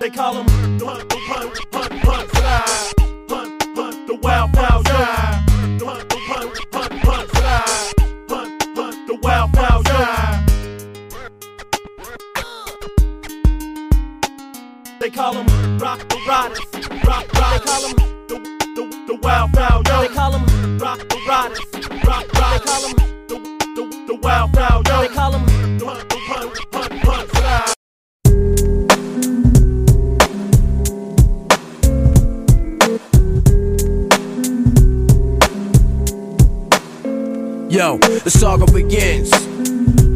They 0.00 0.08
call 0.08 0.32
him 0.32 0.46
Hunt, 0.48 0.82
Hunt, 0.82 1.62
Hunt, 1.70 1.92
Hunt. 2.02 2.30
Hunt, 3.28 4.06
the 4.06 4.18
Ride. 4.22 4.56
Hunt, 4.56 4.88
Hunt, 5.76 6.56
the 9.06 9.18
Ride. 9.22 9.60
They 15.00 15.10
call 15.10 15.34
him 15.34 15.78
Rock 15.78 16.08
the 16.08 16.16
Riders. 16.26 16.60
Rock, 17.04 17.32
rock. 17.34 17.52
They 17.52 17.58
call 17.58 17.82
him 17.86 17.96
the, 18.26 18.36
the, 18.74 18.84
the 19.06 19.14
Wild 19.20 19.54
Wild 19.54 19.84
They 19.84 20.08
call 20.08 20.32
him 20.32 20.78
Rock 20.78 20.98
the 21.10 21.18
Riders. 21.28 21.60
Rock, 22.06 22.32
rock. 22.32 22.52
They 22.52 22.58
call 22.64 22.88
him 22.88 22.96
the, 23.28 23.36
the, 23.76 23.84
the 24.06 24.14
Wild 24.14 24.56
Wild 24.56 24.86
They 24.86 25.08
call 25.08 25.32
him 25.32 25.60
Yo, 37.80 37.96
the 37.96 38.30
saga 38.30 38.70
begins. 38.70 39.30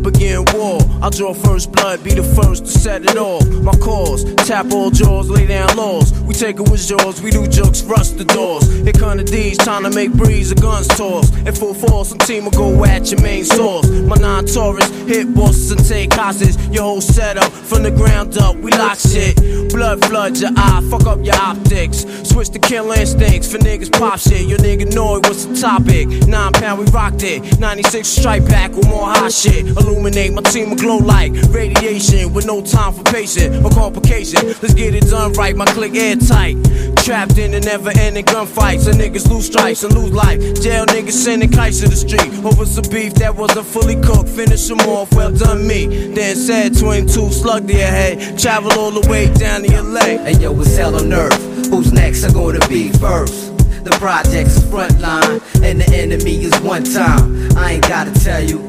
Begin 0.05 0.45
war. 0.53 0.81
I'll 1.01 1.09
draw 1.09 1.33
first 1.33 1.73
blood, 1.73 2.05
be 2.05 2.13
the 2.13 2.23
first 2.23 2.67
to 2.67 2.71
set 2.71 3.05
it 3.05 3.17
off. 3.17 3.49
My 3.63 3.73
cause, 3.79 4.23
tap 4.47 4.71
all 4.71 4.91
jaws, 4.91 5.31
lay 5.31 5.47
down 5.47 5.75
laws. 5.75 6.13
We 6.21 6.35
take 6.35 6.57
it 6.61 6.69
with 6.69 6.87
jaws, 6.87 7.23
we 7.23 7.31
do 7.31 7.47
jokes, 7.49 7.81
rust 7.85 8.19
the 8.19 8.27
doors. 8.27 8.71
Here 8.71 8.93
come 8.93 9.17
the 9.17 9.25
D's, 9.25 9.57
trying 9.57 9.85
to 9.85 9.91
make 9.91 10.13
breeze, 10.13 10.53
a 10.53 10.57
guns 10.57 10.89
toss. 10.89 11.35
In 11.35 11.55
full 11.55 11.73
force, 11.73 12.11
some 12.11 12.19
team 12.19 12.45
will 12.45 12.51
go 12.51 12.85
at 12.85 13.11
your 13.11 13.23
main 13.23 13.47
source. 13.47 13.89
My 13.89 14.17
non 14.17 14.45
Taurus, 14.45 14.91
hit 15.09 15.35
bosses 15.35 15.71
and 15.71 15.83
take 15.89 16.13
hostages. 16.13 16.59
Your 16.69 16.83
whole 16.83 17.01
setup 17.01 17.51
from 17.51 17.83
the 17.83 17.91
ground 17.91 18.37
up, 18.37 18.57
we 18.57 18.73
lock 18.73 18.99
shit. 18.99 19.39
Blood 19.75 20.05
floods 20.05 20.41
your 20.41 20.53
eye, 20.57 20.87
fuck 20.89 21.05
up 21.05 21.19
your 21.25 21.35
optics. 21.35 22.07
Switch 22.23 22.49
to 22.51 22.61
kill 22.61 22.93
instincts 22.93 23.51
for 23.51 23.59
niggas 23.59 23.91
pop 23.91 24.21
shit. 24.21 24.47
Your 24.47 24.59
nigga 24.59 24.95
know 24.95 25.17
it, 25.17 25.27
what's 25.27 25.47
the 25.47 25.57
topic? 25.57 26.07
Nine 26.29 26.53
pound, 26.53 26.79
we 26.79 26.87
rocked 26.93 27.25
it. 27.25 27.59
96 27.59 28.07
strike 28.07 28.45
back 28.47 28.71
with 28.71 28.87
more 28.87 29.09
hot 29.09 29.33
shit. 29.33 29.67
Illuminate 29.67 30.33
my 30.33 30.43
team 30.43 30.71
will 30.71 30.77
glow 30.77 30.99
like 30.99 31.33
radiation 31.49 32.33
with 32.33 32.47
no 32.47 32.63
time 32.63 32.93
for 32.93 33.03
patient 33.03 33.65
or 33.65 33.71
complication. 33.71 34.47
Let's 34.47 34.75
get 34.75 34.95
it 34.95 35.11
done 35.11 35.33
right, 35.33 35.57
my 35.57 35.65
click 35.65 35.97
airtight. 35.97 36.55
Trapped 37.05 37.37
in 37.37 37.51
the 37.51 37.61
never 37.61 37.91
ending 37.99 38.25
gunfights, 38.27 38.87
and 38.87 38.97
niggas 38.97 39.29
lose 39.29 39.47
stripes 39.47 39.83
and 39.83 39.93
lose 39.93 40.13
life. 40.13 40.39
Jail 40.63 40.87
niggas 40.87 41.13
sending 41.13 41.51
kites 41.51 41.81
to 41.81 41.89
the 41.89 41.97
street 41.97 42.33
over 42.45 42.65
some 42.65 42.89
beef 42.93 43.13
that 43.15 43.35
wasn't 43.35 43.67
fully 43.67 44.01
cooked. 44.01 44.29
Finish 44.29 44.69
them 44.69 44.79
off, 44.83 45.13
well 45.15 45.33
done 45.33 45.67
me. 45.67 46.15
Then 46.15 46.37
said 46.37 46.79
22 46.79 47.33
slug 47.33 47.69
your 47.69 47.81
head. 47.81 48.39
Travel 48.39 48.73
all 48.79 48.93
the 48.93 49.07
way 49.11 49.35
down 49.35 49.64
Hey 49.69 50.35
yo, 50.41 50.59
it's 50.61 50.77
hell 50.77 50.95
on 50.95 51.13
earth. 51.13 51.33
Who's 51.69 51.93
next 51.93 52.25
are 52.25 52.33
gonna 52.33 52.67
be 52.69 52.91
first? 52.93 53.57
The 53.85 53.97
project's 53.99 54.63
front 54.69 55.01
line, 55.01 55.41
and 55.63 55.81
the 55.81 55.91
enemy 55.95 56.45
is 56.45 56.55
one 56.61 56.85
time. 56.85 57.57
I 57.57 57.73
ain't 57.73 57.89
gotta 57.89 58.13
tell 58.13 58.43
you. 58.43 58.61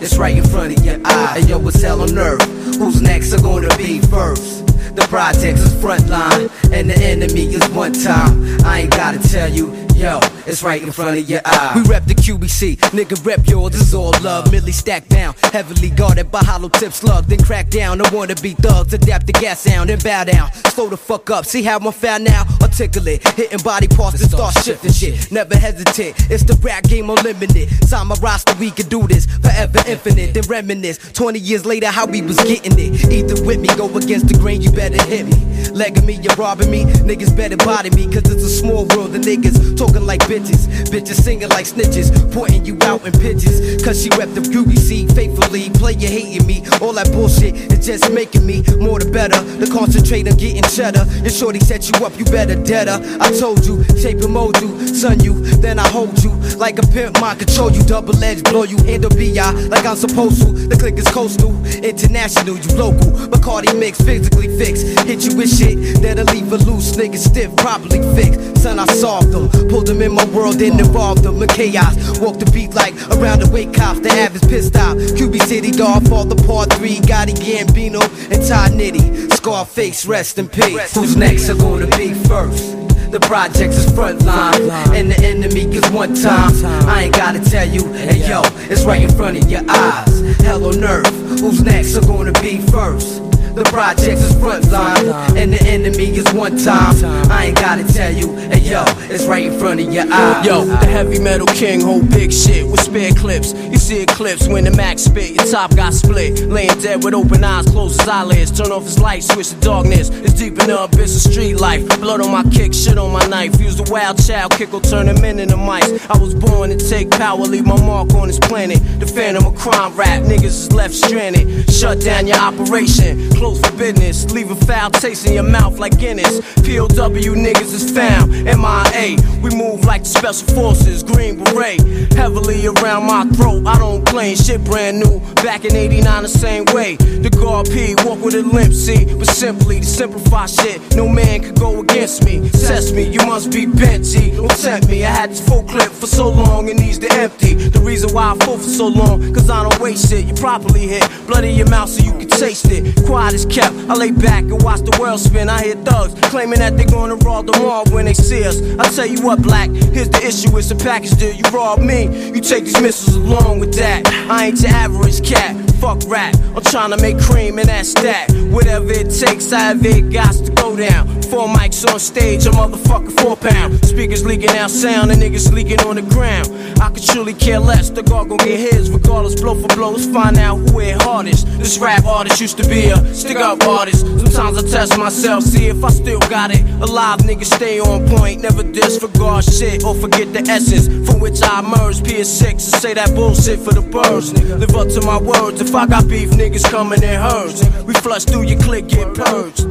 It's 0.00 0.16
right 0.16 0.36
in 0.36 0.44
front 0.44 0.78
of 0.78 0.84
your 0.84 1.00
eye. 1.04 1.38
Hey 1.38 1.46
yo, 1.48 1.66
it's 1.66 1.82
hell 1.82 2.02
on 2.02 2.16
earth. 2.16 2.42
Who's 2.78 3.02
next 3.02 3.32
are 3.32 3.42
gonna 3.42 3.76
be 3.76 4.00
first? 4.02 4.66
The 4.94 5.06
projects 5.08 5.60
is 5.60 5.80
front 5.80 6.08
line, 6.08 6.48
and 6.72 6.90
the 6.90 6.96
enemy 6.96 7.52
is 7.52 7.68
one 7.70 7.92
time. 7.92 8.64
I 8.64 8.82
ain't 8.82 8.92
gotta 8.92 9.18
tell 9.28 9.48
you, 9.48 9.72
yo, 10.00 10.18
it's 10.46 10.62
right 10.62 10.82
in 10.82 10.90
front 10.90 11.18
of 11.18 11.28
your 11.28 11.42
eye. 11.44 11.72
We 11.76 11.82
rep 11.88 12.04
the 12.04 12.14
QBC, 12.14 12.78
nigga 12.96 13.24
rep 13.24 13.46
yours, 13.46 13.72
this 13.72 13.82
is 13.82 13.94
all 13.94 14.12
love. 14.22 14.50
Millie 14.50 14.72
stacked 14.72 15.10
down, 15.10 15.34
heavily 15.52 15.90
guarded 15.90 16.30
by 16.32 16.40
hollow 16.40 16.70
tip 16.70 16.92
slug. 16.92 17.26
Then 17.26 17.38
crack 17.42 17.68
down, 17.68 18.00
I 18.00 18.08
wanna 18.14 18.34
be 18.36 18.54
thugs, 18.54 18.94
adapt 18.94 19.26
the 19.26 19.32
gas 19.32 19.60
sound, 19.60 19.90
and 19.90 20.02
bow 20.02 20.24
down. 20.24 20.52
Slow 20.70 20.88
the 20.88 20.96
fuck 20.96 21.30
up, 21.30 21.44
see 21.44 21.62
how 21.62 21.78
I'm 21.78 21.92
found 21.92 22.24
now? 22.24 22.44
Articulate, 22.62 23.26
hitting 23.34 23.60
body 23.62 23.88
parts, 23.88 24.20
then 24.20 24.30
start 24.30 24.54
shifting 24.64 24.92
shit. 24.92 25.30
Never 25.30 25.56
hesitate, 25.56 26.14
it's 26.30 26.44
the 26.44 26.54
rap 26.62 26.84
game 26.84 27.10
unlimited. 27.10 27.68
Sign 27.86 28.06
my 28.06 28.16
roster, 28.22 28.54
we 28.58 28.70
can 28.70 28.88
do 28.88 29.06
this 29.06 29.26
forever 29.26 29.80
infinite. 29.86 30.32
Then 30.32 30.44
reminisce, 30.48 31.12
20 31.12 31.38
years 31.38 31.66
later, 31.66 31.88
how 31.88 32.06
we 32.06 32.22
was 32.22 32.38
getting 32.38 32.78
it. 32.78 33.12
Either 33.12 33.44
with 33.44 33.60
me, 33.60 33.68
go 33.76 33.94
against 33.96 34.28
the 34.28 34.38
grain, 34.38 34.62
you 34.62 34.70
better 34.70 35.02
hit 35.04 35.26
me. 35.26 35.70
Legging 35.72 36.06
me, 36.06 36.14
you're 36.14 36.34
robbing 36.36 36.70
me, 36.70 36.84
niggas 36.84 37.36
better 37.36 37.56
body 37.58 37.90
me, 37.90 38.06
cause 38.06 38.24
it's 38.30 38.44
a 38.44 38.48
small 38.48 38.86
world, 38.96 39.12
the 39.12 39.18
niggas 39.18 39.76
talking 39.90 40.06
like 40.06 40.20
bitches. 40.20 40.66
Bitches 40.90 41.22
singing 41.22 41.48
like 41.48 41.66
snitches, 41.66 42.10
pointing 42.32 42.64
you 42.64 42.76
out 42.82 43.04
in 43.06 43.12
pitches. 43.12 43.82
Cause 43.82 44.02
she 44.02 44.08
rep 44.10 44.28
the 44.34 44.40
QBC 44.40 45.14
faithfully, 45.14 45.70
play 45.70 45.92
you 45.92 46.08
hating 46.08 46.46
me. 46.46 46.62
All 46.80 46.92
that 46.92 47.10
bullshit 47.12 47.54
is 47.72 47.86
just 47.86 48.12
making 48.12 48.46
me 48.46 48.62
more 48.78 48.98
the 48.98 49.10
better. 49.10 49.40
The 49.58 49.66
concentrate 49.70 50.28
on 50.28 50.36
getting 50.36 50.62
cheddar. 50.62 51.04
Your 51.22 51.30
shorty 51.30 51.60
set 51.60 51.88
you 51.88 52.04
up, 52.04 52.16
you 52.18 52.24
better 52.26 52.56
deader. 52.62 52.98
I 53.20 53.30
told 53.38 53.66
you, 53.66 53.84
shape 53.98 54.20
and 54.20 54.32
mold 54.32 54.60
you, 54.60 54.86
son 54.86 55.20
you, 55.20 55.40
then 55.56 55.78
I 55.78 55.88
hold 55.88 56.22
you. 56.22 56.30
Like 56.56 56.78
a 56.78 56.86
pimp, 56.86 57.20
mind 57.20 57.38
control 57.38 57.70
you, 57.70 57.82
double 57.84 58.16
edged, 58.22 58.44
blow 58.44 58.64
you, 58.64 58.76
handle 58.84 59.10
BI 59.10 59.50
like 59.68 59.86
I'm 59.86 59.96
supposed 59.96 60.42
to. 60.42 60.52
The 60.52 60.76
click 60.76 60.98
is 60.98 61.08
coastal, 61.08 61.54
international, 61.82 62.58
you 62.58 62.70
local. 62.76 63.10
Bacardi 63.30 63.78
mix, 63.78 64.00
physically 64.00 64.48
fixed. 64.58 64.86
Hit 65.06 65.24
you 65.24 65.36
with 65.36 65.50
shit 65.50 66.02
that'll 66.02 66.24
leave 66.34 66.52
a 66.52 66.56
loose 66.56 66.96
nigga 66.96 67.16
stiff, 67.16 67.54
properly 67.56 68.02
fixed. 68.14 68.62
Son, 68.62 68.78
I 68.78 68.84
solved 68.86 69.32
them, 69.32 69.48
pulled 69.80 69.88
them 69.88 70.02
in 70.02 70.12
my 70.12 70.24
world, 70.26 70.56
then 70.56 70.78
involved 70.78 71.22
them 71.22 71.42
in 71.42 71.48
chaos. 71.48 72.20
Walk 72.20 72.38
the 72.38 72.50
beat 72.52 72.74
like 72.74 72.94
around 73.12 73.40
the 73.40 73.50
wake 73.50 73.72
cops, 73.72 74.00
the 74.00 74.10
average 74.10 74.42
pissed 74.42 74.76
out. 74.76 74.96
QB 74.96 75.40
City, 75.42 75.70
God, 75.70 76.06
fall 76.08 76.24
the 76.24 76.36
part 76.46 76.72
three, 76.74 76.96
Gotti 76.96 77.34
Gambino, 77.34 78.02
and 78.30 78.46
Ty 78.46 78.68
Nitty. 78.76 79.32
Scarface, 79.32 80.04
rest 80.04 80.38
in 80.38 80.48
peace. 80.48 80.94
Who's 80.94 81.16
next 81.16 81.48
are 81.48 81.54
gonna 81.54 81.86
be 81.96 82.12
first? 82.12 82.76
The 83.10 83.20
projects 83.20 83.76
is 83.78 83.90
front 83.92 84.22
line, 84.22 84.70
and 84.94 85.10
the 85.10 85.18
enemy 85.24 85.64
is 85.74 85.88
one 85.90 86.14
time. 86.14 86.52
I 86.86 87.04
ain't 87.04 87.14
gotta 87.14 87.40
tell 87.40 87.66
you, 87.66 87.90
hey 87.92 88.28
yo, 88.28 88.42
it's 88.70 88.84
right 88.84 89.02
in 89.02 89.10
front 89.16 89.42
of 89.42 89.50
your 89.50 89.62
eyes. 89.66 90.36
Hell 90.42 90.66
on 90.66 90.84
earth, 90.84 91.40
who's 91.40 91.62
next 91.62 91.96
are 91.96 92.06
gonna 92.06 92.32
be 92.40 92.58
first? 92.70 93.29
The 93.54 93.64
projects 93.64 94.22
is 94.22 94.38
front 94.38 94.70
line, 94.70 95.36
and 95.36 95.52
the 95.52 95.62
enemy 95.62 96.16
is 96.16 96.32
one 96.32 96.56
time. 96.56 96.94
I 97.30 97.46
ain't 97.46 97.56
gotta 97.56 97.84
tell 97.92 98.12
you, 98.12 98.34
hey 98.36 98.60
yo, 98.60 98.84
it's 99.10 99.26
right 99.26 99.46
in 99.46 99.58
front 99.58 99.80
of 99.80 99.92
your 99.92 100.10
eyes. 100.10 100.46
Yo, 100.46 100.64
the 100.64 100.86
heavy 100.86 101.18
metal 101.18 101.46
king 101.48 101.80
hold 101.80 102.10
big 102.10 102.32
shit 102.32 102.66
with 102.66 102.80
spare 102.80 103.12
clips. 103.12 103.52
You 103.52 103.76
see 103.76 104.02
eclipse 104.02 104.46
when 104.46 104.64
the 104.64 104.70
max 104.70 105.02
spit, 105.02 105.34
your 105.34 105.46
top 105.46 105.74
got 105.74 105.94
split. 105.94 106.40
Laying 106.48 106.78
dead 106.78 107.02
with 107.02 107.14
open 107.14 107.42
eyes, 107.42 107.66
close 107.66 107.98
his 107.98 108.08
eyelids. 108.08 108.50
Turn 108.52 108.70
off 108.70 108.84
his 108.84 108.98
light, 108.98 109.24
switch 109.24 109.50
to 109.50 109.56
darkness. 109.56 110.10
It's 110.10 110.34
deep 110.34 110.58
in 110.60 110.68
the 110.68 110.84
abyss 110.84 111.26
of 111.26 111.32
street 111.32 111.56
life. 111.56 111.86
Blood 112.00 112.20
on 112.20 112.30
my 112.30 112.44
kick, 112.50 112.72
shit 112.72 112.98
on 112.98 113.12
my 113.12 113.26
knife. 113.26 113.60
Use 113.60 113.76
the 113.76 113.90
wild 113.90 114.24
child, 114.24 114.52
kick 114.52 114.72
will 114.72 114.80
turn 114.80 115.06
them 115.06 115.24
into 115.24 115.56
mice. 115.56 115.90
I 116.08 116.16
was 116.18 116.34
born 116.34 116.70
to 116.70 116.76
take 116.76 117.10
power, 117.10 117.38
leave 117.38 117.66
my 117.66 117.80
mark 117.84 118.14
on 118.14 118.28
this 118.28 118.38
planet. 118.38 118.78
The 119.00 119.06
phantom 119.06 119.44
of 119.46 119.56
crime 119.56 119.96
rap, 119.96 120.22
niggas 120.22 120.44
is 120.44 120.72
left 120.72 120.94
stranded. 120.94 121.68
Shut 121.70 122.00
down 122.00 122.26
your 122.26 122.38
operation, 122.38 123.30
close 123.40 123.58
for 123.60 123.74
business. 123.78 124.30
Leave 124.32 124.50
a 124.50 124.54
foul 124.66 124.90
taste 124.90 125.26
in 125.26 125.32
your 125.32 125.42
mouth 125.42 125.78
like 125.78 125.98
Guinness. 125.98 126.40
POW 126.56 127.34
niggas 127.46 127.72
is 127.72 127.90
found, 127.90 128.30
MIA. 128.44 129.16
We 129.40 129.48
move 129.56 129.86
like 129.86 130.02
the 130.02 130.10
special 130.10 130.46
forces, 130.54 131.02
green 131.02 131.42
beret. 131.42 131.80
Heavily 132.12 132.66
around 132.66 133.06
my 133.06 133.24
throat, 133.36 133.66
I 133.66 133.78
don't 133.78 134.04
claim 134.04 134.36
shit 134.36 134.62
brand 134.62 135.00
new. 135.00 135.20
Back 135.36 135.64
in 135.64 135.74
89, 135.74 136.22
the 136.22 136.28
same 136.28 136.66
way. 136.66 136.96
The 136.96 137.30
guard 137.30 137.70
P, 137.70 137.94
walk 138.04 138.20
with 138.22 138.34
a 138.34 138.42
limp, 138.42 138.74
see. 138.74 139.06
But 139.06 139.28
simply 139.28 139.80
to 139.80 139.86
simplify 139.86 140.44
shit, 140.44 140.94
no 140.94 141.08
man 141.08 141.40
could 141.42 141.58
go 141.58 141.80
against 141.80 142.26
me. 142.26 142.46
Test 142.50 142.94
me, 142.94 143.04
you 143.04 143.20
must 143.24 143.50
be 143.50 143.64
bent, 143.64 144.04
G. 144.04 144.32
Don't 144.32 144.50
tempt 144.50 144.88
me. 144.88 145.06
I 145.06 145.10
had 145.10 145.30
this 145.30 145.40
full 145.48 145.62
clip 145.62 145.90
for 145.90 146.06
so 146.06 146.28
long, 146.28 146.68
it 146.68 146.76
needs 146.76 146.98
to 146.98 147.10
empty. 147.12 147.54
The 147.54 147.80
reason 147.80 148.12
why 148.12 148.32
I 148.32 148.44
full 148.44 148.58
for 148.58 148.68
so 148.68 148.88
long, 148.88 149.32
cause 149.32 149.48
I 149.48 149.66
don't 149.66 149.80
waste 149.80 150.10
shit. 150.10 150.26
You 150.26 150.34
properly 150.34 150.86
hit 150.86 151.08
blood 151.26 151.44
in 151.44 151.56
your 151.56 151.70
mouth 151.70 151.88
so 151.88 152.04
you 152.04 152.12
can 152.12 152.28
taste 152.28 152.66
it. 152.70 153.06
Quiet 153.06 153.29
is 153.34 153.46
kept. 153.46 153.74
I 153.88 153.94
lay 153.94 154.10
back 154.10 154.42
and 154.44 154.62
watch 154.62 154.80
the 154.80 154.96
world 155.00 155.20
spin. 155.20 155.48
I 155.48 155.64
hear 155.64 155.76
thugs 155.76 156.14
claiming 156.28 156.58
that 156.58 156.76
they're 156.76 156.86
gonna 156.86 157.16
rob 157.16 157.46
the 157.46 157.58
mall 157.58 157.84
when 157.90 158.04
they 158.04 158.14
see 158.14 158.44
us. 158.44 158.60
I 158.78 158.88
tell 158.90 159.06
you 159.06 159.22
what, 159.22 159.42
black, 159.42 159.70
here's 159.70 160.08
the 160.08 160.22
issue. 160.24 160.56
It's 160.56 160.70
a 160.70 160.76
package 160.76 161.18
deal. 161.18 161.34
You 161.34 161.44
rob 161.52 161.80
me, 161.80 162.04
you 162.34 162.40
take 162.40 162.64
these 162.64 162.80
missiles 162.80 163.16
along 163.16 163.60
with 163.60 163.74
that. 163.74 164.06
I 164.30 164.46
ain't 164.46 164.60
your 164.60 164.70
average 164.70 165.26
cat. 165.26 165.56
Fuck 165.80 166.02
rap. 166.08 166.34
I'm 166.54 166.62
trying 166.62 166.90
to 166.90 167.00
make 167.00 167.18
cream 167.18 167.58
and 167.58 167.68
that's 167.68 167.94
that. 167.94 168.30
Whatever 168.50 168.92
it 168.92 169.08
takes, 169.08 169.50
I 169.50 169.60
have 169.60 169.86
it 169.86 170.12
got 170.12 170.34
to 170.34 170.52
go 170.52 170.76
down. 170.76 171.22
Four 171.22 171.48
mics 171.48 171.90
on 171.90 171.98
stage, 171.98 172.44
a 172.44 172.50
motherfucker 172.50 173.18
four 173.20 173.36
pound. 173.36 173.82
Speakers 173.86 174.26
leaking 174.26 174.50
out 174.50 174.70
sound 174.70 175.10
and 175.10 175.22
niggas 175.22 175.50
leaking 175.52 175.80
on 175.80 175.96
the 175.96 176.02
ground. 176.02 176.48
I 176.82 176.90
could 176.90 177.04
truly 177.04 177.32
care 177.32 177.58
less. 177.58 177.88
The 177.88 178.02
guard 178.02 178.28
gon' 178.28 178.38
get 178.38 178.60
his 178.60 178.90
regardless. 178.90 179.40
Blow 179.40 179.54
for 179.54 179.68
blow, 179.74 179.92
let's 179.92 180.06
find 180.06 180.36
out 180.36 180.56
who 180.56 180.80
hit 180.80 181.00
hardest. 181.00 181.46
This 181.58 181.78
rap 181.78 182.04
artist 182.04 182.40
used 182.40 182.58
to 182.58 182.68
be 182.68 182.90
a 182.90 183.14
Stick 183.20 183.36
up 183.36 183.62
artists. 183.64 184.00
Sometimes 184.00 184.56
I 184.56 184.62
test 184.66 184.96
myself, 184.96 185.44
see 185.44 185.66
if 185.66 185.84
I 185.84 185.90
still 185.90 186.20
got 186.20 186.52
it. 186.52 186.62
Alive 186.80 187.18
niggas 187.18 187.52
stay 187.54 187.78
on 187.78 188.08
point, 188.08 188.40
never 188.40 188.62
disregard 188.62 189.44
shit 189.44 189.84
or 189.84 189.94
forget 189.94 190.32
the 190.32 190.40
essence 190.50 190.86
from 191.06 191.20
which 191.20 191.42
I 191.42 191.58
emerged. 191.60 192.02
PS6 192.02 192.50
and 192.50 192.60
say 192.60 192.94
that 192.94 193.14
bullshit 193.14 193.60
for 193.60 193.74
the 193.74 193.82
birds. 193.82 194.32
Live 194.32 194.74
up 194.74 194.88
to 194.88 195.02
my 195.02 195.20
words. 195.20 195.60
If 195.60 195.74
I 195.74 195.86
got 195.86 196.08
beef, 196.08 196.30
niggas 196.30 196.64
coming 196.70 197.02
in 197.02 197.20
herds. 197.20 197.62
We 197.84 197.92
flush 197.92 198.24
through 198.24 198.44
your 198.44 198.58
click, 198.58 198.88
get 198.88 199.14
purged. 199.14 199.66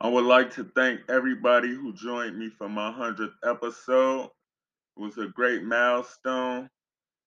I 0.00 0.08
would 0.08 0.26
like 0.26 0.54
to 0.54 0.64
thank 0.76 1.00
everybody 1.08 1.74
who 1.74 1.92
joined 1.92 2.38
me 2.38 2.50
for 2.56 2.68
my 2.68 2.92
100th 2.92 3.34
episode. 3.44 4.30
It 4.96 5.02
was 5.02 5.18
a 5.18 5.26
great 5.26 5.64
milestone, 5.64 6.70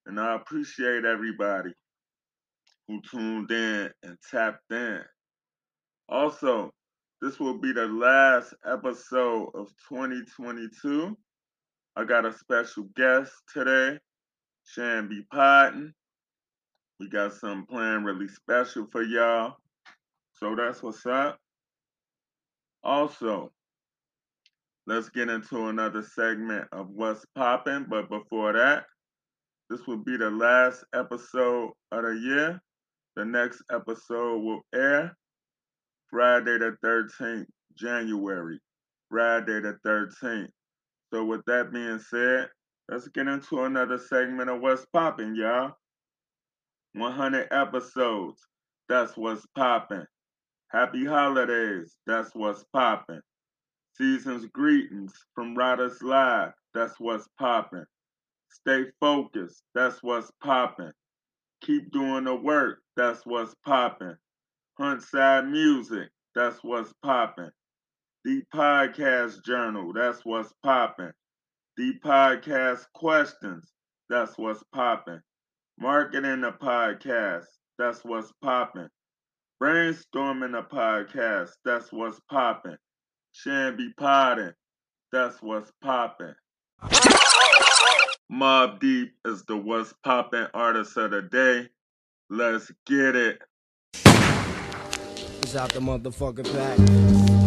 and 0.06 0.18
I 0.22 0.36
appreciate 0.36 1.04
everybody 1.04 1.74
who 2.92 3.02
tuned 3.10 3.52
in 3.52 3.90
and 4.04 4.18
tapped 4.30 4.72
in. 4.72 5.00
Also, 6.10 6.72
this 7.22 7.40
will 7.40 7.58
be 7.58 7.72
the 7.72 7.88
last 7.88 8.54
episode 8.66 9.50
of 9.56 9.70
2022. 9.88 11.16
I 11.96 12.04
got 12.04 12.26
a 12.26 12.34
special 12.34 12.90
guest 12.96 13.32
today, 13.54 13.98
Shan 14.66 15.08
B. 15.08 15.24
We 17.00 17.10
got 17.10 17.34
something 17.34 17.66
planned 17.66 18.06
really 18.06 18.28
special 18.28 18.88
for 18.92 19.04
y'all. 19.04 19.56
So 20.34 20.56
that's 20.56 20.84
what's 20.84 21.06
up. 21.06 21.38
Also, 22.84 23.52
let's 24.86 25.10
get 25.10 25.30
into 25.30 25.68
another 25.68 26.04
segment 26.04 26.68
of 26.72 26.90
what's 26.90 27.26
popping. 27.36 27.86
But 27.90 28.10
before 28.10 28.54
that, 28.54 28.86
this 29.70 29.88
will 29.88 30.04
be 30.04 30.18
the 30.18 30.30
last 30.30 30.84
episode 30.94 31.72
of 31.92 32.04
the 32.04 32.20
year. 32.22 32.62
The 33.16 33.26
next 33.26 33.62
episode 33.72 34.40
will 34.40 34.62
air 34.74 35.18
Friday 36.10 36.58
the 36.58 36.78
13th, 36.84 37.46
January. 37.76 38.60
Friday 39.10 39.60
the 39.60 39.78
13th. 39.86 40.50
So 41.14 41.26
with 41.26 41.44
that 41.46 41.74
being 41.74 42.00
said, 42.00 42.50
let's 42.90 43.10
get 43.10 43.28
into 43.28 43.64
another 43.64 43.98
segment 43.98 44.50
of 44.50 44.62
what's 44.62 44.86
popping, 44.94 45.36
y'all. 45.36 45.74
100 46.94 47.48
episodes. 47.52 48.42
That's 48.88 49.16
what's 49.18 49.46
popping. 49.56 50.06
Happy 50.70 51.06
holidays. 51.06 51.96
That's 52.08 52.34
what's 52.34 52.64
popping. 52.74 53.22
Season's 53.98 54.46
greetings 54.48 55.14
from 55.36 55.56
Riders 55.56 56.02
Live. 56.02 56.52
That's 56.74 57.00
what's 57.00 57.28
popping. 57.38 57.86
Stay 58.50 58.86
focused. 59.02 59.64
That's 59.76 60.02
what's 60.02 60.32
popping. 60.42 60.92
Keep 61.62 61.92
doing 61.92 62.24
the 62.24 62.36
work. 62.36 62.80
That's 62.96 63.26
what's 63.26 63.54
popping. 63.66 64.16
Huntside 64.80 65.50
Music, 65.50 66.10
that's 66.34 66.58
what's 66.64 66.92
popping. 67.04 67.52
The 68.24 68.42
Podcast 68.54 69.44
Journal, 69.46 69.94
that's 69.94 70.26
what's 70.26 70.54
popping. 70.64 71.12
The 71.78 71.94
Podcast 72.04 72.86
Questions, 72.94 73.72
that's 74.10 74.38
what's 74.38 74.64
popping. 74.74 75.20
Marketing 75.80 76.42
the 76.42 76.52
Podcast, 76.52 77.46
that's 77.78 78.04
what's 78.04 78.32
popping. 78.42 78.90
Brainstorming 79.62 80.54
the 80.54 80.64
Podcast, 80.64 81.52
that's 81.64 81.92
what's 81.92 82.20
popping. 82.30 82.78
Shanby 83.34 83.94
Podding, 83.98 84.54
that's 85.12 85.42
what's 85.42 85.72
popping. 85.84 86.34
Mobb 88.32 88.80
Deep 88.80 89.14
is 89.26 89.44
the 89.44 89.58
what's 89.58 89.94
popping 90.06 90.48
artist 90.54 90.96
of 90.96 91.12
the 91.12 91.22
day. 91.22 91.68
Let's 92.30 92.72
get 92.86 93.14
it. 93.14 93.42
It's 95.44 95.54
out 95.54 95.74
the 95.74 95.82
motherfucking 95.82 96.46
pack. 96.54 96.80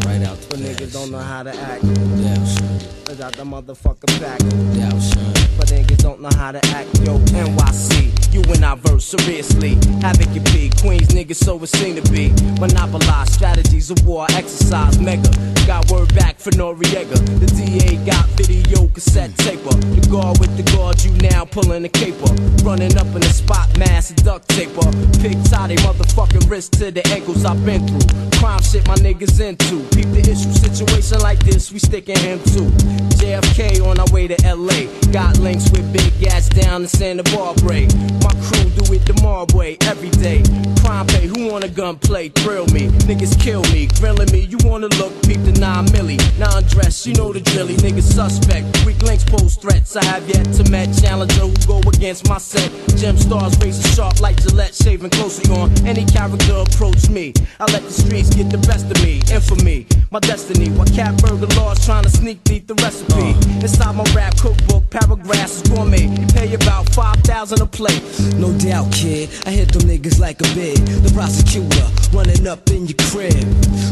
Right 0.05 0.23
out 0.29 0.37
For 0.37 0.59
the 0.59 0.69
niggas 0.69 0.93
don't 0.93 1.11
know 1.11 1.21
how 1.21 1.43
to 1.43 1.57
act. 1.57 1.85
Damn 1.85 2.47
son. 2.47 2.75
It's 3.09 3.21
out 3.23 3.33
the 3.33 3.45
motherfucking 3.45 4.21
pack. 4.21 4.41
Damn 4.75 5.01
son. 5.01 5.35
For 5.57 5.65
niggas 5.65 6.03
don't 6.03 6.21
know 6.21 6.29
how 6.37 6.53
to 6.53 6.59
act. 6.67 6.99
Yo, 6.99 7.17
NYC. 7.19 8.14
You 8.35 8.43
and 8.51 8.65
I 8.65 8.75
verse 8.75 9.05
seriously. 9.05 9.77
Havoc 10.03 10.35
it 10.35 10.45
be. 10.51 10.69
Queens 10.83 11.07
niggas 11.15 11.37
so 11.37 11.63
it 11.63 11.69
seem 11.69 11.95
to 11.95 12.03
be. 12.11 12.31
Monopolize 12.59 13.33
strategies 13.33 13.93
of 13.93 14.05
war. 14.05 14.27
Exercise 14.31 14.99
mega. 14.99 15.31
Got 15.69 15.89
word 15.89 16.13
back 16.17 16.41
for 16.41 16.51
Noriega. 16.51 17.15
The 17.39 17.47
DA 17.55 17.95
got 18.05 18.27
video 18.31 18.89
cassette 18.89 19.39
taper. 19.39 19.77
The 19.79 20.09
guard 20.11 20.41
with 20.41 20.51
the 20.57 20.65
guard, 20.75 21.05
you 21.05 21.13
now 21.31 21.45
pulling 21.45 21.83
the 21.83 21.89
caper. 21.89 22.27
Running 22.67 22.99
up 22.99 23.07
in 23.07 23.23
the 23.23 23.33
spot, 23.33 23.79
mass 23.79 24.11
and 24.11 24.25
duct 24.25 24.49
taper. 24.49 24.91
Pig 25.23 25.39
tie 25.45 25.69
they 25.69 25.77
motherfucking 25.77 26.51
wrist 26.51 26.73
to 26.81 26.91
the 26.91 27.07
ankles 27.15 27.45
I've 27.45 27.65
been 27.65 27.87
through. 27.87 28.39
Crime 28.41 28.63
shit 28.63 28.85
my 28.89 28.97
niggas 28.97 29.39
into. 29.41 29.79
Peep 29.95 30.11
the 30.11 30.21
issue, 30.21 30.51
situation 30.59 31.21
like 31.21 31.39
this, 31.45 31.71
we 31.71 31.79
sticking 31.79 32.19
him 32.19 32.43
too. 32.51 32.67
JFK 33.15 33.87
on 33.87 34.01
our 34.01 34.11
way 34.13 34.27
to 34.27 34.37
LA. 34.43 34.91
Got 35.13 35.39
links 35.39 35.71
with 35.71 35.87
big 35.93 36.13
gas 36.19 36.49
down 36.49 36.83
in 36.83 36.89
Santa 36.89 37.23
Barbara. 37.31 37.87
My 38.25 38.32
crew 38.41 38.71
do 38.71 38.93
it 38.94 39.05
the 39.05 39.12
Mob 39.23 39.53
way 39.53 39.76
every 39.82 40.09
day. 40.09 40.43
Prime 40.81 41.06
pay, 41.06 41.26
who 41.26 41.53
want 41.53 41.62
a 41.62 41.69
gun 41.69 41.99
play? 41.99 42.31
Thrill 42.31 42.67
me. 42.69 42.88
Niggas 43.05 43.38
kill 43.38 43.62
me, 43.65 43.87
grilling 44.00 44.32
me. 44.32 44.41
You 44.49 44.56
wanna 44.65 44.88
look, 44.97 45.12
peep 45.25 45.44
the 45.44 45.53
9 45.61 45.87
milli. 45.93 46.17
Non 46.38 46.62
dress, 46.65 47.06
you 47.06 47.12
know 47.15 47.35
the 47.35 47.41
drilly. 47.41 47.76
Niggas 47.76 48.15
suspect. 48.15 48.65
Weak 48.87 49.03
links 49.03 49.25
pose 49.25 49.56
threats. 49.56 49.94
I 49.97 50.05
have 50.06 50.26
yet 50.26 50.44
to 50.55 50.71
met 50.71 50.88
challenger 50.97 51.47
who 51.47 51.53
go 51.67 51.79
against 51.88 52.26
my 52.26 52.38
set. 52.38 52.71
Gem 52.97 53.19
stars 53.19 53.59
razor 53.59 53.87
sharp 53.88 54.21
like 54.21 54.41
Gillette, 54.43 54.75
shaving 54.75 55.11
closely 55.11 55.55
on 55.55 55.70
any 55.87 56.06
character 56.06 56.56
approach 56.56 57.11
me. 57.11 57.35
I 57.61 57.70
let 57.73 57.82
the 57.82 57.93
streets 57.93 58.35
get 58.35 58.49
the 58.50 58.59
best 58.59 58.91
of 58.91 59.03
me. 59.05 59.20
Infamy, 59.31 59.87
my 60.11 60.20
destiny. 60.20 60.70
What 60.70 60.91
cat 60.94 61.20
burger 61.20 61.47
laws 61.56 61.85
trying 61.85 62.05
to 62.05 62.11
sneak 62.11 62.43
beat 62.44 62.69
the 62.69 62.75
recipe. 62.77 63.37
Uh. 63.37 63.61
Inside 63.61 63.97
my 63.97 64.05
rap 64.15 64.37
cookbook, 64.38 64.88
paragraphs 64.88 65.61
is 65.61 65.69
gourmet. 65.69 66.06
You 66.06 66.27
pay 66.29 66.55
about 66.55 66.88
5,000 66.94 67.61
a 67.61 67.67
plate. 67.67 68.03
No 68.37 68.53
doubt, 68.59 68.93
kid. 68.93 69.31
I 69.47 69.51
hit 69.51 69.73
them 69.73 69.83
niggas 69.83 70.19
like 70.19 70.41
a 70.41 70.49
bid. 70.55 70.79
The 71.03 71.13
prosecutor 71.15 71.87
running 72.15 72.47
up 72.47 72.69
in 72.71 72.87
your 72.87 72.99
crib. 73.11 73.35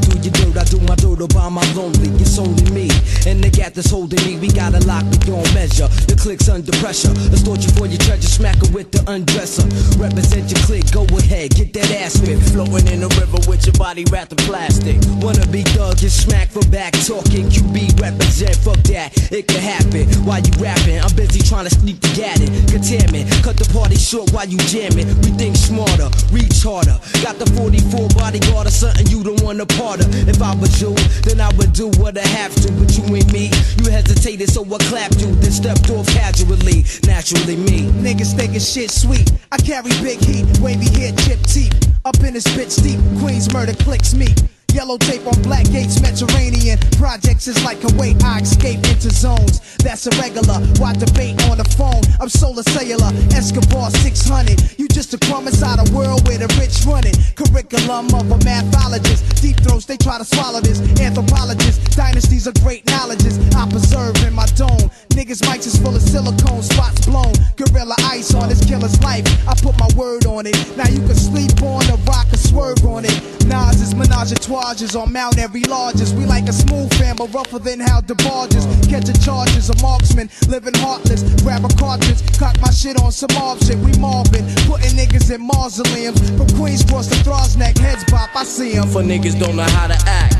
Do 0.06 0.18
your 0.22 0.32
dirt, 0.32 0.56
I 0.56 0.64
do 0.64 0.80
my 0.86 0.94
dirt 0.96 1.32
by 1.34 1.48
my 1.48 1.64
lonely. 1.74 2.08
It's 2.20 2.38
only 2.38 2.64
me 2.70 2.88
and 3.26 3.42
the 3.42 3.50
gat 3.50 3.74
that's 3.74 3.90
holding 3.90 4.22
me. 4.24 4.38
We 4.38 4.48
gotta 4.48 4.80
lock 4.86 5.04
me 5.04 5.18
on 5.30 5.46
measure. 5.54 5.88
The 6.06 6.16
click's 6.18 6.48
under 6.48 6.72
pressure. 6.78 7.12
Extort 7.30 7.62
you 7.62 7.70
for 7.74 7.86
your 7.86 7.98
treasure, 7.98 8.28
smack 8.28 8.56
her 8.62 8.70
with 8.72 8.90
the 8.90 9.02
undresser. 9.10 9.66
Represent 9.98 10.50
your 10.50 10.60
click, 10.66 10.90
go 10.90 11.04
ahead, 11.18 11.54
get 11.54 11.72
that 11.74 11.90
ass 11.90 12.18
whipped. 12.22 12.42
Floating 12.50 12.88
in 12.88 13.00
the 13.00 13.10
river 13.18 13.38
with 13.48 13.66
your 13.66 13.76
body 13.78 14.04
wrapped 14.10 14.32
in 14.32 14.38
plastic. 14.46 14.98
Wanna 15.22 15.46
be 15.48 15.62
thug, 15.74 15.98
get 15.98 16.10
smacked 16.10 16.52
for 16.52 16.64
back 16.70 16.92
talking. 17.06 17.50
QB 17.50 18.00
represent, 18.00 18.56
fuck 18.56 18.80
that, 18.90 19.14
it 19.32 19.46
could 19.46 19.62
happen. 19.62 20.06
While 20.26 20.42
you 20.42 20.52
rapping, 20.58 21.00
I'm 21.00 21.14
busy 21.14 21.42
trying 21.42 21.66
to 21.66 21.74
sneak 21.74 22.00
the 22.00 22.10
gat 22.14 22.40
in. 22.40 22.50
Contamin, 22.70 23.26
cut 23.42 23.56
the 23.56 23.68
party 23.72 23.96
short 24.12 24.30
while 24.32 24.44
you 24.44 24.58
jamming. 24.68 25.08
We 25.24 25.32
think 25.40 25.56
smarter, 25.56 26.12
reach 26.30 26.60
harder. 26.60 27.00
Got 27.24 27.40
the 27.40 27.48
44 27.56 28.12
bodyguard 28.12 28.66
or 28.66 28.70
something 28.70 29.06
you 29.06 29.24
don't 29.24 29.40
want 29.40 29.58
to 29.58 29.66
part 29.80 30.04
of. 30.04 30.28
If 30.28 30.42
I 30.42 30.54
was 30.56 30.68
you, 30.82 30.92
then 31.24 31.40
I 31.40 31.48
would 31.56 31.72
do 31.72 31.88
what 31.96 32.18
I 32.18 32.26
have 32.36 32.54
to. 32.60 32.68
But 32.72 32.92
you 32.92 33.04
ain't 33.16 33.32
me, 33.32 33.48
you 33.80 33.90
hesitated, 33.90 34.50
so 34.50 34.64
I 34.68 34.76
clapped 34.92 35.16
you. 35.22 35.32
Then 35.40 35.50
stepped 35.50 35.88
off 35.88 36.06
casually, 36.08 36.84
naturally 37.08 37.56
me. 37.56 37.88
Niggas 38.04 38.36
thinking 38.36 38.60
shit 38.60 38.90
sweet. 38.90 39.32
I 39.50 39.56
carry 39.56 39.88
big 40.04 40.20
heat, 40.20 40.44
wavy 40.60 40.92
hair, 40.92 41.12
chip 41.24 41.40
teeth. 41.48 41.72
Up 42.04 42.20
in 42.20 42.34
this 42.34 42.44
bitch 42.52 42.82
deep, 42.82 43.00
Queens 43.20 43.50
murder 43.54 43.72
clicks 43.72 44.12
me. 44.12 44.28
Yellow 44.72 44.96
tape 44.96 45.26
on 45.26 45.40
black 45.42 45.68
gates, 45.70 46.00
Mediterranean. 46.00 46.78
Projects 46.96 47.46
is 47.46 47.62
like 47.62 47.84
a 47.84 47.92
way 47.96 48.16
I 48.24 48.40
escape 48.40 48.80
into 48.88 49.10
zones. 49.10 49.60
That's 49.84 50.06
irregular. 50.06 50.60
Why 50.80 50.94
debate 50.94 51.36
on 51.50 51.58
the 51.58 51.68
phone? 51.76 52.00
I'm 52.20 52.28
solar 52.28 52.62
cellular, 52.62 53.12
Escobar 53.36 53.90
600. 53.90 54.78
You 54.78 54.88
just 54.88 55.12
a 55.12 55.18
crumb 55.26 55.46
inside 55.46 55.78
a 55.78 55.86
world 55.92 56.26
where 56.26 56.38
the 56.38 56.48
rich 56.58 56.86
run 56.86 57.04
it. 57.06 57.18
Curriculum 57.36 58.06
of 58.14 58.30
a 58.30 58.38
mathologist. 58.40 59.42
Deep 59.42 59.60
throats, 59.60 59.84
they 59.84 59.96
try 59.96 60.16
to 60.16 60.24
swallow 60.24 60.60
this. 60.60 60.80
Anthropologist, 61.00 61.96
dynasties 61.96 62.46
of 62.46 62.54
great 62.64 62.86
knowledges. 62.86 63.38
I 63.54 63.68
preserve 63.68 64.16
in 64.24 64.32
my 64.32 64.46
dome. 64.56 64.88
Niggas' 65.12 65.42
mics 65.44 65.66
is 65.66 65.76
full 65.76 65.94
of 65.94 66.02
silicone, 66.02 66.62
spots 66.62 67.04
blown. 67.04 67.34
Gorilla 67.56 67.96
ice 68.08 68.34
on 68.34 68.48
this 68.48 68.64
killer's 68.64 68.98
life. 69.02 69.26
I 69.46 69.54
put 69.54 69.78
my 69.78 69.88
word 69.96 70.24
on 70.24 70.46
it. 70.46 70.56
Now 70.76 70.88
you 70.88 71.00
can 71.04 71.14
sleep 71.14 71.60
on 71.60 71.84
a 71.92 71.96
rock 72.08 72.32
or 72.32 72.38
swerve 72.38 72.84
on 72.86 73.04
it. 73.04 73.20
Nas 73.46 73.82
is 73.82 73.94
menage 73.94 74.32
a 74.32 74.36
twages 74.62 74.94
on 74.96 75.12
Mount 75.12 75.38
Every 75.38 75.62
largest. 75.62 76.14
We 76.14 76.24
like 76.24 76.48
a 76.48 76.52
smooth 76.52 76.92
fan, 76.94 77.16
but 77.16 77.32
rougher 77.34 77.58
than 77.58 77.80
how 77.80 78.00
the 78.00 78.14
barges. 78.14 78.64
Catching 78.86 79.18
charges, 79.20 79.70
a 79.70 79.76
marksman, 79.82 80.30
living 80.48 80.74
heartless. 80.74 81.22
Grab 81.42 81.64
a 81.64 81.68
cartridge, 81.74 82.22
cock 82.38 82.56
my 82.60 82.70
shit 82.70 82.96
on 83.00 83.12
some 83.12 83.32
mob 83.34 83.58
shit. 83.64 83.78
We 83.78 83.92
mobbing, 83.98 84.46
putting 84.66 84.94
niggas 84.96 85.34
in 85.34 85.40
mausoleums. 85.40 86.18
From 86.36 86.48
Queens 86.58 86.84
cross 86.84 87.08
to 87.08 87.16
Throggs 87.24 87.56
Neck, 87.56 87.76
heads 87.78 88.04
pop, 88.04 88.30
I 88.34 88.44
see 88.44 88.72
see 88.72 88.78
'em. 88.78 88.88
For 88.88 89.02
niggas 89.02 89.38
don't 89.38 89.56
know 89.56 89.70
how 89.78 89.88
to 89.88 89.98
act. 90.06 90.34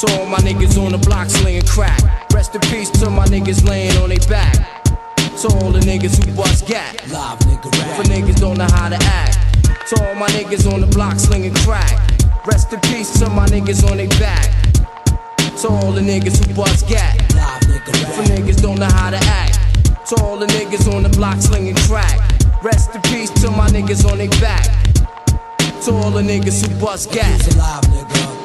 To 0.00 0.06
all 0.18 0.26
my 0.26 0.38
niggas 0.38 0.76
on 0.78 0.92
the 0.92 0.98
block 0.98 1.30
slinging 1.30 1.66
crack. 1.66 2.00
Rest 2.32 2.54
in 2.54 2.60
peace 2.72 2.90
to 3.00 3.10
my 3.10 3.26
niggas 3.26 3.66
laying 3.68 3.96
on 4.02 4.08
their 4.10 4.28
back. 4.28 4.54
To 5.42 5.48
all 5.58 5.70
the 5.70 5.80
niggas 5.80 6.14
who 6.22 6.32
bust 6.32 6.66
gat. 6.66 6.92
Live 7.10 7.38
nigga 7.40 7.70
rap. 7.78 7.96
For 7.96 8.04
niggas 8.04 8.40
don't 8.40 8.58
know 8.58 8.70
how 8.78 8.88
to 8.88 8.98
act. 9.22 9.38
To 9.90 9.94
all 10.04 10.14
my 10.14 10.28
niggas 10.28 10.70
on 10.72 10.80
the 10.80 10.86
block 10.86 11.18
slinging 11.18 11.54
crack. 11.64 12.23
Rest 12.46 12.74
in 12.74 12.80
peace 12.80 13.18
to 13.20 13.30
my 13.30 13.46
niggas 13.46 13.90
on 13.90 13.96
their 13.96 14.08
back. 14.20 14.50
To 15.62 15.68
all 15.68 15.92
the 15.92 16.02
niggas 16.02 16.44
who 16.44 16.54
bust 16.54 16.86
gat. 16.86 17.16
For 18.14 18.22
niggas 18.22 18.60
don't 18.60 18.78
know 18.78 18.84
how 18.84 19.08
to 19.10 19.16
act. 19.16 19.58
To 20.08 20.16
all 20.22 20.36
the 20.36 20.46
niggas 20.46 20.92
on 20.92 21.04
the 21.04 21.08
block 21.08 21.40
slinging 21.40 21.76
crack. 21.88 22.20
Rest 22.62 22.94
in 22.94 23.00
peace 23.02 23.30
to 23.42 23.50
my 23.50 23.68
niggas 23.68 24.04
on 24.10 24.18
their 24.18 24.28
back. 24.40 24.66
To 25.84 25.92
all 25.92 26.10
the 26.10 26.20
niggas 26.20 26.66
who 26.66 26.78
bust 26.78 27.12
gat. 27.12 28.43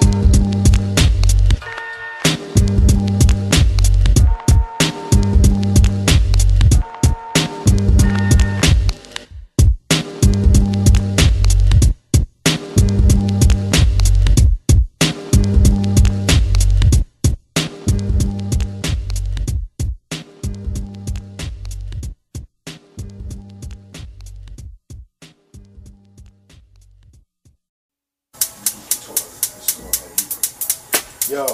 Yo, 31.40 31.48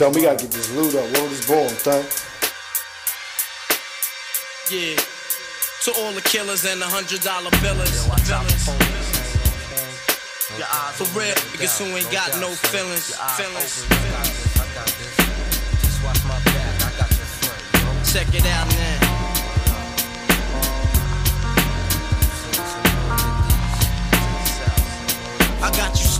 Dumb, 0.00 0.12
we 0.14 0.22
gotta 0.22 0.42
get 0.42 0.50
this 0.50 0.74
loot 0.74 0.96
up. 0.96 1.04
What 1.12 1.30
was 1.30 1.46
born, 1.46 1.68
son? 1.78 2.02
Yeah. 4.68 4.98
To 5.84 5.92
all 6.02 6.10
the 6.10 6.22
killers 6.22 6.64
and 6.64 6.80
the 6.80 6.86
hundred 6.86 7.20
dollar 7.22 7.50
billers. 7.62 8.02
billers. 8.26 8.66
For 10.98 11.06
real, 11.16 11.36
niggas 11.54 11.78
who 11.78 11.96
ain't 11.96 12.10
got 12.10 12.34
no 12.40 12.50
feelings. 12.50 13.14
Feelings. 13.38 13.86
Check 18.12 18.34
it 18.34 18.44
out 18.46 18.66
now. 18.74 19.06
I 25.62 25.70
got 25.76 25.96
you 25.96 26.05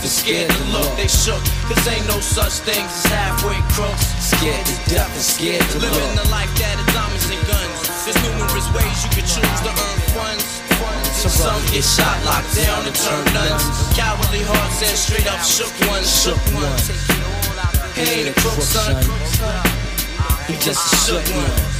and 0.00 0.10
scared 0.10 0.50
to 0.50 0.64
look. 0.72 0.88
They 0.96 1.08
shook. 1.08 1.42
Cause 1.68 1.84
ain't 1.88 2.06
no 2.08 2.18
such 2.20 2.64
things 2.64 2.88
as 2.88 3.04
halfway 3.12 3.60
crooks. 3.76 4.08
Scared 4.16 4.64
to 4.64 4.74
death 4.88 5.12
and 5.12 5.22
scared 5.24 5.64
to 5.72 5.78
Living 5.78 6.16
look. 6.16 6.24
the 6.24 6.28
life 6.32 6.52
that 6.56 6.72
that 6.72 6.80
is 6.80 6.88
diamonds 6.96 7.28
and 7.28 7.42
guns. 7.44 7.78
There's 8.06 8.16
numerous 8.24 8.68
ways 8.72 8.96
you 9.04 9.10
can 9.12 9.26
choose 9.28 9.60
to 9.66 9.70
earn 9.70 9.98
funds. 10.16 10.62
Some 11.22 11.60
get 11.70 11.84
shot, 11.84 12.18
locked 12.24 12.56
down, 12.56 12.86
and 12.86 12.96
turn 12.96 13.24
nuns. 13.36 13.64
Cowardly 13.94 14.42
hearts 14.42 14.82
and 14.82 14.96
straight 14.96 15.28
up 15.28 15.40
shook 15.44 15.72
ones. 15.86 16.08
Shook 16.08 16.40
ones. 16.56 16.88
He 17.94 18.02
ain't 18.02 18.28
a 18.30 18.40
crook, 18.40 18.60
son. 18.60 18.96
He 20.48 20.54
just 20.58 20.80
a 20.80 20.96
shook 21.04 21.26
one. 21.36 21.72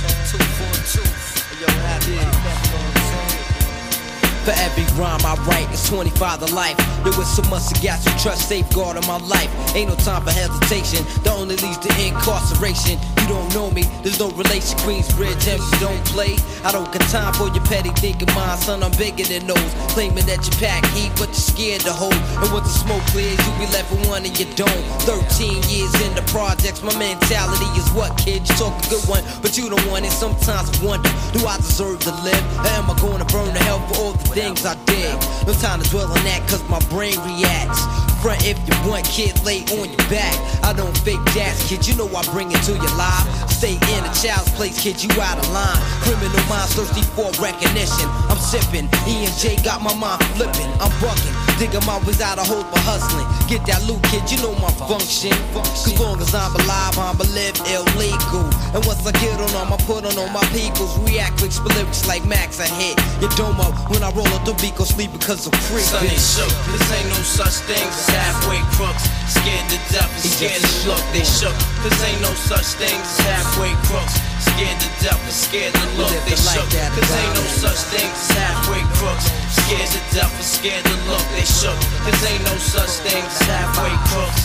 For 4.45 4.51
every 4.59 4.83
rhyme 4.99 5.23
I 5.25 5.39
write, 5.47 5.71
it's 5.71 5.89
25 5.89 6.41
to 6.43 6.53
life. 6.53 6.77
There 7.07 7.15
was 7.15 7.31
so 7.31 7.43
much 7.49 7.69
to 7.71 7.79
got 7.79 8.03
and 8.03 8.19
trust 8.19 8.49
safeguard 8.49 8.97
on 8.97 9.07
my 9.07 9.19
life. 9.31 9.47
Ain't 9.77 9.89
no 9.89 9.95
time 9.95 10.25
for 10.25 10.33
hesitation. 10.35 11.07
That 11.23 11.39
only 11.39 11.55
leads 11.63 11.79
to 11.79 11.91
incarceration. 12.03 12.99
You 13.23 13.29
don't 13.31 13.55
know 13.55 13.71
me, 13.71 13.87
there's 14.03 14.19
no 14.19 14.35
relation. 14.35 14.75
Queensbridge, 14.83 15.47
you 15.47 15.79
don't 15.79 16.03
play. 16.11 16.35
I 16.67 16.73
don't 16.73 16.91
got 16.91 17.07
time 17.07 17.33
for 17.35 17.55
your 17.55 17.63
petty 17.71 17.91
thinking, 18.03 18.35
mind, 18.35 18.59
son. 18.59 18.83
I'm 18.83 18.91
bigger 18.99 19.23
than 19.23 19.47
those. 19.47 19.71
Claiming 19.95 20.27
that 20.27 20.43
you 20.43 20.51
pack 20.59 20.83
heat, 20.91 21.15
but 21.15 21.31
you're 21.31 21.47
scared 21.55 21.83
to 21.87 21.93
hold. 21.95 22.19
And 22.43 22.51
once 22.51 22.67
the 22.67 22.83
smoke 22.83 23.07
clears, 23.15 23.39
you 23.39 23.53
be 23.63 23.71
left 23.71 23.95
with 23.95 24.03
one 24.11 24.27
and 24.27 24.35
you 24.35 24.51
don't. 24.59 24.83
13 25.07 25.63
years 25.71 25.95
in 26.03 26.19
the 26.19 26.25
projects, 26.35 26.83
my 26.83 26.91
mentality 26.99 27.71
is 27.79 27.87
what, 27.95 28.19
kid? 28.19 28.43
You 28.43 28.55
talk 28.59 28.75
a 28.75 28.89
good 28.91 29.07
one, 29.07 29.23
but 29.39 29.55
you 29.55 29.71
don't 29.71 29.87
want 29.87 30.03
it. 30.03 30.11
Sometimes 30.11 30.67
I 30.67 30.83
wonder, 30.83 31.11
do 31.31 31.47
I 31.47 31.63
deserve 31.63 32.03
to 32.11 32.13
live? 32.27 32.43
Or 32.59 32.75
am 32.75 32.91
I 32.91 32.99
gonna 32.99 33.27
burn 33.31 33.55
to 33.55 33.63
hell 33.63 33.79
for 33.87 34.03
all 34.03 34.13
the 34.19 34.32
things 34.33 34.65
I 34.65 34.75
did? 34.85 35.13
No 35.47 35.53
time 35.53 35.81
to 35.81 35.89
dwell 35.91 36.09
on 36.09 36.25
that, 36.25 36.41
cause 36.49 36.65
my 36.69 36.81
brain 36.89 37.17
reacts. 37.29 37.85
Front 38.23 38.47
if 38.47 38.57
you 38.65 38.75
want, 38.89 39.05
kid, 39.05 39.35
lay 39.45 39.67
on 39.77 39.91
your 39.91 40.07
back. 40.09 40.35
I 40.63 40.73
don't 40.73 40.97
fake 41.03 41.21
jazz, 41.35 41.59
kid, 41.69 41.87
you 41.87 41.95
know 41.97 42.09
I 42.15 42.23
bring 42.33 42.51
it 42.53 42.63
to 42.71 42.73
your 42.73 42.97
life. 42.97 43.27
Stay 43.51 43.75
in 43.75 44.01
a 44.03 44.13
child's 44.15 44.51
place, 44.55 44.79
kid, 44.81 45.03
you 45.03 45.11
out 45.21 45.39
of 45.39 45.49
line. 45.51 45.79
Criminal 46.07 46.33
minds 46.49 46.75
thirsty 46.75 47.03
for 47.03 47.31
recognition. 47.43 48.07
I'm 48.31 48.39
sipping, 48.39 48.89
E 49.11 49.27
and 49.27 49.37
J 49.37 49.57
got 49.63 49.83
my 49.83 49.95
mind 49.95 50.23
flipping. 50.39 50.71
I'm 50.79 50.93
bucking, 51.03 51.35
digging 51.59 51.85
my 51.85 51.99
ways 52.07 52.23
out 52.23 52.39
of 52.39 52.47
hope 52.47 52.71
for 52.71 52.83
hustling. 52.87 53.27
Get 53.51 53.67
that 53.67 53.83
loot, 53.91 54.01
kid, 54.09 54.25
you 54.31 54.39
know 54.39 54.55
my 54.63 54.71
function. 54.87 55.35
Cause 55.53 55.99
long 55.99 56.23
as 56.23 56.33
I'm 56.35 56.55
alive, 56.63 56.95
I'm 56.97 57.19
live 57.35 57.59
illegal. 57.67 58.47
And 58.71 58.87
once 58.87 59.03
I 59.03 59.13
get 59.19 59.35
on 59.35 59.51
them, 59.51 59.75
I 59.75 59.79
put 59.83 60.07
on 60.07 60.15
all 60.15 60.31
my 60.31 60.47
peoples. 60.55 60.95
React 61.03 61.43
with 61.43 61.59
lyrics 61.75 62.07
like 62.07 62.25
Max, 62.25 62.63
I 62.63 62.71
hit 62.71 62.95
your 63.19 63.31
domo. 63.35 63.67
When 63.91 64.07
I 64.07 64.15
roll 64.15 64.22
up 64.31 64.45
the 64.45 64.55
beat, 64.63 64.77
go 64.77 64.85
sleep 64.85 65.11
because 65.13 65.47
I'm 65.47 65.57
free. 65.67 65.83
Son, 65.83 66.03
they 66.05 66.19
shook. 66.19 66.51
This 66.71 66.87
ain't 66.93 67.09
no 67.11 67.21
such 67.23 67.65
thing 67.67 67.83
as 67.83 68.07
halfway 68.13 68.61
crooks. 68.77 69.09
Scared 69.27 69.67
to 69.73 69.79
death 69.91 70.11
and 70.11 70.23
scared 70.23 70.63
to 70.63 70.73
look. 70.87 71.03
They 71.11 71.25
shook. 71.25 71.57
This 71.83 71.97
ain't 72.05 72.21
no 72.23 72.33
such 72.35 72.79
thing 72.79 72.95
as 72.95 73.19
halfway 73.27 73.73
crooks. 73.89 74.15
Scared 74.45 74.79
to 74.79 74.89
death 75.03 75.23
and 75.23 75.33
scared 75.35 75.75
to 75.75 75.87
look. 75.97 76.13
They 76.29 76.37
shook. 76.37 76.69
This 76.69 77.11
ain't 77.15 77.35
no 77.35 77.45
such 77.57 77.81
thing 77.91 78.11
as 78.11 78.31
halfway 78.37 78.83
crooks. 79.01 79.27
Scared 79.51 79.91
to 79.91 80.01
death 80.13 80.35
and 80.35 80.47
scared 80.47 80.85
to 80.85 80.97
look. 81.09 81.25
They 81.33 81.47
shook. 81.49 81.79
This 82.05 82.21
ain't 82.29 82.45
no 82.45 82.55
such 82.61 83.03
thing 83.07 83.23
as 83.23 83.43
halfway 83.49 83.95
crooks. 84.13 84.43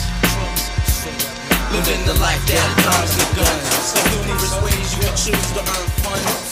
Living 1.76 2.04
the 2.08 2.16
life 2.24 2.40
that 2.48 2.70
comes 2.80 3.12
with 3.20 3.32
guns. 3.36 3.68
So 3.92 4.00
numerous 4.24 4.56
ways 4.64 4.88
you 4.96 5.02
can 5.04 5.16
choose 5.20 5.50
to 5.54 5.62
earn 5.62 5.88
funds. 6.02 6.47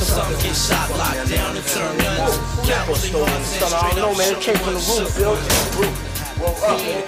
Some 0.00 0.32
get 0.40 0.56
shot, 0.56 0.88
locked 0.96 1.28
down, 1.28 1.56
and 1.56 1.66
turn 1.66 1.96
guns. 1.98 2.36
And 2.64 3.44
Son, 3.44 3.72
I 3.72 3.90
don't 3.90 4.00
know, 4.00 4.14
man. 4.16 4.32
It 4.32 4.40
came 4.40 4.56
from 4.56 4.74
the 4.74 4.80
roof, 4.80 5.12
yo. 5.20 5.36
Woke 6.40 6.56
up, 6.64 6.80
man. 6.80 7.04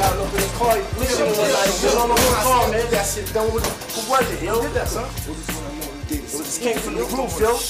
Got 0.00 0.16
up 0.16 0.32
in 0.32 0.40
the 0.40 0.48
car, 0.56 0.76
listen 0.96 1.28
on 1.28 2.70
man. 2.72 2.90
That 2.90 3.04
shit 3.04 3.32
done 3.34 3.52
with. 3.52 3.66
Who 3.68 4.10
was 4.10 4.32
it, 4.32 4.42
yo? 4.42 4.62
Did 4.62 4.72
that, 4.72 4.88
son? 4.88 5.04
It 6.08 6.22
was 6.22 6.58
came 6.58 6.78
from 6.78 6.94
the 6.96 7.04
roof, 7.04 7.36
yo. 7.38 7.60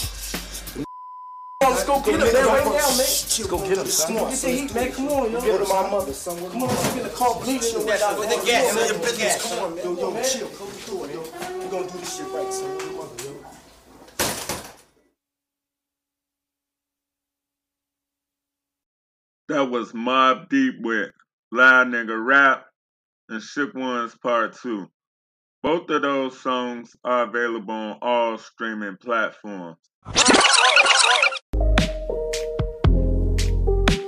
Let's 1.60 1.84
go 1.84 2.00
get 2.00 2.14
him, 2.14 2.32
man, 2.32 2.46
right 2.46 2.64
now, 2.64 2.70
man. 2.70 2.96
Let's 3.02 3.46
go 3.46 3.58
get 3.58 3.78
him, 3.78 3.86
son. 3.86 4.14
Come 4.14 4.24
on, 4.24 4.30
get 4.30 4.40
the 4.40 4.48
heat, 4.48 4.74
man. 4.74 4.92
Come 4.92 5.08
on, 5.08 5.32
yo. 5.32 5.40
Go 5.40 5.58
to 5.58 5.68
my 5.68 5.90
mother, 5.90 6.12
son. 6.12 6.38
Come 6.38 6.62
on, 6.62 6.98
in 6.98 7.02
the 7.02 7.10
car, 7.10 7.34
bleaching 7.42 7.76
and 7.76 7.88
the 7.88 8.42
gas, 8.46 8.76
on, 8.76 8.86
your 8.86 8.94
man. 8.94 9.02
business. 9.02 9.42
Come 9.42 9.58
on, 9.58 9.74
man. 9.74 9.84
Yo, 9.84 9.90
yo, 9.98 10.22
chill. 10.22 10.48
Come 10.54 10.68
through 10.86 11.04
it, 11.04 11.14
yo. 11.14 11.20
We 11.58 11.66
gonna 11.66 11.90
do 11.90 11.98
this 11.98 12.16
shit 12.16 12.28
right, 12.30 12.52
son. 12.54 12.78
Come 12.78 13.00
on, 13.00 13.08
yo. 13.26 13.50
That 19.50 19.68
was 19.68 19.90
Mobb 19.90 20.48
Deep 20.48 20.76
with 20.78 21.10
Loud 21.50 21.88
Nigga 21.88 22.24
Rap 22.24 22.66
and 23.28 23.42
Shook 23.42 23.74
Ones 23.74 24.14
Part 24.22 24.56
2. 24.62 24.88
Both 25.60 25.90
of 25.90 26.02
those 26.02 26.40
songs 26.40 26.94
are 27.02 27.24
available 27.24 27.74
on 27.74 27.98
all 28.00 28.38
streaming 28.38 28.96
platforms. 28.98 29.76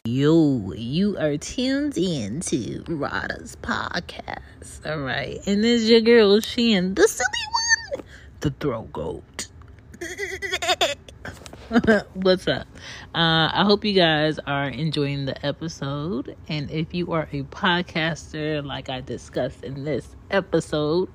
Yo, 0.04 0.72
you 0.76 1.18
are 1.18 1.36
tuned 1.38 1.98
in 1.98 2.38
to 2.42 2.84
Rada's 2.86 3.56
podcast. 3.62 4.86
All 4.86 5.00
right. 5.00 5.40
And 5.44 5.64
this 5.64 5.82
is 5.82 5.90
your 5.90 6.02
girl, 6.02 6.38
Shan, 6.38 6.94
the 6.94 7.08
silly 7.08 7.96
one, 7.96 8.04
the 8.38 8.50
throw 8.60 8.82
goat. 8.82 9.48
What's 12.14 12.46
up? 12.48 12.66
Uh, 13.14 13.48
I 13.50 13.64
hope 13.64 13.82
you 13.82 13.94
guys 13.94 14.38
are 14.46 14.68
enjoying 14.68 15.24
the 15.24 15.46
episode. 15.46 16.36
And 16.46 16.70
if 16.70 16.92
you 16.92 17.12
are 17.12 17.28
a 17.32 17.44
podcaster, 17.44 18.62
like 18.62 18.90
I 18.90 19.00
discussed 19.00 19.64
in 19.64 19.84
this 19.84 20.14
episode, 20.30 21.08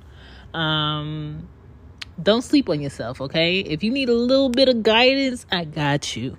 um, 0.55 1.47
don't 2.21 2.41
sleep 2.41 2.69
on 2.69 2.81
yourself, 2.81 3.21
okay? 3.21 3.59
If 3.59 3.83
you 3.83 3.91
need 3.91 4.09
a 4.09 4.15
little 4.15 4.49
bit 4.49 4.67
of 4.67 4.81
guidance, 4.81 5.45
I 5.51 5.65
got 5.65 6.15
you. 6.15 6.37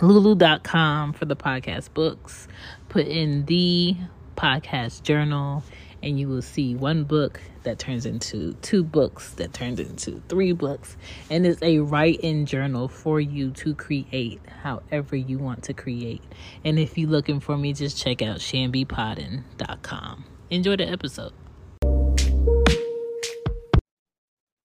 Lulu.com 0.00 1.12
for 1.12 1.26
the 1.26 1.36
podcast 1.36 1.92
books. 1.92 2.48
Put 2.88 3.06
in 3.06 3.44
the 3.44 3.96
podcast 4.34 5.02
journal, 5.02 5.62
and 6.02 6.18
you 6.18 6.28
will 6.28 6.42
see 6.42 6.74
one 6.74 7.04
book 7.04 7.40
that 7.62 7.78
turns 7.78 8.06
into 8.06 8.54
two 8.62 8.82
books, 8.82 9.30
that 9.34 9.52
turns 9.52 9.78
into 9.78 10.22
three 10.28 10.52
books. 10.52 10.96
And 11.30 11.46
it's 11.46 11.62
a 11.62 11.78
write 11.78 12.20
in 12.20 12.44
journal 12.46 12.88
for 12.88 13.20
you 13.20 13.50
to 13.52 13.74
create 13.74 14.40
however 14.62 15.16
you 15.16 15.38
want 15.38 15.62
to 15.64 15.74
create. 15.74 16.22
And 16.64 16.78
if 16.78 16.98
you're 16.98 17.10
looking 17.10 17.40
for 17.40 17.56
me, 17.56 17.72
just 17.72 17.96
check 18.02 18.22
out 18.22 18.38
shambypodden.com. 18.38 20.24
Enjoy 20.50 20.76
the 20.76 20.88
episode. 20.88 21.32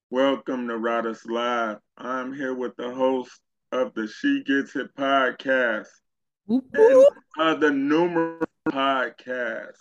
Welcome 0.10 0.68
to 0.70 0.78
Riders 0.78 1.26
Live. 1.26 1.78
I'm 1.98 2.34
here 2.34 2.56
with 2.56 2.76
the 2.78 2.94
host 2.94 3.40
of 3.72 3.94
the 3.94 4.08
She 4.08 4.44
Gets 4.44 4.76
It 4.76 4.96
podcast 4.96 5.88
Whoop, 6.46 6.66
and 6.74 6.96
whoop. 6.98 7.14
other 7.38 7.72
numerous 7.72 8.46
podcasts. 8.70 9.76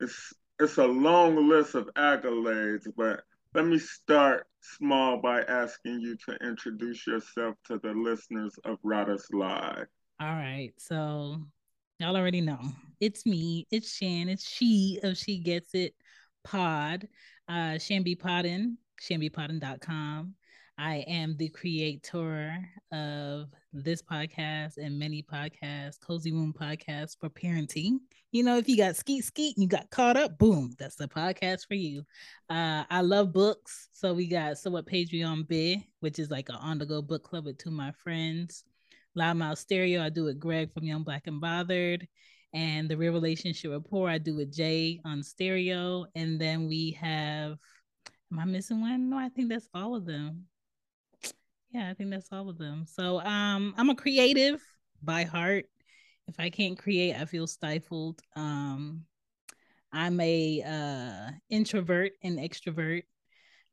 It's 0.00 0.32
it's 0.58 0.78
a 0.78 0.86
long 0.86 1.48
list 1.48 1.74
of 1.74 1.88
accolades, 1.94 2.86
but 2.96 3.22
let 3.54 3.66
me 3.66 3.78
start 3.78 4.46
small 4.60 5.18
by 5.20 5.42
asking 5.42 6.00
you 6.00 6.16
to 6.26 6.36
introduce 6.46 7.06
yourself 7.06 7.56
to 7.66 7.78
the 7.78 7.92
listeners 7.92 8.54
of 8.64 8.78
Riders 8.82 9.26
Live. 9.32 9.86
All 10.20 10.28
right. 10.28 10.72
So 10.78 11.36
y'all 11.98 12.16
already 12.16 12.40
know. 12.40 12.60
It's 13.00 13.26
me. 13.26 13.66
It's 13.70 13.94
Shan. 13.94 14.28
It's 14.28 14.48
she 14.48 14.98
of 15.02 15.16
She 15.16 15.38
Gets 15.38 15.74
It 15.74 15.94
Pod. 16.44 17.06
Uh 17.48 17.78
Shamby 17.78 18.16
Podden, 18.16 18.76
shambypodden.com. 19.00 20.34
I 20.78 20.96
am 21.08 21.36
the 21.36 21.48
creator 21.48 22.58
of 22.92 23.48
this 23.84 24.02
podcast 24.02 24.78
and 24.78 24.98
many 24.98 25.22
podcasts, 25.22 26.00
Cozy 26.00 26.32
Moon 26.32 26.52
podcast 26.52 27.16
for 27.20 27.28
parenting. 27.28 27.98
You 28.32 28.44
know, 28.44 28.56
if 28.56 28.68
you 28.68 28.76
got 28.76 28.96
skeet 28.96 29.24
skeet 29.24 29.56
and 29.56 29.62
you 29.62 29.68
got 29.68 29.90
caught 29.90 30.16
up, 30.16 30.38
boom, 30.38 30.74
that's 30.78 30.96
the 30.96 31.08
podcast 31.08 31.66
for 31.66 31.74
you. 31.74 32.04
Uh, 32.50 32.84
I 32.90 33.00
love 33.00 33.32
books. 33.32 33.88
So 33.92 34.12
we 34.14 34.26
got 34.26 34.58
So 34.58 34.70
What 34.70 34.86
Patreon 34.86 35.46
Bid, 35.48 35.84
which 36.00 36.18
is 36.18 36.30
like 36.30 36.48
an 36.48 36.56
on-the-go 36.56 37.02
book 37.02 37.22
club 37.22 37.46
with 37.46 37.58
two 37.58 37.70
of 37.70 37.74
my 37.74 37.92
friends. 37.92 38.64
Loudmouth 39.16 39.58
Stereo, 39.58 40.02
I 40.02 40.10
do 40.10 40.24
with 40.24 40.38
Greg 40.38 40.72
from 40.72 40.84
Young 40.84 41.02
Black 41.02 41.26
and 41.26 41.40
Bothered. 41.40 42.06
And 42.52 42.88
the 42.88 42.96
Real 42.96 43.12
Relationship 43.12 43.70
Rapport, 43.70 44.08
I 44.08 44.18
do 44.18 44.36
with 44.36 44.52
Jay 44.52 45.00
on 45.04 45.22
stereo. 45.22 46.06
And 46.14 46.40
then 46.40 46.68
we 46.68 46.92
have, 47.00 47.56
am 48.32 48.38
I 48.38 48.44
missing 48.44 48.80
one? 48.80 49.10
No, 49.10 49.18
I 49.18 49.28
think 49.28 49.50
that's 49.50 49.68
all 49.74 49.94
of 49.94 50.06
them. 50.06 50.44
Yeah, 51.76 51.90
I 51.90 51.94
think 51.94 52.10
that's 52.10 52.32
all 52.32 52.48
of 52.48 52.56
them. 52.56 52.86
So 52.86 53.20
um 53.20 53.74
I'm 53.76 53.90
a 53.90 53.94
creative 53.94 54.62
by 55.02 55.24
heart. 55.24 55.66
If 56.26 56.36
I 56.38 56.48
can't 56.48 56.78
create, 56.78 57.14
I 57.14 57.26
feel 57.26 57.46
stifled. 57.46 58.18
Um 58.34 59.04
I'm 59.92 60.18
a 60.20 60.62
uh 60.62 61.32
introvert 61.50 62.12
and 62.22 62.38
extrovert. 62.38 63.02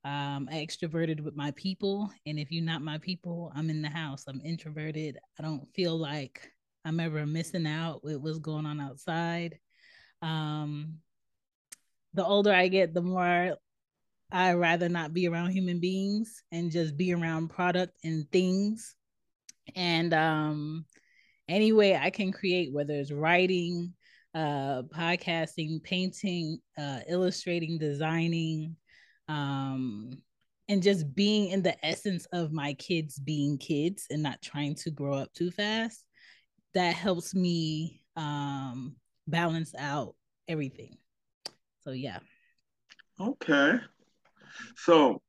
Um 0.03 0.49
I 0.51 0.55
extroverted 0.55 1.21
with 1.21 1.37
my 1.37 1.51
people 1.51 2.11
and 2.25 2.37
if 2.37 2.51
you're 2.51 2.65
not 2.65 2.81
my 2.81 2.97
people, 2.97 3.53
I'm 3.55 3.69
in 3.69 3.81
the 3.81 3.89
house. 3.89 4.25
I'm 4.27 4.41
introverted. 4.43 5.17
I 5.39 5.43
don't 5.43 5.65
feel 5.73 5.97
like 5.97 6.51
I'm 6.83 6.99
ever 6.99 7.25
missing 7.25 7.65
out 7.65 8.03
with 8.03 8.17
what's 8.17 8.39
going 8.39 8.65
on 8.65 8.81
outside. 8.81 9.59
Um 10.21 10.95
the 12.13 12.25
older 12.25 12.51
I 12.53 12.67
get, 12.67 12.93
the 12.93 13.01
more 13.01 13.55
I 14.33 14.53
rather 14.53 14.89
not 14.89 15.13
be 15.13 15.27
around 15.27 15.51
human 15.51 15.79
beings 15.79 16.43
and 16.51 16.71
just 16.71 16.97
be 16.97 17.13
around 17.13 17.49
product 17.49 17.93
and 18.03 18.29
things. 18.31 18.95
And 19.75 20.13
um 20.13 20.85
any 21.47 21.71
way 21.71 21.95
I 21.95 22.09
can 22.09 22.31
create, 22.31 22.73
whether 22.73 22.93
it's 22.93 23.11
writing, 23.11 23.93
uh, 24.33 24.83
podcasting, 24.83 25.83
painting, 25.83 26.59
uh, 26.77 26.99
illustrating, 27.07 27.77
designing, 27.77 28.77
um, 29.27 30.21
and 30.69 30.81
just 30.81 31.13
being 31.13 31.49
in 31.49 31.61
the 31.61 31.75
essence 31.85 32.25
of 32.31 32.51
my 32.53 32.73
kids 32.75 33.19
being 33.19 33.57
kids 33.57 34.07
and 34.09 34.23
not 34.23 34.41
trying 34.41 34.73
to 34.75 34.89
grow 34.89 35.15
up 35.15 35.33
too 35.33 35.51
fast, 35.51 36.05
that 36.73 36.95
helps 36.95 37.35
me 37.35 38.03
um 38.15 38.95
balance 39.27 39.75
out 39.77 40.15
everything. 40.47 40.97
So 41.81 41.91
yeah. 41.91 42.19
Okay. 43.19 43.79
So 44.77 45.21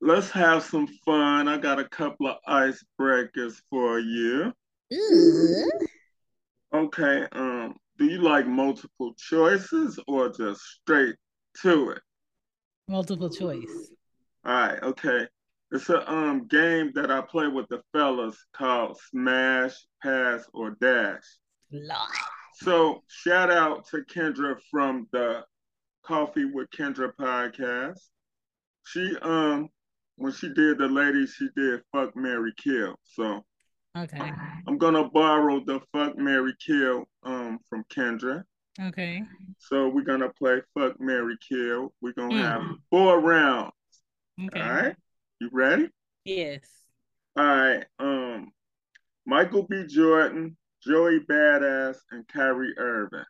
let's 0.00 0.30
have 0.30 0.62
some 0.62 0.86
fun. 1.04 1.48
I 1.48 1.58
got 1.58 1.78
a 1.78 1.88
couple 1.88 2.28
of 2.28 2.36
icebreakers 2.48 3.60
for 3.70 3.98
you. 3.98 4.52
Okay. 6.72 7.26
Um, 7.32 7.74
do 7.98 8.06
you 8.06 8.20
like 8.20 8.46
multiple 8.46 9.14
choices 9.18 9.98
or 10.06 10.28
just 10.28 10.60
straight 10.60 11.16
to 11.62 11.90
it? 11.90 12.02
Multiple 12.86 13.28
choice. 13.28 13.90
All 14.44 14.52
right, 14.52 14.82
okay. 14.82 15.26
It's 15.70 15.90
a 15.90 16.10
um 16.10 16.46
game 16.46 16.92
that 16.94 17.10
I 17.10 17.20
play 17.20 17.48
with 17.48 17.68
the 17.68 17.82
fellas 17.92 18.36
called 18.54 18.98
Smash, 19.10 19.74
Pass, 20.02 20.44
or 20.54 20.76
Dash. 20.80 21.24
Lord. 21.70 22.08
So 22.54 23.02
shout 23.08 23.50
out 23.50 23.86
to 23.88 23.98
Kendra 23.98 24.56
from 24.70 25.06
the 25.12 25.44
Coffee 26.02 26.46
with 26.46 26.70
Kendra 26.70 27.12
podcast. 27.20 27.98
She 28.90 29.16
um 29.22 29.68
when 30.16 30.32
she 30.32 30.48
did 30.52 30.78
the 30.78 30.88
ladies, 30.88 31.34
she 31.34 31.48
did 31.54 31.82
fuck 31.92 32.16
Marry 32.16 32.52
Kill. 32.56 32.96
So 33.04 33.44
Okay. 33.96 34.30
I'm 34.66 34.78
gonna 34.78 35.08
borrow 35.10 35.60
the 35.64 35.80
fuck 35.92 36.16
Marry 36.16 36.54
Kill 36.64 37.04
um 37.22 37.58
from 37.68 37.84
Kendra. 37.94 38.44
Okay. 38.80 39.22
So 39.58 39.88
we're 39.88 40.02
gonna 40.04 40.30
play 40.30 40.62
fuck 40.74 41.00
Marry 41.00 41.36
Kill. 41.46 41.92
We're 42.00 42.12
gonna 42.14 42.34
Mm. 42.34 42.40
have 42.40 42.62
four 42.90 43.20
rounds. 43.20 43.72
Okay. 44.40 44.60
All 44.60 44.70
right. 44.72 44.96
You 45.40 45.50
ready? 45.52 45.88
Yes. 46.24 46.68
All 47.36 47.44
right. 47.44 47.84
Um 47.98 48.52
Michael 49.26 49.64
B. 49.64 49.86
Jordan, 49.86 50.56
Joey 50.82 51.20
Badass, 51.20 51.98
and 52.10 52.26
Kyrie 52.28 52.72
Irving. 52.78 53.24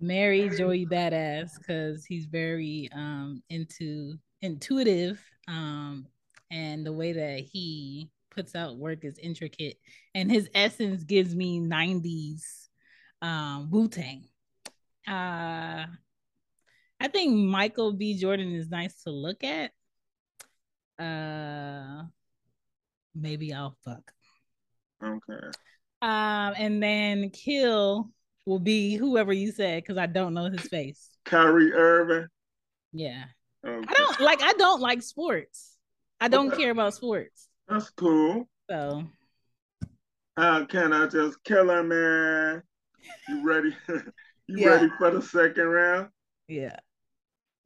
Marry 0.00 0.48
Joey 0.48 0.86
Badass 0.86 1.58
because 1.58 2.04
he's 2.04 2.26
very 2.26 2.88
um 2.94 3.42
into 3.50 4.14
intuitive 4.42 5.20
um 5.48 6.06
and 6.50 6.86
the 6.86 6.92
way 6.92 7.12
that 7.12 7.40
he 7.40 8.10
puts 8.30 8.54
out 8.54 8.76
work 8.76 9.04
is 9.04 9.18
intricate 9.18 9.76
and 10.14 10.30
his 10.30 10.48
essence 10.54 11.02
gives 11.02 11.34
me 11.34 11.60
90s 11.60 12.68
um 13.22 13.70
Wu-Tang. 13.70 14.28
Uh 15.06 15.86
I 17.00 17.06
think 17.08 17.32
Michael 17.32 17.92
B. 17.92 18.18
Jordan 18.18 18.52
is 18.54 18.68
nice 18.70 19.02
to 19.02 19.10
look 19.10 19.42
at. 19.44 19.72
Uh 20.98 22.04
maybe 23.14 23.52
I'll 23.52 23.76
fuck. 23.84 24.12
Okay. 25.02 25.48
Um 26.02 26.54
and 26.56 26.80
then 26.82 27.30
kill 27.30 28.10
will 28.48 28.58
be 28.58 28.96
whoever 28.96 29.32
you 29.32 29.52
said 29.52 29.82
because 29.82 29.98
I 29.98 30.06
don't 30.06 30.32
know 30.34 30.46
his 30.50 30.62
face. 30.68 31.10
Kyrie 31.24 31.72
Irving. 31.72 32.26
Yeah. 32.92 33.24
Okay. 33.64 33.86
I 33.86 33.94
don't 33.94 34.20
like 34.20 34.42
I 34.42 34.52
don't 34.54 34.80
like 34.80 35.02
sports. 35.02 35.76
I 36.20 36.28
don't 36.28 36.48
Okay. 36.48 36.62
care 36.62 36.70
about 36.70 36.94
sports. 36.94 37.48
That's 37.68 37.90
cool. 37.90 38.48
So 38.70 39.04
How 40.36 40.64
can 40.64 40.92
I 40.92 41.06
just 41.06 41.42
kill 41.44 41.70
him, 41.70 41.88
man? 41.88 42.62
You 43.28 43.46
ready? 43.46 43.76
you 44.46 44.56
Yeah. 44.58 44.68
ready 44.70 44.88
for 44.98 45.10
the 45.10 45.20
second 45.22 45.66
round? 45.66 46.08
yeah. 46.48 46.76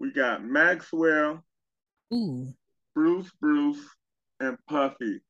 We 0.00 0.10
got 0.12 0.44
Maxwell, 0.44 1.44
Ooh. 2.12 2.52
Bruce 2.96 3.30
Bruce, 3.40 3.86
and 4.40 4.58
Puffy. 4.68 5.20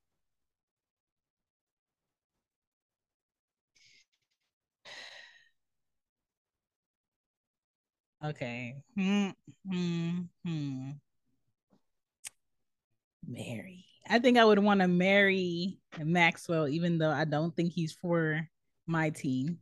Okay. 8.25 8.77
Hmm. 8.95 9.31
Hmm. 9.69 10.21
Hmm. 10.45 10.91
Marry. 13.27 13.85
I 14.09 14.19
think 14.19 14.39
I 14.39 14.45
would 14.45 14.59
want 14.59 14.81
to 14.81 14.89
marry 14.89 15.81
Maxwell, 15.99 16.69
even 16.69 16.99
though 16.99 17.11
I 17.11 17.25
don't 17.25 17.55
think 17.55 17.73
he's 17.73 17.93
for 17.93 18.49
my 18.87 19.11
team. 19.11 19.59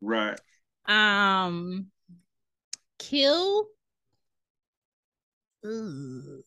Right. 0.00 0.38
Um, 0.86 1.86
kill. 2.98 3.66
Ugh. 5.64 6.42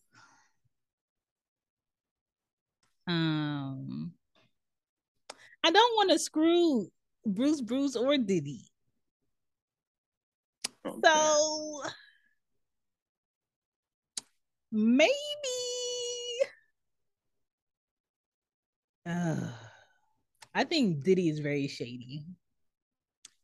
Um, 3.08 4.12
I 5.63 5.71
don't 5.71 5.95
want 5.95 6.12
to 6.12 6.19
screw 6.19 6.88
Bruce, 7.25 7.62
Bruce, 7.62 7.95
or 7.95 8.17
Diddy. 8.17 8.69
Okay. 10.88 11.00
So 11.04 11.84
maybe. 14.71 15.12
Uh, 19.06 19.52
I 20.54 20.63
think 20.63 21.04
Diddy 21.04 21.30
is 21.30 21.39
very 21.39 21.67
shady. 21.67 22.26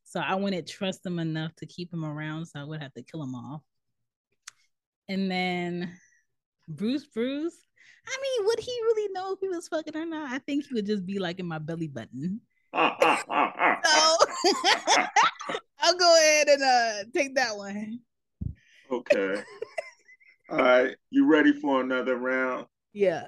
So 0.04 0.20
I 0.20 0.36
wouldn't 0.36 0.68
trust 0.68 1.06
him 1.06 1.20
enough 1.20 1.56
to 1.58 1.66
keep 1.66 1.94
him 1.94 2.06
around. 2.06 2.46
So 2.46 2.60
I 2.60 2.64
would 2.64 2.82
have 2.82 2.94
to 2.94 3.04
kill 3.04 3.24
him 3.24 3.36
off. 3.36 3.62
And 5.08 5.30
then 5.30 5.92
Bruce 6.68 7.06
Bruce. 7.06 7.58
I 8.06 8.18
mean, 8.22 8.48
would 8.48 8.60
he 8.60 8.72
really 8.72 9.14
know 9.14 9.34
if 9.34 9.40
he 9.40 9.48
was 9.48 9.68
fucking 9.68 9.96
or 9.96 10.06
not? 10.06 10.32
I 10.32 10.40
think 10.40 10.66
he 10.66 10.74
would 10.74 10.86
just 10.86 11.06
be 11.06 11.20
like 11.20 11.40
in 11.40 11.46
my 11.46 11.60
belly 11.60 11.88
button. 11.88 12.42
so 12.74 14.18
I'll 15.84 15.98
go 15.98 16.16
ahead 16.18 16.48
and 16.48 16.64
uh 16.64 17.04
take 17.14 17.36
that 17.36 17.58
one. 17.58 18.00
Okay. 18.90 19.44
All 20.50 20.58
right. 20.58 20.96
You 21.10 21.30
ready 21.30 21.52
for 21.52 21.82
another 21.82 22.16
round? 22.16 22.68
Yeah. 22.94 23.28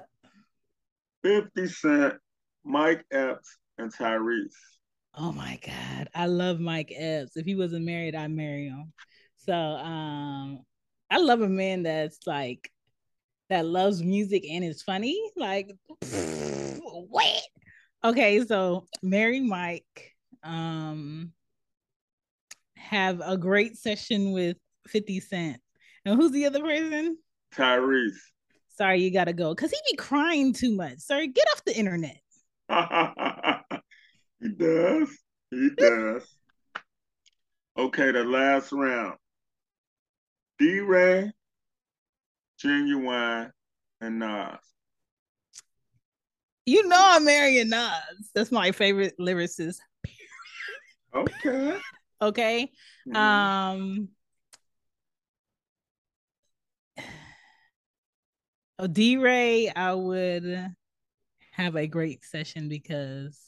50 1.22 1.66
Cent, 1.68 2.14
Mike 2.64 3.04
Epps, 3.10 3.58
and 3.78 3.92
Tyrese. 3.92 4.54
Oh 5.14 5.32
my 5.32 5.58
God. 5.66 6.08
I 6.14 6.26
love 6.26 6.58
Mike 6.58 6.92
Epps. 6.96 7.36
If 7.36 7.44
he 7.44 7.56
wasn't 7.56 7.84
married, 7.84 8.14
I'd 8.14 8.30
marry 8.30 8.68
him. 8.68 8.92
So 9.36 9.52
um 9.52 10.60
I 11.10 11.18
love 11.18 11.42
a 11.42 11.48
man 11.48 11.82
that's 11.82 12.26
like 12.26 12.70
that 13.50 13.66
loves 13.66 14.02
music 14.02 14.44
and 14.50 14.64
is 14.64 14.82
funny. 14.82 15.20
Like 15.36 15.72
what? 16.80 17.42
Okay, 18.02 18.44
so 18.46 18.86
marry 19.02 19.40
Mike. 19.40 20.14
Um 20.42 21.32
have 22.86 23.20
a 23.24 23.36
great 23.36 23.76
session 23.76 24.32
with 24.32 24.56
50 24.88 25.20
Cent. 25.20 25.60
And 26.04 26.20
who's 26.20 26.32
the 26.32 26.46
other 26.46 26.60
person? 26.60 27.18
Tyrese. 27.54 28.12
Sorry, 28.76 29.02
you 29.02 29.12
gotta 29.12 29.32
go. 29.32 29.54
Cause 29.54 29.70
he 29.70 29.78
be 29.90 29.96
crying 29.96 30.52
too 30.52 30.74
much. 30.74 30.98
Sorry, 30.98 31.28
get 31.28 31.46
off 31.52 31.64
the 31.64 31.76
internet. 31.76 32.20
he 34.40 34.48
does. 34.56 35.18
He 35.50 35.70
does. 35.76 36.26
okay, 37.78 38.12
the 38.12 38.24
last 38.24 38.72
round. 38.72 39.16
D 40.58 40.80
Ray, 40.80 41.32
Ginuwine, 42.62 43.50
and 44.00 44.18
Nas. 44.18 44.58
You 46.66 46.86
know 46.88 47.00
I'm 47.00 47.24
marrying 47.24 47.70
Nas. 47.70 48.30
That's 48.34 48.52
my 48.52 48.72
favorite 48.72 49.14
lyricist. 49.18 49.78
Okay. 51.14 51.78
Okay. 52.20 52.70
Mm-hmm. 53.08 53.16
Um 53.16 54.08
Oh, 58.78 58.86
D 58.86 59.16
Ray, 59.16 59.70
I 59.70 59.94
would 59.94 60.74
have 61.52 61.76
a 61.76 61.86
great 61.86 62.22
session 62.24 62.68
because 62.68 63.40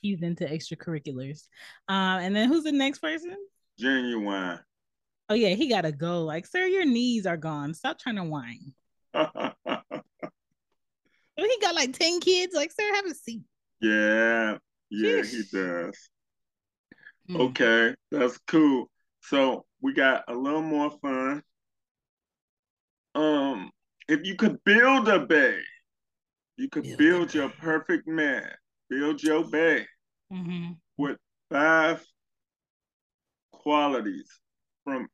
he's 0.00 0.22
into 0.22 0.46
extracurriculars. 0.46 1.46
Um, 1.88 2.20
and 2.20 2.34
then 2.34 2.48
who's 2.48 2.64
the 2.64 2.72
next 2.72 3.00
person? 3.00 3.36
Ginuwine 3.78 4.60
Oh 5.28 5.34
yeah, 5.34 5.50
he 5.50 5.68
gotta 5.68 5.92
go. 5.92 6.22
Like, 6.22 6.46
sir, 6.46 6.66
your 6.66 6.84
knees 6.84 7.26
are 7.26 7.36
gone. 7.36 7.72
Stop 7.72 7.98
trying 7.98 8.16
to 8.16 8.24
whine. 8.24 8.74
oh, 9.14 9.52
he 11.36 11.58
got 11.60 11.74
like 11.74 11.96
10 11.98 12.20
kids. 12.20 12.54
Like, 12.54 12.72
sir, 12.72 12.94
have 12.94 13.06
a 13.06 13.14
seat. 13.14 13.42
Yeah, 13.80 14.58
yeah, 14.90 15.10
Sheesh. 15.20 15.30
he 15.30 15.42
does. 15.50 16.10
Mm. 17.30 17.40
Okay, 17.40 17.94
that's 18.10 18.38
cool. 18.46 18.90
So 19.22 19.64
we 19.80 19.94
got 19.94 20.24
a 20.28 20.34
little 20.34 20.62
more 20.62 20.90
fun. 21.02 21.42
Um, 23.14 23.70
if 24.08 24.26
you 24.26 24.36
could 24.36 24.62
build 24.64 25.08
a 25.08 25.24
bay, 25.24 25.58
you 26.56 26.68
could 26.68 26.82
build, 26.82 26.98
build 26.98 27.34
your 27.34 27.48
perfect 27.48 28.06
man, 28.06 28.48
build 28.90 29.22
your 29.22 29.44
bay 29.44 29.86
mm-hmm. 30.32 30.72
with 30.98 31.16
five 31.50 32.04
qualities 33.52 34.28
from 34.84 35.08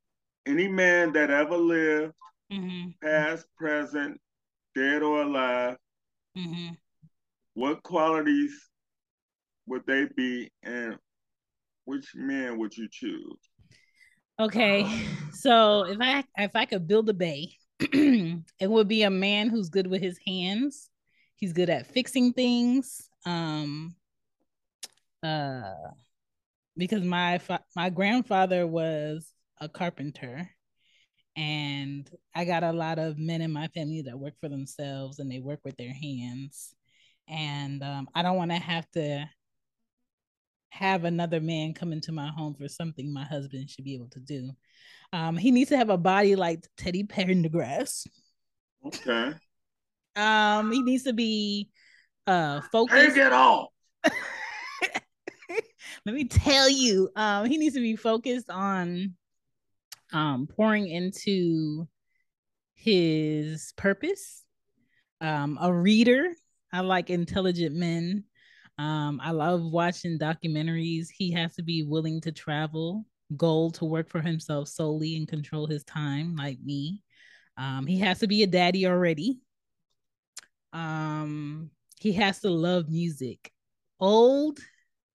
any 0.46 0.66
man 0.66 1.12
that 1.12 1.31
ever 1.31 1.57
lived, 1.57 2.14
mm-hmm. 2.53 2.90
past, 3.03 3.46
present, 3.57 4.20
dead 4.75 5.03
or 5.03 5.23
alive. 5.23 5.77
Mm-hmm. 6.37 6.75
What 7.55 7.83
qualities 7.83 8.68
would 9.66 9.87
they 9.87 10.07
be, 10.16 10.51
and 10.62 10.96
which 11.85 12.14
man 12.14 12.59
would 12.59 12.77
you 12.77 12.88
choose? 12.90 13.38
Okay, 14.40 14.87
so 15.33 15.85
if 15.85 15.99
I 16.01 16.25
if 16.37 16.55
I 16.55 16.64
could 16.64 16.87
build 16.88 17.09
a 17.09 17.14
bay, 17.14 17.57
it 17.81 18.43
would 18.71 18.88
be 18.88 19.03
a 19.03 19.11
man 19.11 19.49
who's 19.49 19.69
good 19.69 19.87
with 19.87 20.03
his 20.03 20.19
hands. 20.27 20.88
He's 21.37 21.53
good 21.53 21.71
at 21.71 21.87
fixing 21.87 22.33
things. 22.33 23.09
Um, 23.25 23.97
uh, 25.23 25.75
because 26.77 27.03
my 27.03 27.38
fa- 27.38 27.64
my 27.77 27.90
grandfather 27.90 28.66
was 28.66 29.33
a 29.61 29.69
carpenter, 29.69 30.49
and 31.37 32.11
I 32.35 32.45
got 32.45 32.64
a 32.64 32.73
lot 32.73 32.99
of 32.99 33.19
men 33.19 33.43
in 33.43 33.53
my 33.53 33.69
family 33.69 34.03
that 34.03 34.19
work 34.19 34.35
for 34.40 34.49
themselves 34.49 35.19
and 35.19 35.31
they 35.31 35.40
work 35.40 35.61
with 35.64 35.77
their 35.77 35.93
hands, 35.93 36.75
and 37.29 37.83
um, 37.83 38.09
I 38.14 38.23
don't 38.23 38.37
want 38.37 38.51
to 38.51 38.59
have 38.59 38.90
to 38.93 39.29
have 40.70 41.04
another 41.04 41.40
man 41.40 41.74
come 41.74 41.92
into 41.92 42.12
my 42.12 42.28
home 42.28 42.54
for 42.54 42.68
something 42.68 43.12
my 43.12 43.24
husband 43.24 43.68
should 43.68 43.85
be 43.85 43.94
able 43.94 44.09
to 44.09 44.20
do. 44.20 44.50
Um, 45.12 45.37
he 45.37 45.50
needs 45.50 45.70
to 45.70 45.76
have 45.76 45.90
a 45.90 45.98
body 45.98 46.37
like 46.37 46.66
Teddy 46.76 47.04
Pendergrass. 47.04 48.06
Okay. 48.87 49.33
Um, 50.16 50.72
he 50.72 50.83
needs 50.83 51.04
to 51.04 51.12
be 51.12 51.68
uh 52.26 52.61
focused. 52.72 53.14
Take 53.14 53.26
it 53.26 53.33
off. 53.33 53.68
Let 56.06 56.14
me 56.14 56.24
tell 56.24 56.68
you, 56.68 57.11
um, 57.16 57.46
he 57.46 57.59
needs 57.59 57.74
to 57.74 57.80
be 57.80 57.96
focused 57.96 58.48
on 58.48 59.14
um 60.12 60.46
pouring 60.46 60.88
into 60.88 61.87
his 62.74 63.72
purpose. 63.76 64.44
Um, 65.20 65.59
a 65.61 65.72
reader. 65.72 66.33
I 66.72 66.80
like 66.80 67.11
intelligent 67.11 67.74
men. 67.74 68.24
Um, 68.81 69.21
I 69.23 69.33
love 69.33 69.62
watching 69.62 70.19
documentaries. 70.19 71.09
He 71.14 71.31
has 71.33 71.55
to 71.57 71.62
be 71.62 71.83
willing 71.83 72.19
to 72.23 72.33
travel 72.33 73.05
goal 73.37 73.71
to 73.73 73.85
work 73.85 74.09
for 74.09 74.23
himself 74.23 74.69
solely 74.69 75.19
and 75.19 75.29
control 75.29 75.66
his 75.66 75.85
time, 75.85 76.35
like 76.35 76.59
me. 76.64 77.03
Um, 77.59 77.87
he 77.87 77.99
has 77.99 78.21
to 78.21 78.27
be 78.27 78.43
a 78.43 78.47
daddy 78.47 78.87
already. 78.87 79.43
Um, 80.73 81.71
he 82.01 82.12
has 82.14 82.40
to 82.40 82.49
love 82.49 82.88
music, 82.88 83.53
old 84.01 84.59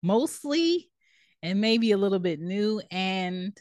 mostly, 0.04 0.92
and 1.42 1.60
maybe 1.60 1.92
a 1.92 1.98
little 1.98 2.20
bit 2.20 2.40
new. 2.40 2.84
And 2.92 3.58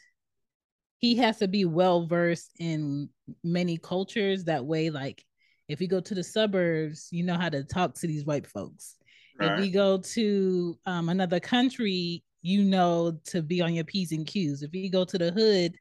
he 0.99 1.15
has 1.15 1.39
to 1.39 1.47
be 1.47 1.65
well 1.65 2.05
versed 2.05 2.51
in 2.59 3.09
many 3.43 3.79
cultures. 3.79 4.43
That 4.43 4.65
way, 4.65 4.91
like 4.91 5.25
if 5.67 5.81
you 5.81 5.87
go 5.87 5.99
to 5.99 6.13
the 6.13 6.23
suburbs, 6.23 7.07
you 7.09 7.23
know 7.23 7.37
how 7.39 7.49
to 7.49 7.63
talk 7.63 7.95
to 7.95 8.07
these 8.07 8.23
white 8.23 8.45
folks. 8.45 8.97
Right. 9.39 9.51
If 9.51 9.59
we 9.59 9.69
go 9.69 9.97
to 9.97 10.77
um, 10.85 11.09
another 11.09 11.39
country, 11.39 12.23
you 12.41 12.63
know 12.63 13.19
to 13.25 13.41
be 13.41 13.61
on 13.61 13.73
your 13.73 13.83
P's 13.83 14.11
and 14.11 14.25
Q's. 14.25 14.61
If 14.61 14.73
you 14.73 14.89
go 14.89 15.03
to 15.03 15.17
the 15.17 15.31
hood, 15.31 15.75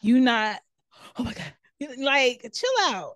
you 0.00 0.20
not, 0.20 0.60
oh 1.16 1.24
my 1.24 1.32
God, 1.32 1.52
like 1.98 2.50
chill 2.52 2.70
out. 2.94 3.14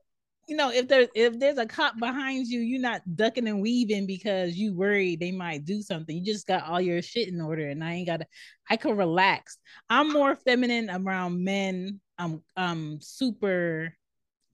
You 0.48 0.56
know, 0.56 0.70
if 0.70 0.86
there's 0.86 1.08
if 1.16 1.40
there's 1.40 1.58
a 1.58 1.66
cop 1.66 1.98
behind 1.98 2.46
you, 2.46 2.60
you're 2.60 2.80
not 2.80 3.02
ducking 3.16 3.48
and 3.48 3.60
weaving 3.60 4.06
because 4.06 4.56
you 4.56 4.74
worried 4.74 5.18
they 5.18 5.32
might 5.32 5.64
do 5.64 5.82
something. 5.82 6.16
You 6.16 6.24
just 6.24 6.46
got 6.46 6.62
all 6.62 6.80
your 6.80 7.02
shit 7.02 7.26
in 7.26 7.40
order, 7.40 7.68
and 7.68 7.82
I 7.82 7.94
ain't 7.94 8.06
gotta. 8.06 8.26
I 8.70 8.76
can 8.76 8.96
relax. 8.96 9.58
I'm 9.90 10.12
more 10.12 10.36
feminine 10.36 10.88
around 10.88 11.42
men. 11.42 12.00
I'm 12.16 12.44
um 12.56 12.98
super 13.02 13.92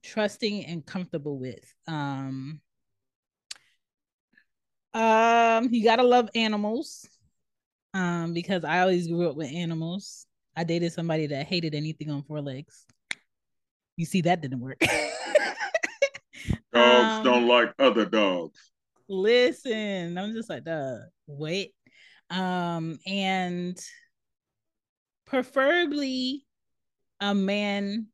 trusting 0.01 0.65
and 0.65 0.83
comfortable 0.83 1.37
with. 1.37 1.71
Um, 1.87 2.59
um, 4.93 5.69
you 5.71 5.83
gotta 5.83 6.03
love 6.03 6.29
animals 6.35 7.07
um, 7.93 8.33
because 8.33 8.63
I 8.63 8.81
always 8.81 9.07
grew 9.07 9.29
up 9.29 9.35
with 9.35 9.51
animals. 9.51 10.25
I 10.55 10.63
dated 10.63 10.93
somebody 10.93 11.27
that 11.27 11.47
hated 11.47 11.73
anything 11.75 12.09
on 12.09 12.23
four 12.23 12.41
legs. 12.41 12.85
You 13.97 14.05
see, 14.05 14.21
that 14.21 14.41
didn't 14.41 14.59
work. 14.59 14.79
dogs 16.73 17.17
um, 17.17 17.23
don't 17.23 17.47
like 17.47 17.73
other 17.79 18.05
dogs. 18.05 18.71
Listen, 19.07 20.17
I'm 20.17 20.33
just 20.33 20.49
like, 20.49 20.67
uh, 20.67 20.97
wait. 21.27 21.73
Um, 22.29 22.99
and 23.05 23.77
preferably 25.25 26.45
a 27.19 27.35
man 27.35 28.07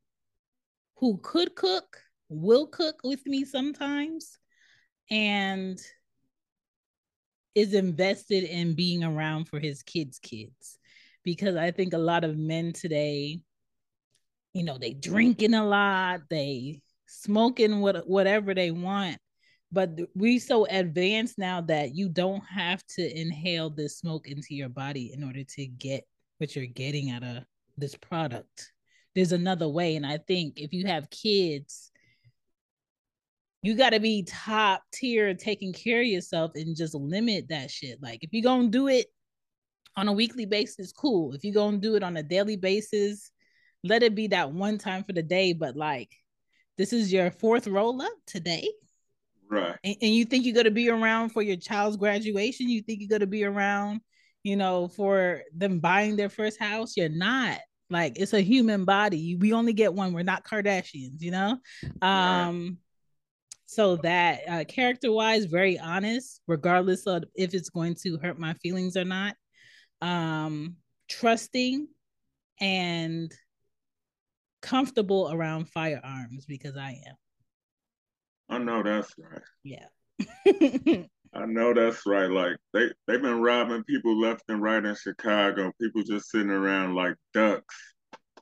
who 0.97 1.19
could 1.23 1.55
cook, 1.55 1.97
will 2.27 2.67
cook 2.67 2.99
with 3.03 3.25
me 3.25 3.45
sometimes, 3.45 4.37
and 5.09 5.79
is 7.55 7.73
invested 7.73 8.43
in 8.43 8.75
being 8.75 9.03
around 9.03 9.45
for 9.45 9.59
his 9.59 9.83
kids' 9.83 10.19
kids. 10.19 10.77
Because 11.23 11.55
I 11.55 11.71
think 11.71 11.93
a 11.93 11.97
lot 11.97 12.23
of 12.23 12.38
men 12.38 12.71
today 12.73 13.41
you 14.53 14.63
know, 14.63 14.77
they 14.77 14.93
drinking 14.93 15.53
a 15.53 15.65
lot, 15.65 16.21
they 16.29 16.81
smoking 17.07 17.81
what 17.81 18.07
whatever 18.07 18.53
they 18.53 18.71
want. 18.71 19.17
But 19.71 19.99
we 20.15 20.39
so 20.39 20.65
advanced 20.65 21.38
now 21.38 21.62
that 21.62 21.93
you 21.93 22.09
don't 22.09 22.43
have 22.45 22.83
to 22.95 23.19
inhale 23.19 23.69
this 23.69 23.99
smoke 23.99 24.27
into 24.27 24.55
your 24.55 24.69
body 24.69 25.12
in 25.13 25.23
order 25.23 25.43
to 25.43 25.67
get 25.67 26.05
what 26.39 26.55
you're 26.55 26.65
getting 26.65 27.12
out 27.12 27.23
of 27.23 27.43
this 27.77 27.93
product. 27.95 28.71
There's 29.13 29.31
another 29.31 29.69
way. 29.69 29.95
And 29.95 30.05
I 30.05 30.17
think 30.17 30.59
if 30.59 30.73
you 30.73 30.88
have 30.88 31.09
kids, 31.12 31.91
you 33.62 33.76
got 33.76 33.91
to 33.91 34.00
be 34.00 34.24
top 34.24 34.84
tier 34.93 35.34
taking 35.34 35.74
care 35.74 36.02
of 36.02 36.08
yourself 36.08 36.52
and 36.56 36.76
just 36.76 36.95
limit 36.95 37.50
that 37.50 37.69
shit. 37.69 38.02
Like 38.02 38.24
if 38.24 38.30
you're 38.32 38.43
going 38.43 38.72
to 38.72 38.78
do 38.78 38.88
it 38.88 39.08
on 39.95 40.08
a 40.08 40.13
weekly 40.13 40.45
basis, 40.45 40.91
cool. 40.91 41.34
If 41.34 41.43
you're 41.43 41.54
going 41.54 41.76
to 41.76 41.82
do 41.82 41.95
it 41.95 42.04
on 42.04 42.15
a 42.15 42.24
daily 42.24 42.56
basis, 42.56 43.32
let 43.84 44.04
it 44.04 44.15
be 44.15 44.28
that 44.28 44.52
one 44.52 44.78
time 44.78 45.04
for 45.04 45.13
the 45.13 45.24
day. 45.24 45.54
But 45.54 45.76
like, 45.76 46.10
this 46.78 46.93
is 46.93 47.12
your 47.12 47.32
fourth 47.32 47.67
roll 47.67 48.02
up 48.02 48.13
today. 48.26 48.69
Right. 49.50 49.76
And, 49.84 49.95
and 50.02 50.15
you 50.15 50.26
think 50.26 50.45
you're 50.45 50.54
going 50.54 50.65
to 50.65 50.72
be 50.72 50.89
around 50.89 51.30
for 51.30 51.41
your 51.41 51.58
child's 51.58 51.98
graduation? 51.98 52.69
You 52.69 52.82
think 52.82 53.02
you're 53.02 53.10
going 53.10 53.19
to 53.22 53.28
be 53.28 53.43
around, 53.43 54.00
you 54.43 54.56
know, 54.56 54.88
for 54.88 55.41
them 55.54 55.80
buying 55.80 56.15
their 56.15 56.30
first 56.30 56.60
house? 56.60 56.95
You're 56.95 57.10
not. 57.10 57.60
Like, 57.89 58.19
it's 58.19 58.34
a 58.34 58.41
human 58.41 58.86
body. 58.86 59.36
We 59.36 59.52
only 59.52 59.74
get 59.74 59.93
one. 59.93 60.13
We're 60.13 60.24
not 60.24 60.45
Kardashians, 60.45 61.22
you 61.22 61.32
know? 61.32 61.58
Um, 62.02 62.78
so 63.69 63.97
that 63.97 64.39
uh, 64.49 64.63
character 64.67 65.12
wise 65.12 65.45
very 65.45 65.77
honest 65.77 66.41
regardless 66.47 67.05
of 67.05 67.23
if 67.36 67.53
it's 67.53 67.69
going 67.69 67.93
to 67.93 68.17
hurt 68.17 68.39
my 68.39 68.55
feelings 68.55 68.97
or 68.97 69.05
not 69.05 69.36
um 70.01 70.75
trusting 71.08 71.88
and 72.60 73.32
comfortable 74.63 75.29
around 75.32 75.69
firearms 75.69 76.47
because 76.47 76.75
i 76.75 76.99
am 77.08 77.15
I 78.51 78.58
know 78.58 78.82
that's 78.82 79.13
right. 79.19 79.41
yeah 79.63 79.86
I 81.32 81.45
know 81.45 81.75
that's 81.75 82.01
right. 82.08 82.29
Like 82.32 82.58
they 82.73 82.88
they've 83.05 83.21
been 83.21 83.39
robbing 83.39 83.84
people 83.84 84.19
left 84.19 84.41
and 84.49 84.60
right 84.60 84.84
in 84.84 84.95
Chicago. 84.95 85.71
People 85.79 86.01
just 86.01 86.32
sitting 86.32 86.49
around 86.49 86.95
like 86.95 87.13
ducks. 87.36 87.75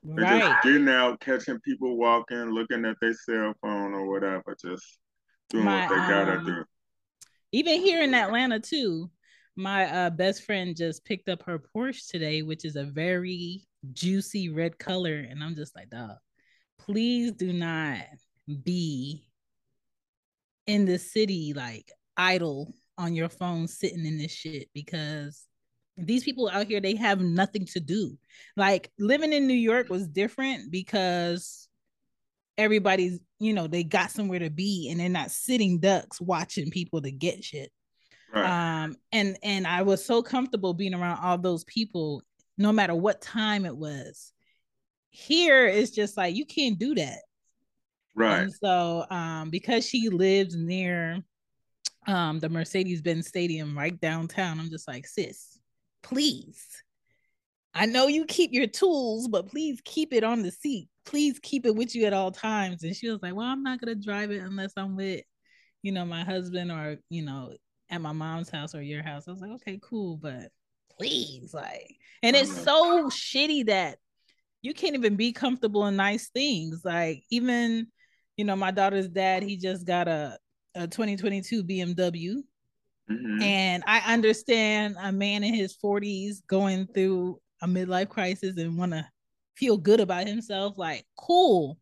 They're 0.02 0.24
right 0.24 0.42
just 0.42 0.64
getting 0.64 0.88
out, 0.88 1.20
catching 1.20 1.60
people 1.60 1.98
walking, 1.98 2.52
looking 2.52 2.86
at 2.86 2.96
their 3.02 3.14
cell 3.14 3.54
phone 3.62 3.94
or 3.94 4.08
whatever, 4.10 4.56
just 4.64 5.00
doing 5.50 5.66
My, 5.66 5.88
what 5.88 5.90
they 5.90 5.96
gotta 6.14 6.38
um, 6.38 6.46
do. 6.46 6.66
even 7.52 7.82
here 7.82 8.02
in 8.04 8.14
atlanta 8.14 8.60
too 8.60 9.10
my 9.56 9.86
uh, 9.86 10.10
best 10.12 10.44
friend 10.44 10.76
just 10.76 11.04
picked 11.04 11.30
up 11.30 11.44
her 11.44 11.60
porsche 11.60 12.08
today 12.10 12.42
which 12.42 12.66
is 12.66 12.76
a 12.76 12.84
very 12.84 13.66
juicy 13.94 14.50
red 14.50 14.78
color 14.78 15.26
and 15.30 15.44
i'm 15.44 15.56
just 15.56 15.76
like 15.76 15.90
dog 15.90 16.18
please 16.80 17.32
do 17.32 17.54
not 17.54 18.00
be 18.64 19.28
in 20.68 20.86
the 20.86 21.00
city 21.00 21.54
like 21.56 21.92
idle 22.18 22.74
on 22.98 23.14
your 23.14 23.30
phone 23.30 23.68
sitting 23.68 24.06
in 24.06 24.18
this 24.18 24.32
shit 24.32 24.70
because 24.74 25.46
these 25.98 26.24
people 26.24 26.50
out 26.50 26.68
here 26.68 26.80
they 26.80 26.96
have 26.96 27.22
nothing 27.22 27.66
to 27.66 27.80
do 27.80 28.18
like 28.56 28.92
living 29.00 29.34
in 29.34 29.48
new 29.48 29.54
york 29.54 29.90
was 29.90 30.08
different 30.08 30.72
because 30.72 31.67
everybody's 32.58 33.20
you 33.40 33.54
know 33.54 33.68
they 33.68 33.84
got 33.84 34.12
somewhere 34.12 34.40
to 34.40 34.50
be 34.50 34.90
and 34.90 35.00
they're 35.00 35.10
not 35.10 35.32
sitting 35.32 35.80
ducks 35.80 36.20
watching 36.20 36.70
people 36.72 37.02
to 37.02 37.12
get 37.12 37.44
shit. 37.44 37.72
Right. 38.34 38.84
um 38.84 38.98
and 39.14 39.38
and 39.42 39.66
i 39.66 39.84
was 39.84 40.04
so 40.04 40.22
comfortable 40.22 40.74
being 40.74 40.94
around 40.94 41.20
all 41.24 41.38
those 41.38 41.64
people 41.64 42.22
no 42.58 42.74
matter 42.74 42.94
what 42.94 43.22
time 43.22 43.66
it 43.66 43.78
was. 43.78 44.34
Here 45.10 45.68
it's 45.68 45.92
just 45.92 46.18
like 46.18 46.36
you 46.36 46.46
can't 46.46 46.78
do 46.78 46.96
that. 46.96 47.20
Right. 48.16 48.40
and 48.42 48.54
so 48.54 49.06
um 49.10 49.50
because 49.50 49.88
she 49.88 50.10
lives 50.10 50.56
near 50.56 51.24
um 52.08 52.40
the 52.40 52.50
mercedes-benz 52.50 53.28
stadium 53.28 53.78
right 53.78 54.00
downtown 54.00 54.60
i'm 54.60 54.70
just 54.70 54.88
like 54.88 55.06
sis 55.06 55.60
please. 56.04 56.66
I 57.74 57.86
know 57.86 58.08
you 58.08 58.26
keep 58.26 58.54
your 58.54 58.68
tools 58.68 59.28
but 59.28 59.48
please 59.48 59.80
keep 59.86 60.14
it 60.14 60.24
on 60.24 60.42
the 60.42 60.52
seat 60.52 60.90
please 61.08 61.40
keep 61.42 61.66
it 61.66 61.74
with 61.76 61.96
you 61.96 62.06
at 62.06 62.14
all 62.14 62.32
times. 62.32 62.84
And 62.84 62.96
she 62.96 63.10
was 63.10 63.22
like 63.22 63.34
well 63.34 63.48
i'm 63.48 63.64
not 63.64 63.82
going 63.82 63.98
to 63.98 64.06
drive 64.06 64.30
it 64.30 64.44
unless 64.44 64.74
i'm 64.78 64.96
with 64.96 65.22
you 65.82 65.92
know 65.92 66.06
my 66.06 66.24
husband 66.24 66.72
or 66.72 66.98
you 67.10 67.24
know 67.24 67.54
at 67.90 68.02
my 68.02 68.12
mom's 68.12 68.50
house 68.50 68.76
or 68.76 68.82
your 68.82 69.02
house. 69.02 69.28
I 69.28 69.32
was 69.32 69.42
like 69.42 69.52
okay 69.52 69.80
cool 69.82 70.18
but 70.18 70.52
please 71.00 71.54
like 71.54 71.96
and 72.24 72.36
it's 72.36 72.52
so 72.64 73.08
shitty 73.10 73.68
that 73.68 73.98
you 74.62 74.74
can't 74.74 74.96
even 74.96 75.16
be 75.16 75.32
comfortable 75.32 75.86
in 75.88 75.96
nice 75.96 76.30
things. 76.30 76.82
Like 76.84 77.24
even 77.30 77.88
you 78.36 78.46
know 78.46 78.56
my 78.56 78.72
daughter's 78.72 79.08
dad 79.08 79.44
he 79.44 79.58
just 79.58 79.86
got 79.88 80.08
a 80.08 80.38
a 80.76 80.88
2022 80.88 81.64
bmw 81.64 82.44
Mhm. 83.10 83.42
and 83.42 83.84
I 83.88 84.14
understand 84.14 84.98
a 85.02 85.12
man 85.12 85.44
in 85.44 85.54
his 85.54 85.76
40s 85.76 86.42
going 86.46 86.88
through 86.88 87.40
a 87.62 87.68
midlife 87.68 88.10
crisis 88.10 88.58
and 88.58 88.78
want 88.78 88.92
to 88.92 89.08
feel 89.58 89.78
good 89.78 90.00
about 90.00 90.28
himself. 90.28 90.78
Like, 90.78 91.06
cool. 91.18 91.78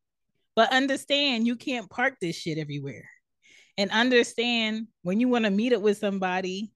But 0.56 0.72
understand 0.72 1.46
you 1.46 1.56
can't 1.56 1.90
park 1.90 2.16
this 2.22 2.36
shit 2.36 2.58
everywhere. 2.58 3.10
And 3.78 3.92
understand 3.92 4.88
when 5.02 5.20
you 5.20 5.28
want 5.28 5.46
to 5.46 5.52
meet 5.52 5.74
up 5.74 5.82
with 5.82 5.98
somebody, 5.98 6.72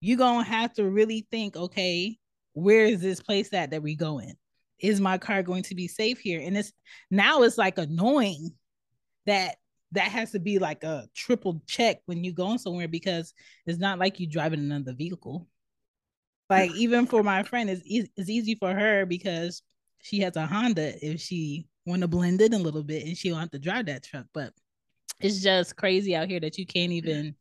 you're 0.00 0.18
going 0.18 0.44
to 0.44 0.50
have 0.50 0.72
to 0.74 0.84
really 0.84 1.26
think, 1.30 1.56
okay, 1.56 2.18
where 2.54 2.84
is 2.84 3.00
this 3.00 3.20
place 3.20 3.52
at 3.52 3.70
that 3.70 3.82
we 3.82 3.94
going? 3.94 4.34
Is 4.80 5.00
my 5.00 5.18
car 5.18 5.44
going 5.44 5.62
to 5.64 5.76
be 5.76 5.86
safe 5.86 6.18
here? 6.18 6.40
And 6.42 6.58
it's 6.58 6.72
now 7.10 7.42
it's 7.42 7.56
like 7.56 7.78
annoying 7.78 8.50
that 9.26 9.56
that 9.92 10.10
has 10.10 10.32
to 10.32 10.40
be 10.40 10.58
like 10.58 10.82
a 10.82 11.06
triple 11.14 11.62
check 11.66 12.00
when 12.06 12.24
you 12.24 12.32
going 12.32 12.58
somewhere 12.58 12.88
because 12.88 13.32
it's 13.66 13.78
not 13.78 13.98
like 13.98 14.18
you 14.18 14.26
driving 14.26 14.58
another 14.58 14.94
vehicle. 14.94 15.46
Like 16.50 16.72
even 16.72 17.06
for 17.06 17.22
my 17.22 17.44
friend, 17.44 17.70
it's 17.70 17.82
it's 17.86 18.28
easy 18.28 18.56
for 18.56 18.74
her 18.74 19.06
because 19.06 19.62
she 20.02 20.20
has 20.20 20.36
a 20.36 20.46
Honda. 20.46 20.94
If 21.04 21.20
she 21.20 21.66
want 21.86 22.02
to 22.02 22.08
blend 22.08 22.42
in 22.42 22.52
a 22.52 22.58
little 22.58 22.82
bit, 22.82 23.06
and 23.06 23.16
she 23.16 23.30
don't 23.30 23.40
have 23.40 23.50
to 23.52 23.58
drive 23.58 23.86
that 23.86 24.04
truck, 24.04 24.26
but 24.34 24.52
it's 25.20 25.40
just 25.40 25.76
crazy 25.76 26.14
out 26.14 26.28
here 26.28 26.40
that 26.40 26.58
you 26.58 26.66
can't 26.66 26.92
even 26.92 27.34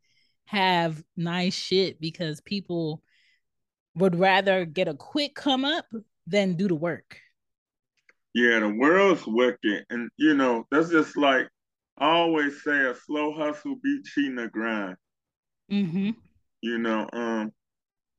have 0.45 1.03
nice 1.17 1.53
shit 1.53 1.99
because 1.99 2.39
people 2.41 3.01
would 3.95 4.17
rather 4.17 4.65
get 4.65 4.87
a 4.87 4.93
quick 4.93 5.35
come 5.35 5.65
up 5.65 5.85
than 6.27 6.55
do 6.55 6.67
the 6.67 6.75
work. 6.75 7.17
Yeah, 8.33 8.59
the 8.59 8.69
world's 8.69 9.25
wicked, 9.27 9.85
and 9.89 10.09
you 10.17 10.35
know 10.35 10.65
that's 10.71 10.89
just 10.89 11.17
like 11.17 11.49
I 11.97 12.09
always 12.11 12.63
say: 12.63 12.85
a 12.85 12.95
slow 12.95 13.33
hustle 13.33 13.75
beat 13.83 14.05
cheating 14.05 14.35
the 14.35 14.47
grind. 14.47 14.95
Mm-hmm. 15.69 16.11
You 16.61 16.77
know, 16.77 17.09
um, 17.11 17.51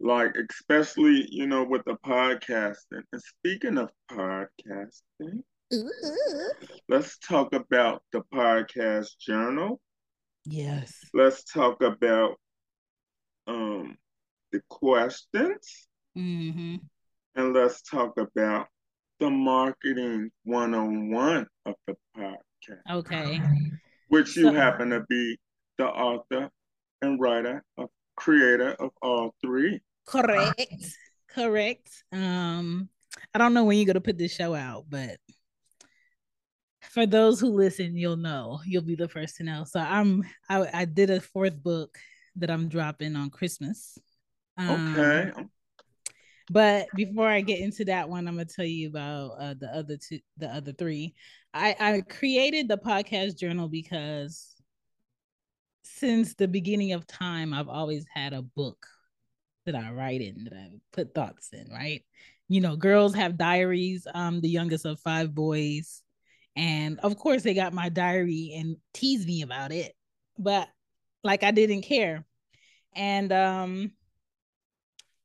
like 0.03 0.35
especially 0.51 1.27
you 1.31 1.47
know 1.47 1.65
with 1.65 1.85
the 1.87 1.95
podcasting. 2.05 3.03
And 3.12 3.23
speaking 3.23 3.79
of 3.79 3.91
podcasting, 4.11 5.43
let's 6.88 7.19
talk 7.19 7.53
about 7.55 8.03
the 8.12 8.23
podcast 8.35 9.19
journal. 9.19 9.81
Yes. 10.45 10.93
Let's 11.15 11.45
talk 11.45 11.83
about 11.83 12.35
um 13.47 13.97
the 14.53 14.61
questions, 14.69 15.88
Mm-hmm. 16.17 16.77
and 17.37 17.55
let's 17.55 17.81
talk 17.83 18.19
about 18.19 18.67
the 19.19 19.31
marketing 19.31 20.31
one 20.45 20.75
on 20.75 21.11
one 21.11 21.47
of 21.65 21.75
the 21.87 21.95
podcast. 22.17 22.81
Okay. 22.91 23.41
which 24.09 24.37
you 24.37 24.45
So- 24.45 24.53
happen 24.53 24.91
to 24.91 25.01
be 25.09 25.38
the 25.79 25.87
author 25.87 26.51
and 27.01 27.19
writer 27.21 27.65
of 27.79 27.88
creator 28.17 28.73
of 28.79 28.91
all 29.01 29.35
three. 29.41 29.81
Correct. 30.07 30.99
Correct. 31.29 32.05
Um, 32.12 32.88
I 33.35 33.38
don't 33.38 33.55
know 33.55 33.65
when 33.65 33.79
you're 33.79 33.87
gonna 33.87 34.01
put 34.01 34.19
this 34.19 34.35
show 34.35 34.55
out, 34.55 34.87
but 34.88 35.19
for 36.91 37.07
those 37.07 37.41
who 37.41 37.49
listen, 37.49 37.97
you'll 37.97 38.17
know. 38.17 38.61
You'll 38.67 38.83
be 38.83 38.97
the 38.97 39.09
first 39.09 39.37
to 39.37 39.45
know. 39.45 39.65
So 39.65 39.81
I'm 39.81 40.25
I, 40.49 40.69
I 40.73 40.85
did 40.85 41.11
a 41.11 41.21
fourth 41.21 41.62
book 41.62 41.99
that 42.37 42.51
I'm 42.51 42.69
dropping 42.69 43.17
on 43.17 43.31
Christmas. 43.31 43.99
Um, 44.59 44.97
Okay. 44.97 45.33
but 46.51 46.88
before 46.95 47.29
I 47.29 47.41
get 47.41 47.61
into 47.61 47.87
that 47.87 48.09
one, 48.09 48.29
I'm 48.29 48.35
gonna 48.35 48.45
tell 48.45 48.65
you 48.67 48.88
about 48.88 49.31
uh, 49.38 49.55
the 49.59 49.69
other 49.75 49.97
two, 49.97 50.19
the 50.37 50.49
other 50.49 50.73
three. 50.73 51.15
I 51.55 51.77
I 51.79 52.01
created 52.03 52.69
the 52.69 52.79
podcast 52.79 53.38
journal 53.38 53.69
because 53.69 54.49
since 55.85 56.35
the 56.35 56.49
beginning 56.49 56.93
of 56.93 57.07
time, 57.07 57.55
I've 57.55 57.69
always 57.69 58.05
had 58.12 58.33
a 58.33 58.43
book 58.43 58.87
that 59.66 59.75
I 59.75 59.90
write 59.90 60.20
in, 60.20 60.44
that 60.44 60.55
I 60.55 60.70
put 60.92 61.14
thoughts 61.14 61.51
in. 61.53 61.68
Right? 61.70 62.03
You 62.48 62.61
know, 62.61 62.77
girls 62.77 63.14
have 63.14 63.38
diaries. 63.38 64.07
I'm 64.12 64.40
the 64.40 64.48
youngest 64.48 64.85
of 64.85 65.01
five 65.01 65.35
boys, 65.35 66.03
and 66.57 66.98
of 67.01 67.16
course 67.16 67.42
they 67.42 67.55
got 67.55 67.72
my 67.72 67.88
diary 67.88 68.55
and 68.57 68.77
teased 68.94 69.27
me 69.27 69.42
about 69.42 69.72
it, 69.72 69.94
but 70.38 70.68
like 71.25 71.44
I 71.44 71.51
didn't 71.51 71.83
care, 71.83 72.25
and 72.94 73.33
um 73.33 73.92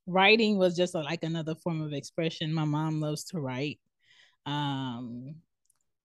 writing 0.08 0.58
was 0.58 0.76
just 0.76 0.96
a, 0.96 1.00
like 1.00 1.24
another 1.24 1.54
form 1.56 1.82
of 1.82 1.94
expression. 1.94 2.54
My 2.54 2.66
mom 2.66 3.00
loves 3.02 3.26
to 3.26 3.40
write. 3.40 3.80
Um, 4.46 5.36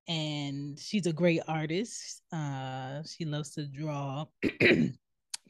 and 0.08 0.78
she's 0.78 1.06
a 1.06 1.12
great 1.12 1.40
artist. 1.46 2.22
Uh, 2.32 3.02
she 3.04 3.24
loves 3.24 3.52
to 3.52 3.66
draw 3.66 4.26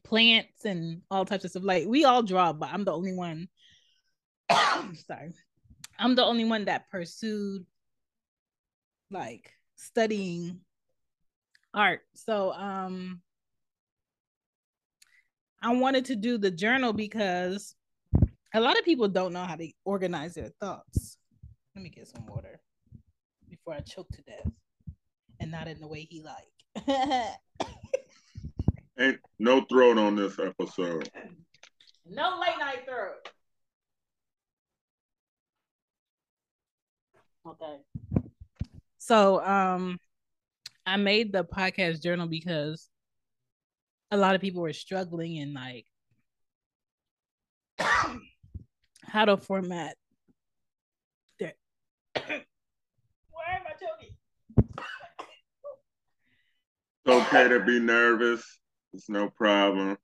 plants 0.04 0.64
and 0.64 1.02
all 1.10 1.24
types 1.24 1.44
of 1.44 1.50
stuff. 1.50 1.64
Like 1.64 1.86
we 1.86 2.04
all 2.04 2.22
draw, 2.22 2.52
but 2.52 2.70
I'm 2.72 2.84
the 2.84 2.92
only 2.92 3.14
one. 3.14 3.48
sorry, 4.50 5.32
I'm 5.98 6.14
the 6.14 6.24
only 6.24 6.44
one 6.44 6.66
that 6.66 6.90
pursued 6.90 7.64
like 9.10 9.52
studying 9.76 10.60
art. 11.74 12.00
So 12.14 12.52
um 12.52 13.20
I 15.62 15.72
wanted 15.74 16.06
to 16.06 16.16
do 16.16 16.38
the 16.38 16.50
journal 16.50 16.92
because 16.92 17.76
a 18.54 18.60
lot 18.60 18.78
of 18.78 18.84
people 18.84 19.08
don't 19.08 19.32
know 19.32 19.44
how 19.44 19.56
to 19.56 19.70
organize 19.84 20.34
their 20.34 20.50
thoughts. 20.60 21.18
Let 21.74 21.84
me 21.84 21.90
get 21.90 22.08
some 22.08 22.26
water 22.26 22.60
before 23.48 23.74
I 23.74 23.80
choke 23.80 24.08
to 24.12 24.22
death. 24.22 24.50
And 25.40 25.50
not 25.50 25.68
in 25.68 25.80
the 25.80 25.88
way 25.88 26.06
he 26.08 26.22
like. 26.22 26.86
Ain't 28.98 29.18
no 29.38 29.62
throat 29.62 29.98
on 29.98 30.16
this 30.16 30.38
episode. 30.38 31.10
No 32.08 32.38
late 32.40 32.58
night 32.58 32.84
throat. 32.86 33.28
Okay. 37.46 37.78
So 38.98 39.44
um 39.44 39.98
I 40.84 40.96
made 40.96 41.32
the 41.32 41.44
podcast 41.44 42.02
journal 42.02 42.26
because 42.26 42.88
a 44.10 44.16
lot 44.16 44.34
of 44.34 44.40
people 44.40 44.62
were 44.62 44.72
struggling 44.72 45.36
in 45.36 45.54
like 45.54 45.86
how 49.04 49.24
to 49.24 49.36
format 49.38 49.96
their 51.38 51.54
why 52.14 52.34
am 53.48 53.62
I 53.66 53.72
choking? 53.72 54.14
It's 57.04 57.26
okay 57.32 57.48
to 57.48 57.60
be 57.60 57.80
nervous. 57.80 58.60
It's 58.92 59.08
no 59.08 59.30
problem. 59.30 59.96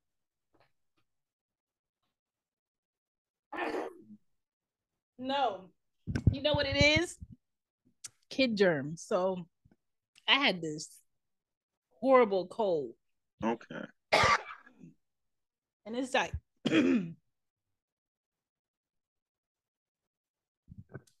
No. 5.17 5.69
You 6.31 6.41
know 6.41 6.53
what 6.53 6.65
it 6.65 7.01
is? 7.01 7.17
Kid 8.29 8.55
germ. 8.55 8.95
So 8.95 9.45
I 10.27 10.35
had 10.35 10.61
this 10.61 10.89
horrible 11.99 12.47
cold. 12.47 12.93
Okay. 13.43 13.85
And 15.85 15.95
it's 15.95 16.13
like 16.13 16.31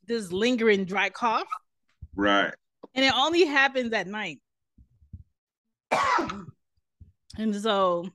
this 0.07 0.31
lingering 0.31 0.85
dry 0.85 1.09
cough. 1.09 1.47
Right. 2.15 2.53
And 2.95 3.05
it 3.05 3.13
only 3.15 3.45
happens 3.45 3.93
at 3.93 4.07
night. 4.07 4.39
And 7.39 7.55
so 7.55 8.05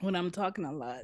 when 0.00 0.16
I'm 0.16 0.30
talking 0.30 0.64
a 0.64 0.72
lot, 0.72 1.02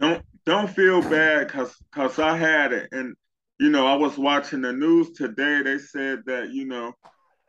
Don't 0.00 0.24
don't 0.46 0.70
feel 0.70 1.02
bad 1.02 1.48
cause 1.48 1.74
cause 1.92 2.18
I 2.18 2.36
had 2.36 2.72
it 2.72 2.88
and 2.92 3.14
you 3.58 3.70
know 3.70 3.86
I 3.86 3.96
was 3.96 4.16
watching 4.16 4.60
the 4.60 4.72
news 4.72 5.10
today. 5.10 5.62
They 5.62 5.78
said 5.78 6.22
that 6.26 6.50
you 6.50 6.66
know 6.66 6.92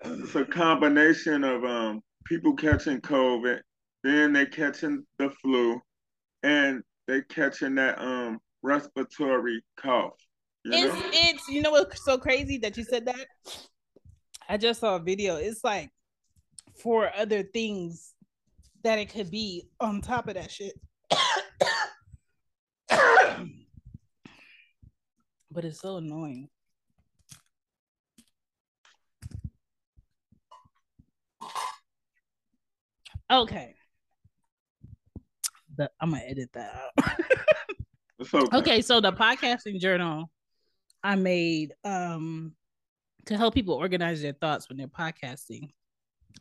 it's 0.04 0.36
a 0.36 0.43
combination 0.43 1.43
of 1.43 1.63
um 1.63 2.02
people 2.26 2.56
catching 2.56 3.00
COVID, 3.02 3.60
then 4.04 4.34
they 4.34 4.48
catching 4.48 5.06
the 5.20 5.30
flu, 5.30 5.80
and 6.43 6.82
they 7.08 7.22
catching 7.30 7.76
that 7.76 8.00
um 8.00 8.39
respiratory 8.63 9.63
cough. 9.78 10.13
You 10.65 10.74
it's 10.74 10.93
know? 10.93 11.10
it's 11.13 11.48
you 11.48 11.62
know 11.62 11.72
what's 11.72 12.04
so 12.04 12.17
crazy 12.17 12.58
that 12.60 12.76
you 12.76 12.84
said 12.84 13.06
that? 13.06 13.28
I 14.50 14.58
just 14.58 14.80
saw 14.80 14.96
a 14.96 15.00
video. 15.00 15.36
It's 15.36 15.63
like 15.63 15.91
four 16.82 17.12
other 17.15 17.43
things 17.43 18.15
that 18.83 18.99
it 18.99 19.09
could 19.09 19.31
be 19.31 19.67
on 19.79 20.01
top 20.01 20.27
of 20.27 20.35
that 20.35 20.51
shit. 20.51 20.73
but 25.51 25.65
it's 25.65 25.81
so 25.81 25.97
annoying. 25.97 26.49
Okay. 33.29 33.75
The, 35.75 35.91
I'm 35.99 36.11
gonna 36.11 36.23
edit 36.27 36.49
that 36.53 36.73
out. 36.75 36.91
Okay. 38.33 38.57
okay, 38.57 38.81
so 38.81 38.99
the 38.99 39.13
podcasting 39.13 39.79
journal 39.79 40.31
I 41.03 41.15
made 41.15 41.73
um 41.83 42.53
to 43.27 43.37
help 43.37 43.53
people 43.53 43.75
organize 43.75 44.21
their 44.21 44.33
thoughts 44.33 44.67
when 44.69 44.77
they're 44.77 44.87
podcasting. 44.87 45.69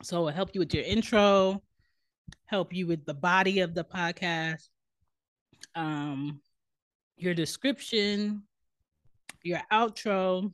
So 0.03 0.27
it 0.29 0.35
help 0.35 0.51
you 0.55 0.61
with 0.61 0.73
your 0.73 0.85
intro, 0.85 1.63
help 2.47 2.73
you 2.73 2.87
with 2.87 3.05
the 3.05 3.15
body 3.15 3.61
of 3.61 3.75
the 3.75 3.85
podcast, 3.85 4.69
um, 5.75 6.41
your 7.17 7.35
description, 7.35 8.43
your 9.43 9.61
outro, 9.73 10.53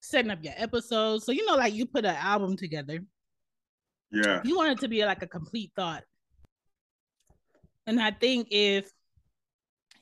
setting 0.00 0.30
up 0.30 0.42
your 0.42 0.54
episodes. 0.56 1.24
So 1.24 1.32
you 1.32 1.46
know, 1.46 1.54
like 1.56 1.74
you 1.74 1.86
put 1.86 2.04
an 2.04 2.16
album 2.16 2.56
together, 2.56 3.00
Yeah. 4.10 4.40
you 4.44 4.56
want 4.56 4.72
it 4.72 4.78
to 4.80 4.88
be 4.88 5.04
like 5.04 5.22
a 5.22 5.26
complete 5.26 5.72
thought. 5.76 6.04
And 7.86 8.00
I 8.00 8.10
think 8.10 8.48
if 8.50 8.90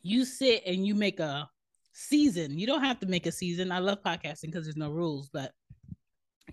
you 0.02 0.24
sit 0.24 0.62
and 0.66 0.86
you 0.86 0.94
make 0.94 1.20
a 1.20 1.48
season, 1.92 2.58
you 2.58 2.66
don't 2.66 2.84
have 2.84 3.00
to 3.00 3.06
make 3.06 3.26
a 3.26 3.32
season. 3.32 3.72
I 3.72 3.78
love 3.78 4.02
podcasting 4.02 4.46
because 4.46 4.64
there's 4.64 4.76
no 4.76 4.90
rules, 4.90 5.28
but 5.32 5.52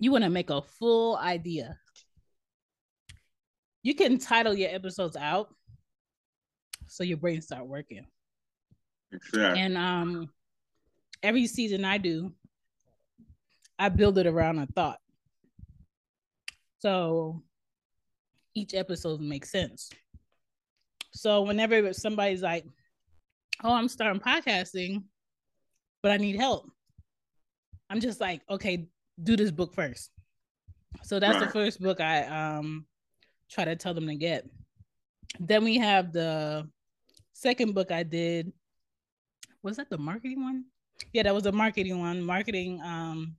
you 0.00 0.12
want 0.12 0.24
to 0.24 0.30
make 0.30 0.50
a 0.50 0.62
full 0.62 1.16
idea. 1.16 1.78
You 3.82 3.94
can 3.94 4.18
title 4.18 4.54
your 4.54 4.70
episodes 4.70 5.16
out 5.16 5.54
so 6.86 7.04
your 7.04 7.16
brain 7.18 7.40
start 7.42 7.66
working. 7.66 8.04
Exactly. 9.12 9.60
And 9.60 9.76
um 9.76 10.30
every 11.22 11.46
season 11.46 11.84
I 11.84 11.98
do, 11.98 12.32
I 13.78 13.88
build 13.88 14.18
it 14.18 14.26
around 14.26 14.58
a 14.58 14.66
thought. 14.66 14.98
So 16.80 17.42
each 18.54 18.74
episode 18.74 19.20
makes 19.20 19.50
sense. 19.50 19.90
So 21.12 21.42
whenever 21.42 21.92
somebody's 21.92 22.42
like, 22.42 22.64
"Oh, 23.64 23.72
I'm 23.72 23.88
starting 23.88 24.20
podcasting, 24.20 25.04
but 26.02 26.12
I 26.12 26.16
need 26.16 26.36
help," 26.36 26.70
I'm 27.90 28.00
just 28.00 28.20
like, 28.20 28.42
"Okay, 28.48 28.88
do 29.22 29.36
this 29.36 29.50
book 29.50 29.74
first. 29.74 30.10
So 31.02 31.18
that's 31.18 31.38
the 31.38 31.48
first 31.48 31.80
book 31.80 32.00
I 32.00 32.24
um 32.24 32.86
try 33.50 33.64
to 33.64 33.76
tell 33.76 33.94
them 33.94 34.06
to 34.06 34.14
get. 34.14 34.48
Then 35.40 35.64
we 35.64 35.76
have 35.78 36.12
the 36.12 36.68
second 37.32 37.74
book 37.74 37.90
I 37.90 38.02
did. 38.02 38.52
Was 39.62 39.76
that 39.76 39.90
the 39.90 39.98
marketing 39.98 40.42
one? 40.42 40.64
Yeah, 41.12 41.24
that 41.24 41.34
was 41.34 41.44
the 41.44 41.52
marketing 41.52 41.98
one. 42.00 42.22
Marketing 42.22 42.80
um 42.82 43.36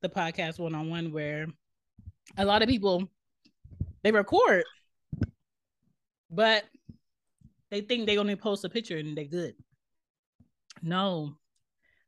the 0.00 0.08
podcast 0.08 0.58
one 0.58 0.74
on 0.74 0.90
one 0.90 1.12
where 1.12 1.46
a 2.36 2.44
lot 2.44 2.62
of 2.62 2.68
people 2.68 3.08
they 4.02 4.10
record, 4.10 4.64
but 6.30 6.64
they 7.70 7.80
think 7.80 8.06
they 8.06 8.18
only 8.18 8.36
post 8.36 8.64
a 8.64 8.68
picture 8.68 8.98
and 8.98 9.16
they're 9.16 9.24
good. 9.24 9.54
No, 10.82 11.36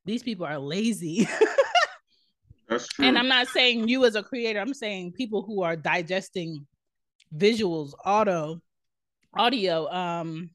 these 0.04 0.22
people 0.22 0.46
are 0.46 0.58
lazy. 0.58 1.28
That's 2.68 2.88
true. 2.88 3.04
and 3.04 3.18
I'm 3.18 3.28
not 3.28 3.48
saying 3.48 3.88
you 3.88 4.04
as 4.04 4.14
a 4.14 4.22
creator, 4.22 4.58
I'm 4.58 4.74
saying 4.74 5.12
people 5.12 5.42
who 5.42 5.62
are 5.62 5.76
digesting 5.76 6.66
visuals, 7.36 7.92
auto, 8.04 8.60
audio, 9.36 9.90
um, 9.90 10.50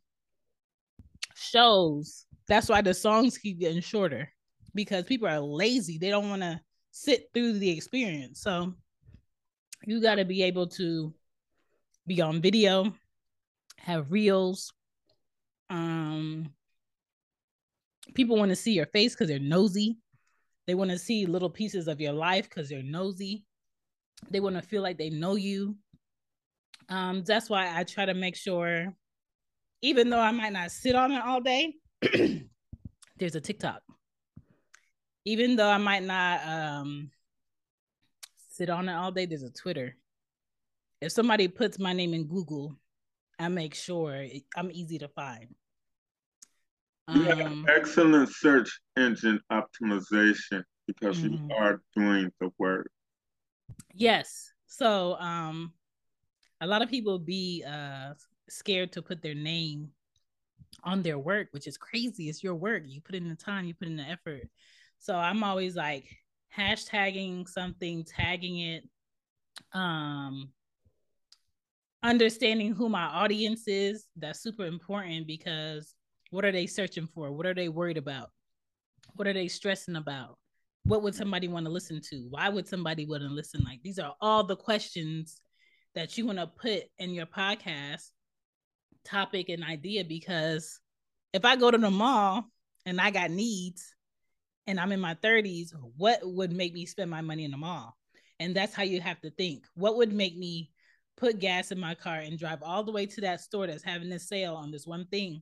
shows. 1.35 2.25
That's 2.47 2.69
why 2.69 2.81
the 2.81 2.93
songs 2.93 3.37
keep 3.37 3.59
getting 3.59 3.81
shorter 3.81 4.31
because 4.73 5.03
people 5.05 5.27
are 5.27 5.39
lazy. 5.39 5.97
They 5.97 6.09
don't 6.09 6.29
want 6.29 6.41
to 6.41 6.59
sit 6.91 7.29
through 7.33 7.59
the 7.59 7.69
experience. 7.69 8.41
So 8.41 8.73
you 9.85 10.01
got 10.01 10.15
to 10.15 10.25
be 10.25 10.43
able 10.43 10.67
to 10.67 11.13
be 12.07 12.21
on 12.21 12.41
video, 12.41 12.93
have 13.77 14.11
reels. 14.11 14.73
Um, 15.69 16.49
people 18.15 18.37
want 18.37 18.49
to 18.49 18.55
see 18.55 18.73
your 18.73 18.87
face 18.87 19.13
because 19.13 19.27
they're 19.27 19.39
nosy. 19.39 19.97
They 20.67 20.75
want 20.75 20.91
to 20.91 20.99
see 20.99 21.25
little 21.25 21.49
pieces 21.49 21.87
of 21.87 22.01
your 22.01 22.13
life 22.13 22.49
because 22.49 22.69
they're 22.69 22.83
nosy. 22.83 23.43
They 24.29 24.39
want 24.39 24.55
to 24.55 24.61
feel 24.61 24.81
like 24.81 24.97
they 24.97 25.09
know 25.09 25.35
you. 25.35 25.75
Um, 26.89 27.23
that's 27.23 27.49
why 27.49 27.71
I 27.77 27.83
try 27.83 28.05
to 28.05 28.13
make 28.13 28.35
sure, 28.35 28.93
even 29.81 30.09
though 30.09 30.19
I 30.19 30.31
might 30.31 30.53
not 30.53 30.71
sit 30.71 30.95
on 30.95 31.11
it 31.11 31.21
all 31.23 31.39
day, 31.39 31.75
there's 33.17 33.35
a 33.35 33.41
TikTok. 33.41 33.81
Even 35.25 35.55
though 35.55 35.69
I 35.69 35.77
might 35.77 36.03
not 36.03 36.47
um, 36.47 37.11
sit 38.49 38.69
on 38.69 38.89
it 38.89 38.93
all 38.93 39.11
day, 39.11 39.25
there's 39.25 39.43
a 39.43 39.51
Twitter. 39.51 39.95
If 41.01 41.11
somebody 41.11 41.47
puts 41.47 41.77
my 41.77 41.93
name 41.93 42.13
in 42.13 42.25
Google, 42.25 42.75
I 43.37 43.47
make 43.47 43.75
sure 43.75 44.15
it, 44.15 44.43
I'm 44.55 44.71
easy 44.71 44.97
to 44.99 45.07
find. 45.07 45.53
You 47.13 47.23
have 47.23 47.39
Um, 47.39 47.65
excellent 47.67 48.29
search 48.29 48.79
engine 48.97 49.39
optimization. 49.51 50.63
because 50.87 51.19
Mhm. 51.19 51.33
you 51.33 51.55
are 51.55 51.83
doing 51.95 52.31
the 52.39 52.51
work. 52.57 52.91
Yes. 53.93 54.51
So 54.65 55.15
um 55.19 55.71
a 56.61 56.67
lot 56.67 56.81
of 56.81 56.89
people 56.89 57.19
be 57.19 57.63
uh 57.67 58.13
scared 58.49 58.91
to 58.93 59.01
put 59.01 59.21
their 59.21 59.35
name 59.35 59.89
on 60.83 61.01
their 61.01 61.19
work, 61.19 61.49
which 61.51 61.67
is 61.67 61.77
crazy. 61.77 62.29
It's 62.29 62.43
your 62.43 62.55
work. 62.55 62.83
You 62.85 63.01
put 63.01 63.15
in 63.15 63.29
the 63.29 63.35
time, 63.35 63.65
you 63.65 63.73
put 63.73 63.87
in 63.87 63.97
the 63.97 64.03
effort. 64.03 64.49
So 64.97 65.15
I'm 65.15 65.43
always 65.43 65.75
like 65.75 66.05
hashtagging 66.55 67.47
something, 67.47 68.03
tagging 68.03 68.59
it, 68.59 68.89
um 69.73 70.49
understanding 72.01 72.73
who 72.73 72.89
my 72.89 73.03
audience 73.03 73.67
is. 73.67 74.05
That's 74.15 74.41
super 74.41 74.65
important 74.65 75.27
because 75.27 75.95
what 76.31 76.45
are 76.45 76.51
they 76.51 76.67
searching 76.67 77.07
for? 77.07 77.31
What 77.31 77.45
are 77.45 77.53
they 77.53 77.69
worried 77.69 77.97
about? 77.97 78.29
What 79.15 79.27
are 79.27 79.33
they 79.33 79.47
stressing 79.47 79.95
about? 79.95 80.37
What 80.85 81.03
would 81.03 81.15
somebody 81.15 81.47
want 81.47 81.65
to 81.65 81.71
listen 81.71 81.99
to? 82.09 82.27
Why 82.29 82.49
would 82.49 82.67
somebody 82.67 83.05
want 83.05 83.23
to 83.23 83.29
listen? 83.29 83.63
Like 83.63 83.81
these 83.83 83.99
are 83.99 84.15
all 84.21 84.43
the 84.43 84.55
questions 84.55 85.41
that 85.95 86.17
you 86.17 86.25
want 86.25 86.39
to 86.39 86.47
put 86.47 86.83
in 86.97 87.13
your 87.13 87.25
podcast 87.25 88.09
topic 89.05 89.49
and 89.49 89.63
idea 89.63 90.03
because 90.03 90.79
if 91.33 91.45
I 91.45 91.55
go 91.55 91.71
to 91.71 91.77
the 91.77 91.91
mall 91.91 92.45
and 92.85 92.99
I 92.99 93.11
got 93.11 93.31
needs 93.31 93.95
and 94.67 94.79
I'm 94.79 94.91
in 94.91 94.99
my 94.99 95.15
30s, 95.15 95.73
what 95.97 96.19
would 96.23 96.51
make 96.51 96.73
me 96.73 96.85
spend 96.85 97.09
my 97.09 97.21
money 97.21 97.43
in 97.45 97.51
the 97.51 97.57
mall? 97.57 97.95
And 98.39 98.55
that's 98.55 98.73
how 98.73 98.83
you 98.83 99.01
have 99.01 99.19
to 99.21 99.31
think. 99.31 99.65
What 99.73 99.97
would 99.97 100.13
make 100.13 100.37
me 100.37 100.71
put 101.17 101.39
gas 101.39 101.71
in 101.71 101.79
my 101.79 101.95
car 101.95 102.17
and 102.17 102.39
drive 102.39 102.63
all 102.63 102.83
the 102.83 102.91
way 102.91 103.05
to 103.05 103.21
that 103.21 103.41
store 103.41 103.67
that's 103.67 103.83
having 103.83 104.11
a 104.11 104.19
sale 104.19 104.55
on 104.55 104.71
this 104.71 104.87
one 104.87 105.05
thing? 105.07 105.41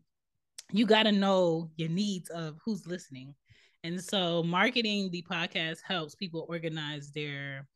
You 0.72 0.86
got 0.86 1.04
to 1.04 1.12
know 1.12 1.72
your 1.78 1.89
needs 1.89 2.30
of 2.30 2.58
who's 2.66 2.88
listening. 2.88 3.36
And 3.84 4.04
so 4.04 4.43
marketing 4.43 5.12
the 5.12 5.24
podcast 5.30 5.80
helps 5.86 6.16
people 6.16 6.45
organize 6.50 7.12
their 7.12 7.68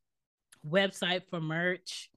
website 0.67 1.21
for 1.29 1.39
merch, 1.39 2.09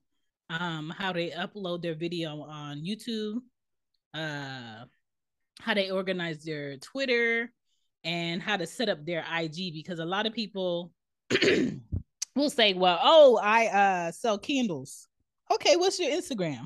um, 0.49 0.93
how 0.95 1.13
they 1.13 1.31
upload 1.31 1.81
their 1.81 1.95
video 1.95 2.41
on 2.41 2.83
YouTube, 2.83 3.37
uh, 4.13 4.85
how 5.59 5.73
they 5.73 5.91
organize 5.91 6.43
their 6.43 6.77
Twitter, 6.77 7.51
and 8.03 8.41
how 8.41 8.55
to 8.55 8.67
set 8.67 8.89
up 8.89 9.05
their 9.05 9.25
IG 9.33 9.73
because 9.73 9.99
a 9.99 10.05
lot 10.05 10.25
of 10.25 10.33
people 10.33 10.91
will 12.35 12.49
say, 12.49 12.73
"Well, 12.73 12.99
oh, 13.01 13.39
I 13.41 13.65
uh 13.67 14.11
sell 14.11 14.37
candles." 14.37 15.07
Okay, 15.51 15.75
what's 15.75 15.99
your 15.99 16.11
Instagram? 16.11 16.65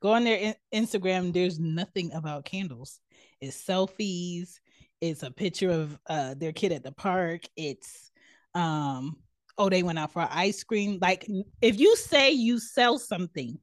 Go 0.00 0.12
on 0.12 0.24
their 0.24 0.36
in- 0.36 0.84
Instagram. 0.84 1.32
There's 1.32 1.58
nothing 1.58 2.12
about 2.12 2.44
candles. 2.44 3.00
It's 3.40 3.62
selfies. 3.62 4.58
It's 5.00 5.22
a 5.22 5.30
picture 5.30 5.70
of 5.70 5.98
uh 6.06 6.34
their 6.34 6.52
kid 6.52 6.72
at 6.72 6.84
the 6.84 6.92
park. 6.92 7.42
It's 7.56 8.10
um 8.54 9.16
oh 9.58 9.68
they 9.68 9.82
went 9.82 9.98
out 9.98 10.12
for 10.12 10.26
ice 10.30 10.62
cream. 10.64 10.98
Like 11.00 11.26
if 11.60 11.78
you 11.78 11.96
say 11.96 12.30
you 12.30 12.58
sell 12.58 12.98
something 12.98 13.58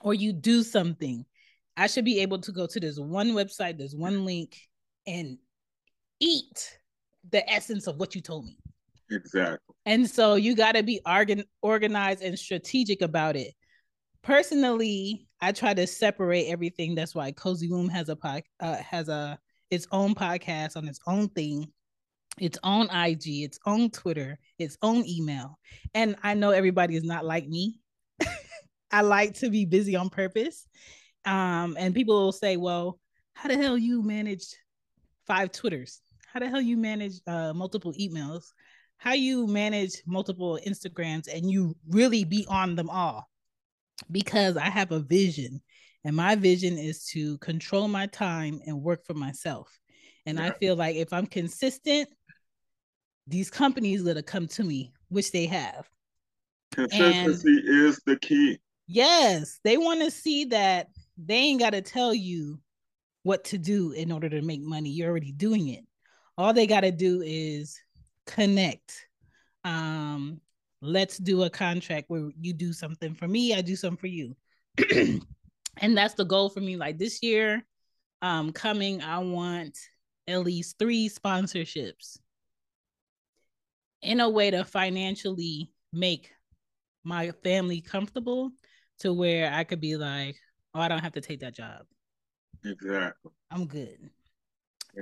or 0.00 0.14
you 0.14 0.32
do 0.32 0.62
something, 0.62 1.24
I 1.76 1.86
should 1.86 2.04
be 2.04 2.20
able 2.20 2.40
to 2.40 2.52
go 2.52 2.66
to 2.66 2.80
this 2.80 2.98
one 2.98 3.30
website, 3.30 3.78
this 3.78 3.94
one 3.94 4.24
link, 4.24 4.56
and 5.06 5.38
eat 6.20 6.78
the 7.30 7.48
essence 7.50 7.86
of 7.86 7.96
what 7.96 8.14
you 8.14 8.20
told 8.20 8.46
me. 8.46 8.58
Exactly. 9.10 9.74
And 9.86 10.08
so 10.08 10.34
you 10.34 10.54
got 10.54 10.72
to 10.72 10.82
be 10.82 11.00
organ- 11.06 11.44
organized 11.62 12.22
and 12.22 12.38
strategic 12.38 13.00
about 13.00 13.36
it. 13.36 13.54
Personally, 14.22 15.28
I 15.40 15.52
try 15.52 15.72
to 15.72 15.86
separate 15.86 16.48
everything. 16.48 16.94
That's 16.94 17.14
why 17.14 17.32
Cozy 17.32 17.68
Womb 17.70 17.88
has 17.88 18.08
a 18.08 18.16
pod, 18.16 18.42
uh, 18.60 18.76
has 18.76 19.08
a 19.08 19.38
its 19.70 19.86
own 19.92 20.14
podcast 20.14 20.76
on 20.76 20.88
its 20.88 21.00
own 21.06 21.28
thing, 21.28 21.70
its 22.40 22.58
own 22.62 22.88
IG, 22.90 23.42
its 23.42 23.58
own 23.66 23.90
Twitter, 23.90 24.38
its 24.58 24.76
own 24.82 25.04
email. 25.06 25.58
And 25.94 26.16
I 26.22 26.34
know 26.34 26.50
everybody 26.50 26.96
is 26.96 27.04
not 27.04 27.24
like 27.24 27.46
me. 27.46 27.80
I 28.90 29.02
like 29.02 29.34
to 29.34 29.50
be 29.50 29.64
busy 29.64 29.96
on 29.96 30.08
purpose. 30.08 30.66
Um, 31.24 31.76
and 31.78 31.94
people 31.94 32.18
will 32.20 32.32
say, 32.32 32.56
"Well, 32.56 32.98
how 33.34 33.48
the 33.48 33.56
hell 33.56 33.76
you 33.76 34.02
managed 34.02 34.54
five 35.26 35.52
Twitters? 35.52 36.00
How 36.26 36.40
the 36.40 36.48
hell 36.48 36.60
you 36.60 36.76
manage 36.76 37.20
uh, 37.26 37.52
multiple 37.52 37.92
emails? 38.00 38.44
How 38.96 39.12
you 39.12 39.46
manage 39.46 39.92
multiple 40.06 40.58
Instagrams 40.66 41.32
and 41.32 41.50
you 41.50 41.76
really 41.88 42.24
be 42.24 42.46
on 42.48 42.76
them 42.76 42.88
all?" 42.88 43.28
Because 44.10 44.56
I 44.56 44.70
have 44.70 44.92
a 44.92 45.00
vision, 45.00 45.60
and 46.04 46.16
my 46.16 46.36
vision 46.36 46.78
is 46.78 47.04
to 47.06 47.36
control 47.38 47.88
my 47.88 48.06
time 48.06 48.60
and 48.66 48.80
work 48.80 49.04
for 49.04 49.14
myself. 49.14 49.68
And 50.28 50.38
I 50.38 50.50
feel 50.50 50.76
like 50.76 50.96
if 50.96 51.12
I'm 51.12 51.26
consistent, 51.26 52.08
these 53.28 53.50
companies 53.50 54.02
gonna 54.02 54.22
come 54.22 54.48
to 54.48 54.64
me, 54.64 54.92
which 55.08 55.32
they 55.32 55.46
have. 55.46 55.88
Consistency 56.72 57.62
is 57.64 58.00
the 58.06 58.16
key. 58.16 58.58
Yes, 58.86 59.60
they 59.64 59.76
want 59.76 60.00
to 60.00 60.10
see 60.10 60.46
that 60.46 60.88
they 61.18 61.34
ain't 61.34 61.60
got 61.60 61.70
to 61.70 61.82
tell 61.82 62.14
you 62.14 62.58
what 63.22 63.44
to 63.44 63.58
do 63.58 63.92
in 63.92 64.10
order 64.10 64.28
to 64.28 64.40
make 64.40 64.62
money. 64.62 64.90
You're 64.90 65.10
already 65.10 65.32
doing 65.32 65.68
it. 65.68 65.84
All 66.38 66.54
they 66.54 66.66
got 66.66 66.80
to 66.80 66.90
do 66.90 67.22
is 67.22 67.78
connect. 68.26 69.06
Um, 69.64 70.40
let's 70.80 71.18
do 71.18 71.42
a 71.42 71.50
contract 71.50 72.08
where 72.08 72.30
you 72.40 72.52
do 72.52 72.72
something 72.72 73.14
for 73.14 73.28
me, 73.28 73.54
I 73.54 73.60
do 73.60 73.76
something 73.76 73.98
for 73.98 74.06
you. 74.06 74.36
and 75.78 75.96
that's 75.96 76.14
the 76.14 76.24
goal 76.24 76.48
for 76.48 76.60
me. 76.60 76.76
Like 76.76 76.98
this 76.98 77.22
year, 77.22 77.64
um, 78.22 78.52
coming, 78.52 79.02
I 79.02 79.18
want 79.18 79.76
at 80.26 80.40
least 80.40 80.78
three 80.78 81.08
sponsorships 81.08 82.18
in 84.02 84.20
a 84.20 84.28
way 84.28 84.50
to 84.50 84.64
financially 84.64 85.72
make 85.92 86.30
my 87.04 87.30
family 87.42 87.80
comfortable 87.80 88.50
to 89.00 89.12
where 89.12 89.52
I 89.52 89.64
could 89.64 89.80
be 89.80 89.96
like, 89.96 90.36
oh, 90.74 90.80
I 90.80 90.88
don't 90.88 91.02
have 91.02 91.14
to 91.14 91.20
take 91.20 91.40
that 91.40 91.54
job. 91.54 91.82
Exactly. 92.64 93.32
I'm 93.50 93.66
good. 93.66 94.10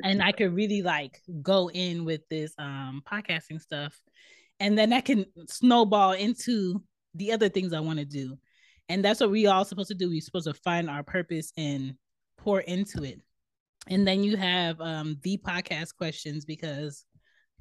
And 0.05 0.23
I 0.23 0.33
could 0.33 0.55
really 0.55 0.83
like 0.83 1.23
go 1.43 1.71
in 1.71 2.05
with 2.05 2.21
this 2.29 2.53
um 2.59 3.03
podcasting 3.07 3.61
stuff. 3.61 3.99
And 4.61 4.77
then 4.77 4.91
that 4.91 5.05
can 5.05 5.27
snowball 5.49 6.13
into 6.13 6.83
the 7.15 7.33
other 7.33 7.49
things 7.49 7.73
I 7.73 7.81
want 7.81 7.99
to 7.99 8.05
do. 8.05 8.37
And 8.89 9.05
that's 9.05 9.21
what 9.21 9.31
we 9.31 9.47
all 9.47 9.65
supposed 9.65 9.89
to 9.89 9.95
do. 9.95 10.09
We're 10.09 10.21
supposed 10.21 10.47
to 10.47 10.55
find 10.55 10.91
our 10.91 11.03
purpose 11.03 11.53
and 11.57 11.95
pour 12.39 12.61
into 12.61 13.05
it. 13.05 13.21
And 13.89 14.07
then 14.07 14.23
you 14.23 14.37
have 14.37 14.81
um 14.81 15.17
the 15.23 15.39
podcast 15.39 15.97
questions 15.97 16.45
because 16.45 17.05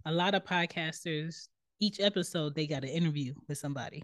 a 0.05 0.11
lot 0.11 0.35
of 0.35 0.43
podcasters, 0.45 1.47
each 1.79 1.99
episode, 1.99 2.55
they 2.55 2.67
got 2.67 2.83
an 2.83 2.89
interview 2.89 3.33
with 3.47 3.57
somebody. 3.57 4.03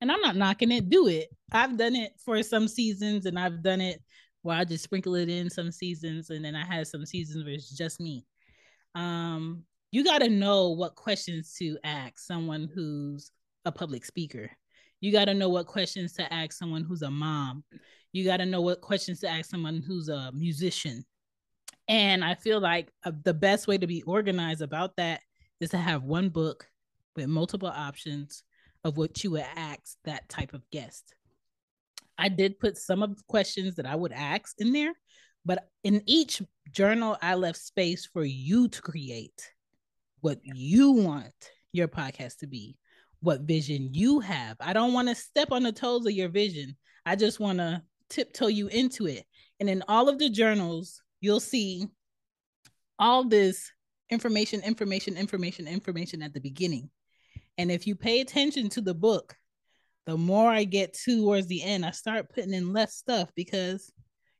And 0.00 0.10
I'm 0.10 0.20
not 0.20 0.36
knocking 0.36 0.72
it, 0.72 0.90
do 0.90 1.06
it. 1.06 1.28
I've 1.52 1.76
done 1.76 1.94
it 1.94 2.12
for 2.24 2.42
some 2.42 2.66
seasons 2.66 3.26
and 3.26 3.38
I've 3.38 3.62
done 3.62 3.80
it 3.80 4.02
where 4.42 4.56
I 4.56 4.64
just 4.64 4.82
sprinkle 4.82 5.14
it 5.14 5.28
in 5.28 5.48
some 5.48 5.70
seasons 5.70 6.30
and 6.30 6.44
then 6.44 6.56
I 6.56 6.64
had 6.64 6.86
some 6.86 7.06
seasons 7.06 7.44
where 7.44 7.54
it's 7.54 7.70
just 7.70 8.00
me. 8.00 8.26
Um, 8.94 9.62
you 9.92 10.02
got 10.02 10.18
to 10.18 10.28
know 10.28 10.70
what 10.70 10.96
questions 10.96 11.54
to 11.58 11.78
ask 11.84 12.18
someone 12.18 12.68
who's 12.74 13.30
a 13.64 13.70
public 13.70 14.04
speaker. 14.04 14.50
You 15.00 15.12
got 15.12 15.26
to 15.26 15.34
know 15.34 15.48
what 15.48 15.66
questions 15.66 16.14
to 16.14 16.32
ask 16.32 16.52
someone 16.52 16.82
who's 16.82 17.02
a 17.02 17.10
mom. 17.10 17.62
You 18.12 18.24
got 18.24 18.38
to 18.38 18.46
know 18.46 18.60
what 18.60 18.80
questions 18.80 19.20
to 19.20 19.28
ask 19.28 19.50
someone 19.50 19.82
who's 19.86 20.08
a 20.08 20.32
musician. 20.32 21.04
And 21.88 22.24
I 22.24 22.34
feel 22.34 22.60
like 22.60 22.90
uh, 23.04 23.12
the 23.24 23.34
best 23.34 23.66
way 23.66 23.78
to 23.78 23.86
be 23.86 24.02
organized 24.02 24.62
about 24.62 24.96
that 24.96 25.20
is 25.60 25.70
to 25.70 25.78
have 25.78 26.04
one 26.04 26.28
book 26.28 26.66
with 27.16 27.26
multiple 27.26 27.68
options 27.68 28.44
of 28.84 28.96
what 28.96 29.22
you 29.22 29.32
would 29.32 29.46
ask 29.56 29.96
that 30.04 30.28
type 30.28 30.54
of 30.54 30.68
guest. 30.70 31.14
I 32.18 32.28
did 32.28 32.58
put 32.58 32.78
some 32.78 33.02
of 33.02 33.16
the 33.16 33.22
questions 33.28 33.76
that 33.76 33.86
I 33.86 33.96
would 33.96 34.12
ask 34.12 34.54
in 34.58 34.72
there, 34.72 34.92
but 35.44 35.68
in 35.82 36.02
each 36.06 36.42
journal, 36.70 37.16
I 37.20 37.34
left 37.34 37.58
space 37.58 38.06
for 38.06 38.24
you 38.24 38.68
to 38.68 38.82
create 38.82 39.50
what 40.20 40.38
you 40.44 40.92
want 40.92 41.32
your 41.72 41.88
podcast 41.88 42.38
to 42.38 42.46
be, 42.46 42.76
what 43.20 43.40
vision 43.42 43.88
you 43.92 44.20
have. 44.20 44.56
I 44.60 44.72
don't 44.72 44.92
want 44.92 45.08
to 45.08 45.14
step 45.14 45.52
on 45.52 45.62
the 45.62 45.72
toes 45.72 46.06
of 46.06 46.12
your 46.12 46.28
vision. 46.28 46.76
I 47.04 47.16
just 47.16 47.40
want 47.40 47.58
to 47.58 47.82
tiptoe 48.08 48.48
you 48.48 48.68
into 48.68 49.06
it. 49.06 49.24
And 49.58 49.68
in 49.68 49.82
all 49.88 50.08
of 50.08 50.18
the 50.18 50.28
journals, 50.28 51.02
you'll 51.22 51.40
see 51.40 51.88
all 52.98 53.24
this 53.24 53.70
information, 54.10 54.60
information, 54.60 55.16
information, 55.16 55.66
information 55.66 56.22
at 56.22 56.34
the 56.34 56.40
beginning. 56.40 56.90
And 57.56 57.70
if 57.70 57.86
you 57.86 57.96
pay 57.96 58.20
attention 58.20 58.68
to 58.70 58.82
the 58.82 58.94
book, 58.94 59.34
the 60.04 60.16
more 60.16 60.50
I 60.50 60.64
get 60.64 60.94
towards 60.94 61.46
the 61.46 61.62
end, 61.62 61.86
I 61.86 61.92
start 61.92 62.28
putting 62.28 62.52
in 62.52 62.72
less 62.72 62.96
stuff 62.96 63.30
because 63.34 63.90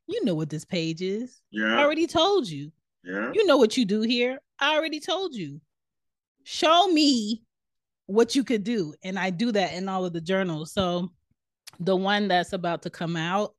you 0.07 0.23
know 0.25 0.35
what 0.35 0.49
this 0.49 0.65
page 0.65 1.01
is. 1.01 1.41
Yeah. 1.51 1.77
I 1.77 1.83
already 1.83 2.05
told 2.05 2.47
you. 2.47 2.71
Yeah. 3.03 3.31
You 3.33 3.45
know 3.45 3.57
what 3.57 3.77
you 3.77 3.85
do 3.85 4.01
here. 4.01 4.39
I 4.59 4.75
already 4.75 4.99
told 4.99 5.33
you. 5.33 5.61
Show 6.43 6.87
me 6.87 7.43
what 8.05 8.35
you 8.35 8.43
could 8.43 8.63
do. 8.63 8.93
And 9.03 9.17
I 9.17 9.29
do 9.29 9.51
that 9.53 9.73
in 9.73 9.87
all 9.87 10.05
of 10.05 10.11
the 10.11 10.21
journals. 10.21 10.73
So 10.73 11.11
the 11.79 11.95
one 11.95 12.27
that's 12.27 12.53
about 12.53 12.81
to 12.83 12.89
come 12.89 13.15
out, 13.15 13.55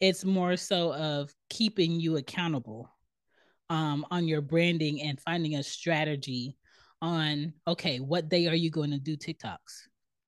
it's 0.00 0.24
more 0.24 0.56
so 0.56 0.92
of 0.94 1.32
keeping 1.50 2.00
you 2.00 2.16
accountable 2.16 2.90
um, 3.70 4.06
on 4.10 4.28
your 4.28 4.40
branding 4.40 5.02
and 5.02 5.20
finding 5.20 5.56
a 5.56 5.62
strategy 5.62 6.56
on 7.00 7.52
okay, 7.66 7.98
what 7.98 8.28
day 8.28 8.48
are 8.48 8.54
you 8.54 8.70
going 8.70 8.90
to 8.90 8.98
do 8.98 9.16
TikToks? 9.16 9.86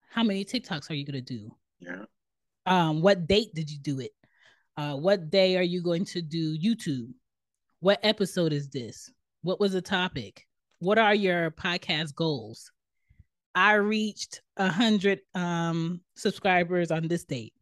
How 0.10 0.24
many 0.24 0.46
TikToks 0.46 0.90
are 0.90 0.96
you 0.96 1.06
going 1.06 1.24
to 1.24 1.34
do? 1.34 1.52
Yeah. 1.80 2.06
Um, 2.66 3.02
what 3.02 3.28
date 3.28 3.54
did 3.54 3.70
you 3.70 3.78
do 3.78 4.00
it? 4.00 4.12
Uh, 4.78 4.96
what 4.96 5.30
day 5.30 5.58
are 5.58 5.64
you 5.64 5.82
going 5.82 6.06
to 6.06 6.22
do 6.22 6.58
YouTube? 6.58 7.14
What 7.80 8.00
episode 8.04 8.54
is 8.54 8.70
this? 8.70 9.12
What 9.44 9.60
was 9.60 9.74
the 9.74 9.82
topic? 9.82 10.48
What 10.80 10.98
are 10.98 11.14
your 11.14 11.52
podcast 11.52 12.16
goals? 12.16 12.72
I 13.54 13.74
reached 13.74 14.42
a 14.58 14.70
hundred 14.70 15.20
um 15.34 16.02
subscribers 16.16 16.92
on 16.92 17.08
this 17.08 17.24
date. 17.24 17.54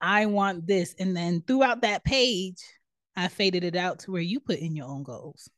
I 0.00 0.26
want 0.26 0.66
this. 0.66 0.94
And 0.98 1.16
then 1.16 1.42
throughout 1.46 1.82
that 1.82 2.04
page, 2.04 2.62
I 3.16 3.28
faded 3.28 3.64
it 3.64 3.76
out 3.76 4.00
to 4.00 4.12
where 4.12 4.22
you 4.22 4.40
put 4.40 4.58
in 4.58 4.76
your 4.76 4.86
own 4.86 5.02
goals. 5.02 5.48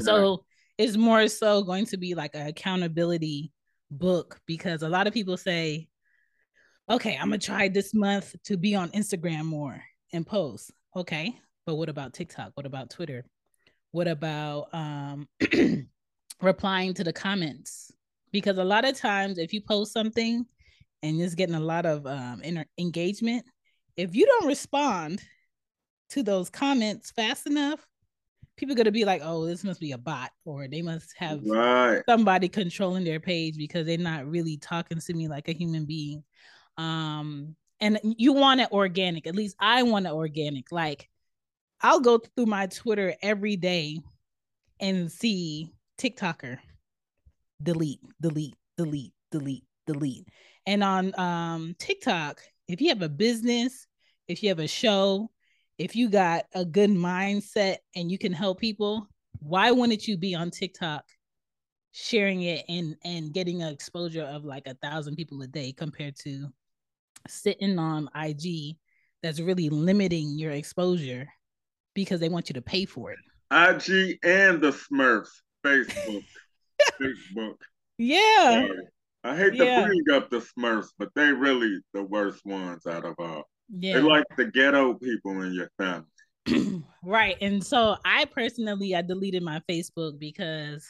So 0.00 0.44
it's 0.78 0.96
more 0.96 1.28
so 1.28 1.62
going 1.62 1.86
to 1.86 1.96
be 1.96 2.14
like 2.14 2.34
an 2.34 2.46
accountability 2.46 3.52
book 3.90 4.40
because 4.46 4.82
a 4.82 4.88
lot 4.88 5.06
of 5.06 5.12
people 5.12 5.36
say, 5.36 5.88
okay, 6.88 7.16
I'm 7.16 7.28
gonna 7.28 7.38
try 7.38 7.68
this 7.68 7.94
month 7.94 8.34
to 8.44 8.56
be 8.56 8.74
on 8.74 8.90
Instagram 8.90 9.44
more 9.44 9.82
and 10.12 10.26
post. 10.26 10.72
Okay, 10.96 11.38
but 11.66 11.76
what 11.76 11.88
about 11.88 12.14
TikTok? 12.14 12.52
What 12.54 12.66
about 12.66 12.90
Twitter? 12.90 13.24
What 13.92 14.08
about 14.08 14.68
um 14.72 15.28
replying 16.40 16.94
to 16.94 17.04
the 17.04 17.12
comments? 17.12 17.92
Because 18.32 18.58
a 18.58 18.64
lot 18.64 18.84
of 18.84 18.96
times 18.96 19.38
if 19.38 19.52
you 19.52 19.60
post 19.60 19.92
something 19.92 20.46
and 21.02 21.20
it's 21.20 21.34
getting 21.34 21.54
a 21.54 21.60
lot 21.60 21.86
of 21.86 22.06
um 22.06 22.42
inter- 22.42 22.66
engagement, 22.78 23.44
if 23.96 24.14
you 24.14 24.26
don't 24.26 24.46
respond 24.48 25.22
to 26.10 26.22
those 26.22 26.50
comments 26.50 27.10
fast 27.12 27.46
enough, 27.46 27.86
people 28.56 28.74
are 28.74 28.76
gonna 28.76 28.90
be 28.90 29.04
like, 29.04 29.22
"Oh, 29.24 29.46
this 29.46 29.64
must 29.64 29.80
be 29.80 29.92
a 29.92 29.98
bot," 29.98 30.30
or 30.44 30.68
they 30.68 30.82
must 30.82 31.14
have 31.16 31.40
Right. 31.44 32.02
somebody 32.08 32.48
controlling 32.48 33.04
their 33.04 33.20
page 33.20 33.56
because 33.56 33.86
they're 33.86 33.98
not 33.98 34.26
really 34.26 34.56
talking 34.56 34.98
to 34.98 35.14
me 35.14 35.28
like 35.28 35.48
a 35.48 35.52
human 35.52 35.86
being. 35.86 36.24
Um, 36.76 37.56
and 37.80 37.98
you 38.02 38.32
want 38.32 38.60
it 38.60 38.72
organic. 38.72 39.26
At 39.26 39.34
least 39.34 39.56
I 39.58 39.82
want 39.82 40.06
it 40.06 40.12
organic. 40.12 40.70
Like 40.70 41.08
I'll 41.80 42.00
go 42.00 42.18
through 42.18 42.46
my 42.46 42.66
Twitter 42.66 43.14
every 43.22 43.56
day 43.56 44.00
and 44.80 45.10
see 45.10 45.72
TikToker 45.98 46.58
delete, 47.62 48.00
delete, 48.20 48.56
delete, 48.76 49.12
delete, 49.30 49.64
delete. 49.86 50.28
And 50.66 50.82
on 50.84 51.18
um 51.18 51.74
TikTok, 51.78 52.40
if 52.68 52.80
you 52.80 52.88
have 52.88 53.02
a 53.02 53.08
business, 53.08 53.86
if 54.28 54.42
you 54.42 54.48
have 54.48 54.58
a 54.58 54.68
show, 54.68 55.30
if 55.78 55.96
you 55.96 56.08
got 56.08 56.44
a 56.54 56.64
good 56.64 56.90
mindset 56.90 57.78
and 57.96 58.10
you 58.10 58.18
can 58.18 58.32
help 58.32 58.60
people, 58.60 59.06
why 59.38 59.70
wouldn't 59.70 60.06
you 60.06 60.16
be 60.16 60.34
on 60.34 60.50
TikTok 60.50 61.04
sharing 61.92 62.42
it 62.42 62.64
and 62.68 62.96
and 63.04 63.32
getting 63.32 63.62
an 63.62 63.72
exposure 63.72 64.22
of 64.22 64.44
like 64.44 64.66
a 64.66 64.74
thousand 64.74 65.16
people 65.16 65.42
a 65.42 65.46
day 65.46 65.72
compared 65.72 66.14
to 66.16 66.48
sitting 67.26 67.78
on 67.78 68.08
IG 68.14 68.76
that's 69.22 69.40
really 69.40 69.68
limiting 69.68 70.38
your 70.38 70.52
exposure 70.52 71.28
because 71.94 72.20
they 72.20 72.28
want 72.28 72.48
you 72.48 72.54
to 72.54 72.62
pay 72.62 72.84
for 72.84 73.12
it. 73.12 73.18
IG 73.50 74.18
and 74.22 74.60
the 74.60 74.70
Smurfs. 74.70 75.28
Facebook. 75.64 76.24
Facebook. 77.00 77.56
Yeah. 77.98 78.66
Sorry. 78.66 78.78
I 79.22 79.36
hate 79.36 79.54
Yeah. 79.54 79.80
to 79.80 79.86
bring 79.86 80.10
up 80.12 80.30
the 80.30 80.38
Smurfs, 80.38 80.88
but 80.98 81.10
they 81.14 81.32
really 81.32 81.78
the 81.92 82.02
worst 82.02 82.44
ones 82.44 82.86
out 82.86 83.04
of 83.04 83.14
all. 83.18 83.44
Yeah. 83.68 83.94
They 83.94 84.02
like 84.02 84.24
the 84.36 84.46
ghetto 84.46 84.94
people 84.94 85.42
in 85.42 85.52
your 85.52 85.70
family. 85.78 86.82
right. 87.04 87.36
And 87.40 87.62
so 87.64 87.96
I 88.04 88.24
personally 88.24 88.94
I 88.96 89.02
deleted 89.02 89.42
my 89.42 89.60
Facebook 89.68 90.18
because 90.18 90.86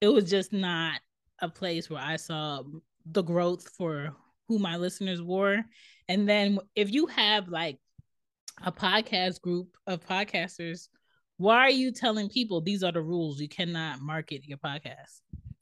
it 0.00 0.08
was 0.08 0.30
just 0.30 0.52
not 0.52 1.00
a 1.40 1.48
place 1.48 1.90
where 1.90 2.02
I 2.02 2.16
saw 2.16 2.62
the 3.04 3.22
growth 3.22 3.68
for 3.76 4.14
who 4.48 4.58
my 4.58 4.76
listeners 4.76 5.20
were. 5.20 5.62
And 6.08 6.28
then 6.28 6.58
if 6.74 6.92
you 6.92 7.06
have 7.06 7.48
like 7.48 7.78
a 8.64 8.72
podcast 8.72 9.40
group 9.40 9.76
of 9.86 10.06
podcasters, 10.06 10.88
why 11.36 11.58
are 11.58 11.70
you 11.70 11.92
telling 11.92 12.28
people 12.28 12.60
these 12.60 12.82
are 12.82 12.92
the 12.92 13.02
rules? 13.02 13.40
You 13.40 13.48
cannot 13.48 14.00
market 14.00 14.46
your 14.46 14.58
podcast. 14.58 15.20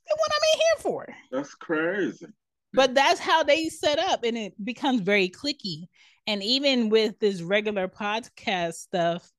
And 0.09 0.18
I'm 0.32 0.40
in 0.55 0.61
here 0.61 0.82
for? 0.82 1.14
That's 1.30 1.55
crazy. 1.55 2.26
But 2.72 2.94
that's 2.94 3.20
how 3.20 3.44
they 3.44 3.68
set 3.68 3.98
up, 3.98 4.24
and 4.24 4.36
it 4.36 4.52
becomes 4.62 5.00
very 5.00 5.28
cliquey. 5.28 5.86
And 6.26 6.42
even 6.42 6.88
with 6.88 7.18
this 7.20 7.40
regular 7.40 7.86
podcast 7.86 8.74
stuff, 8.74 9.30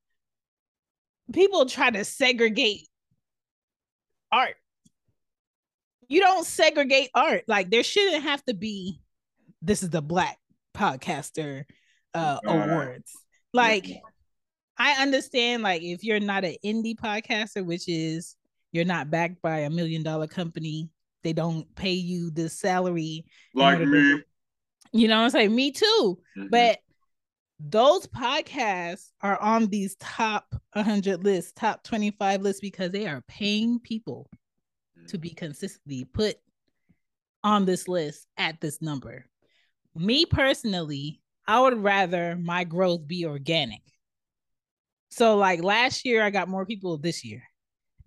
people 1.33 1.65
try 1.65 1.89
to 1.89 2.05
segregate 2.05 2.87
art. 4.31 4.55
You 6.07 6.19
don't 6.21 6.45
segregate 6.45 7.09
art. 7.15 7.43
Like 7.47 7.69
there 7.71 7.83
shouldn't 7.83 8.23
have 8.23 8.43
to 8.45 8.53
be 8.53 9.01
this 9.61 9.81
is 9.81 9.89
the 9.89 10.01
black 10.01 10.37
podcaster 10.75 11.65
uh 12.13 12.39
awards. 12.45 13.11
Like 13.53 13.87
I 14.77 15.01
understand 15.01 15.63
like 15.63 15.81
if 15.81 16.03
you're 16.03 16.19
not 16.19 16.45
an 16.45 16.55
indie 16.63 16.95
podcaster, 16.95 17.65
which 17.65 17.89
is 17.89 18.35
you're 18.75 18.85
not 18.85 19.09
backed 19.09 19.41
by 19.41 19.59
a 19.59 19.69
million 19.69 20.03
dollar 20.03 20.27
company, 20.27 20.89
they 21.23 21.33
don't 21.33 21.73
pay 21.75 21.93
you 21.93 22.29
the 22.29 22.49
salary. 22.49 23.25
Like 23.53 23.79
me. 23.79 24.21
You 24.91 25.07
know 25.07 25.17
what 25.17 25.23
I'm 25.23 25.29
saying? 25.31 25.55
Me 25.55 25.71
too. 25.71 26.19
Mhm. 26.37 26.51
But 26.51 26.79
those 27.59 28.05
podcasts 28.07 29.11
are 29.21 29.41
on 29.41 29.67
these 29.67 29.95
top 29.95 30.53
100 30.73 31.23
lists, 31.23 31.53
top 31.55 31.83
25 31.83 32.41
lists 32.41 32.59
because 32.59 32.91
they 32.91 33.07
are 33.07 33.23
paying 33.27 33.79
people 33.79 34.29
to 35.07 35.17
be 35.17 35.29
consistently 35.29 36.03
put 36.03 36.37
on 37.43 37.65
this 37.65 37.87
list 37.87 38.27
at 38.37 38.59
this 38.59 38.81
number. 38.81 39.25
Me 39.95 40.25
personally, 40.25 41.21
I 41.47 41.61
would 41.61 41.77
rather 41.77 42.35
my 42.35 42.63
growth 42.63 43.07
be 43.07 43.25
organic. 43.25 43.81
So, 45.09 45.37
like 45.37 45.63
last 45.63 46.05
year, 46.05 46.23
I 46.23 46.29
got 46.29 46.49
more 46.49 46.65
people 46.65 46.97
this 46.97 47.23
year. 47.23 47.43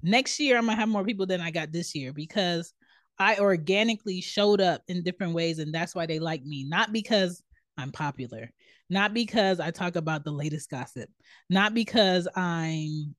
Next 0.03 0.39
year, 0.39 0.57
I'm 0.57 0.67
gonna 0.67 0.77
have 0.77 0.89
more 0.89 1.05
people 1.05 1.27
than 1.27 1.41
I 1.41 1.51
got 1.51 1.73
this 1.73 1.95
year 1.95 2.13
because 2.13 2.73
I 3.19 3.39
organically 3.39 4.21
showed 4.21 4.61
up 4.61 4.83
in 4.89 5.03
different 5.03 5.35
ways, 5.35 5.59
and 5.59 5.75
that's 5.75 5.95
why 5.95 6.07
they 6.07 6.19
like 6.19 6.45
me. 6.45 6.65
Not 6.65 6.93
because 6.93 7.43
I'm 7.77 7.93
popular, 7.93 8.51
not 8.91 9.13
because 9.13 9.61
I 9.61 9.71
talk 9.71 9.97
about 9.97 10.25
the 10.25 10.31
latest 10.31 10.71
gossip, 10.71 11.11
not 11.51 11.75
because 11.75 12.29
I'm 12.37 13.15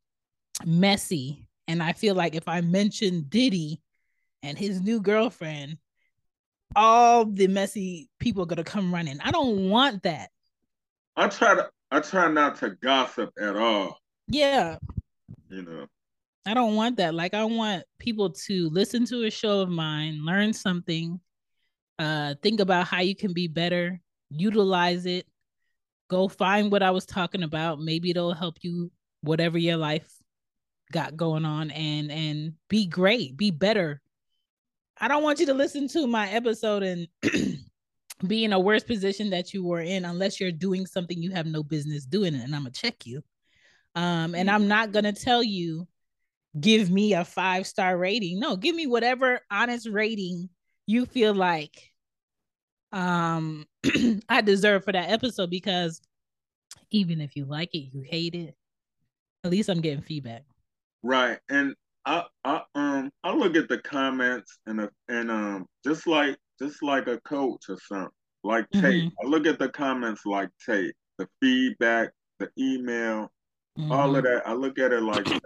messy 0.66 1.48
and 1.68 1.84
I 1.84 1.94
feel 1.94 2.16
like 2.16 2.34
if 2.36 2.48
I 2.48 2.62
mention 2.62 3.26
Diddy 3.30 3.82
and 4.42 4.58
his 4.58 4.82
new 4.82 5.02
girlfriend, 5.02 5.78
all 6.76 7.26
the 7.26 7.48
messy 7.48 8.10
people 8.20 8.44
are 8.44 8.48
gonna 8.48 8.64
come 8.64 8.94
running. 8.94 9.20
I 9.22 9.32
don't 9.32 9.70
want 9.70 10.04
that. 10.04 10.30
I 11.16 11.28
try 11.28 11.56
to 11.56 11.70
I 11.92 12.00
try 12.00 12.32
not 12.32 12.58
to 12.58 12.72
gossip 12.72 13.32
at 13.40 13.56
all. 13.56 14.00
Yeah, 14.28 14.78
You 15.50 15.64
know. 15.64 15.88
I 16.50 16.56
don't 16.56 16.76
want 16.76 16.97
that. 16.97 17.14
Like 17.14 17.36
I 17.36 17.43
want 17.43 17.84
people 18.00 18.32
to 18.32 18.70
listen 18.72 19.06
to 19.06 19.26
a 19.26 19.30
show 19.30 19.62
of 19.62 19.70
mine, 19.70 20.26
learn 20.26 20.52
something, 20.52 21.20
uh, 22.00 22.34
think 22.41 22.60
about 22.60 22.88
how 22.88 23.02
you 23.02 23.16
can 23.16 23.34
be 23.34 23.47
better, 23.47 24.02
utilize 24.32 25.06
it, 25.06 25.28
go 26.10 26.28
find 26.28 26.72
what 26.72 26.82
I 26.82 26.89
was 26.89 27.06
talking 27.06 27.43
about. 27.43 27.80
Maybe 27.80 28.10
it'll 28.10 28.34
help 28.34 28.58
you 28.62 28.91
whatever 29.22 29.60
your 29.60 29.78
life 29.78 30.12
got 30.91 31.16
going 31.16 31.45
on 31.45 31.70
and 31.70 32.12
and 32.12 32.54
be 32.68 32.88
great, 32.88 33.38
be 33.38 33.52
better. 33.52 34.02
I 35.00 35.08
don't 35.08 35.22
want 35.22 35.39
you 35.39 35.45
to 35.45 35.54
listen 35.54 35.88
to 35.89 36.08
my 36.08 36.32
episode 36.32 36.82
and 36.82 37.08
be 38.28 38.43
in 38.43 38.54
a 38.54 38.60
worse 38.60 38.84
position 38.84 39.30
that 39.30 39.54
you 39.54 39.64
were 39.64 39.82
in 39.82 40.04
unless 40.04 40.39
you're 40.39 40.52
doing 40.52 40.88
something 40.88 41.22
you 41.22 41.30
have 41.30 41.45
no 41.45 41.62
business 41.62 42.06
doing 42.06 42.34
and 42.34 42.56
I'm 42.56 42.64
gonna 42.64 42.72
check 42.72 43.06
you. 43.06 43.22
Um, 43.93 44.34
and 44.34 44.50
I'm 44.50 44.68
not 44.68 44.91
gonna 44.91 45.14
tell 45.14 45.43
you 45.43 45.88
give 46.60 46.89
me 46.89 47.14
a 47.14 47.26
five 47.26 47.68
star 47.68 47.97
rating. 47.97 48.39
No, 48.39 48.56
give 48.56 48.76
me 48.76 48.88
whatever 48.88 49.41
honest 49.52 49.88
rating 49.89 50.50
you 50.88 51.06
feel 51.06 51.34
like 51.34 51.91
um 52.91 53.66
I 54.30 54.41
deserve 54.41 54.84
for 54.84 54.91
that 54.91 55.10
episode 55.10 55.50
because 55.50 56.02
even 56.91 57.22
if 57.22 57.36
you 57.36 57.45
like 57.45 57.74
it, 57.76 57.89
you 57.93 58.02
hate 58.02 58.34
it, 58.34 58.56
at 59.43 59.52
least 59.52 59.70
I'm 59.70 59.82
getting 59.82 60.02
feedback. 60.02 60.43
Right. 61.04 61.38
And 61.50 61.76
I 62.06 62.24
I 62.43 62.62
um 62.76 63.12
I 63.24 63.34
look 63.34 63.56
at 63.56 63.70
the 63.70 63.78
comments 63.78 64.58
and 64.66 64.82
a, 64.82 64.89
and 65.08 65.30
um 65.30 65.68
just 65.86 66.08
like 66.08 66.38
just 66.60 66.82
like 66.82 67.08
a 67.08 67.20
coach 67.22 67.66
or 67.70 67.78
something. 67.88 68.10
Like 68.43 68.70
tape. 68.72 69.12
I 69.24 69.28
look 69.28 69.45
at 69.45 69.60
the 69.60 69.70
comments 69.70 70.26
like 70.26 70.50
tape, 70.66 70.95
the 71.18 71.28
feedback, 71.41 72.12
the 72.39 72.50
email, 72.58 73.32
all 73.89 74.16
of 74.16 74.24
that. 74.24 74.43
I 74.45 74.54
look 74.54 74.80
at 74.80 74.93
it 74.93 75.04
like 75.04 75.26
tape. 75.26 75.41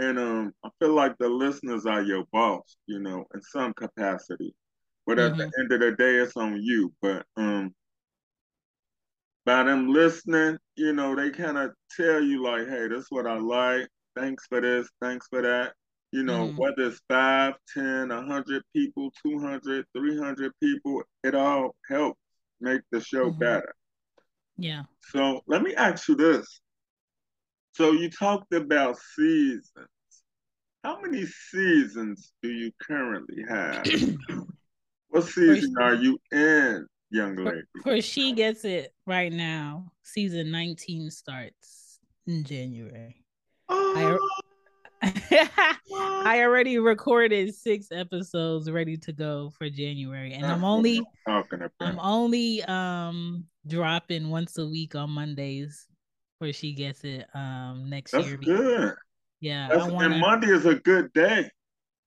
And 0.00 0.18
um 0.18 0.54
I 0.64 0.70
feel 0.80 0.94
like 0.94 1.16
the 1.18 1.28
listeners 1.28 1.86
are 1.86 2.02
your 2.02 2.24
boss, 2.32 2.76
you 2.86 3.00
know, 3.00 3.26
in 3.34 3.42
some 3.42 3.74
capacity. 3.74 4.54
But 5.06 5.20
at 5.20 5.36
the 5.38 5.46
end 5.60 5.72
of 5.72 5.80
the 5.80 5.92
day 5.92 6.16
it's 6.16 6.36
on 6.36 6.62
you. 6.62 6.92
But 7.02 7.26
um 7.36 7.74
by 9.46 9.64
them 9.64 9.88
listening, 9.88 10.58
you 10.76 10.92
know, 10.92 11.14
they 11.16 11.30
kind 11.30 11.58
of 11.58 11.72
tell 11.96 12.22
you 12.22 12.42
like, 12.42 12.68
hey, 12.68 12.88
this 12.88 13.04
is 13.04 13.10
what 13.10 13.26
I 13.26 13.38
like. 13.38 13.88
Thanks 14.16 14.46
for 14.48 14.60
this, 14.60 14.88
thanks 15.00 15.28
for 15.28 15.42
that. 15.42 15.74
You 16.12 16.24
know, 16.24 16.52
Mhm. 16.52 16.56
whether 16.56 16.88
it's 16.88 17.00
five, 17.08 17.54
ten, 17.72 18.10
a 18.10 18.22
hundred 18.24 18.64
people, 18.74 19.12
200, 19.22 19.86
300 19.96 20.52
people, 20.60 21.02
it 21.24 21.34
all 21.34 21.74
helps 21.88 22.20
make 22.60 22.82
the 22.90 23.00
show 23.00 23.30
Mhm. 23.30 23.38
better. 23.38 23.74
Yeah. 24.58 24.84
So 25.12 25.42
let 25.46 25.62
me 25.62 25.74
ask 25.74 26.08
you 26.08 26.16
this. 26.16 26.60
So 27.72 27.92
you 27.92 28.10
talked 28.10 28.52
about 28.52 28.98
seasons. 28.98 29.88
How 30.82 31.00
many 31.00 31.26
seasons 31.26 32.32
do 32.42 32.50
you 32.50 32.72
currently 32.82 33.44
have? 33.48 33.86
what 35.08 35.24
season 35.24 35.74
are 35.80 35.94
you 35.94 36.18
in, 36.32 36.86
young 37.10 37.36
lady? 37.36 37.62
for 37.82 38.00
she 38.00 38.32
gets 38.32 38.64
it 38.64 38.94
right 39.06 39.32
now. 39.32 39.92
Season 40.02 40.50
19 40.50 41.10
starts 41.10 42.00
in 42.26 42.44
January. 42.44 43.24
I, 43.68 44.18
I 45.02 46.40
already 46.42 46.78
recorded 46.78 47.54
six 47.54 47.88
episodes 47.92 48.70
ready 48.70 48.96
to 48.98 49.12
go 49.12 49.52
for 49.56 49.68
January, 49.70 50.32
and 50.32 50.44
I'm 50.44 50.64
only 50.64 51.00
about. 51.26 51.46
I'm 51.80 52.00
only 52.00 52.62
um 52.64 53.44
dropping 53.66 54.30
once 54.30 54.58
a 54.58 54.66
week 54.66 54.94
on 54.94 55.10
Mondays 55.10 55.86
where 56.40 56.52
she 56.52 56.72
gets 56.72 57.04
it 57.04 57.26
um 57.34 57.88
next 57.88 58.12
That's 58.12 58.26
year. 58.26 58.38
good. 58.38 58.94
Yeah, 59.40 59.68
That's, 59.70 59.84
I 59.84 60.04
and. 60.04 60.20
Monday 60.20 60.48
is 60.48 60.66
a 60.66 60.74
good 60.74 61.12
day. 61.12 61.48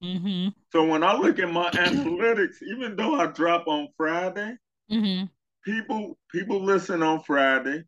hmm 0.02 0.48
So 0.72 0.84
when 0.86 1.02
I 1.02 1.16
look 1.16 1.38
at 1.38 1.50
my 1.50 1.70
analytics, 1.70 2.62
even 2.62 2.96
though 2.96 3.14
I 3.14 3.26
drop 3.26 3.66
on 3.66 3.88
Friday, 3.96 4.56
hmm 4.90 5.24
people 5.64 6.18
people 6.30 6.62
listen 6.62 7.02
on 7.02 7.20
Friday, 7.22 7.84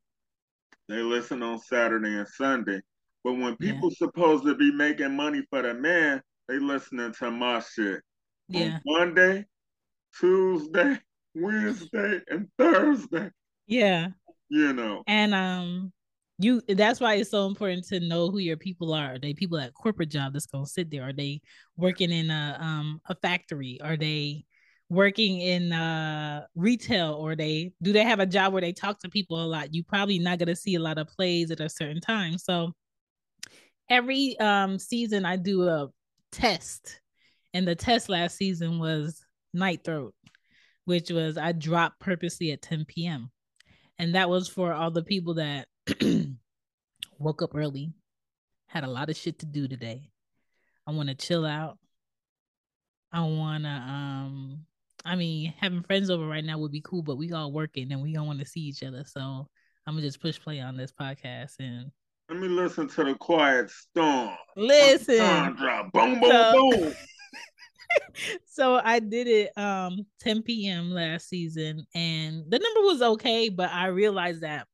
they 0.88 1.02
listen 1.02 1.42
on 1.42 1.58
Saturday 1.58 2.16
and 2.16 2.28
Sunday. 2.28 2.80
But 3.24 3.34
when 3.34 3.56
Yeah. 3.60 3.72
people 3.72 3.90
supposed 3.90 4.44
to 4.44 4.54
be 4.54 4.72
making 4.72 5.16
money 5.16 5.42
for 5.50 5.62
the 5.62 5.74
man, 5.74 6.22
they 6.48 6.58
listening 6.60 7.12
to 7.18 7.30
my 7.30 7.60
shit. 7.60 8.00
Yeah, 8.48 8.78
On 8.78 8.82
Monday, 8.86 9.46
Tuesday, 10.18 10.98
Wednesday, 11.34 12.20
and 12.28 12.48
Thursday. 12.56 13.30
yeah, 13.66 14.08
You 14.48 14.72
know. 14.72 15.02
and 15.08 15.34
um, 15.34 15.92
you. 16.38 16.62
That's 16.68 17.00
why 17.00 17.14
it's 17.14 17.30
so 17.30 17.46
important 17.46 17.86
to 17.88 18.00
know 18.00 18.30
who 18.30 18.38
your 18.38 18.56
people 18.56 18.92
are. 18.92 19.14
Are 19.14 19.18
they 19.18 19.34
people 19.34 19.58
at 19.58 19.74
corporate 19.74 20.10
job 20.10 20.32
that's 20.32 20.46
gonna 20.46 20.66
sit 20.66 20.90
there? 20.90 21.02
Are 21.02 21.12
they 21.12 21.40
working 21.76 22.10
in 22.10 22.30
a 22.30 22.58
um 22.60 23.00
a 23.06 23.14
factory? 23.14 23.80
Are 23.82 23.96
they 23.96 24.44
working 24.88 25.40
in 25.40 25.72
uh 25.72 26.44
retail 26.54 27.14
or 27.14 27.34
they 27.34 27.72
do 27.82 27.92
they 27.92 28.04
have 28.04 28.20
a 28.20 28.26
job 28.26 28.52
where 28.52 28.62
they 28.62 28.72
talk 28.72 29.00
to 29.00 29.08
people 29.08 29.42
a 29.42 29.44
lot 29.44 29.74
you 29.74 29.82
probably 29.82 30.18
not 30.18 30.38
to 30.38 30.54
see 30.54 30.76
a 30.76 30.80
lot 30.80 30.96
of 30.96 31.08
plays 31.08 31.50
at 31.50 31.58
a 31.58 31.68
certain 31.68 32.00
time 32.00 32.38
so 32.38 32.72
every 33.90 34.38
um 34.38 34.78
season 34.78 35.24
i 35.24 35.34
do 35.34 35.66
a 35.66 35.88
test 36.30 37.00
and 37.52 37.66
the 37.66 37.74
test 37.74 38.08
last 38.08 38.36
season 38.36 38.78
was 38.78 39.24
night 39.52 39.82
throat 39.84 40.14
which 40.84 41.10
was 41.10 41.36
i 41.36 41.50
dropped 41.50 41.98
purposely 41.98 42.52
at 42.52 42.62
10 42.62 42.84
p.m 42.86 43.28
and 43.98 44.14
that 44.14 44.30
was 44.30 44.46
for 44.46 44.72
all 44.72 44.92
the 44.92 45.02
people 45.02 45.34
that 45.34 45.66
woke 47.18 47.42
up 47.42 47.54
early 47.54 47.92
had 48.66 48.84
a 48.84 48.88
lot 48.90 49.08
of 49.08 49.16
shit 49.16 49.38
to 49.38 49.46
do 49.46 49.68
today 49.68 50.10
i 50.86 50.90
want 50.90 51.08
to 51.08 51.14
chill 51.14 51.46
out 51.46 51.78
i 53.12 53.20
want 53.20 53.64
to 53.64 53.70
um 53.70 54.60
i 55.04 55.14
mean 55.16 55.54
having 55.58 55.82
friends 55.82 56.10
over 56.10 56.26
right 56.26 56.44
now 56.44 56.58
would 56.58 56.72
be 56.72 56.80
cool 56.82 57.02
but 57.02 57.16
we 57.16 57.32
all 57.32 57.52
working 57.52 57.90
and 57.92 58.02
we 58.02 58.12
don't 58.12 58.26
want 58.26 58.38
to 58.40 58.44
see 58.46 58.60
each 58.60 58.82
other 58.82 59.04
so 59.06 59.20
i'm 59.86 59.94
gonna 59.94 60.02
just 60.02 60.20
push 60.20 60.38
play 60.40 60.60
on 60.60 60.76
this 60.76 60.92
podcast 60.92 61.52
and 61.60 61.90
Let 62.28 62.38
me 62.40 62.48
listen 62.48 62.88
to 62.88 63.04
the 63.04 63.14
quiet 63.14 63.70
storm. 63.70 64.30
listen 64.56 65.54
drop. 65.54 65.92
Boom, 65.92 66.20
boom, 66.20 66.30
So- 66.30 66.70
boom. 66.72 66.94
so 68.46 68.80
I 68.82 68.98
did 68.98 69.28
it 69.28 69.56
um 69.56 70.04
10 70.20 70.42
p.m. 70.42 70.90
last 70.90 71.28
season 71.28 71.86
and 71.94 72.42
the 72.50 72.58
number 72.58 72.80
was 72.80 73.00
okay, 73.00 73.48
but 73.48 73.70
I 73.70 73.86
realized 73.86 74.40
that 74.42 74.66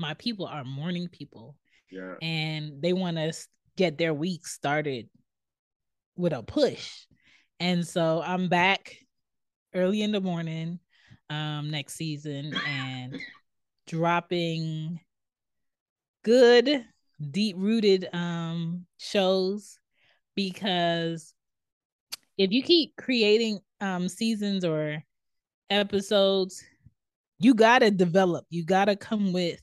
my 0.00 0.14
people 0.14 0.46
are 0.46 0.64
morning 0.64 1.06
people 1.08 1.54
Yeah. 1.90 2.14
and 2.22 2.80
they 2.82 2.92
want 2.94 3.18
to 3.18 3.32
get 3.76 3.98
their 3.98 4.14
week 4.14 4.46
started 4.46 5.08
with 6.16 6.32
a 6.32 6.42
push. 6.42 7.06
And 7.60 7.86
so 7.86 8.22
I'm 8.24 8.48
back 8.48 8.96
early 9.74 10.02
in 10.02 10.10
the 10.10 10.20
morning 10.20 10.80
um 11.28 11.70
next 11.70 11.94
season 11.94 12.52
and 12.66 13.16
dropping 13.86 14.98
good 16.24 16.84
deep 17.30 17.56
rooted 17.58 18.08
um 18.12 18.86
shows 18.98 19.78
because 20.34 21.34
if 22.36 22.50
you 22.50 22.62
keep 22.62 22.96
creating 22.96 23.60
um 23.80 24.08
seasons 24.08 24.64
or 24.64 25.02
episodes 25.68 26.64
you 27.38 27.54
got 27.54 27.80
to 27.80 27.90
develop 27.90 28.44
you 28.50 28.64
got 28.64 28.86
to 28.86 28.96
come 28.96 29.32
with 29.32 29.60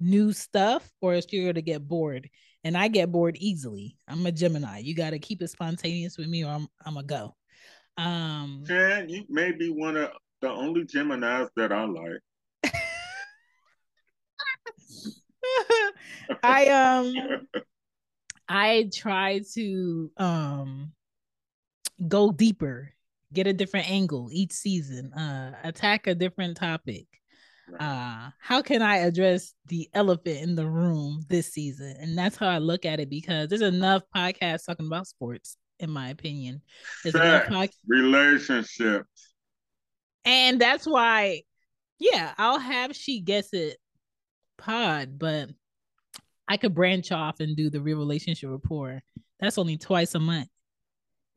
new 0.00 0.32
stuff 0.32 0.90
or 1.00 1.14
else 1.14 1.26
you're 1.30 1.44
going 1.44 1.54
to 1.54 1.62
get 1.62 1.86
bored. 1.86 2.28
And 2.62 2.76
i 2.76 2.88
get 2.88 3.10
bored 3.10 3.36
easily. 3.38 3.96
I'm 4.06 4.26
a 4.26 4.32
gemini. 4.32 4.78
You 4.78 4.94
got 4.94 5.10
to 5.10 5.18
keep 5.18 5.40
it 5.40 5.48
spontaneous 5.48 6.18
with 6.18 6.28
me 6.28 6.44
or 6.44 6.50
i'm, 6.50 6.68
I'm 6.84 6.96
a 6.96 7.02
go. 7.02 7.34
Um 7.96 8.64
Chan, 8.66 9.08
you 9.08 9.24
may 9.28 9.52
be 9.52 9.70
one 9.70 9.96
of 9.96 10.10
the 10.40 10.50
only 10.50 10.84
Geminis 10.84 11.48
that 11.56 11.72
I 11.72 11.84
like. 11.84 12.20
i 16.42 16.66
um 16.66 17.14
i 18.48 18.88
try 18.92 19.40
to 19.52 20.10
um 20.16 20.92
go 22.06 22.30
deeper 22.30 22.92
get 23.32 23.46
a 23.46 23.52
different 23.52 23.90
angle 23.90 24.28
each 24.32 24.52
season 24.52 25.12
uh 25.14 25.52
attack 25.64 26.06
a 26.06 26.14
different 26.14 26.56
topic 26.56 27.06
uh 27.78 28.30
how 28.40 28.60
can 28.62 28.82
i 28.82 28.96
address 28.98 29.54
the 29.66 29.88
elephant 29.94 30.38
in 30.40 30.54
the 30.54 30.66
room 30.66 31.22
this 31.28 31.52
season 31.52 31.94
and 32.00 32.16
that's 32.18 32.36
how 32.36 32.48
i 32.48 32.58
look 32.58 32.84
at 32.84 32.98
it 33.00 33.08
because 33.10 33.48
there's 33.48 33.60
enough 33.62 34.02
podcasts 34.14 34.66
talking 34.66 34.86
about 34.86 35.06
sports 35.06 35.56
in 35.78 35.90
my 35.90 36.08
opinion 36.08 36.60
there's 37.04 37.14
Sex, 37.14 37.48
pod- 37.48 37.68
relationships. 37.86 39.34
and 40.24 40.60
that's 40.60 40.86
why 40.86 41.42
yeah 41.98 42.32
i'll 42.38 42.58
have 42.58 42.94
she 42.96 43.20
gets 43.20 43.52
it 43.52 43.76
pod 44.58 45.18
but 45.18 45.48
i 46.48 46.56
could 46.56 46.74
branch 46.74 47.12
off 47.12 47.40
and 47.40 47.56
do 47.56 47.70
the 47.70 47.80
real 47.80 47.98
relationship 47.98 48.50
report. 48.50 49.00
that's 49.38 49.58
only 49.58 49.76
twice 49.76 50.14
a 50.14 50.20
month 50.20 50.48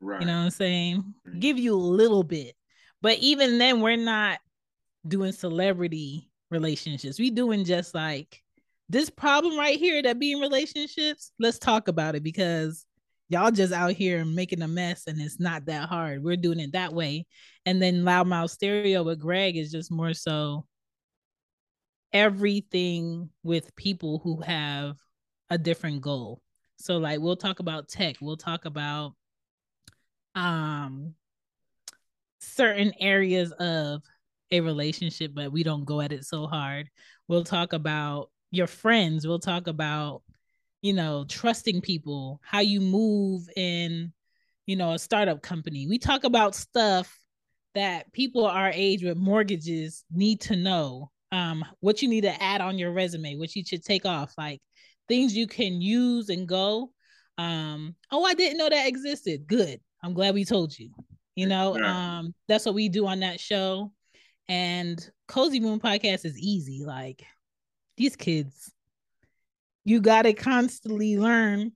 Right. 0.00 0.20
you 0.20 0.26
know 0.26 0.36
what 0.38 0.44
i'm 0.44 0.50
saying 0.50 1.14
Mhm. 1.26 1.40
give 1.40 1.58
you 1.58 1.74
a 1.74 1.76
little 1.76 2.24
bit 2.24 2.54
but 3.00 3.18
even 3.18 3.58
then 3.58 3.80
we're 3.80 3.96
not 3.96 4.38
doing 5.06 5.32
celebrity 5.32 6.30
relationships. 6.50 7.18
We 7.18 7.30
doing 7.30 7.64
just 7.64 7.94
like 7.94 8.42
this 8.88 9.10
problem 9.10 9.58
right 9.58 9.78
here 9.78 10.02
that 10.02 10.18
being 10.18 10.40
relationships 10.40 11.32
let's 11.38 11.58
talk 11.58 11.88
about 11.88 12.14
it 12.14 12.22
because 12.22 12.84
y'all 13.28 13.50
just 13.50 13.72
out 13.72 13.92
here 13.92 14.24
making 14.24 14.60
a 14.60 14.68
mess 14.68 15.04
and 15.06 15.20
it's 15.20 15.40
not 15.40 15.66
that 15.66 15.88
hard. 15.88 16.22
We're 16.22 16.36
doing 16.36 16.60
it 16.60 16.72
that 16.72 16.92
way. 16.92 17.26
And 17.66 17.80
then 17.80 18.02
loudmouth 18.02 18.50
stereo 18.50 19.02
with 19.02 19.20
greg 19.20 19.56
is 19.56 19.72
just 19.72 19.90
more 19.90 20.12
so 20.12 20.66
everything 22.12 23.30
with 23.42 23.74
people 23.74 24.20
who 24.22 24.40
have 24.42 24.96
a 25.50 25.58
different 25.58 26.02
goal. 26.02 26.42
So 26.76 26.98
like 26.98 27.20
we'll 27.20 27.36
talk 27.36 27.60
about 27.60 27.88
tech. 27.88 28.16
We'll 28.20 28.36
talk 28.36 28.66
about 28.66 29.14
um 30.34 31.14
certain 32.40 32.92
areas 33.00 33.52
of 33.52 34.02
a 34.50 34.60
relationship 34.60 35.32
but 35.34 35.52
we 35.52 35.62
don't 35.62 35.84
go 35.84 36.00
at 36.00 36.12
it 36.12 36.24
so 36.24 36.46
hard. 36.46 36.88
We'll 37.28 37.44
talk 37.44 37.72
about 37.72 38.30
your 38.50 38.66
friends. 38.66 39.26
We'll 39.26 39.38
talk 39.38 39.66
about 39.66 40.22
you 40.82 40.92
know 40.92 41.24
trusting 41.28 41.80
people 41.80 42.40
how 42.44 42.60
you 42.60 42.80
move 42.80 43.48
in 43.56 44.12
you 44.66 44.76
know 44.76 44.92
a 44.92 44.98
startup 44.98 45.42
company. 45.42 45.86
We 45.88 45.98
talk 45.98 46.24
about 46.24 46.54
stuff 46.54 47.18
that 47.74 48.12
people 48.12 48.44
our 48.46 48.70
age 48.72 49.02
with 49.02 49.16
mortgages 49.16 50.04
need 50.10 50.40
to 50.42 50.56
know 50.56 51.10
um 51.32 51.64
what 51.80 52.02
you 52.02 52.08
need 52.08 52.20
to 52.22 52.42
add 52.42 52.60
on 52.60 52.78
your 52.78 52.92
resume 52.92 53.36
what 53.36 53.56
you 53.56 53.64
should 53.64 53.82
take 53.82 54.06
off 54.06 54.32
like 54.38 54.60
things 55.08 55.36
you 55.36 55.46
can 55.46 55.80
use 55.80 56.28
and 56.28 56.46
go. 56.46 56.90
Um 57.38 57.96
oh 58.12 58.24
i 58.24 58.34
didn't 58.34 58.58
know 58.58 58.68
that 58.68 58.86
existed. 58.86 59.46
Good. 59.46 59.80
I'm 60.02 60.14
glad 60.14 60.34
we 60.34 60.44
told 60.44 60.78
you 60.78 60.90
you 61.34 61.46
know 61.46 61.76
um 61.78 62.34
that's 62.46 62.66
what 62.66 62.74
we 62.74 62.88
do 62.88 63.06
on 63.06 63.20
that 63.20 63.40
show 63.40 63.90
and 64.48 65.10
cozy 65.28 65.60
moon 65.60 65.80
podcast 65.80 66.24
is 66.24 66.38
easy. 66.38 66.84
Like 66.84 67.24
these 67.96 68.16
kids 68.16 68.72
you 69.86 70.00
got 70.00 70.22
to 70.22 70.32
constantly 70.32 71.18
learn 71.18 71.72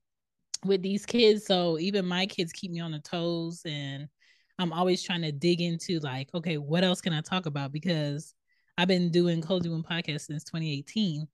with 0.65 0.83
these 0.83 1.05
kids. 1.05 1.45
So 1.45 1.79
even 1.79 2.07
my 2.07 2.25
kids 2.27 2.53
keep 2.53 2.71
me 2.71 2.81
on 2.81 2.93
the 2.93 3.01
toes 3.01 3.63
and 3.65 4.09
i'm 4.61 4.73
always 4.73 5.03
trying 5.03 5.23
to 5.23 5.31
dig 5.31 5.61
into 5.61 6.01
like 6.01 6.29
okay 6.35 6.57
what 6.57 6.83
else 6.83 7.01
can 7.01 7.13
i 7.13 7.21
talk 7.21 7.47
about? 7.47 7.71
Because 7.73 8.35
i've 8.77 8.89
been 8.89 9.11
doing 9.11 9.41
cozy 9.41 9.69
moon 9.69 9.85
podcast 9.89 10.23
since 10.23 10.45
2018 10.45 11.29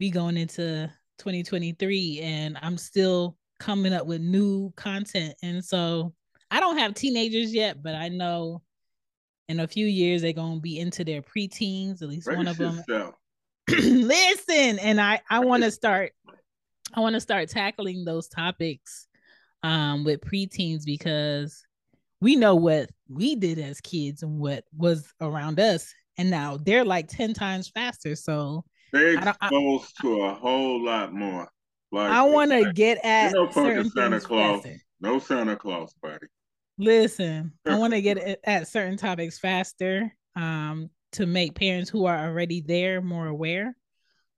we 0.00 0.10
going 0.10 0.36
into 0.36 0.90
2023 1.18 2.20
and 2.20 2.58
i'm 2.62 2.76
still 2.76 3.36
coming 3.58 3.92
up 3.92 4.06
with 4.06 4.20
new 4.20 4.72
content. 4.76 5.34
And 5.42 5.64
so 5.64 6.14
I 6.50 6.60
don't 6.60 6.78
have 6.78 6.94
teenagers 6.94 7.54
yet, 7.54 7.82
but 7.82 7.94
I 7.94 8.08
know 8.08 8.62
in 9.48 9.60
a 9.60 9.68
few 9.68 9.86
years 9.86 10.22
they're 10.22 10.32
gonna 10.32 10.60
be 10.60 10.78
into 10.78 11.04
their 11.04 11.22
preteens, 11.22 12.02
at 12.02 12.08
least 12.08 12.28
one 12.28 12.48
of 12.48 12.56
them. 12.56 12.82
Listen, 13.68 14.78
and 14.78 15.00
I 15.00 15.20
I 15.30 15.40
want 15.40 15.62
to 15.62 15.70
start 15.70 16.12
I 16.94 17.00
want 17.00 17.14
to 17.14 17.20
start 17.20 17.48
tackling 17.48 18.04
those 18.04 18.28
topics 18.28 19.06
um 19.62 20.04
with 20.04 20.20
preteens 20.20 20.84
because 20.84 21.64
we 22.20 22.36
know 22.36 22.54
what 22.54 22.90
we 23.08 23.34
did 23.34 23.58
as 23.58 23.80
kids 23.80 24.22
and 24.22 24.38
what 24.38 24.64
was 24.76 25.12
around 25.20 25.58
us 25.58 25.92
and 26.16 26.30
now 26.30 26.56
they're 26.56 26.84
like 26.84 27.08
10 27.08 27.34
times 27.34 27.68
faster 27.68 28.14
so 28.14 28.64
they're 28.92 29.18
exposed 29.18 29.92
to 30.00 30.22
a 30.22 30.34
whole 30.34 30.84
lot 30.84 31.12
more 31.12 31.48
like, 31.92 32.10
i 32.10 32.22
want 32.22 32.50
to 32.50 32.72
get 32.72 32.98
at 33.04 33.32
no 33.32 33.50
certain 33.50 33.90
santa 33.90 34.20
claus 34.20 34.62
faster. 34.62 34.78
no 35.00 35.18
santa 35.18 35.56
claus 35.56 35.94
buddy 36.02 36.26
listen 36.76 37.52
i 37.66 37.78
want 37.78 37.92
to 37.92 38.02
get 38.02 38.40
at 38.44 38.66
certain 38.66 38.96
topics 38.96 39.38
faster 39.38 40.12
um 40.34 40.90
to 41.14 41.26
make 41.26 41.54
parents 41.54 41.88
who 41.88 42.06
are 42.06 42.18
already 42.18 42.60
there 42.60 43.00
more 43.00 43.28
aware. 43.28 43.76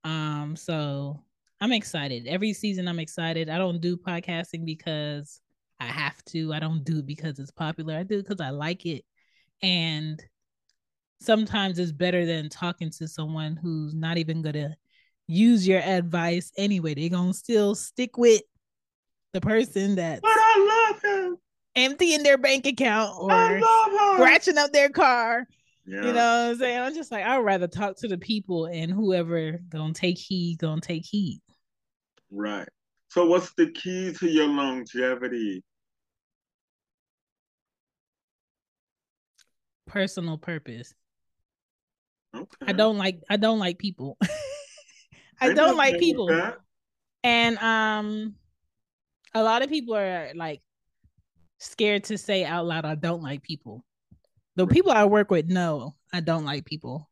Um 0.03 0.55
so 0.55 1.23
i'm 1.59 1.71
excited. 1.71 2.27
Every 2.27 2.53
season 2.53 2.87
i'm 2.87 2.99
excited. 2.99 3.49
I 3.49 3.57
don't 3.57 3.81
do 3.81 3.97
podcasting 3.97 4.63
because 4.65 5.41
i 5.79 5.85
have 5.85 6.23
to. 6.25 6.53
I 6.53 6.59
don't 6.59 6.83
do 6.83 6.99
it 6.99 7.07
because 7.07 7.39
it's 7.39 7.51
popular. 7.51 7.95
I 7.95 8.03
do 8.03 8.19
it 8.19 8.27
because 8.27 8.41
i 8.41 8.51
like 8.51 8.85
it. 8.85 9.03
And 9.63 10.23
sometimes 11.19 11.79
it's 11.79 11.91
better 11.91 12.27
than 12.27 12.47
talking 12.47 12.91
to 12.91 13.07
someone 13.07 13.55
who's 13.55 13.95
not 13.95 14.17
even 14.19 14.43
gonna 14.43 14.77
use 15.25 15.67
your 15.67 15.81
advice 15.81 16.51
anyway. 16.57 16.93
They're 16.93 17.09
gonna 17.09 17.33
still 17.33 17.73
stick 17.73 18.17
with 18.17 18.43
the 19.33 19.41
person 19.41 19.95
that 19.95 20.21
But 20.21 20.29
I 20.31 20.91
love 20.91 21.01
him. 21.01 21.37
Emptying 21.77 22.23
their 22.23 22.37
bank 22.37 22.65
account 22.65 23.15
or 23.17 23.61
scratching 24.15 24.57
up 24.57 24.73
their 24.73 24.89
car. 24.89 25.47
Yeah. 25.85 26.05
You 26.05 26.07
know 26.07 26.13
what 26.13 26.49
I'm 26.49 26.57
saying? 26.57 26.79
I'm 26.79 26.93
just 26.93 27.11
like, 27.11 27.23
I'd 27.23 27.37
rather 27.37 27.67
talk 27.67 27.95
to 27.99 28.09
the 28.09 28.17
people 28.17 28.65
and 28.65 28.91
whoever 28.91 29.59
gonna 29.69 29.93
take 29.93 30.17
heed, 30.17 30.57
gonna 30.57 30.81
take 30.81 31.05
heed. 31.05 31.39
Right. 32.29 32.67
So 33.09 33.25
what's 33.25 33.53
the 33.53 33.71
key 33.71 34.11
to 34.13 34.27
your 34.27 34.47
longevity? 34.47 35.63
Personal 39.85 40.37
purpose. 40.37 40.93
Okay. 42.35 42.65
I 42.67 42.73
don't 42.73 42.97
like 42.97 43.21
I 43.29 43.37
don't 43.37 43.59
like 43.59 43.77
people. 43.77 44.17
I 45.39 45.53
don't 45.53 45.77
like 45.77 45.99
people. 45.99 46.29
And 47.23 47.57
um 47.59 48.35
a 49.33 49.41
lot 49.41 49.61
of 49.61 49.69
people 49.69 49.95
are 49.95 50.31
like 50.35 50.61
scared 51.59 52.03
to 52.05 52.17
say 52.17 52.45
out 52.45 52.65
loud 52.65 52.85
I 52.85 52.95
don't 52.95 53.21
like 53.21 53.41
people. 53.41 53.83
The 54.55 54.67
people 54.67 54.91
I 54.91 55.05
work 55.05 55.31
with 55.31 55.47
know 55.47 55.95
I 56.13 56.19
don't 56.19 56.45
like 56.45 56.65
people. 56.65 57.09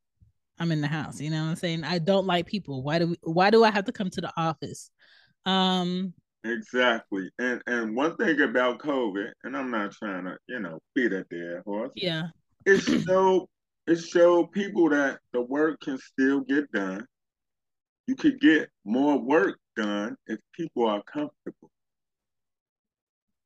I'm 0.57 0.71
in 0.71 0.81
the 0.81 0.87
house, 0.87 1.19
you 1.19 1.29
know 1.29 1.43
what 1.43 1.49
I'm 1.49 1.55
saying? 1.57 1.83
I 1.83 1.99
don't 1.99 2.25
like 2.25 2.45
people. 2.45 2.81
Why 2.81 2.99
do 2.99 3.07
we, 3.07 3.17
why 3.23 3.49
do 3.49 3.63
I 3.63 3.71
have 3.71 3.85
to 3.85 3.91
come 3.91 4.09
to 4.11 4.21
the 4.21 4.31
office? 4.37 4.91
Um 5.45 6.13
Exactly. 6.45 7.29
And 7.39 7.61
and 7.65 7.95
one 7.95 8.15
thing 8.17 8.39
about 8.41 8.79
COVID, 8.79 9.31
and 9.43 9.57
I'm 9.57 9.71
not 9.71 9.91
trying 9.93 10.25
to, 10.25 10.37
you 10.47 10.59
know, 10.59 10.79
beat 10.93 11.11
a 11.11 11.23
dead 11.23 11.63
horse. 11.65 11.91
Yeah. 11.95 12.27
It's 12.65 13.05
so 13.05 13.49
it 13.87 13.97
showed 13.97 14.51
people 14.51 14.89
that 14.89 15.19
the 15.33 15.41
work 15.41 15.79
can 15.81 15.97
still 15.97 16.41
get 16.41 16.71
done. 16.71 17.05
You 18.07 18.15
could 18.15 18.39
get 18.39 18.69
more 18.83 19.17
work 19.17 19.59
done 19.75 20.15
if 20.27 20.39
people 20.53 20.87
are 20.87 21.01
comfortable. 21.03 21.71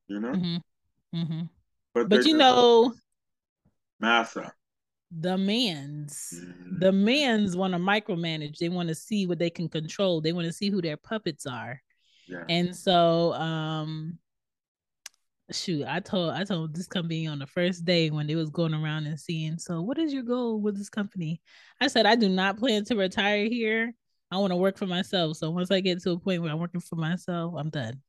You 0.08 0.20
know? 0.20 0.32
Mm-hmm. 0.32 0.58
Mm-hmm. 1.16 1.41
But, 1.93 2.10
but 2.10 2.26
you 2.26 2.38
know, 2.38 2.93
massa. 3.99 4.53
The 5.18 5.38
men's, 5.38 6.34
mm-hmm. 6.36 6.80
the 6.80 6.91
men's 6.91 7.57
want 7.57 7.74
to 7.74 7.80
micromanage. 7.80 8.57
They 8.57 8.70
want 8.70 8.89
to 8.89 8.95
see 8.95 9.26
what 9.26 9.39
they 9.39 9.49
can 9.49 9.68
control. 9.68 10.22
They 10.22 10.34
want 10.34 10.45
to 10.45 10.53
see 10.53 10.70
who 10.70 10.82
their 10.82 10.97
puppets 10.97 11.47
are. 11.47 11.82
Yeah. 12.28 12.43
And 12.47 12.76
so, 12.76 13.34
um, 13.34 14.20
shoot, 15.51 15.84
I 15.88 15.99
told 15.99 16.32
I 16.32 16.43
told 16.43 16.76
this 16.76 16.86
company 16.86 17.26
on 17.26 17.39
the 17.39 17.47
first 17.47 17.86
day 17.86 18.12
when 18.12 18.28
they 18.28 18.36
was 18.36 18.51
going 18.51 18.76
around 18.76 19.07
and 19.07 19.20
seeing. 19.20 19.57
So, 19.57 19.82
what 19.82 19.97
is 19.97 20.14
your 20.14 20.22
goal 20.22 20.62
with 20.62 20.78
this 20.78 20.89
company? 20.89 21.41
I 21.82 21.88
said 21.88 22.05
I 22.05 22.16
do 22.16 22.30
not 22.30 22.57
plan 22.57 22.86
to 22.86 22.95
retire 22.95 23.45
here. 23.45 23.95
I 24.32 24.38
want 24.38 24.51
to 24.51 24.57
work 24.57 24.78
for 24.78 24.86
myself. 24.86 25.38
So 25.38 25.49
once 25.49 25.72
I 25.72 25.80
get 25.80 26.01
to 26.03 26.12
a 26.12 26.20
point 26.20 26.41
where 26.41 26.51
I'm 26.51 26.60
working 26.60 26.82
for 26.82 26.95
myself, 26.95 27.55
I'm 27.57 27.70
done. 27.70 28.01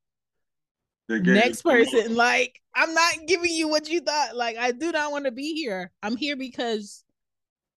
Next 1.18 1.62
person, 1.62 2.14
like 2.14 2.60
I'm 2.74 2.94
not 2.94 3.14
giving 3.26 3.52
you 3.52 3.68
what 3.68 3.88
you 3.88 4.00
thought. 4.00 4.36
Like 4.36 4.56
I 4.56 4.72
do 4.72 4.92
not 4.92 5.12
want 5.12 5.24
to 5.24 5.30
be 5.30 5.54
here. 5.54 5.90
I'm 6.02 6.16
here 6.16 6.36
because 6.36 7.04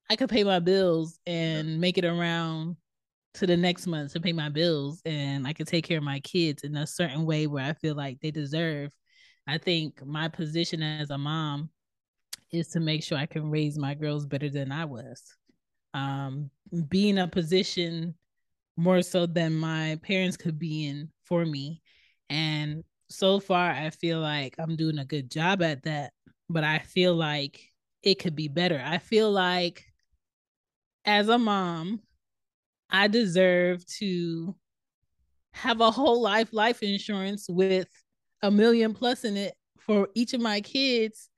I 0.09 0.15
could 0.15 0.29
pay 0.29 0.43
my 0.43 0.59
bills 0.59 1.19
and 1.25 1.79
make 1.79 1.97
it 1.97 2.05
around 2.05 2.75
to 3.35 3.47
the 3.47 3.57
next 3.57 3.87
month 3.87 4.13
to 4.13 4.19
pay 4.19 4.33
my 4.33 4.49
bills 4.49 5.01
and 5.05 5.47
I 5.47 5.53
could 5.53 5.67
take 5.67 5.85
care 5.85 5.97
of 5.97 6.03
my 6.03 6.19
kids 6.19 6.63
in 6.63 6.75
a 6.75 6.85
certain 6.85 7.25
way 7.25 7.47
where 7.47 7.65
I 7.65 7.73
feel 7.73 7.95
like 7.95 8.19
they 8.21 8.29
deserve 8.29 8.91
I 9.47 9.57
think 9.57 10.05
my 10.05 10.27
position 10.27 10.81
as 10.81 11.09
a 11.09 11.17
mom 11.17 11.69
is 12.51 12.69
to 12.69 12.79
make 12.79 13.03
sure 13.03 13.17
I 13.17 13.25
can 13.25 13.49
raise 13.49 13.77
my 13.77 13.93
girls 13.93 14.25
better 14.25 14.49
than 14.49 14.71
I 14.71 14.85
was. 14.85 15.21
Um, 15.93 16.49
be 16.87 17.09
in 17.09 17.17
a 17.17 17.27
position 17.27 18.15
more 18.77 19.01
so 19.01 19.25
than 19.25 19.53
my 19.53 19.99
parents 20.01 20.37
could 20.37 20.57
be 20.57 20.87
in 20.87 21.09
for 21.25 21.45
me. 21.45 21.81
And 22.29 22.83
so 23.09 23.39
far, 23.39 23.71
I 23.71 23.89
feel 23.89 24.19
like 24.19 24.55
I'm 24.59 24.75
doing 24.75 24.99
a 24.99 25.05
good 25.05 25.29
job 25.29 25.61
at 25.61 25.83
that, 25.83 26.13
but 26.49 26.63
I 26.63 26.79
feel 26.79 27.15
like 27.15 27.61
it 28.01 28.15
could 28.15 28.35
be 28.35 28.47
better. 28.47 28.81
I 28.83 28.97
feel 28.97 29.31
like 29.31 29.85
as 31.05 31.29
a 31.29 31.37
mom, 31.37 32.01
I 32.89 33.07
deserve 33.07 33.85
to 33.97 34.55
have 35.51 35.81
a 35.81 35.91
whole 35.91 36.21
life 36.21 36.51
life 36.51 36.81
insurance 36.81 37.47
with 37.47 37.87
a 38.41 38.51
million 38.51 38.93
plus 38.93 39.23
in 39.23 39.37
it 39.37 39.53
for 39.79 40.09
each 40.15 40.33
of 40.33 40.41
my 40.41 40.61
kids 40.61 41.29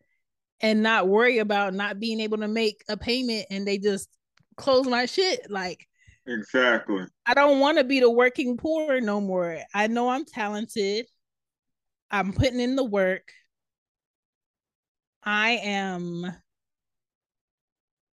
and 0.61 0.81
not 0.81 1.07
worry 1.07 1.39
about 1.39 1.73
not 1.73 1.99
being 1.99 2.19
able 2.19 2.37
to 2.37 2.47
make 2.47 2.83
a 2.87 2.95
payment 2.95 3.45
and 3.49 3.67
they 3.67 3.77
just 3.77 4.09
close 4.55 4.87
my 4.87 5.05
shit. 5.05 5.49
Like 5.49 5.87
exactly. 6.25 7.05
I 7.25 7.33
don't 7.33 7.59
want 7.59 7.77
to 7.77 7.83
be 7.83 7.99
the 7.99 8.09
working 8.09 8.57
poor 8.57 9.01
no 9.01 9.19
more. 9.19 9.59
I 9.73 9.87
know 9.87 10.09
i'm 10.09 10.25
talented 10.25 11.07
i'm 12.11 12.33
putting 12.33 12.59
in 12.59 12.75
the 12.75 12.83
work 12.83 13.31
i 15.23 15.51
am 15.51 16.25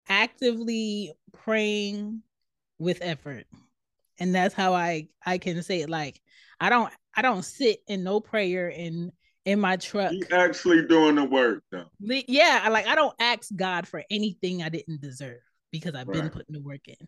actively 0.07 1.13
praying 1.33 2.21
with 2.79 2.99
effort 3.01 3.45
and 4.19 4.33
that's 4.33 4.53
how 4.53 4.73
i 4.73 5.07
i 5.25 5.37
can 5.37 5.61
say 5.61 5.81
it 5.81 5.89
like 5.89 6.21
i 6.59 6.69
don't 6.69 6.91
I 7.15 7.21
don't 7.21 7.43
sit 7.43 7.81
in 7.87 8.03
no 8.03 8.19
prayer 8.19 8.69
in 8.69 9.11
in 9.45 9.59
my 9.59 9.75
truck. 9.77 10.11
You 10.11 10.23
actually 10.31 10.85
doing 10.87 11.15
the 11.15 11.25
work 11.25 11.63
though. 11.71 11.89
Yeah, 11.99 12.61
I 12.63 12.69
like 12.69 12.87
I 12.87 12.95
don't 12.95 13.15
ask 13.19 13.49
God 13.55 13.87
for 13.87 14.03
anything 14.09 14.63
I 14.63 14.69
didn't 14.69 15.01
deserve 15.01 15.41
because 15.71 15.95
I've 15.95 16.07
right. 16.07 16.21
been 16.21 16.29
putting 16.29 16.53
the 16.53 16.61
work 16.61 16.87
in. 16.87 17.07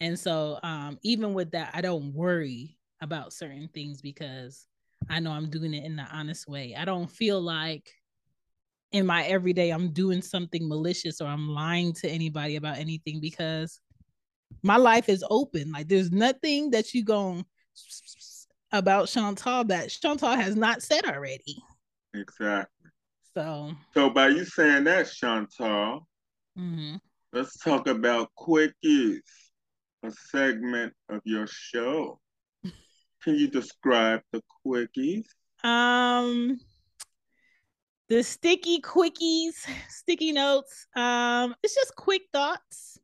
And 0.00 0.18
so 0.18 0.58
um 0.62 0.98
even 1.02 1.34
with 1.34 1.52
that, 1.52 1.70
I 1.74 1.80
don't 1.80 2.12
worry 2.14 2.78
about 3.00 3.32
certain 3.32 3.68
things 3.68 4.00
because 4.00 4.66
I 5.08 5.20
know 5.20 5.30
I'm 5.30 5.50
doing 5.50 5.74
it 5.74 5.84
in 5.84 5.96
the 5.96 6.06
honest 6.12 6.48
way. 6.48 6.74
I 6.76 6.84
don't 6.84 7.10
feel 7.10 7.40
like 7.40 7.90
in 8.92 9.06
my 9.06 9.24
everyday 9.24 9.70
I'm 9.70 9.92
doing 9.92 10.22
something 10.22 10.68
malicious 10.68 11.20
or 11.20 11.26
I'm 11.26 11.48
lying 11.48 11.92
to 11.94 12.08
anybody 12.08 12.56
about 12.56 12.78
anything 12.78 13.20
because 13.20 13.80
my 14.62 14.76
life 14.76 15.08
is 15.08 15.24
open. 15.28 15.72
Like 15.72 15.88
there's 15.88 16.12
nothing 16.12 16.70
that 16.70 16.94
you 16.94 17.04
going 17.04 17.44
about 18.72 19.08
Chantal 19.08 19.64
that 19.64 19.90
Chantal 19.90 20.36
has 20.36 20.56
not 20.56 20.82
said 20.82 21.04
already. 21.06 21.62
Exactly. 22.14 22.90
So 23.34 23.72
So 23.94 24.10
by 24.10 24.28
you 24.28 24.44
saying 24.44 24.84
that, 24.84 25.10
Chantal, 25.10 26.06
mm-hmm. 26.56 26.96
let's 27.32 27.58
talk 27.58 27.88
about 27.88 28.30
quickies, 28.38 29.20
a 30.04 30.12
segment 30.30 30.92
of 31.08 31.20
your 31.24 31.46
show. 31.48 32.20
Can 33.24 33.36
you 33.36 33.48
describe 33.48 34.20
the 34.32 34.42
quickies? 34.64 35.24
Um 35.64 36.60
the 38.08 38.22
sticky 38.22 38.80
quickies, 38.80 39.54
sticky 39.88 40.32
notes. 40.32 40.86
Um, 40.94 41.54
it's 41.62 41.74
just 41.74 41.96
quick 41.96 42.22
thoughts. 42.32 42.98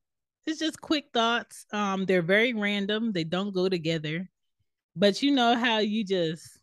It's 0.46 0.58
just 0.58 0.80
quick 0.80 1.06
thoughts. 1.14 1.64
Um, 1.72 2.04
they're 2.04 2.22
very 2.22 2.52
random. 2.52 3.12
They 3.12 3.24
don't 3.24 3.54
go 3.54 3.68
together. 3.68 4.28
But 4.94 5.22
you 5.22 5.30
know 5.30 5.56
how 5.56 5.78
you 5.78 6.04
just 6.04 6.58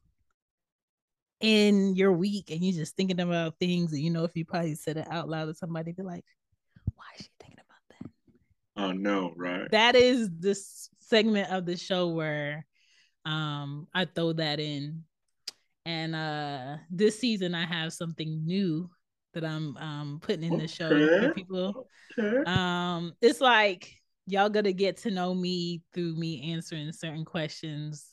in 1.40 1.96
your 1.96 2.12
week 2.12 2.52
and 2.52 2.62
you're 2.62 2.76
just 2.76 2.96
thinking 2.96 3.20
about 3.20 3.58
things 3.60 3.92
and 3.94 4.02
you 4.02 4.10
know 4.10 4.24
if 4.24 4.36
you 4.36 4.44
probably 4.44 4.74
said 4.76 4.98
it 4.98 5.08
out 5.10 5.30
loud 5.30 5.46
to 5.46 5.54
somebody 5.54 5.92
be 5.92 6.04
like, 6.04 6.26
why 6.96 7.06
is 7.18 7.26
she 7.26 7.32
thinking 7.40 7.60
about 7.60 8.00
that? 8.00 8.84
Oh 8.84 8.92
no, 8.92 9.34
right. 9.36 9.70
That 9.72 9.96
is 9.96 10.30
this 10.40 10.90
segment 11.00 11.52
of 11.52 11.66
the 11.66 11.76
show 11.76 12.10
where 12.10 12.67
um 13.28 13.88
I 13.94 14.06
throw 14.06 14.34
that 14.34 14.60
in 14.60 15.04
And 15.86 16.16
uh 16.16 16.78
this 16.92 17.20
season 17.20 17.56
I 17.56 17.66
have 17.66 17.94
something 17.94 18.46
new 18.46 18.90
that 19.34 19.46
I'm 19.46 19.78
um 19.78 20.20
putting 20.22 20.44
in 20.44 20.58
the 20.58 20.68
show 20.68 21.10
for 21.20 21.30
people. 21.30 21.88
Okay. 22.20 22.44
Um 22.46 23.14
it's 23.22 23.42
like 23.42 23.96
y'all 24.28 24.50
gonna 24.50 24.74
get 24.74 24.98
to 24.98 25.12
know 25.12 25.34
me 25.34 25.84
through 25.94 26.16
me 26.16 26.54
answering 26.54 26.92
certain 26.94 27.26
questions 27.26 28.12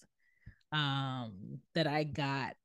um 0.72 1.58
that 1.74 1.86
I 1.86 2.04
got 2.04 2.56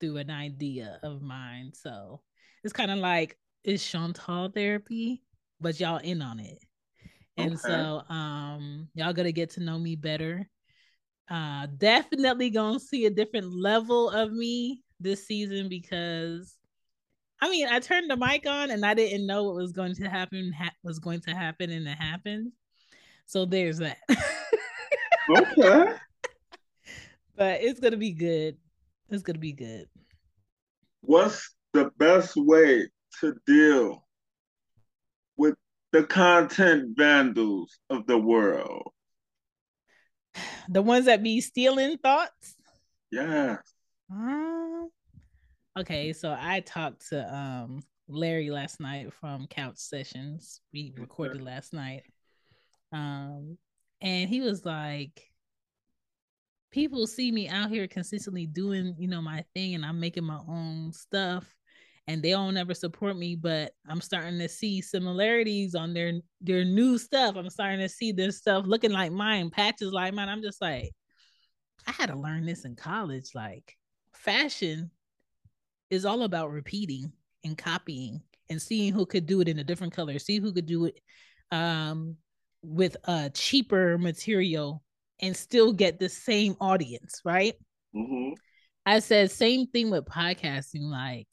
through 0.00 0.18
an 0.18 0.30
idea 0.30 1.00
of 1.02 1.22
mine. 1.22 1.72
So 1.74 2.20
it's 2.64 2.72
kind 2.72 2.90
of 2.90 2.98
like 2.98 3.38
it's 3.64 3.86
Chantal 3.88 4.50
therapy, 4.50 5.22
but 5.60 5.80
y'all 5.80 5.98
in 5.98 6.22
on 6.22 6.40
it. 6.40 6.58
And 7.36 7.58
Okay. 7.58 7.66
so 7.66 8.02
um 8.08 8.88
y'all 8.94 9.12
gonna 9.14 9.32
get 9.32 9.50
to 9.50 9.60
know 9.60 9.78
me 9.78 9.96
better. 9.96 10.48
Uh 11.30 11.66
definitely 11.78 12.50
gonna 12.50 12.78
see 12.78 13.06
a 13.06 13.10
different 13.10 13.52
level 13.52 14.10
of 14.10 14.32
me 14.32 14.82
this 15.00 15.26
season 15.26 15.68
because 15.68 16.56
I 17.40 17.50
mean 17.50 17.66
I 17.68 17.80
turned 17.80 18.10
the 18.10 18.16
mic 18.16 18.46
on 18.46 18.70
and 18.70 18.84
I 18.84 18.94
didn't 18.94 19.26
know 19.26 19.44
what 19.44 19.56
was 19.56 19.72
going 19.72 19.94
to 19.96 20.08
happen 20.08 20.52
ha- 20.52 20.74
was 20.82 20.98
going 20.98 21.20
to 21.22 21.30
happen 21.30 21.70
and 21.70 21.86
it 21.86 21.98
happened. 21.98 22.52
So 23.26 23.44
there's 23.44 23.78
that. 23.78 23.98
Okay. 25.30 25.92
but 27.36 27.62
it's 27.62 27.80
gonna 27.80 27.96
be 27.96 28.12
good. 28.12 28.56
It's 29.10 29.22
gonna 29.22 29.38
be 29.38 29.52
good. 29.52 29.88
What's 31.00 31.54
the 31.72 31.90
best 31.98 32.36
way 32.36 32.88
to 33.20 33.34
deal 33.46 34.06
with 35.36 35.54
the 35.92 36.04
content 36.04 36.96
vandals 36.96 37.78
of 37.90 38.06
the 38.06 38.18
world? 38.18 38.93
The 40.68 40.82
ones 40.82 41.06
that 41.06 41.22
be 41.22 41.40
stealing 41.40 41.98
thoughts. 41.98 42.56
Yeah. 43.10 43.58
Um, 44.10 44.88
okay, 45.78 46.12
so 46.12 46.36
I 46.38 46.60
talked 46.60 47.08
to 47.10 47.34
um 47.34 47.82
Larry 48.08 48.50
last 48.50 48.80
night 48.80 49.12
from 49.14 49.46
Couch 49.46 49.76
Sessions. 49.76 50.60
We 50.72 50.92
recorded 50.98 51.40
last 51.40 51.72
night. 51.72 52.02
Um, 52.92 53.58
and 54.00 54.28
he 54.28 54.40
was 54.40 54.64
like, 54.64 55.22
people 56.70 57.06
see 57.06 57.32
me 57.32 57.48
out 57.48 57.70
here 57.70 57.86
consistently 57.86 58.46
doing, 58.46 58.94
you 58.98 59.08
know, 59.08 59.22
my 59.22 59.44
thing, 59.54 59.74
and 59.74 59.86
I'm 59.86 60.00
making 60.00 60.24
my 60.24 60.40
own 60.48 60.92
stuff, 60.92 61.46
and 62.06 62.22
they 62.22 62.30
don't 62.30 62.56
ever 62.56 62.74
support 62.74 63.16
me, 63.16 63.34
but 63.34 63.72
I'm 63.88 64.00
starting 64.00 64.38
to 64.38 64.48
see 64.48 64.82
similarities 64.82 65.74
on 65.74 65.94
their 65.94 66.12
their 66.40 66.64
new 66.64 66.98
stuff. 66.98 67.36
I'm 67.36 67.50
starting 67.50 67.80
to 67.80 67.88
see 67.88 68.12
their 68.12 68.30
stuff 68.30 68.64
looking 68.66 68.92
like 68.92 69.12
mine, 69.12 69.50
patches 69.50 69.92
like 69.92 70.12
mine. 70.14 70.28
I'm 70.28 70.42
just 70.42 70.60
like, 70.60 70.92
I 71.86 71.92
had 71.92 72.10
to 72.10 72.16
learn 72.16 72.44
this 72.44 72.64
in 72.64 72.76
college. 72.76 73.30
Like, 73.34 73.76
fashion 74.12 74.90
is 75.90 76.04
all 76.04 76.22
about 76.22 76.50
repeating 76.50 77.12
and 77.44 77.56
copying 77.56 78.20
and 78.50 78.60
seeing 78.60 78.92
who 78.92 79.06
could 79.06 79.26
do 79.26 79.40
it 79.40 79.48
in 79.48 79.58
a 79.58 79.64
different 79.64 79.94
color, 79.94 80.18
see 80.18 80.38
who 80.38 80.52
could 80.52 80.66
do 80.66 80.86
it 80.86 81.00
um 81.52 82.16
with 82.62 82.96
a 83.04 83.30
cheaper 83.30 83.98
material 83.98 84.82
and 85.20 85.36
still 85.36 85.72
get 85.72 85.98
the 85.98 86.08
same 86.08 86.56
audience, 86.60 87.20
right? 87.24 87.54
mm-hmm. 87.94 88.34
I 88.86 88.98
said 88.98 89.30
same 89.30 89.66
thing 89.68 89.90
with 89.90 90.04
podcasting. 90.04 90.82
Like 90.82 91.28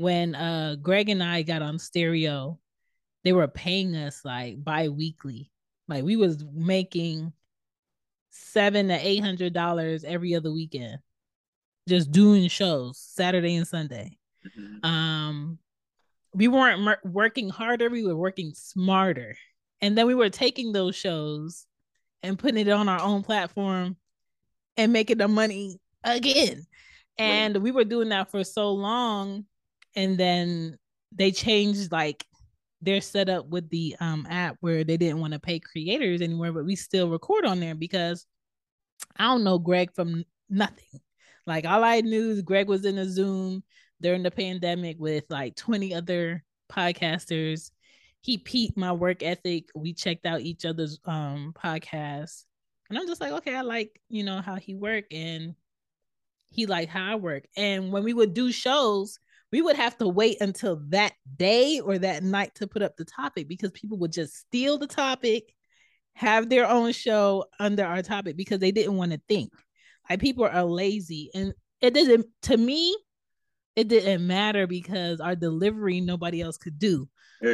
when 0.00 0.34
uh 0.34 0.76
Greg 0.80 1.10
and 1.10 1.22
I 1.22 1.42
got 1.42 1.60
on 1.60 1.78
stereo, 1.78 2.58
they 3.22 3.34
were 3.34 3.48
paying 3.48 3.94
us 3.94 4.24
like 4.24 4.64
bi-weekly. 4.64 5.50
Like 5.88 6.04
we 6.04 6.16
was 6.16 6.42
making 6.54 7.32
seven 8.30 8.88
to 8.88 8.94
eight 8.94 9.18
hundred 9.22 9.52
dollars 9.52 10.02
every 10.04 10.34
other 10.34 10.50
weekend. 10.50 10.98
Just 11.86 12.10
doing 12.10 12.48
shows 12.48 12.98
Saturday 12.98 13.56
and 13.56 13.68
Sunday. 13.68 14.16
Mhm. 14.58 14.84
Um 14.84 15.58
we 16.32 16.48
weren't 16.48 16.80
mer- 16.80 17.00
working 17.04 17.50
harder, 17.50 17.90
we 17.90 18.06
were 18.06 18.16
working 18.16 18.54
smarter. 18.54 19.36
And 19.82 19.98
then 19.98 20.06
we 20.06 20.14
were 20.14 20.30
taking 20.30 20.72
those 20.72 20.96
shows 20.96 21.66
and 22.22 22.38
putting 22.38 22.66
it 22.66 22.70
on 22.70 22.88
our 22.88 23.00
own 23.02 23.22
platform 23.22 23.96
and 24.76 24.92
making 24.92 25.18
the 25.18 25.28
money 25.28 25.78
again. 26.04 26.66
And 27.18 27.56
we 27.58 27.70
were 27.70 27.84
doing 27.84 28.10
that 28.10 28.30
for 28.30 28.44
so 28.44 28.72
long. 28.72 29.44
And 29.96 30.18
then 30.18 30.78
they 31.12 31.32
changed 31.32 31.92
like 31.92 32.24
their 32.82 33.00
setup 33.00 33.46
with 33.48 33.68
the 33.70 33.96
um 34.00 34.26
app 34.30 34.56
where 34.60 34.84
they 34.84 34.96
didn't 34.96 35.20
want 35.20 35.32
to 35.32 35.38
pay 35.38 35.58
creators 35.58 36.22
anymore, 36.22 36.52
but 36.52 36.64
we 36.64 36.76
still 36.76 37.10
record 37.10 37.44
on 37.44 37.60
there 37.60 37.74
because 37.74 38.26
I 39.16 39.24
don't 39.24 39.44
know 39.44 39.58
Greg 39.58 39.94
from 39.94 40.24
nothing. 40.48 41.00
Like 41.46 41.66
all 41.66 41.84
I 41.84 42.00
knew 42.00 42.30
is 42.30 42.42
Greg 42.42 42.68
was 42.68 42.84
in 42.84 42.98
a 42.98 43.08
Zoom 43.08 43.62
during 44.00 44.22
the 44.22 44.30
pandemic 44.30 44.96
with 44.98 45.24
like 45.28 45.56
20 45.56 45.94
other 45.94 46.44
podcasters. 46.70 47.70
He 48.22 48.38
peaked 48.38 48.76
my 48.76 48.92
work 48.92 49.22
ethic. 49.22 49.70
We 49.74 49.94
checked 49.94 50.26
out 50.26 50.40
each 50.40 50.64
other's 50.64 50.98
um 51.04 51.52
podcasts. 51.54 52.44
And 52.88 52.98
I'm 52.98 53.06
just 53.06 53.20
like, 53.20 53.32
okay, 53.32 53.54
I 53.54 53.60
like, 53.60 54.00
you 54.08 54.24
know, 54.24 54.40
how 54.40 54.56
he 54.56 54.74
worked 54.74 55.12
and 55.12 55.54
he 56.50 56.66
liked 56.66 56.90
how 56.90 57.12
I 57.12 57.14
work. 57.14 57.44
And 57.56 57.92
when 57.92 58.02
we 58.02 58.12
would 58.12 58.34
do 58.34 58.50
shows, 58.50 59.18
we 59.52 59.62
would 59.62 59.76
have 59.76 59.96
to 59.98 60.08
wait 60.08 60.40
until 60.40 60.80
that 60.88 61.12
day 61.36 61.80
or 61.80 61.98
that 61.98 62.22
night 62.22 62.54
to 62.56 62.66
put 62.66 62.82
up 62.82 62.96
the 62.96 63.04
topic 63.04 63.48
because 63.48 63.70
people 63.72 63.98
would 63.98 64.12
just 64.12 64.36
steal 64.36 64.78
the 64.78 64.86
topic, 64.86 65.52
have 66.14 66.48
their 66.48 66.68
own 66.68 66.92
show 66.92 67.44
under 67.58 67.84
our 67.84 68.02
topic 68.02 68.36
because 68.36 68.60
they 68.60 68.70
didn't 68.70 68.96
want 68.96 69.12
to 69.12 69.20
think. 69.28 69.52
Like 70.08 70.20
people 70.20 70.44
are 70.44 70.64
lazy. 70.64 71.30
And 71.34 71.52
it 71.80 71.94
didn't 71.94 72.26
to 72.42 72.56
me, 72.56 72.96
it 73.76 73.88
didn't 73.88 74.26
matter 74.26 74.66
because 74.66 75.20
our 75.20 75.34
delivery 75.34 76.00
nobody 76.00 76.40
else 76.40 76.56
could 76.56 76.78
do 76.78 77.08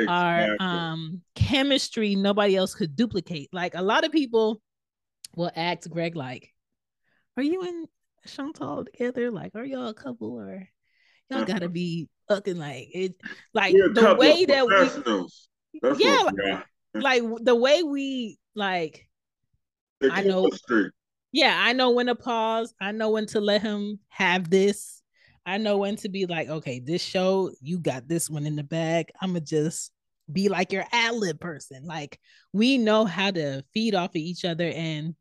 our 0.08 0.56
um 0.60 1.22
chemistry 1.34 2.14
nobody 2.14 2.56
else 2.56 2.74
could 2.74 2.96
duplicate. 2.96 3.48
Like 3.52 3.74
a 3.74 3.82
lot 3.82 4.04
of 4.04 4.12
people 4.12 4.60
will 5.36 5.50
ask 5.54 5.88
Greg 5.88 6.16
like, 6.16 6.52
"Are 7.36 7.42
you 7.42 7.62
and 7.62 7.88
Chantal 8.26 8.84
together? 8.84 9.30
Like, 9.30 9.54
are 9.54 9.64
y'all 9.64 9.88
a 9.88 9.94
couple 9.94 10.38
or 10.38 10.68
y'all 11.30 11.44
gotta 11.44 11.68
be 11.68 12.08
fucking 12.28 12.56
like 12.56 12.88
it?" 12.92 13.14
Like 13.54 13.74
We're 13.74 13.92
the 13.92 14.14
way 14.14 14.44
that 14.44 14.66
we. 14.66 14.74
That's 15.82 16.00
Yeah, 16.00 16.30
we 16.94 17.00
like 17.00 17.22
the 17.42 17.54
way 17.54 17.82
we 17.82 18.38
like 18.54 19.06
The 20.00 20.10
I 20.12 20.22
know- 20.22 20.48
yeah, 21.32 21.56
I 21.62 21.72
know 21.72 21.90
when 21.90 22.06
to 22.06 22.14
pause. 22.14 22.72
I 22.80 22.92
know 22.92 23.10
when 23.10 23.26
to 23.26 23.40
let 23.40 23.62
him 23.62 23.98
have 24.08 24.48
this. 24.48 25.02
I 25.44 25.58
know 25.58 25.78
when 25.78 25.96
to 25.96 26.08
be 26.08 26.26
like, 26.26 26.48
okay, 26.48 26.80
this 26.80 27.02
show, 27.02 27.52
you 27.60 27.78
got 27.78 28.08
this 28.08 28.28
one 28.30 28.46
in 28.46 28.56
the 28.56 28.64
bag. 28.64 29.10
I'ma 29.20 29.40
just 29.40 29.92
be 30.32 30.48
like 30.48 30.72
your 30.72 30.84
ad 30.92 31.14
lib 31.14 31.38
person. 31.40 31.84
Like 31.84 32.18
we 32.52 32.78
know 32.78 33.04
how 33.04 33.30
to 33.30 33.62
feed 33.74 33.94
off 33.94 34.10
of 34.10 34.16
each 34.16 34.44
other. 34.44 34.72
And 34.74 35.14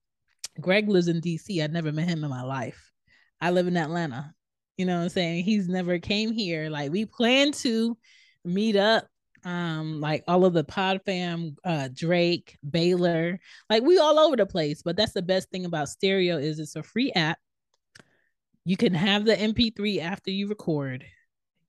Greg 0.60 0.90
lives 0.90 1.10
in 1.10 1.22
DC. 1.22 1.62
I 1.64 1.68
never 1.68 1.92
met 1.92 2.08
him 2.08 2.24
in 2.24 2.30
my 2.30 2.44
life. 2.44 2.92
I 3.42 3.52
live 3.52 3.68
in 3.68 3.78
Atlanta. 3.78 4.34
You 4.78 4.86
know 4.86 4.98
what 4.98 5.04
I'm 5.04 5.10
saying? 5.10 5.44
He's 5.46 5.68
never 5.68 6.00
came 6.00 6.32
here. 6.32 6.70
Like 6.70 6.92
we 6.92 7.06
plan 7.06 7.52
to 7.54 7.98
meet 8.44 8.76
up. 8.76 9.08
Um, 9.44 10.02
like 10.02 10.24
all 10.28 10.44
of 10.44 10.54
the 10.54 10.64
pod 10.64 11.02
fam, 11.06 11.56
uh, 11.64 11.90
Drake, 11.94 12.58
Baylor, 12.68 13.40
like 13.70 13.84
we 13.84 14.00
all 14.00 14.18
over 14.18 14.36
the 14.36 14.46
place 14.48 14.82
but 14.82 14.98
that's 14.98 15.14
the 15.14 15.22
best 15.22 15.52
thing 15.52 15.66
about 15.66 15.88
stereo 15.88 16.38
is 16.38 16.58
it's 16.58 16.76
a 16.76 16.82
free 16.82 17.12
app 17.12 17.38
you 18.66 18.76
can 18.76 18.94
have 18.94 19.24
the 19.24 19.36
mp3 19.36 20.02
after 20.02 20.32
you 20.32 20.48
record 20.48 21.06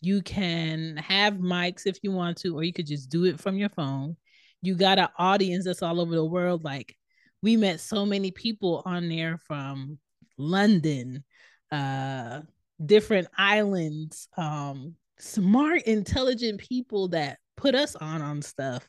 you 0.01 0.23
can 0.23 0.97
have 0.97 1.35
mics 1.35 1.87
if 1.87 1.99
you 2.03 2.11
want 2.11 2.39
to 2.39 2.57
or 2.57 2.65
you 2.65 2.73
could 2.73 2.87
just 2.87 3.11
do 3.11 3.25
it 3.25 3.39
from 3.39 3.57
your 3.57 3.69
phone 3.69 4.17
you 4.63 4.75
got 4.75 4.99
an 4.99 5.09
audience 5.19 5.65
that's 5.65 5.83
all 5.83 6.01
over 6.01 6.15
the 6.15 6.25
world 6.25 6.65
like 6.65 6.97
we 7.43 7.57
met 7.57 7.81
so 7.81 8.05
many 8.05 8.31
people 8.31 8.83
on 8.87 9.09
there 9.09 9.39
from 9.47 9.99
london 10.39 11.23
uh 11.71 12.41
different 12.85 13.27
islands 13.39 14.29
um 14.37 14.95
smart 15.19 15.83
intelligent 15.83 16.61
people 16.61 17.09
that 17.09 17.39
put 17.57 17.75
us 17.75 17.97
on 17.97 18.21
on 18.21 18.43
stuff 18.43 18.87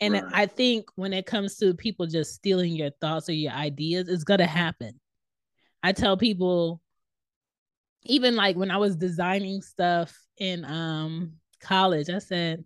and 0.00 0.14
Right. 0.14 0.24
I 0.32 0.46
think 0.46 0.86
when 0.96 1.12
it 1.12 1.26
comes 1.26 1.56
to 1.58 1.74
people 1.74 2.06
just 2.06 2.34
stealing 2.34 2.72
your 2.74 2.90
thoughts 3.00 3.28
or 3.28 3.32
your 3.32 3.52
ideas, 3.52 4.08
it's 4.08 4.24
gonna 4.24 4.46
happen. 4.46 4.98
I 5.82 5.92
tell 5.92 6.16
people, 6.16 6.80
even 8.04 8.36
like 8.36 8.56
when 8.56 8.70
I 8.70 8.76
was 8.78 8.96
designing 8.96 9.62
stuff 9.62 10.16
in 10.38 10.64
um 10.64 11.34
college, 11.60 12.08
I 12.10 12.18
said 12.18 12.64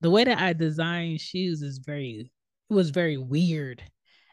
the 0.00 0.10
way 0.10 0.24
that 0.24 0.38
I 0.38 0.52
design 0.52 1.18
shoes 1.18 1.62
is 1.62 1.78
very 1.78 2.30
it 2.70 2.74
was 2.74 2.90
very 2.90 3.16
weird 3.16 3.82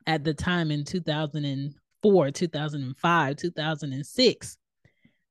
at 0.08 0.24
the 0.24 0.34
time 0.34 0.72
in 0.72 0.84
2004, 0.84 2.32
2005, 2.32 3.36
2006. 3.38 4.58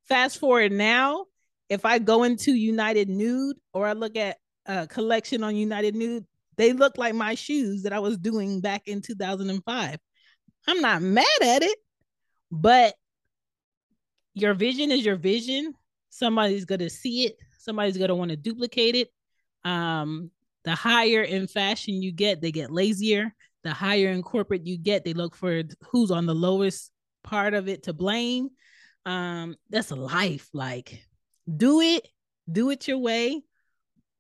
Fast 0.09 0.39
forward 0.39 0.73
now, 0.73 1.27
if 1.69 1.85
I 1.85 1.99
go 1.99 2.25
into 2.25 2.53
United 2.53 3.09
Nude 3.09 3.57
or 3.73 3.87
I 3.87 3.93
look 3.93 4.17
at 4.17 4.39
a 4.67 4.87
collection 4.87 5.43
on 5.43 5.57
United 5.57 5.95
Nude, 5.95 6.25
they 6.57 6.73
look 6.73 6.99
like 6.99 7.15
my 7.15 7.35
shoes 7.35 7.83
that 7.83 7.93
I 7.93 7.99
was 7.99 8.19
doing 8.19 8.61
back 8.61 8.87
in 8.87 9.01
2005. 9.01 9.99
I'm 10.67 10.81
not 10.81 11.03
mad 11.03 11.27
at 11.43 11.63
it, 11.63 11.79
but 12.51 12.95
your 14.35 14.55
vision 14.55 14.91
is 14.91 15.05
your 15.05 15.17
vision. 15.17 15.75
Somebody's 16.11 16.65
gonna 16.65 16.91
see 16.91 17.25
it. 17.27 17.37
Somebody's 17.59 17.97
gonna 17.97 18.15
want 18.15 18.31
to 18.31 18.37
duplicate 18.37 18.95
it. 18.95 19.09
Um, 19.65 20.31
the 20.65 20.75
higher 20.75 21.23
in 21.23 21.47
fashion 21.47 22.03
you 22.03 22.13
get, 22.13 22.41
they 22.41 22.53
get 22.53 22.71
lazier. 22.71 23.35
The 23.63 23.73
higher 23.73 24.09
in 24.09 24.23
corporate 24.23 24.67
you 24.67 24.77
get, 24.77 25.05
they 25.05 25.15
look 25.15 25.35
for 25.35 25.63
who's 25.91 26.11
on 26.11 26.27
the 26.27 26.35
lowest 26.35 26.91
part 27.23 27.55
of 27.55 27.69
it 27.69 27.85
to 27.85 27.93
blame. 27.93 28.51
Um, 29.07 29.57
that's 29.71 29.91
life. 29.91 30.49
Like, 30.53 31.05
do 31.57 31.81
it, 31.81 32.09
do 32.51 32.71
it 32.71 32.89
your 32.89 32.99
way. 32.99 33.43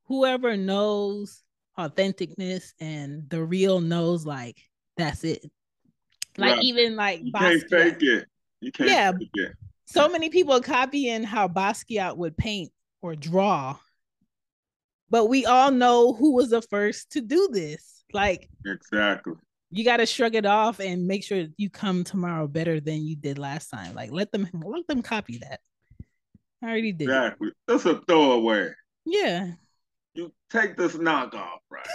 Whoever 0.06 0.56
knows 0.56 1.42
authenticness 1.78 2.72
and 2.80 3.28
the 3.30 3.42
real 3.42 3.80
knows, 3.80 4.26
like, 4.26 4.60
that's 4.96 5.24
it. 5.24 5.42
Like, 6.36 6.56
Right. 6.56 6.62
even 6.64 6.96
like 6.96 7.20
You 7.22 7.32
can't 7.32 7.70
fake 7.70 8.02
it. 8.02 8.28
You 8.60 8.72
can't 8.72 8.90
Yeah. 8.90 9.12
fake 9.12 9.30
it. 9.34 9.52
so 9.86 10.08
many 10.08 10.28
people 10.30 10.60
copying 10.60 11.22
how 11.22 11.46
Basquiat 11.48 12.16
would 12.16 12.36
paint 12.36 12.72
or 13.02 13.14
draw. 13.14 13.78
But 15.10 15.26
we 15.26 15.46
all 15.46 15.70
know 15.70 16.12
who 16.14 16.32
was 16.34 16.50
the 16.50 16.62
first 16.62 17.10
to 17.12 17.20
do 17.20 17.48
this. 17.52 18.04
Like 18.12 18.48
Exactly. 18.66 19.34
You 19.74 19.84
got 19.84 19.96
to 19.96 20.06
shrug 20.06 20.36
it 20.36 20.46
off 20.46 20.78
and 20.78 21.06
make 21.06 21.24
sure 21.24 21.46
you 21.56 21.68
come 21.68 22.04
tomorrow 22.04 22.46
better 22.46 22.78
than 22.78 23.04
you 23.04 23.16
did 23.16 23.38
last 23.38 23.70
time. 23.70 23.92
Like 23.94 24.12
let 24.12 24.30
them 24.30 24.48
let 24.64 24.86
them 24.86 25.02
copy 25.02 25.38
that. 25.38 25.60
I 26.62 26.68
already 26.68 26.92
did. 26.92 27.08
Exactly. 27.08 27.50
That's 27.66 27.84
a 27.84 28.00
throwaway. 28.02 28.70
Yeah. 29.04 29.50
You 30.14 30.32
take 30.50 30.76
this 30.76 30.94
knockoff, 30.94 31.58
right? 31.70 31.86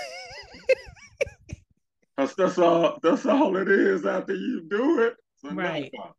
Cause 2.17 2.35
that's 2.35 2.57
all 2.57 2.99
that's 3.01 3.25
all 3.25 3.55
it 3.55 3.69
is 3.69 4.05
after 4.05 4.35
you 4.35 4.67
do 4.69 5.03
it. 5.03 5.15
Right. 5.41 5.89
knockoff. 5.93 6.11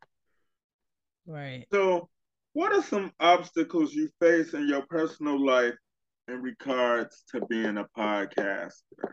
Right. 1.27 1.67
So 1.71 2.09
what 2.55 2.73
are 2.73 2.83
some 2.83 3.13
obstacles 3.21 3.93
you 3.93 4.09
face 4.19 4.55
in 4.55 4.67
your 4.67 4.83
personal 4.89 5.45
life 5.45 5.77
in 6.27 6.41
regards 6.41 7.23
to 7.33 7.45
being 7.47 7.77
a 7.77 7.87
podcaster? 7.97 9.13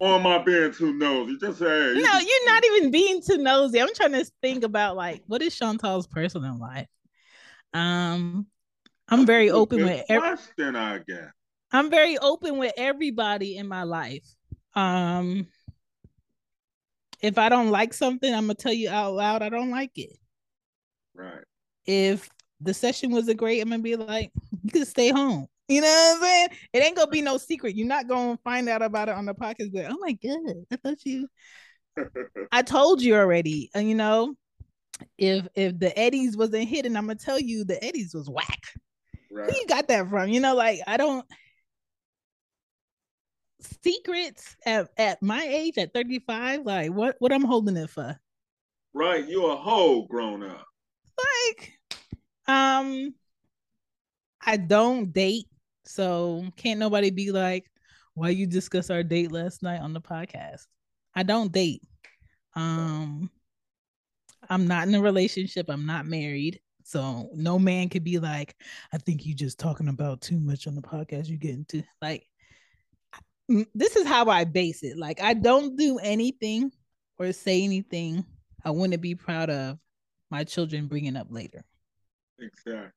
Or 0.00 0.18
am 0.18 0.26
I 0.26 0.38
being 0.42 0.72
too 0.72 0.92
nosy? 0.92 1.38
Just 1.38 1.60
say 1.60 1.66
hey, 1.66 1.94
you 1.94 2.02
No, 2.02 2.18
you're 2.18 2.46
not 2.46 2.64
even 2.64 2.90
being 2.90 3.22
too 3.22 3.38
nosy. 3.38 3.80
I'm 3.80 3.94
trying 3.94 4.12
to 4.12 4.24
think 4.42 4.64
about 4.64 4.96
like 4.96 5.22
what 5.26 5.40
is 5.40 5.56
Chantal's 5.56 6.06
personal 6.06 6.58
life. 6.58 6.88
Um, 7.72 8.46
I'm 9.08 9.24
very 9.24 9.46
That's 9.46 9.58
open 9.58 9.84
with 9.84 10.04
every, 10.08 10.28
question, 10.28 10.76
I 10.76 10.98
guess. 10.98 11.30
I'm 11.72 11.90
very 11.90 12.18
open 12.18 12.58
with 12.58 12.72
everybody 12.76 13.56
in 13.56 13.66
my 13.68 13.84
life. 13.84 14.26
Um, 14.74 15.46
if 17.20 17.38
I 17.38 17.48
don't 17.48 17.70
like 17.70 17.94
something, 17.94 18.32
I'm 18.32 18.44
gonna 18.44 18.54
tell 18.54 18.72
you 18.72 18.90
out 18.90 19.14
loud 19.14 19.42
I 19.42 19.48
don't 19.48 19.70
like 19.70 19.96
it. 19.96 20.16
Right. 21.14 21.44
If 21.86 22.28
the 22.60 22.74
session 22.74 23.10
wasn't 23.10 23.38
great, 23.38 23.60
I'm 23.60 23.70
gonna 23.70 23.82
be 23.82 23.96
like, 23.96 24.32
you 24.62 24.70
can 24.70 24.84
stay 24.84 25.10
home. 25.10 25.46
You 25.68 25.80
know 25.80 25.86
what 25.86 26.16
I'm 26.16 26.22
saying? 26.22 26.48
It 26.72 26.82
ain't 26.82 26.96
gonna 26.96 27.10
be 27.10 27.22
no 27.22 27.38
secret. 27.38 27.74
You're 27.74 27.86
not 27.86 28.06
gonna 28.06 28.38
find 28.44 28.68
out 28.68 28.82
about 28.82 29.08
it 29.08 29.14
on 29.14 29.24
the 29.24 29.34
podcast. 29.34 29.72
But 29.72 29.86
oh 29.90 29.96
my 29.98 30.12
god, 30.12 30.66
I 30.70 30.76
thought 30.76 31.04
you. 31.04 31.28
I 32.52 32.62
told 32.62 33.00
you 33.00 33.14
already. 33.14 33.70
And 33.74 33.88
you 33.88 33.94
know, 33.94 34.34
if 35.16 35.46
if 35.54 35.78
the 35.78 35.96
Eddies 35.98 36.36
wasn't 36.36 36.68
hidden, 36.68 36.96
I'm 36.96 37.06
gonna 37.06 37.18
tell 37.18 37.40
you 37.40 37.64
the 37.64 37.82
Eddies 37.82 38.14
was 38.14 38.28
whack. 38.28 38.60
right. 39.30 39.50
Who 39.50 39.56
you 39.56 39.66
got 39.66 39.88
that 39.88 40.08
from? 40.08 40.28
You 40.28 40.40
know, 40.40 40.54
like 40.54 40.80
I 40.86 40.96
don't 40.96 41.24
secrets 43.82 44.56
at, 44.66 44.88
at 44.96 45.22
my 45.22 45.42
age 45.42 45.78
at 45.78 45.94
35, 45.94 46.66
like 46.66 46.90
what 46.90 47.16
what 47.18 47.32
I'm 47.32 47.44
holding 47.44 47.76
it 47.76 47.90
for? 47.90 48.18
Right. 48.92 49.26
You're 49.26 49.52
a 49.52 49.56
whole 49.56 50.06
grown 50.06 50.42
up. 50.42 50.66
Like 51.18 51.72
um 52.46 53.14
I 54.46 54.58
don't 54.58 55.12
date, 55.12 55.46
so 55.84 56.44
can't 56.56 56.78
nobody 56.78 57.10
be 57.10 57.30
like, 57.30 57.70
why 58.14 58.30
you 58.30 58.46
discuss 58.46 58.90
our 58.90 59.02
date 59.02 59.32
last 59.32 59.62
night 59.62 59.80
on 59.80 59.92
the 59.92 60.00
podcast? 60.00 60.66
I 61.14 61.22
don't 61.22 61.52
date. 61.52 61.82
Um 62.54 63.30
I'm 64.48 64.66
not 64.66 64.86
in 64.88 64.94
a 64.94 65.00
relationship, 65.00 65.66
I'm 65.68 65.86
not 65.86 66.06
married. 66.06 66.60
So 66.84 67.30
no 67.34 67.58
man 67.58 67.88
could 67.88 68.04
be 68.04 68.18
like, 68.18 68.54
I 68.92 68.98
think 68.98 69.24
you 69.24 69.34
just 69.34 69.58
talking 69.58 69.88
about 69.88 70.20
too 70.20 70.38
much 70.38 70.66
on 70.66 70.74
the 70.74 70.82
podcast 70.82 71.28
you 71.28 71.38
get 71.38 71.54
into 71.54 71.82
like 72.02 72.26
mm, 73.50 73.66
this 73.74 73.96
is 73.96 74.06
how 74.06 74.28
I 74.28 74.44
base 74.44 74.82
it. 74.82 74.98
Like 74.98 75.20
I 75.20 75.34
don't 75.34 75.76
do 75.76 75.98
anything 75.98 76.70
or 77.18 77.32
say 77.32 77.62
anything 77.62 78.24
I 78.64 78.70
wouldn't 78.70 79.02
be 79.02 79.14
proud 79.14 79.50
of 79.50 79.78
my 80.30 80.44
children 80.44 80.86
bringing 80.86 81.16
up 81.16 81.28
later. 81.30 81.62
Exactly. 82.38 82.90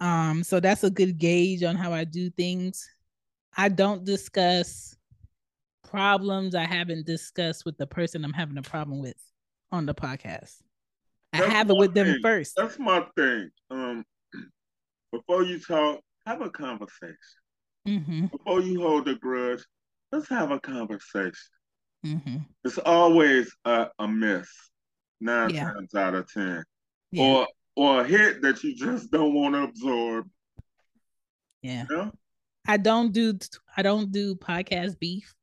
Um, 0.00 0.42
so 0.42 0.60
that's 0.60 0.84
a 0.84 0.90
good 0.90 1.18
gauge 1.18 1.62
on 1.62 1.76
how 1.76 1.92
I 1.92 2.04
do 2.04 2.30
things. 2.30 2.88
I 3.56 3.68
don't 3.68 4.04
discuss 4.04 4.96
problems 5.88 6.54
I 6.54 6.64
haven't 6.64 7.06
discussed 7.06 7.64
with 7.64 7.78
the 7.78 7.86
person 7.86 8.24
I'm 8.24 8.32
having 8.32 8.58
a 8.58 8.62
problem 8.62 9.00
with 9.00 9.16
on 9.70 9.86
the 9.86 9.94
podcast. 9.94 10.56
I 11.32 11.38
That's 11.38 11.52
have 11.52 11.70
it 11.70 11.76
with 11.76 11.94
them 11.94 12.18
first. 12.22 12.54
That's 12.56 12.78
my 12.78 13.06
thing. 13.16 13.50
Um, 13.70 14.04
before 15.12 15.44
you 15.44 15.60
talk, 15.60 16.00
have 16.26 16.40
a 16.42 16.50
conversation. 16.50 17.16
hmm 17.86 18.26
Before 18.26 18.60
you 18.60 18.80
hold 18.80 19.08
a 19.08 19.14
grudge, 19.14 19.64
let's 20.10 20.28
have 20.28 20.50
a 20.50 20.60
conversation. 20.60 21.32
hmm 22.04 22.36
It's 22.64 22.78
always 22.78 23.54
a, 23.64 23.88
a 23.98 24.08
miss, 24.08 24.48
nine 25.20 25.52
Yeah. 25.52 25.72
times 25.72 25.94
out 25.94 26.14
of 26.14 26.32
ten, 26.32 26.64
Yeah. 27.10 27.22
or 27.22 27.48
or 27.76 28.00
a 28.00 28.04
hit 28.04 28.42
that 28.42 28.62
you 28.62 28.74
just 28.74 29.10
don't 29.10 29.34
want 29.34 29.54
to 29.54 29.62
absorb. 29.64 30.28
yeah. 31.62 32.10
I 32.66 32.76
don't 32.78 33.12
do 33.12 33.34
I 33.76 33.82
don't 33.82 34.10
do 34.10 34.34
podcast 34.36 34.98
beef. 34.98 35.34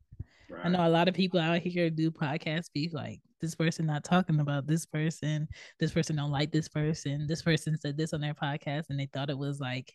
Right. 0.49 0.65
I 0.65 0.69
know 0.69 0.85
a 0.85 0.89
lot 0.89 1.07
of 1.07 1.13
people 1.13 1.39
out 1.39 1.59
here 1.61 1.89
do 1.89 2.09
podcast 2.11 2.71
beef 2.73 2.93
like 2.93 3.21
this 3.41 3.55
person 3.55 3.85
not 3.85 4.03
talking 4.03 4.39
about 4.39 4.67
this 4.67 4.85
person, 4.85 5.47
this 5.79 5.91
person 5.91 6.15
don't 6.15 6.31
like 6.31 6.51
this 6.51 6.67
person, 6.67 7.27
this 7.27 7.41
person 7.41 7.77
said 7.77 7.97
this 7.97 8.13
on 8.13 8.21
their 8.21 8.33
podcast 8.33 8.85
and 8.89 8.99
they 8.99 9.07
thought 9.07 9.29
it 9.29 9.37
was 9.37 9.59
like, 9.59 9.93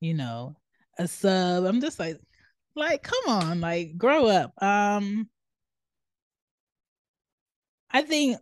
you 0.00 0.14
know, 0.14 0.56
a 0.98 1.06
sub. 1.08 1.64
I'm 1.64 1.80
just 1.80 1.98
like 1.98 2.18
like 2.74 3.02
come 3.02 3.24
on, 3.28 3.60
like 3.60 3.98
grow 3.98 4.26
up. 4.26 4.52
Um 4.62 5.28
I 7.90 8.02
think 8.02 8.38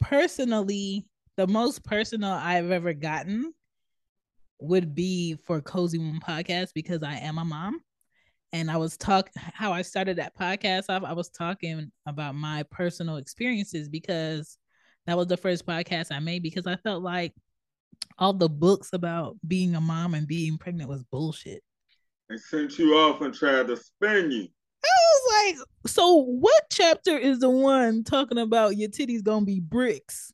personally 0.00 1.06
the 1.36 1.46
most 1.46 1.84
personal 1.84 2.32
I've 2.32 2.70
ever 2.70 2.92
gotten 2.92 3.52
would 4.60 4.94
be 4.94 5.36
for 5.44 5.60
Cozy 5.60 5.98
One 5.98 6.20
podcast 6.20 6.68
because 6.74 7.02
I 7.02 7.16
am 7.16 7.38
a 7.38 7.44
mom 7.44 7.80
and 8.52 8.70
I 8.70 8.76
was 8.76 8.96
talk 8.96 9.30
how 9.36 9.72
I 9.72 9.82
started 9.82 10.16
that 10.16 10.36
podcast 10.36 10.84
off. 10.88 11.02
I 11.04 11.12
was 11.14 11.30
talking 11.30 11.90
about 12.06 12.34
my 12.34 12.64
personal 12.70 13.16
experiences 13.16 13.88
because 13.88 14.58
that 15.06 15.16
was 15.16 15.26
the 15.26 15.36
first 15.36 15.66
podcast 15.66 16.12
I 16.12 16.20
made 16.20 16.42
because 16.42 16.66
I 16.66 16.76
felt 16.76 17.02
like 17.02 17.32
all 18.18 18.32
the 18.32 18.48
books 18.48 18.90
about 18.92 19.36
being 19.46 19.74
a 19.74 19.80
mom 19.80 20.14
and 20.14 20.28
being 20.28 20.58
pregnant 20.58 20.88
was 20.88 21.02
bullshit. 21.04 21.62
They 22.28 22.36
sent 22.36 22.78
you 22.78 22.94
off 22.94 23.20
and 23.20 23.34
tried 23.34 23.66
to 23.68 23.76
spin 23.76 24.30
you. 24.30 24.48
I 24.84 24.88
was 24.88 25.56
like, 25.56 25.66
so 25.86 26.16
what 26.16 26.62
chapter 26.70 27.16
is 27.16 27.38
the 27.40 27.50
one 27.50 28.04
talking 28.04 28.38
about 28.38 28.76
your 28.76 28.90
titties 28.90 29.22
gonna 29.22 29.44
be 29.44 29.60
bricks? 29.60 30.32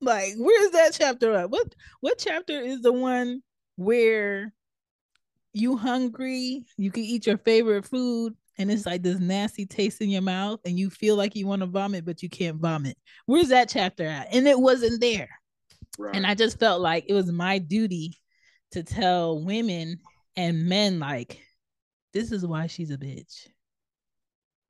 Like, 0.00 0.34
where's 0.36 0.70
that 0.72 0.92
chapter 0.92 1.34
at? 1.34 1.50
What 1.50 1.74
what 2.00 2.18
chapter 2.18 2.60
is 2.60 2.82
the 2.82 2.92
one 2.92 3.42
where 3.76 4.52
you 5.52 5.76
hungry, 5.76 6.64
you 6.76 6.90
can 6.90 7.02
eat 7.02 7.26
your 7.26 7.38
favorite 7.38 7.84
food, 7.84 8.34
and 8.58 8.70
it's 8.70 8.86
like 8.86 9.02
this 9.02 9.18
nasty 9.18 9.66
taste 9.66 10.00
in 10.00 10.10
your 10.10 10.22
mouth, 10.22 10.60
and 10.64 10.78
you 10.78 10.90
feel 10.90 11.16
like 11.16 11.34
you 11.34 11.46
want 11.46 11.60
to 11.60 11.66
vomit, 11.66 12.04
but 12.04 12.22
you 12.22 12.28
can't 12.28 12.60
vomit. 12.60 12.96
Where's 13.26 13.48
that 13.48 13.68
chapter 13.68 14.04
at? 14.04 14.32
And 14.32 14.46
it 14.46 14.58
wasn't 14.58 15.00
there. 15.00 15.28
Right. 15.98 16.14
And 16.14 16.26
I 16.26 16.34
just 16.34 16.60
felt 16.60 16.80
like 16.80 17.06
it 17.08 17.14
was 17.14 17.32
my 17.32 17.58
duty 17.58 18.16
to 18.72 18.82
tell 18.82 19.42
women 19.42 19.98
and 20.36 20.66
men 20.66 21.00
like 21.00 21.40
this 22.12 22.30
is 22.32 22.46
why 22.46 22.66
she's 22.68 22.90
a 22.90 22.96
bitch. 22.96 23.48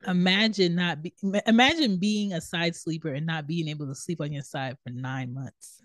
Imagine 0.07 0.75
not 0.75 1.03
be 1.03 1.13
imagine 1.45 1.97
being 1.97 2.33
a 2.33 2.41
side 2.41 2.75
sleeper 2.75 3.13
and 3.13 3.25
not 3.25 3.47
being 3.47 3.67
able 3.67 3.87
to 3.87 3.95
sleep 3.95 4.21
on 4.21 4.31
your 4.31 4.43
side 4.43 4.77
for 4.83 4.91
9 4.91 5.33
months. 5.33 5.81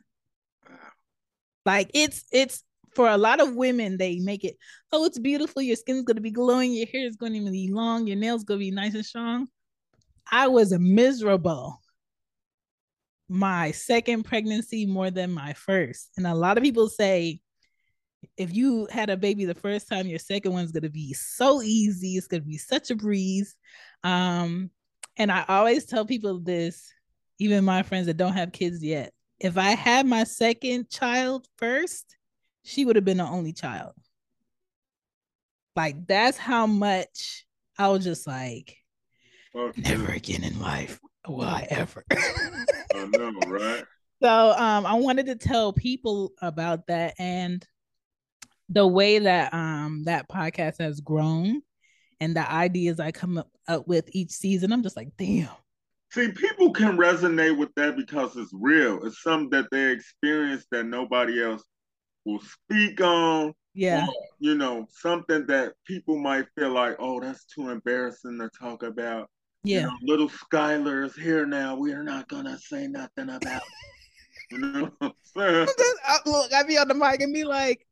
Like 1.66 1.90
it's 1.94 2.24
it's 2.30 2.62
for 2.94 3.08
a 3.08 3.18
lot 3.18 3.40
of 3.40 3.56
women 3.56 3.96
they 3.96 4.20
make 4.20 4.44
it 4.44 4.56
oh 4.92 5.04
it's 5.04 5.18
beautiful 5.18 5.60
your 5.60 5.74
skin's 5.74 6.04
going 6.04 6.14
to 6.14 6.22
be 6.22 6.30
glowing 6.30 6.72
your 6.72 6.86
hair 6.86 7.04
is 7.04 7.16
going 7.16 7.32
to 7.32 7.50
be 7.50 7.68
long 7.72 8.06
your 8.06 8.16
nails 8.16 8.44
going 8.44 8.60
to 8.60 8.64
be 8.64 8.70
nice 8.70 8.94
and 8.94 9.04
strong. 9.04 9.48
I 10.30 10.46
was 10.46 10.72
miserable 10.78 11.80
my 13.28 13.70
second 13.70 14.24
pregnancy 14.24 14.86
more 14.86 15.10
than 15.10 15.32
my 15.32 15.54
first. 15.54 16.10
And 16.16 16.26
a 16.26 16.34
lot 16.34 16.56
of 16.56 16.62
people 16.62 16.88
say 16.88 17.40
if 18.36 18.54
you 18.54 18.86
had 18.90 19.10
a 19.10 19.16
baby 19.16 19.44
the 19.44 19.54
first 19.54 19.88
time, 19.88 20.06
your 20.06 20.18
second 20.18 20.52
one's 20.52 20.72
gonna 20.72 20.90
be 20.90 21.12
so 21.14 21.62
easy. 21.62 22.16
It's 22.16 22.26
gonna 22.26 22.42
be 22.42 22.58
such 22.58 22.90
a 22.90 22.96
breeze. 22.96 23.56
Um, 24.02 24.70
And 25.16 25.30
I 25.30 25.44
always 25.48 25.84
tell 25.86 26.04
people 26.06 26.40
this, 26.40 26.92
even 27.38 27.64
my 27.64 27.82
friends 27.84 28.06
that 28.06 28.16
don't 28.16 28.32
have 28.34 28.52
kids 28.52 28.82
yet. 28.82 29.12
If 29.40 29.56
I 29.58 29.70
had 29.70 30.06
my 30.06 30.24
second 30.24 30.90
child 30.90 31.46
first, 31.58 32.16
she 32.64 32.84
would 32.84 32.96
have 32.96 33.04
been 33.04 33.18
the 33.18 33.24
only 33.24 33.52
child. 33.52 33.92
Like 35.76 36.06
that's 36.06 36.36
how 36.38 36.66
much 36.66 37.46
I 37.78 37.88
was 37.88 38.04
just 38.04 38.26
like, 38.26 38.76
Fuck 39.52 39.76
never 39.78 40.12
again 40.12 40.42
in 40.44 40.60
life 40.60 40.98
will 41.28 41.42
I 41.42 41.66
ever. 41.70 42.04
I 42.10 43.06
know, 43.06 43.32
right? 43.46 43.84
so 44.22 44.54
um 44.56 44.86
I 44.86 44.94
wanted 44.94 45.26
to 45.26 45.36
tell 45.36 45.72
people 45.72 46.32
about 46.42 46.86
that 46.88 47.14
and 47.18 47.64
the 48.74 48.86
way 48.86 49.20
that 49.20 49.54
um 49.54 50.02
that 50.04 50.28
podcast 50.28 50.78
has 50.80 51.00
grown 51.00 51.62
and 52.20 52.36
the 52.36 52.50
ideas 52.50 53.00
I 53.00 53.12
come 53.12 53.38
up, 53.38 53.48
up 53.68 53.88
with 53.88 54.08
each 54.12 54.30
season. 54.30 54.72
I'm 54.72 54.82
just 54.82 54.96
like, 54.96 55.08
damn. 55.16 55.48
See, 56.12 56.30
people 56.30 56.72
can 56.72 56.96
resonate 56.96 57.58
with 57.58 57.70
that 57.76 57.96
because 57.96 58.36
it's 58.36 58.52
real. 58.52 59.04
It's 59.04 59.22
something 59.22 59.50
that 59.50 59.68
they 59.72 59.90
experience 59.90 60.64
that 60.70 60.84
nobody 60.86 61.42
else 61.42 61.64
will 62.24 62.40
speak 62.40 63.00
on. 63.00 63.52
Yeah. 63.74 64.06
Or, 64.06 64.14
you 64.38 64.54
know, 64.54 64.86
something 64.90 65.44
that 65.46 65.72
people 65.86 66.16
might 66.18 66.46
feel 66.56 66.70
like, 66.70 66.94
oh, 67.00 67.18
that's 67.20 67.44
too 67.46 67.70
embarrassing 67.70 68.38
to 68.38 68.48
talk 68.58 68.84
about. 68.84 69.28
Yeah. 69.64 69.80
You 69.80 69.86
know, 69.86 69.92
little 70.02 70.28
Skylar 70.28 71.04
is 71.04 71.16
here 71.16 71.46
now. 71.46 71.76
We 71.76 71.92
are 71.92 72.04
not 72.04 72.28
gonna 72.28 72.58
say 72.58 72.86
nothing 72.86 73.30
about. 73.30 73.62
it. 73.62 73.62
You 74.52 74.58
know 74.58 74.82
what 74.82 74.92
I'm 75.00 75.12
saying? 75.36 75.66
Just- 75.78 76.00
I- 76.06 76.18
look, 76.26 76.52
I 76.52 76.62
be 76.62 76.78
on 76.78 76.86
the 76.86 76.94
mic 76.94 77.20
and 77.22 77.34
be 77.34 77.44
like, 77.44 77.84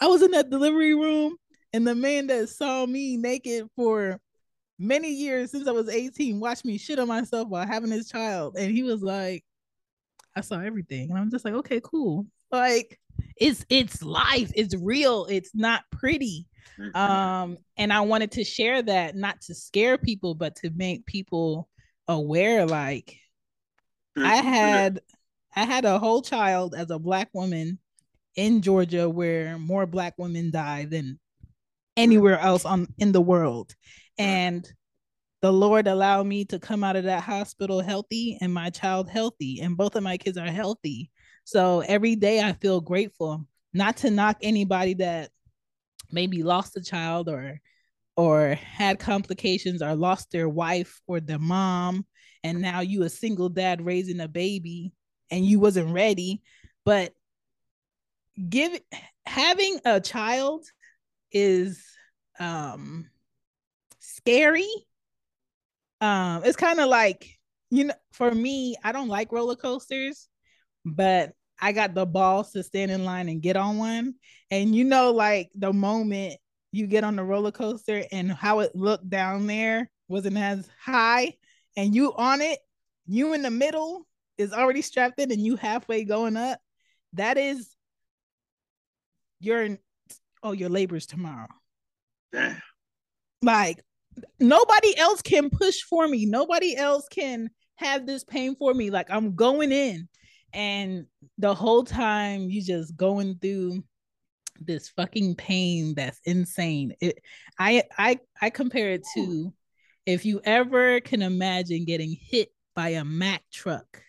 I 0.00 0.06
was 0.06 0.22
in 0.22 0.30
that 0.32 0.50
delivery 0.50 0.94
room, 0.94 1.36
and 1.72 1.86
the 1.86 1.94
man 1.94 2.28
that 2.28 2.48
saw 2.48 2.86
me 2.86 3.16
naked 3.16 3.68
for 3.76 4.20
many 4.78 5.10
years 5.10 5.50
since 5.50 5.66
I 5.66 5.72
was 5.72 5.88
18 5.88 6.38
watched 6.38 6.64
me 6.64 6.78
shit 6.78 6.98
on 6.98 7.08
myself 7.08 7.48
while 7.48 7.66
having 7.66 7.90
his 7.90 8.08
child. 8.08 8.56
And 8.56 8.70
he 8.70 8.82
was 8.82 9.02
like, 9.02 9.44
I 10.36 10.40
saw 10.40 10.60
everything. 10.60 11.10
And 11.10 11.18
I'm 11.18 11.30
just 11.30 11.44
like, 11.44 11.54
okay, 11.54 11.80
cool. 11.82 12.26
Like 12.52 12.98
it's 13.36 13.64
it's 13.68 14.02
life, 14.02 14.52
it's 14.54 14.74
real, 14.76 15.26
it's 15.26 15.50
not 15.54 15.82
pretty. 15.90 16.46
Um, 16.94 17.58
and 17.76 17.92
I 17.92 18.02
wanted 18.02 18.32
to 18.32 18.44
share 18.44 18.82
that 18.82 19.16
not 19.16 19.40
to 19.42 19.54
scare 19.54 19.98
people, 19.98 20.34
but 20.34 20.54
to 20.56 20.70
make 20.70 21.04
people 21.06 21.68
aware, 22.06 22.66
like 22.66 23.18
I 24.16 24.36
had 24.36 25.00
I 25.56 25.64
had 25.64 25.84
a 25.84 25.98
whole 25.98 26.22
child 26.22 26.74
as 26.76 26.90
a 26.90 26.98
black 26.98 27.30
woman 27.32 27.78
in 28.38 28.62
Georgia 28.62 29.10
where 29.10 29.58
more 29.58 29.84
black 29.84 30.14
women 30.16 30.52
die 30.52 30.84
than 30.84 31.18
anywhere 31.96 32.38
else 32.38 32.64
on 32.64 32.86
in 32.98 33.10
the 33.10 33.20
world. 33.20 33.74
And 34.16 34.64
the 35.42 35.52
Lord 35.52 35.88
allowed 35.88 36.24
me 36.26 36.44
to 36.46 36.60
come 36.60 36.84
out 36.84 36.94
of 36.94 37.04
that 37.04 37.24
hospital 37.24 37.80
healthy 37.80 38.38
and 38.40 38.54
my 38.54 38.70
child 38.70 39.08
healthy 39.08 39.60
and 39.60 39.76
both 39.76 39.96
of 39.96 40.04
my 40.04 40.16
kids 40.16 40.38
are 40.38 40.46
healthy. 40.46 41.10
So 41.42 41.80
every 41.80 42.14
day 42.14 42.40
I 42.40 42.52
feel 42.52 42.80
grateful. 42.80 43.44
Not 43.74 43.96
to 43.98 44.10
knock 44.10 44.36
anybody 44.40 44.94
that 44.94 45.30
maybe 46.12 46.44
lost 46.44 46.76
a 46.76 46.82
child 46.82 47.28
or 47.28 47.60
or 48.16 48.54
had 48.54 49.00
complications 49.00 49.82
or 49.82 49.96
lost 49.96 50.30
their 50.30 50.48
wife 50.48 51.00
or 51.08 51.18
their 51.18 51.38
mom 51.40 52.06
and 52.44 52.60
now 52.60 52.80
you 52.80 53.02
a 53.02 53.08
single 53.08 53.48
dad 53.48 53.84
raising 53.84 54.20
a 54.20 54.28
baby 54.28 54.92
and 55.30 55.44
you 55.44 55.60
wasn't 55.60 55.92
ready 55.92 56.40
but 56.84 57.12
give 58.48 58.78
having 59.26 59.80
a 59.84 60.00
child 60.00 60.64
is 61.32 61.82
um 62.38 63.08
scary. 64.00 64.68
Um 66.00 66.42
it's 66.44 66.56
kind 66.56 66.80
of 66.80 66.88
like 66.88 67.38
you 67.70 67.84
know 67.84 67.94
for 68.12 68.30
me 68.30 68.76
i 68.82 68.92
don't 68.92 69.08
like 69.08 69.32
roller 69.32 69.56
coasters 69.56 70.28
but 70.84 71.32
i 71.60 71.72
got 71.72 71.94
the 71.94 72.06
balls 72.06 72.52
to 72.52 72.62
stand 72.62 72.90
in 72.90 73.04
line 73.04 73.28
and 73.28 73.42
get 73.42 73.56
on 73.56 73.78
one. 73.78 74.14
And 74.50 74.74
you 74.74 74.84
know 74.84 75.12
like 75.12 75.50
the 75.54 75.72
moment 75.72 76.34
you 76.72 76.86
get 76.86 77.04
on 77.04 77.16
the 77.16 77.24
roller 77.24 77.50
coaster 77.50 78.04
and 78.12 78.30
how 78.30 78.60
it 78.60 78.74
looked 78.74 79.08
down 79.08 79.46
there 79.46 79.90
wasn't 80.08 80.36
as 80.36 80.68
high 80.80 81.34
and 81.76 81.94
you 81.94 82.14
on 82.14 82.40
it 82.40 82.58
you 83.06 83.32
in 83.34 83.42
the 83.42 83.50
middle 83.50 84.06
is 84.36 84.52
already 84.52 84.82
strapped 84.82 85.18
in 85.18 85.32
and 85.32 85.44
you 85.44 85.56
halfway 85.56 86.04
going 86.04 86.36
up 86.36 86.58
that 87.14 87.38
is 87.38 87.68
your 89.40 89.78
oh 90.42 90.52
your 90.52 90.68
labor's 90.68 91.06
tomorrow. 91.06 91.48
Damn. 92.32 92.60
like 93.42 93.82
nobody 94.40 94.96
else 94.98 95.22
can 95.22 95.50
push 95.50 95.80
for 95.82 96.06
me. 96.06 96.26
Nobody 96.26 96.76
else 96.76 97.06
can 97.08 97.50
have 97.76 98.06
this 98.06 98.24
pain 98.24 98.56
for 98.56 98.74
me. 98.74 98.90
Like 98.90 99.10
i'm 99.10 99.34
going 99.34 99.72
in. 99.72 100.08
And 100.52 101.06
the 101.36 101.54
whole 101.54 101.84
time 101.84 102.48
you 102.48 102.62
just 102.62 102.96
going 102.96 103.38
through 103.40 103.82
this 104.60 104.88
fucking 104.88 105.36
pain 105.36 105.94
that's 105.94 106.20
insane. 106.24 106.94
It 107.00 107.20
i 107.58 107.82
i 107.96 108.18
i 108.40 108.50
compare 108.50 108.90
it 108.90 109.06
to 109.14 109.52
if 110.06 110.24
you 110.24 110.40
ever 110.44 111.00
can 111.00 111.22
imagine 111.22 111.84
getting 111.84 112.16
hit 112.18 112.48
by 112.74 112.90
a 112.90 113.04
mack 113.04 113.42
truck 113.52 114.02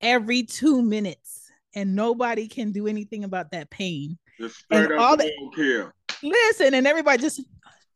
every 0.00 0.42
two 0.42 0.82
minutes 0.82 1.39
and 1.74 1.94
nobody 1.94 2.48
can 2.48 2.72
do 2.72 2.86
anything 2.86 3.24
about 3.24 3.50
that 3.52 3.70
pain. 3.70 4.18
Just 4.38 4.56
straight 4.56 4.84
And 4.84 4.92
up 4.94 5.00
all 5.00 5.16
the- 5.16 5.32
kill. 5.54 5.90
listen 6.22 6.74
and 6.74 6.86
everybody 6.86 7.20
just 7.22 7.40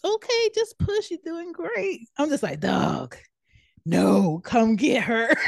okay 0.04 0.50
just 0.54 0.78
push 0.78 1.10
you're 1.10 1.20
doing 1.24 1.52
great. 1.52 2.08
I'm 2.18 2.28
just 2.28 2.42
like 2.42 2.60
dog 2.60 3.16
no 3.86 4.40
come 4.44 4.76
get 4.76 5.02
her. 5.04 5.34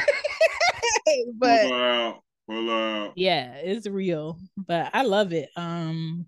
But 1.39 1.61
pull 1.63 1.73
out, 1.73 2.23
pull 2.49 2.69
out. 2.69 3.13
yeah 3.15 3.55
it's 3.55 3.87
real 3.87 4.37
but 4.57 4.89
i 4.93 5.03
love 5.03 5.31
it 5.31 5.49
um 5.55 6.25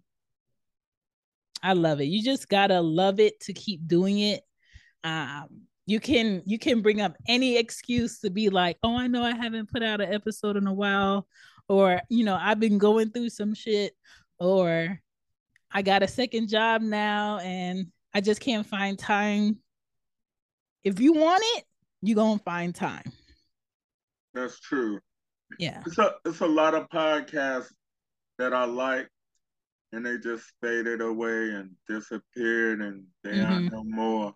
i 1.62 1.74
love 1.74 2.00
it. 2.00 2.06
You 2.06 2.24
just 2.24 2.48
gotta 2.48 2.80
love 2.80 3.20
it 3.20 3.40
to 3.42 3.54
keep 3.54 3.86
doing 3.88 4.20
it. 4.20 4.42
Um 5.04 5.48
you 5.86 6.00
can 6.00 6.44
you 6.46 6.58
can 6.60 6.82
bring 6.82 7.02
up 7.02 7.16
any 7.28 7.58
excuse 7.58 8.20
to 8.20 8.30
be 8.30 8.50
like 8.50 8.78
oh 8.84 8.96
i 8.98 9.08
know 9.08 9.24
i 9.24 9.36
haven't 9.36 9.70
put 9.72 9.82
out 9.84 10.00
an 10.02 10.14
episode 10.14 10.56
in 10.56 10.68
a 10.68 10.74
while 10.74 11.28
or 11.70 12.02
you 12.10 12.24
know 12.26 12.38
i've 12.42 12.60
been 12.60 12.78
going 12.78 13.10
through 13.12 13.30
some 13.30 13.54
shit 13.54 13.94
or 14.40 15.00
i 15.72 15.82
got 15.82 16.04
a 16.04 16.08
second 16.08 16.50
job 16.50 16.82
now 16.82 17.38
and 17.40 17.88
i 18.14 18.20
just 18.20 18.42
can't 18.42 18.66
find 18.66 19.00
time 19.00 19.58
if 20.84 21.00
you 21.00 21.14
want 21.14 21.44
it 21.58 21.64
you 22.02 22.16
gonna 22.16 22.40
find 22.40 22.74
time 22.76 23.04
That's 24.34 24.60
true. 24.60 25.00
yeah 25.58 25.82
It's 25.86 25.98
a 25.98 26.14
it's 26.26 26.42
a 26.42 26.48
lot 26.48 26.76
of 26.76 26.88
podcasts 26.90 27.72
that 28.38 28.54
I 28.54 28.64
like, 28.64 29.10
and 29.92 30.06
they 30.06 30.18
just 30.18 30.46
faded 30.62 31.02
away 31.02 31.50
and 31.52 31.76
disappeared, 31.90 32.82
and 32.82 33.04
they 33.24 33.32
Mhm. 33.32 33.50
aren't 33.50 33.72
no 33.74 33.84
more. 33.84 34.34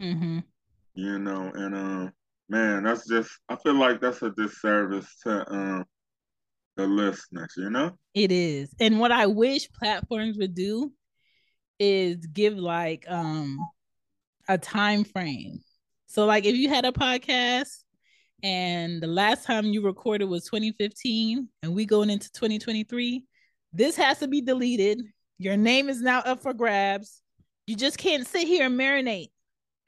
mm-hmm. 0.00 0.40
You 0.94 1.18
know, 1.20 1.52
and 1.54 1.74
um, 1.76 2.12
man, 2.48 2.82
that's 2.82 3.06
just 3.06 3.30
I 3.48 3.56
feel 3.56 3.74
like 3.74 4.00
that's 4.00 4.22
a 4.22 4.30
disservice 4.30 5.14
to 5.22 5.48
um 5.52 5.84
the 6.76 6.86
listeners. 6.86 7.54
You 7.56 7.70
know, 7.70 7.92
It 8.14 8.32
is. 8.32 8.74
And 8.80 8.98
what 9.00 9.12
I 9.12 9.26
wish 9.26 9.70
platforms 9.72 10.38
would 10.38 10.54
do 10.54 10.92
is 11.78 12.26
give 12.26 12.56
like 12.56 13.04
um 13.08 13.58
a 14.48 14.58
time 14.58 15.04
frame. 15.04 15.60
So 16.06 16.26
like 16.26 16.44
if 16.44 16.54
you 16.56 16.68
had 16.68 16.84
a 16.84 16.92
podcast 16.92 17.70
and 18.42 19.00
the 19.02 19.06
last 19.06 19.44
time 19.44 19.66
you 19.66 19.82
recorded 19.82 20.26
was 20.26 20.44
2015 20.44 21.48
and 21.62 21.74
we 21.74 21.86
going 21.86 22.10
into 22.10 22.30
2023, 22.32 23.24
this 23.72 23.96
has 23.96 24.18
to 24.18 24.28
be 24.28 24.40
deleted. 24.40 25.00
Your 25.38 25.56
name 25.56 25.88
is 25.88 26.02
now 26.02 26.18
up 26.20 26.42
for 26.42 26.52
grabs. 26.52 27.22
You 27.66 27.76
just 27.76 27.96
can't 27.98 28.26
sit 28.26 28.46
here 28.46 28.66
and 28.66 28.78
marinate. 28.78 29.30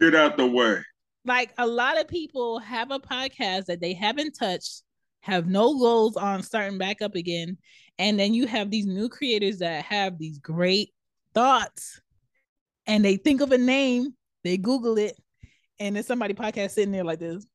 get 0.00 0.14
out 0.14 0.36
the 0.36 0.46
way. 0.46 0.78
Like 1.26 1.52
a 1.58 1.66
lot 1.66 2.00
of 2.00 2.08
people 2.08 2.58
have 2.60 2.90
a 2.90 3.00
podcast 3.00 3.66
that 3.66 3.80
they 3.80 3.92
haven't 3.92 4.32
touched, 4.38 4.82
have 5.24 5.46
no 5.46 5.78
goals 5.78 6.16
on 6.16 6.42
starting 6.42 6.76
back 6.76 7.00
up 7.00 7.14
again. 7.14 7.56
And 7.98 8.20
then 8.20 8.34
you 8.34 8.46
have 8.46 8.70
these 8.70 8.84
new 8.84 9.08
creators 9.08 9.58
that 9.60 9.82
have 9.86 10.18
these 10.18 10.38
great 10.38 10.90
thoughts 11.32 12.02
and 12.86 13.02
they 13.02 13.16
think 13.16 13.40
of 13.40 13.50
a 13.50 13.56
name, 13.56 14.14
they 14.42 14.58
Google 14.58 14.98
it, 14.98 15.16
and 15.80 15.96
there's 15.96 16.06
somebody 16.06 16.34
podcast 16.34 16.72
sitting 16.72 16.92
there 16.92 17.04
like 17.04 17.20
this. 17.20 17.46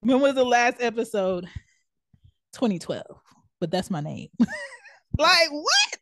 When 0.00 0.20
was 0.20 0.34
the 0.34 0.44
last 0.44 0.76
episode? 0.80 1.44
2012. 2.54 3.04
But 3.60 3.70
that's 3.70 3.90
my 3.90 4.00
name. 4.00 4.28
like 5.18 5.50
what? 5.50 5.98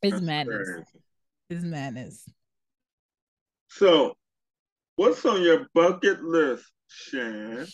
It's 0.00 0.20
madness. 0.20 0.68
It's 1.50 1.64
madness. 1.64 2.28
So, 3.68 4.14
what's 4.94 5.24
on 5.24 5.42
your 5.42 5.66
bucket 5.74 6.22
list, 6.22 6.64
Shan? 6.86 7.66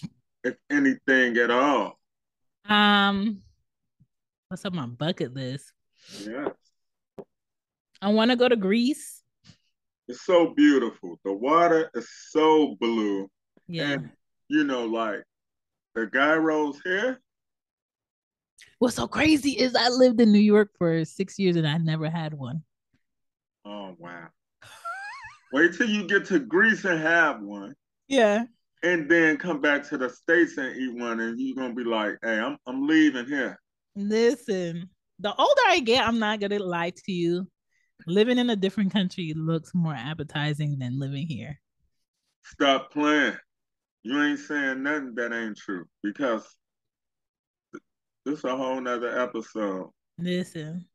If 0.45 0.57
anything 0.71 1.37
at 1.37 1.51
all. 1.51 1.99
Um, 2.69 3.43
what's 4.49 4.65
on 4.65 4.75
my 4.75 4.87
bucket 4.87 5.35
list? 5.35 5.73
Yes. 6.25 6.51
I 8.01 8.09
want 8.09 8.31
to 8.31 8.37
go 8.37 8.49
to 8.49 8.57
Greece. 8.57 9.23
It's 10.09 10.25
so 10.25 10.55
beautiful. 10.55 11.21
The 11.25 11.33
water 11.33 11.91
is 11.95 12.09
so 12.31 12.77
blue. 12.81 13.29
Yeah. 13.69 13.91
And 13.93 14.11
you 14.49 14.65
know, 14.65 14.87
like 14.87 15.23
the 15.95 16.07
gyros 16.07 16.81
here, 16.83 17.21
What's 18.79 18.97
so 18.97 19.07
crazy 19.07 19.51
is 19.51 19.75
I 19.75 19.89
lived 19.89 20.21
in 20.21 20.33
New 20.33 20.39
York 20.41 20.71
for 20.79 21.05
six 21.05 21.39
years 21.39 21.57
and 21.57 21.69
I 21.69 21.77
never 21.77 22.09
had 22.09 22.33
one. 22.35 22.63
oh 23.65 23.95
wow. 23.99 24.29
Wait 25.53 25.75
till 25.77 25.89
you 25.89 26.07
get 26.07 26.27
to 26.27 26.39
Greece 26.39 26.85
and 26.85 27.01
have 27.01 27.43
one. 27.43 27.75
Yeah. 28.09 28.45
And 28.83 29.11
then 29.11 29.37
come 29.37 29.61
back 29.61 29.87
to 29.89 29.99
the 29.99 30.09
states 30.09 30.57
and 30.57 30.77
eat 30.77 30.95
one, 30.95 31.21
and 31.21 31.39
you're 31.39 31.57
gonna 31.57 31.75
be 31.75 31.85
like, 31.85 32.17
"Hey, 32.23 32.39
I'm 32.39 32.57
I'm 32.67 32.87
leaving 32.87 33.27
here." 33.27 33.59
Listen, 33.97 34.89
the 35.19 35.35
older 35.35 35.63
I 35.67 35.81
get, 35.81 36.07
I'm 36.07 36.19
not 36.19 36.41
gonna 36.41 36.59
lie 36.59 36.91
to 36.91 37.13
you. 37.13 37.49
Living 38.07 38.39
in 38.39 38.49
a 38.51 38.57
different 38.57 38.93
country 38.93 39.33
looks 39.37 39.73
more 39.75 39.95
appetizing 39.95 40.79
than 40.79 40.99
living 40.99 41.27
here. 41.27 41.61
Stop 42.45 42.93
playing. 42.93 43.37
You 44.03 44.23
ain't 44.23 44.39
saying 44.39 44.83
nothing 44.83 45.15
that 45.17 45.33
ain't 45.33 45.59
true 45.59 45.85
because 46.03 46.43
th- 47.73 47.83
this 48.25 48.39
is 48.39 48.45
a 48.45 48.57
whole 48.57 48.81
nother 48.81 49.21
episode. 49.21 49.91
Listen, 50.19 50.87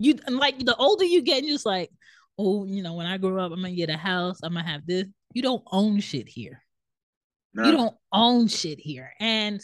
you 0.00 0.14
like 0.28 0.58
the 0.58 0.74
older 0.76 1.04
you 1.04 1.22
get, 1.22 1.44
you're 1.44 1.54
just 1.54 1.66
like, 1.66 1.90
oh, 2.38 2.64
you 2.64 2.82
know, 2.82 2.94
when 2.94 3.06
I 3.06 3.18
grow 3.18 3.44
up, 3.44 3.52
I'm 3.52 3.62
gonna 3.62 3.74
get 3.74 3.90
a 3.90 3.96
house. 3.96 4.40
I'm 4.42 4.54
gonna 4.54 4.66
have 4.66 4.86
this. 4.86 5.04
You 5.32 5.42
don't 5.42 5.62
own 5.70 6.00
shit 6.00 6.28
here. 6.28 6.60
Now, 7.54 7.66
You 7.66 7.72
don't 7.72 7.96
own 8.12 8.48
shit 8.48 8.78
here. 8.78 9.12
And 9.20 9.60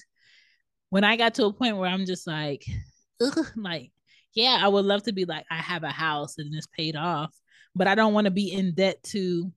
when 0.91 1.05
I 1.05 1.17
got 1.17 1.35
to 1.35 1.47
a 1.47 1.53
point 1.53 1.77
where 1.77 1.91
I'm 1.91 2.07
just 2.07 2.27
like, 2.27 2.65
ugh, 3.21 3.47
like, 3.57 3.93
yeah, 4.35 4.59
I 4.61 4.69
would 4.69 4.85
love 4.85 5.05
to 5.05 5.13
be 5.13 5.25
like, 5.25 5.47
I 5.51 5.57
have 5.57 5.83
a 5.83 5.91
house 5.91 6.39
and 6.39 6.55
it's 6.55 6.67
paid 6.67 6.97
off, 6.97 7.35
but 7.75 7.87
I 7.87 7.95
don't 7.95 8.13
want 8.13 8.27
to 8.27 8.31
be 8.31 8.53
in 8.53 8.75
debt 8.75 9.03
to 9.05 9.53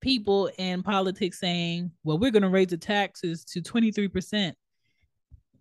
people 0.00 0.50
in 0.58 0.82
politics 0.82 1.40
saying, 1.40 1.90
well, 2.04 2.18
we're 2.18 2.30
gonna 2.30 2.50
raise 2.50 2.68
the 2.68 2.76
taxes 2.76 3.44
to 3.46 3.62
23%. 3.62 4.52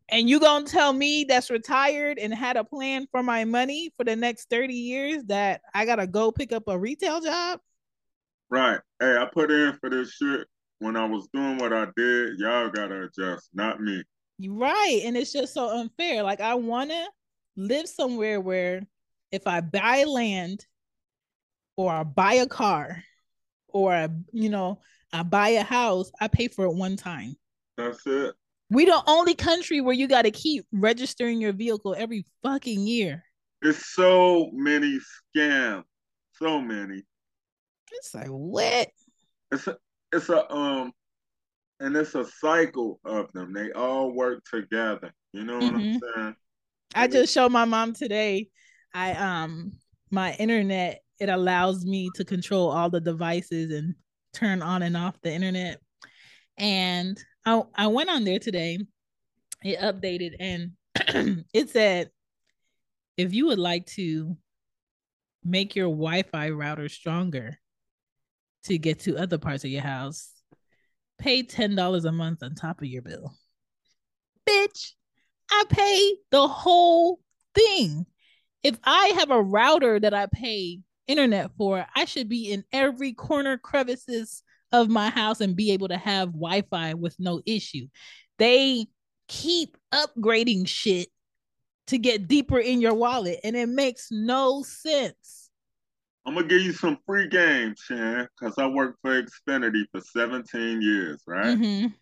And 0.10 0.30
you 0.30 0.40
gonna 0.40 0.66
tell 0.66 0.92
me 0.92 1.24
that's 1.24 1.50
retired 1.50 2.20
and 2.20 2.34
had 2.34 2.58
a 2.58 2.64
plan 2.64 3.08
for 3.10 3.24
my 3.24 3.46
money 3.46 3.92
for 3.96 4.04
the 4.04 4.18
next 4.18 4.50
30 4.50 4.74
years 4.74 5.24
that 5.26 5.62
I 5.74 5.86
gotta 5.86 6.06
go 6.06 6.32
pick 6.32 6.52
up 6.52 6.64
a 6.68 6.78
retail 6.78 7.22
job? 7.22 7.62
right? 8.50 8.80
Hey, 9.00 9.18
I 9.18 9.26
put 9.34 9.50
in 9.50 9.78
for 9.80 9.90
this 9.90 10.12
shit 10.12 10.48
when 10.84 10.98
I 10.98 11.06
was 11.06 11.28
doing 11.34 11.58
what 11.58 11.72
I 11.72 11.88
did. 11.96 12.38
Y'all 12.40 12.70
gotta 12.70 13.04
adjust, 13.04 13.50
not 13.54 13.80
me. 13.80 14.04
Right. 14.46 15.02
And 15.06 15.16
it's 15.16 15.32
just 15.32 15.54
so 15.54 15.70
unfair. 15.80 16.24
Like 16.24 16.42
I 16.42 16.56
wanna 16.56 17.08
live 17.56 17.88
somewhere 17.88 18.42
where 18.42 18.82
if 19.32 19.48
I 19.48 19.62
buy 19.62 20.04
land 20.04 20.66
or 21.78 21.92
I 21.92 22.04
buy 22.04 22.34
a 22.34 22.48
car 22.48 23.02
or 23.70 23.94
I, 23.94 24.10
you 24.34 24.50
know, 24.50 24.82
I 25.14 25.24
buy 25.24 25.50
a 25.50 25.64
house, 25.64 26.12
I 26.20 26.28
pay 26.28 26.50
for 26.50 26.66
it 26.66 26.76
one 26.76 26.98
time. 26.98 27.36
That's 27.78 28.06
it. 28.06 28.36
We 28.70 28.84
the 28.84 29.02
only 29.08 29.36
country 29.36 29.80
where 29.80 29.96
you 29.96 30.08
gotta 30.10 30.32
keep 30.32 30.66
registering 30.74 31.40
your 31.40 31.54
vehicle 31.54 31.96
every 31.98 32.26
fucking 32.44 32.86
year. 32.86 33.24
It's 33.62 33.94
so 33.94 34.50
many 34.52 35.00
scams, 35.34 35.84
so 36.34 36.60
many. 36.60 37.04
It's 37.94 38.14
like 38.14 38.28
what? 38.28 38.90
It's 39.52 39.68
a, 39.68 39.78
it's 40.14 40.30
a 40.30 40.52
um, 40.54 40.92
and 41.80 41.96
it's 41.96 42.16
a 42.16 42.26
cycle 42.26 43.00
of 43.04 43.32
them. 43.34 43.52
They 43.54 43.72
all 43.72 44.12
work 44.12 44.44
together. 44.46 45.12
You 45.34 45.44
know 45.44 45.60
what 45.60 45.74
Mhm. 45.74 45.76
I'm 45.76 46.02
saying? 46.16 46.36
I 46.96 47.08
just 47.08 47.34
showed 47.34 47.52
my 47.52 47.66
mom 47.66 47.94
today. 47.94 48.50
I 48.94 49.14
um 49.14 49.74
my 50.12 50.34
internet 50.36 51.02
it 51.20 51.30
allows 51.30 51.86
me 51.86 52.12
to 52.12 52.26
control 52.26 52.70
all 52.70 52.90
the 52.90 53.00
devices 53.00 53.72
and 53.72 53.96
turn 54.34 54.62
on 54.62 54.84
and 54.84 54.96
off 54.96 55.20
the 55.22 55.32
internet. 55.32 55.80
And 56.58 57.22
I 57.46 57.64
I 57.76 57.88
went 57.88 58.10
on 58.10 58.24
there 58.24 58.40
today. 58.40 58.80
It 59.64 59.80
updated 59.80 60.36
and 60.40 60.72
it 61.54 61.70
said 61.70 62.12
if 63.18 63.34
you 63.34 63.48
would 63.48 63.60
like 63.60 63.86
to 63.86 64.38
make 65.44 65.76
your 65.76 65.88
Wi-Fi 65.88 66.50
router 66.50 66.90
stronger 66.90 67.60
to 68.64 68.78
get 68.78 69.00
to 69.02 69.18
other 69.18 69.38
parts 69.38 69.64
of 69.64 69.70
your 69.70 69.82
house, 69.82 70.32
pay 71.18 71.44
$10 71.44 72.06
a 72.06 72.12
month 72.12 72.44
on 72.44 72.56
top 72.56 72.82
of 72.82 72.88
your 72.88 73.02
bill. 73.02 73.34
Bitch, 74.48 74.92
I 75.50 75.64
pay 75.70 76.16
the 76.32 76.48
whole 76.48 77.20
thing. 77.56 78.06
If 78.64 78.78
I 78.84 79.14
have 79.18 79.32
a 79.32 79.42
router 79.42 80.00
that 80.00 80.14
I 80.14 80.28
pay 80.28 80.80
internet 81.08 81.52
for, 81.58 81.86
I 81.96 82.06
should 82.06 82.30
be 82.30 82.52
in 82.52 82.64
every 82.72 83.14
corner 83.14 83.58
crevices 83.58 84.44
of 84.72 84.90
my 84.90 85.10
house 85.10 85.42
and 85.42 85.56
be 85.56 85.72
able 85.72 85.90
to 85.90 85.98
have 85.98 86.30
Wi-Fi 86.30 86.96
with 86.96 87.16
no 87.20 87.42
issue. 87.46 87.88
They 88.40 88.88
keep 89.28 89.78
upgrading 89.94 90.68
shit 90.68 91.10
to 91.88 91.98
get 91.98 92.28
deeper 92.28 92.60
in 92.60 92.82
your 92.82 92.94
wallet 92.94 93.40
and 93.44 93.56
it 93.56 93.70
makes 93.70 94.08
no 94.12 94.64
sense. 94.64 95.43
I'm 96.26 96.36
gonna 96.36 96.48
give 96.48 96.62
you 96.62 96.72
some 96.72 96.98
free 97.06 97.28
games, 97.28 97.80
Shan, 97.80 98.28
because 98.40 98.58
I 98.58 98.68
worked 98.68 99.00
for 99.02 99.22
Xfinity 99.22 99.84
for 99.92 100.00
17 100.02 100.82
years, 100.82 101.22
right? 101.28 101.58
Mhm. 101.58 101.94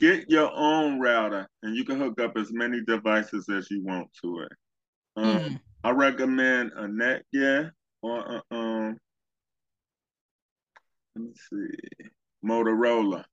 Get 0.00 0.28
your 0.28 0.50
own 0.52 0.98
router, 1.00 1.48
and 1.62 1.76
you 1.76 1.84
can 1.84 1.98
hook 2.00 2.20
up 2.20 2.36
as 2.36 2.52
many 2.52 2.80
devices 2.84 3.48
as 3.48 3.70
you 3.70 3.82
want 3.82 4.12
to 4.22 4.40
it. 4.40 4.52
Um, 5.16 5.38
Mm. 5.38 5.60
I 5.84 5.90
recommend 5.90 6.72
a 6.72 6.86
Netgear 6.88 7.72
or 8.02 8.36
uh, 8.36 8.40
um, 8.54 8.98
let 11.14 11.24
me 11.24 11.32
see, 11.34 12.00
Motorola. 12.44 13.24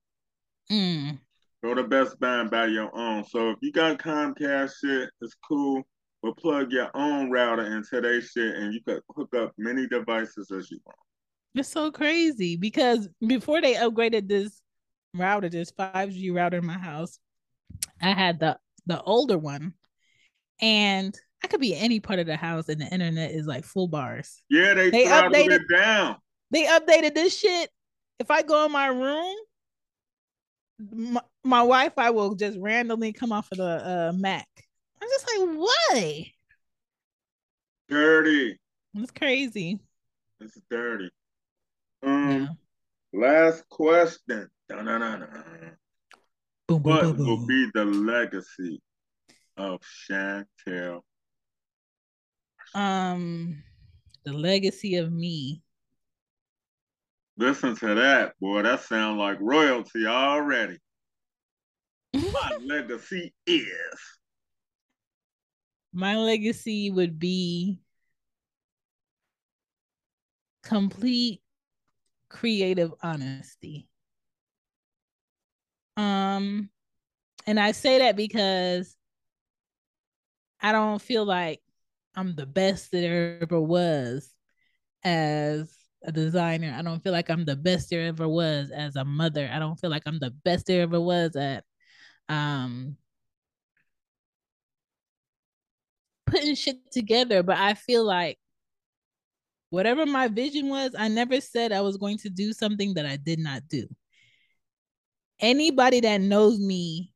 Mm. 0.70 1.18
Go 1.64 1.74
to 1.74 1.82
Best 1.84 2.18
Buy 2.20 2.40
and 2.40 2.50
buy 2.50 2.66
your 2.66 2.94
own. 2.96 3.24
So 3.24 3.50
if 3.50 3.58
you 3.62 3.72
got 3.72 3.98
Comcast 3.98 4.74
shit, 4.80 5.10
it's 5.20 5.34
cool. 5.46 5.82
But 6.22 6.36
plug 6.36 6.70
your 6.70 6.88
own 6.94 7.30
router 7.30 7.76
into 7.76 8.00
their 8.00 8.20
shit, 8.20 8.54
and 8.54 8.72
you 8.72 8.80
could 8.86 9.00
hook 9.16 9.34
up 9.34 9.52
many 9.58 9.88
devices 9.88 10.50
as 10.52 10.70
you 10.70 10.78
want. 10.86 10.98
It's 11.54 11.68
so 11.68 11.90
crazy 11.90 12.56
because 12.56 13.08
before 13.26 13.60
they 13.60 13.74
upgraded 13.74 14.28
this 14.28 14.62
router, 15.14 15.48
this 15.48 15.72
5G 15.72 16.32
router 16.34 16.58
in 16.58 16.66
my 16.66 16.78
house, 16.78 17.18
I 18.00 18.12
had 18.12 18.38
the 18.40 18.58
the 18.86 19.02
older 19.02 19.36
one, 19.38 19.74
and 20.60 21.16
I 21.42 21.48
could 21.48 21.60
be 21.60 21.74
any 21.74 21.98
part 22.00 22.20
of 22.20 22.26
the 22.26 22.36
house, 22.36 22.68
and 22.68 22.80
the 22.80 22.86
internet 22.86 23.32
is 23.32 23.46
like 23.46 23.64
full 23.64 23.88
bars. 23.88 24.42
Yeah, 24.48 24.74
they, 24.74 24.90
They 24.90 25.04
updated- 25.06 25.52
it 25.52 25.62
down. 25.70 26.16
They 26.50 26.66
updated 26.66 27.14
this 27.14 27.36
shit. 27.38 27.70
If 28.18 28.30
I 28.30 28.42
go 28.42 28.66
in 28.66 28.72
my 28.72 28.86
room, 28.86 29.34
my, 30.92 31.22
my 31.42 31.58
Wi-Fi 31.58 32.10
will 32.10 32.34
just 32.34 32.58
randomly 32.60 33.12
come 33.12 33.32
off 33.32 33.50
of 33.52 33.58
the 33.58 33.64
uh, 33.64 34.12
Mac. 34.14 34.46
I'm 35.02 35.08
just 35.08 35.26
like, 35.36 35.58
why? 35.58 36.32
Dirty. 37.88 38.56
It's 38.94 39.10
crazy. 39.10 39.80
It's 40.40 40.56
dirty. 40.70 41.10
Um, 42.04 42.30
Yeah. 43.12 43.20
last 43.20 43.68
question. 43.68 44.48
Dun-dun-dun-dun. 44.68 45.76
Boom, 46.68 46.82
boom, 46.82 46.82
What 46.82 47.16
boom, 47.16 47.26
will 47.26 47.46
be 47.46 47.68
the 47.74 47.84
legacy 47.84 48.80
of 49.56 49.80
Chantel? 49.82 51.00
Um, 52.74 53.62
the 54.24 54.32
legacy 54.32 54.96
of 54.96 55.12
me. 55.12 55.62
Listen 57.36 57.74
to 57.76 57.94
that, 57.96 58.34
boy. 58.40 58.62
That 58.62 58.82
sounds 58.82 59.18
like 59.18 59.38
royalty 59.40 60.06
already. 60.06 60.78
My 62.14 62.56
legacy 62.64 63.34
is. 63.48 63.68
My 65.92 66.16
legacy 66.16 66.90
would 66.90 67.18
be 67.18 67.80
complete 70.62 71.42
creative 72.28 72.92
honesty. 73.02 73.88
Um 75.96 76.70
and 77.46 77.58
I 77.60 77.72
say 77.72 77.98
that 77.98 78.16
because 78.16 78.96
I 80.60 80.72
don't 80.72 81.02
feel 81.02 81.24
like 81.24 81.60
I'm 82.14 82.34
the 82.34 82.46
best 82.46 82.92
there 82.92 83.38
ever 83.42 83.60
was 83.60 84.32
as 85.04 85.74
a 86.04 86.12
designer. 86.12 86.74
I 86.76 86.82
don't 86.82 87.02
feel 87.02 87.12
like 87.12 87.30
I'm 87.30 87.44
the 87.44 87.56
best 87.56 87.90
there 87.90 88.06
ever 88.06 88.28
was 88.28 88.70
as 88.70 88.96
a 88.96 89.04
mother. 89.04 89.50
I 89.52 89.58
don't 89.58 89.78
feel 89.80 89.90
like 89.90 90.04
I'm 90.06 90.18
the 90.18 90.30
best 90.30 90.66
there 90.66 90.82
ever 90.82 91.00
was 91.00 91.36
at 91.36 91.64
um 92.28 92.96
putting 96.32 96.54
shit 96.54 96.90
together, 96.90 97.42
but 97.42 97.58
I 97.58 97.74
feel 97.74 98.04
like 98.04 98.38
whatever 99.70 100.06
my 100.06 100.28
vision 100.28 100.68
was, 100.68 100.94
I 100.98 101.08
never 101.08 101.40
said 101.40 101.72
I 101.72 101.82
was 101.82 101.96
going 101.96 102.18
to 102.18 102.30
do 102.30 102.52
something 102.52 102.94
that 102.94 103.06
I 103.06 103.16
did 103.16 103.38
not 103.38 103.62
do. 103.68 103.86
Anybody 105.40 106.00
that 106.00 106.20
knows 106.20 106.58
me 106.58 107.12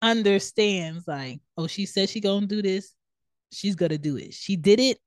understands 0.00 1.06
like, 1.06 1.40
oh, 1.56 1.66
she 1.66 1.86
said 1.86 2.08
she 2.08 2.20
gonna 2.20 2.46
do 2.46 2.62
this, 2.62 2.94
she's 3.52 3.76
gonna 3.76 3.98
do 3.98 4.16
it. 4.16 4.32
She 4.32 4.56
did 4.56 4.80
it, 4.80 4.98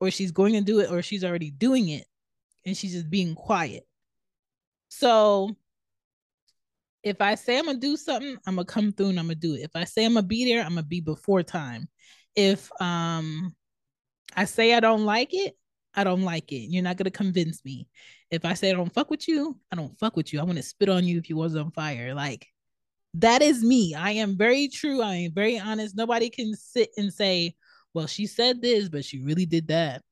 or 0.00 0.10
she's 0.10 0.32
going 0.32 0.54
to 0.54 0.60
do 0.60 0.80
it, 0.80 0.90
or 0.90 1.02
she's 1.02 1.24
already 1.24 1.50
doing 1.50 1.88
it 1.88 2.06
and 2.64 2.76
she's 2.76 2.92
just 2.92 3.10
being 3.10 3.34
quiet. 3.34 3.86
So 4.88 5.56
if 7.06 7.20
I 7.20 7.36
say 7.36 7.56
I'm 7.56 7.66
gonna 7.66 7.78
do 7.78 7.96
something, 7.96 8.36
I'm 8.48 8.56
gonna 8.56 8.64
come 8.64 8.90
through 8.90 9.10
and 9.10 9.20
I'm 9.20 9.26
gonna 9.26 9.36
do 9.36 9.54
it. 9.54 9.60
If 9.60 9.76
I 9.76 9.84
say 9.84 10.04
I'm 10.04 10.14
gonna 10.14 10.26
be 10.26 10.44
there, 10.44 10.62
I'm 10.62 10.70
gonna 10.70 10.82
be 10.82 11.00
before 11.00 11.44
time. 11.44 11.88
If 12.34 12.68
um 12.82 13.54
I 14.34 14.44
say 14.44 14.74
I 14.74 14.80
don't 14.80 15.04
like 15.04 15.32
it, 15.32 15.56
I 15.94 16.02
don't 16.02 16.22
like 16.22 16.50
it. 16.50 16.66
You're 16.68 16.82
not 16.82 16.96
gonna 16.96 17.12
convince 17.12 17.64
me. 17.64 17.86
If 18.32 18.44
I 18.44 18.54
say 18.54 18.70
I 18.70 18.72
don't 18.72 18.92
fuck 18.92 19.08
with 19.08 19.28
you, 19.28 19.56
I 19.70 19.76
don't 19.76 19.96
fuck 20.00 20.16
with 20.16 20.32
you. 20.32 20.40
I 20.40 20.42
want 20.42 20.56
to 20.56 20.64
spit 20.64 20.88
on 20.88 21.04
you 21.04 21.16
if 21.18 21.30
you 21.30 21.36
was 21.36 21.54
on 21.54 21.70
fire. 21.70 22.12
Like 22.12 22.48
that 23.14 23.40
is 23.40 23.62
me. 23.62 23.94
I 23.94 24.10
am 24.10 24.36
very 24.36 24.66
true. 24.66 25.00
I 25.00 25.14
am 25.14 25.32
very 25.32 25.60
honest. 25.60 25.96
Nobody 25.96 26.28
can 26.28 26.56
sit 26.56 26.90
and 26.96 27.12
say, 27.12 27.54
well, 27.94 28.08
she 28.08 28.26
said 28.26 28.60
this, 28.60 28.88
but 28.88 29.04
she 29.04 29.20
really 29.20 29.46
did 29.46 29.68
that 29.68 30.02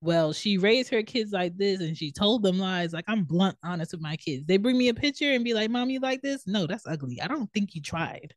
well, 0.00 0.32
she 0.32 0.56
raised 0.56 0.90
her 0.90 1.02
kids 1.02 1.32
like 1.32 1.56
this 1.56 1.80
and 1.80 1.96
she 1.96 2.10
told 2.10 2.42
them 2.42 2.58
lies. 2.58 2.92
Like 2.92 3.04
I'm 3.06 3.24
blunt 3.24 3.56
honest 3.62 3.92
with 3.92 4.00
my 4.00 4.16
kids. 4.16 4.46
They 4.46 4.56
bring 4.56 4.78
me 4.78 4.88
a 4.88 4.94
picture 4.94 5.32
and 5.32 5.44
be 5.44 5.54
like, 5.54 5.70
Mom, 5.70 5.90
you 5.90 6.00
like 6.00 6.22
this? 6.22 6.46
No, 6.46 6.66
that's 6.66 6.86
ugly. 6.86 7.20
I 7.20 7.28
don't 7.28 7.52
think 7.52 7.74
you 7.74 7.82
tried 7.82 8.34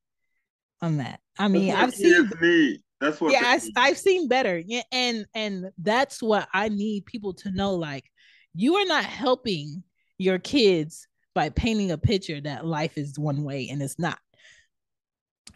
on 0.81 0.97
that. 0.97 1.19
I 1.39 1.47
mean, 1.47 1.73
I've 1.73 1.93
seen 1.93 2.29
me. 2.41 2.83
That's 2.99 3.19
what 3.19 3.31
yeah, 3.31 3.57
I, 3.75 3.87
have 3.87 3.97
seen 3.97 4.27
better. 4.27 4.61
Yeah, 4.65 4.83
and 4.91 5.25
and 5.33 5.71
that's 5.77 6.21
what 6.21 6.47
I 6.53 6.69
need 6.69 7.05
people 7.05 7.33
to 7.35 7.51
know. 7.51 7.75
Like, 7.75 8.05
you 8.53 8.75
are 8.75 8.85
not 8.85 9.03
helping 9.03 9.83
your 10.17 10.39
kids 10.39 11.07
by 11.33 11.49
painting 11.49 11.91
a 11.91 11.97
picture 11.97 12.39
that 12.41 12.65
life 12.65 12.97
is 12.97 13.17
one 13.17 13.43
way 13.43 13.69
and 13.69 13.81
it's 13.81 13.97
not. 13.97 14.19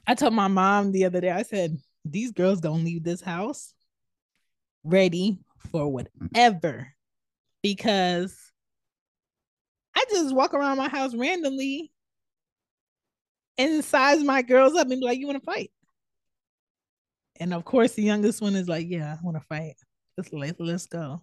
I 0.05 0.15
told 0.15 0.33
my 0.33 0.47
mom 0.47 0.91
the 0.91 1.05
other 1.05 1.21
day, 1.21 1.31
I 1.31 1.43
said, 1.43 1.77
These 2.05 2.31
girls 2.31 2.61
don't 2.61 2.83
leave 2.83 3.03
this 3.03 3.21
house 3.21 3.73
ready 4.83 5.37
for 5.71 5.91
whatever 5.91 6.93
because 7.61 8.51
I 9.95 10.05
just 10.09 10.33
walk 10.33 10.53
around 10.53 10.77
my 10.77 10.89
house 10.89 11.15
randomly 11.15 11.91
and 13.57 13.83
size 13.83 14.23
my 14.23 14.41
girls 14.41 14.75
up 14.75 14.89
and 14.89 14.99
be 14.99 15.05
like, 15.05 15.19
You 15.19 15.27
want 15.27 15.39
to 15.39 15.45
fight? 15.45 15.71
And 17.39 17.53
of 17.53 17.65
course, 17.65 17.93
the 17.93 18.03
youngest 18.03 18.41
one 18.41 18.55
is 18.55 18.67
like, 18.67 18.87
Yeah, 18.89 19.13
I 19.13 19.17
want 19.23 19.37
to 19.37 19.43
fight. 19.47 19.75
Let's, 20.17 20.31
let's, 20.31 20.59
let's 20.59 20.85
go. 20.85 21.21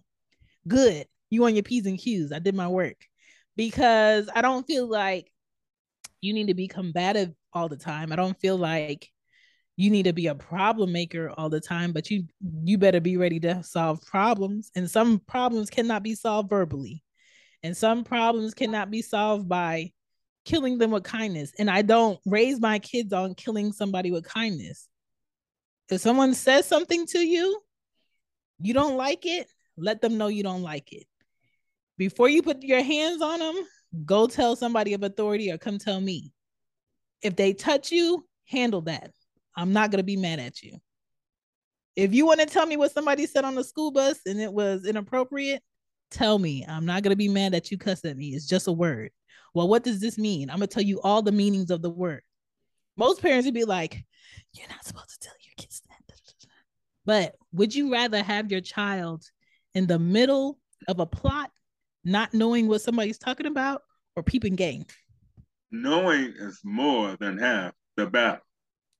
Good. 0.67 1.07
You 1.29 1.45
on 1.45 1.55
your 1.55 1.63
P's 1.63 1.85
and 1.85 1.97
Q's. 1.97 2.31
I 2.31 2.39
did 2.39 2.55
my 2.55 2.67
work 2.67 2.97
because 3.55 4.29
I 4.33 4.41
don't 4.41 4.67
feel 4.67 4.87
like 4.87 5.31
you 6.21 6.33
need 6.33 6.47
to 6.47 6.53
be 6.53 6.67
combative 6.67 7.33
all 7.53 7.69
the 7.69 7.77
time. 7.77 8.11
I 8.11 8.15
don't 8.15 8.39
feel 8.39 8.57
like 8.57 9.09
you 9.77 9.89
need 9.89 10.03
to 10.03 10.13
be 10.13 10.27
a 10.27 10.35
problem 10.35 10.91
maker 10.91 11.31
all 11.37 11.49
the 11.49 11.59
time 11.59 11.91
but 11.91 12.09
you 12.09 12.23
you 12.63 12.77
better 12.77 13.01
be 13.01 13.17
ready 13.17 13.39
to 13.39 13.61
solve 13.63 14.01
problems 14.05 14.71
and 14.75 14.89
some 14.89 15.19
problems 15.19 15.69
cannot 15.69 16.03
be 16.03 16.15
solved 16.15 16.49
verbally. 16.49 17.01
And 17.63 17.75
some 17.75 18.03
problems 18.03 18.53
cannot 18.53 18.91
be 18.91 19.01
solved 19.01 19.49
by 19.49 19.91
killing 20.45 20.77
them 20.77 20.91
with 20.91 21.03
kindness. 21.03 21.51
And 21.57 21.69
i 21.69 21.81
don't 21.81 22.19
raise 22.25 22.59
my 22.59 22.79
kids 22.79 23.11
on 23.11 23.35
killing 23.35 23.71
somebody 23.71 24.11
with 24.11 24.25
kindness. 24.25 24.87
If 25.89 26.01
someone 26.01 26.33
says 26.33 26.65
something 26.65 27.05
to 27.07 27.19
you 27.19 27.61
you 28.59 28.73
don't 28.73 28.97
like 28.97 29.25
it 29.25 29.47
let 29.77 30.01
them 30.01 30.17
know 30.17 30.27
you 30.27 30.43
don't 30.43 30.63
like 30.63 30.93
it. 30.93 31.05
Before 31.97 32.29
you 32.29 32.41
put 32.41 32.63
your 32.63 32.83
hands 32.83 33.21
on 33.21 33.39
them 33.39 33.55
go 34.05 34.27
tell 34.27 34.55
somebody 34.55 34.93
of 34.93 35.03
authority 35.03 35.51
or 35.51 35.57
come 35.57 35.79
tell 35.79 35.99
me. 35.99 36.31
If 37.21 37.35
they 37.35 37.53
touch 37.53 37.91
you 37.91 38.25
handle 38.45 38.81
that 38.81 39.11
I'm 39.55 39.73
not 39.73 39.91
going 39.91 39.99
to 39.99 40.03
be 40.03 40.17
mad 40.17 40.39
at 40.39 40.61
you. 40.61 40.79
If 41.95 42.13
you 42.13 42.25
want 42.25 42.41
to 42.41 42.45
tell 42.45 42.65
me 42.65 42.77
what 42.77 42.91
somebody 42.91 43.25
said 43.25 43.45
on 43.45 43.55
the 43.55 43.63
school 43.63 43.91
bus 43.91 44.19
and 44.25 44.39
it 44.39 44.51
was 44.51 44.85
inappropriate, 44.85 45.63
tell 46.11 46.37
me. 46.37 46.65
I'm 46.67 46.85
not 46.85 47.03
going 47.03 47.11
to 47.11 47.17
be 47.17 47.29
mad 47.29 47.53
that 47.53 47.71
you 47.71 47.77
cussed 47.77 48.05
at 48.05 48.17
me. 48.17 48.29
It's 48.29 48.47
just 48.47 48.67
a 48.67 48.71
word. 48.71 49.11
Well, 49.53 49.69
what 49.69 49.83
does 49.83 50.01
this 50.01 50.17
mean? 50.17 50.49
I'm 50.49 50.57
going 50.57 50.67
to 50.67 50.73
tell 50.73 50.83
you 50.83 50.99
all 51.01 51.21
the 51.21 51.31
meanings 51.31 51.71
of 51.71 51.81
the 51.81 51.89
word. 51.89 52.21
Most 52.97 53.21
parents 53.21 53.45
would 53.45 53.53
be 53.53 53.63
like, 53.63 54.03
You're 54.53 54.67
not 54.69 54.85
supposed 54.85 55.09
to 55.09 55.19
tell 55.19 55.35
your 55.41 55.53
kids 55.57 55.81
that. 55.87 55.95
But 57.05 57.35
would 57.53 57.73
you 57.73 57.91
rather 57.91 58.23
have 58.23 58.51
your 58.51 58.61
child 58.61 59.23
in 59.73 59.87
the 59.87 59.99
middle 59.99 60.57
of 60.87 60.99
a 60.99 61.05
plot, 61.05 61.51
not 62.03 62.33
knowing 62.33 62.67
what 62.67 62.81
somebody's 62.81 63.19
talking 63.19 63.45
about, 63.45 63.83
or 64.15 64.23
peeping 64.23 64.55
game? 64.55 64.85
Knowing 65.71 66.33
is 66.37 66.59
more 66.63 67.15
than 67.19 67.37
half 67.37 67.73
the 67.95 68.07
battle 68.07 68.41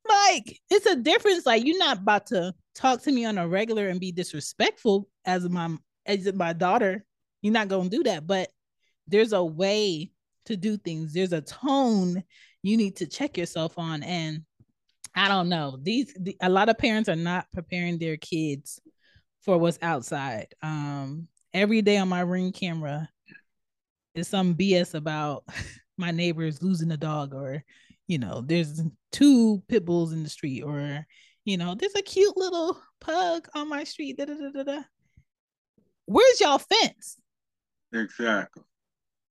like 0.07 0.59
it's 0.69 0.85
a 0.85 0.95
difference. 0.95 1.45
Like 1.45 1.65
you're 1.65 1.77
not 1.77 1.99
about 1.99 2.27
to 2.27 2.53
talk 2.73 3.01
to 3.03 3.11
me 3.11 3.25
on 3.25 3.37
a 3.37 3.47
regular 3.47 3.89
and 3.89 3.99
be 3.99 4.11
disrespectful 4.11 5.07
as 5.25 5.47
my 5.49 5.75
as 6.05 6.31
my 6.33 6.53
daughter. 6.53 7.05
You're 7.41 7.53
not 7.53 7.67
gonna 7.67 7.89
do 7.89 8.03
that. 8.03 8.25
But 8.27 8.49
there's 9.07 9.33
a 9.33 9.43
way 9.43 10.11
to 10.45 10.57
do 10.57 10.77
things. 10.77 11.13
There's 11.13 11.33
a 11.33 11.41
tone 11.41 12.23
you 12.63 12.77
need 12.77 12.97
to 12.97 13.07
check 13.07 13.37
yourself 13.37 13.77
on. 13.77 14.03
And 14.03 14.43
I 15.15 15.27
don't 15.27 15.49
know. 15.49 15.77
These 15.81 16.13
the, 16.19 16.35
a 16.41 16.49
lot 16.49 16.69
of 16.69 16.77
parents 16.77 17.09
are 17.09 17.15
not 17.15 17.51
preparing 17.53 17.97
their 17.97 18.17
kids 18.17 18.79
for 19.41 19.57
what's 19.57 19.79
outside. 19.81 20.47
Um, 20.61 21.27
every 21.53 21.81
day 21.81 21.97
on 21.97 22.09
my 22.09 22.21
ring 22.21 22.51
camera 22.51 23.07
is 24.13 24.27
some 24.27 24.55
BS 24.55 24.93
about 24.95 25.43
my 25.97 26.11
neighbors 26.11 26.61
losing 26.61 26.91
a 26.91 26.97
dog 26.97 27.33
or 27.33 27.63
you 28.07 28.19
know, 28.19 28.41
there's 28.41 28.81
two 29.15 29.63
pit 29.69 29.85
bulls 29.85 30.11
in 30.11 30.23
the 30.23 30.29
street, 30.29 30.61
or 30.61 31.05
you 31.45 31.57
know, 31.57 31.73
there's 31.75 31.95
a 31.95 32.01
cute 32.01 32.35
little 32.35 32.77
pug 32.99 33.47
on 33.55 33.69
my 33.69 33.85
street. 33.85 34.17
Da, 34.17 34.25
da, 34.25 34.33
da, 34.33 34.49
da, 34.49 34.63
da. 34.63 34.81
Where's 36.05 36.41
y'all 36.41 36.59
fence? 36.59 37.17
Exactly. 37.93 38.63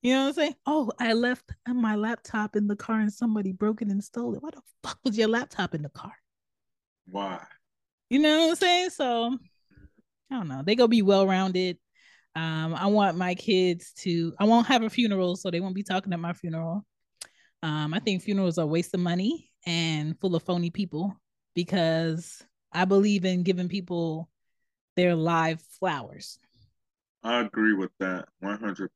You 0.02 0.14
know 0.14 0.22
what 0.22 0.28
I'm 0.28 0.34
saying? 0.34 0.54
Oh, 0.66 0.90
I 0.98 1.12
left 1.12 1.52
my 1.66 1.96
laptop 1.96 2.56
in 2.56 2.66
the 2.66 2.76
car 2.76 3.00
and 3.00 3.12
somebody 3.12 3.52
broke 3.52 3.82
it 3.82 3.88
and 3.88 4.02
stole 4.02 4.34
it. 4.34 4.42
Why 4.42 4.50
the 4.50 4.62
fuck 4.82 4.98
was 5.04 5.16
your 5.18 5.28
laptop 5.28 5.74
in 5.74 5.82
the 5.82 5.88
car? 5.88 6.12
Why? 7.10 7.40
You 8.10 8.20
know 8.20 8.40
what 8.40 8.50
I'm 8.50 8.56
saying? 8.56 8.90
So 8.90 9.38
I 10.30 10.34
don't 10.34 10.48
know. 10.48 10.62
They 10.64 10.76
go 10.76 10.88
be 10.88 11.02
well 11.02 11.26
rounded. 11.26 11.78
Um, 12.36 12.74
I 12.74 12.86
want 12.86 13.16
my 13.16 13.34
kids 13.34 13.92
to. 13.98 14.34
I 14.40 14.44
won't 14.44 14.66
have 14.66 14.82
a 14.82 14.90
funeral, 14.90 15.36
so 15.36 15.50
they 15.50 15.60
won't 15.60 15.74
be 15.74 15.82
talking 15.82 16.12
at 16.12 16.20
my 16.20 16.32
funeral. 16.32 16.84
Um, 17.62 17.94
I 17.94 17.98
think 17.98 18.22
funerals 18.22 18.58
are 18.58 18.64
a 18.64 18.66
waste 18.66 18.94
of 18.94 19.00
money 19.00 19.50
and 19.66 20.18
full 20.20 20.34
of 20.34 20.42
phony 20.42 20.70
people 20.70 21.16
because 21.54 22.44
I 22.72 22.84
believe 22.84 23.24
in 23.24 23.42
giving 23.42 23.68
people 23.68 24.28
their 24.96 25.14
live 25.14 25.62
flowers. 25.78 26.38
I 27.22 27.40
agree 27.40 27.72
with 27.74 27.90
that 28.00 28.28
100%. 28.40 28.88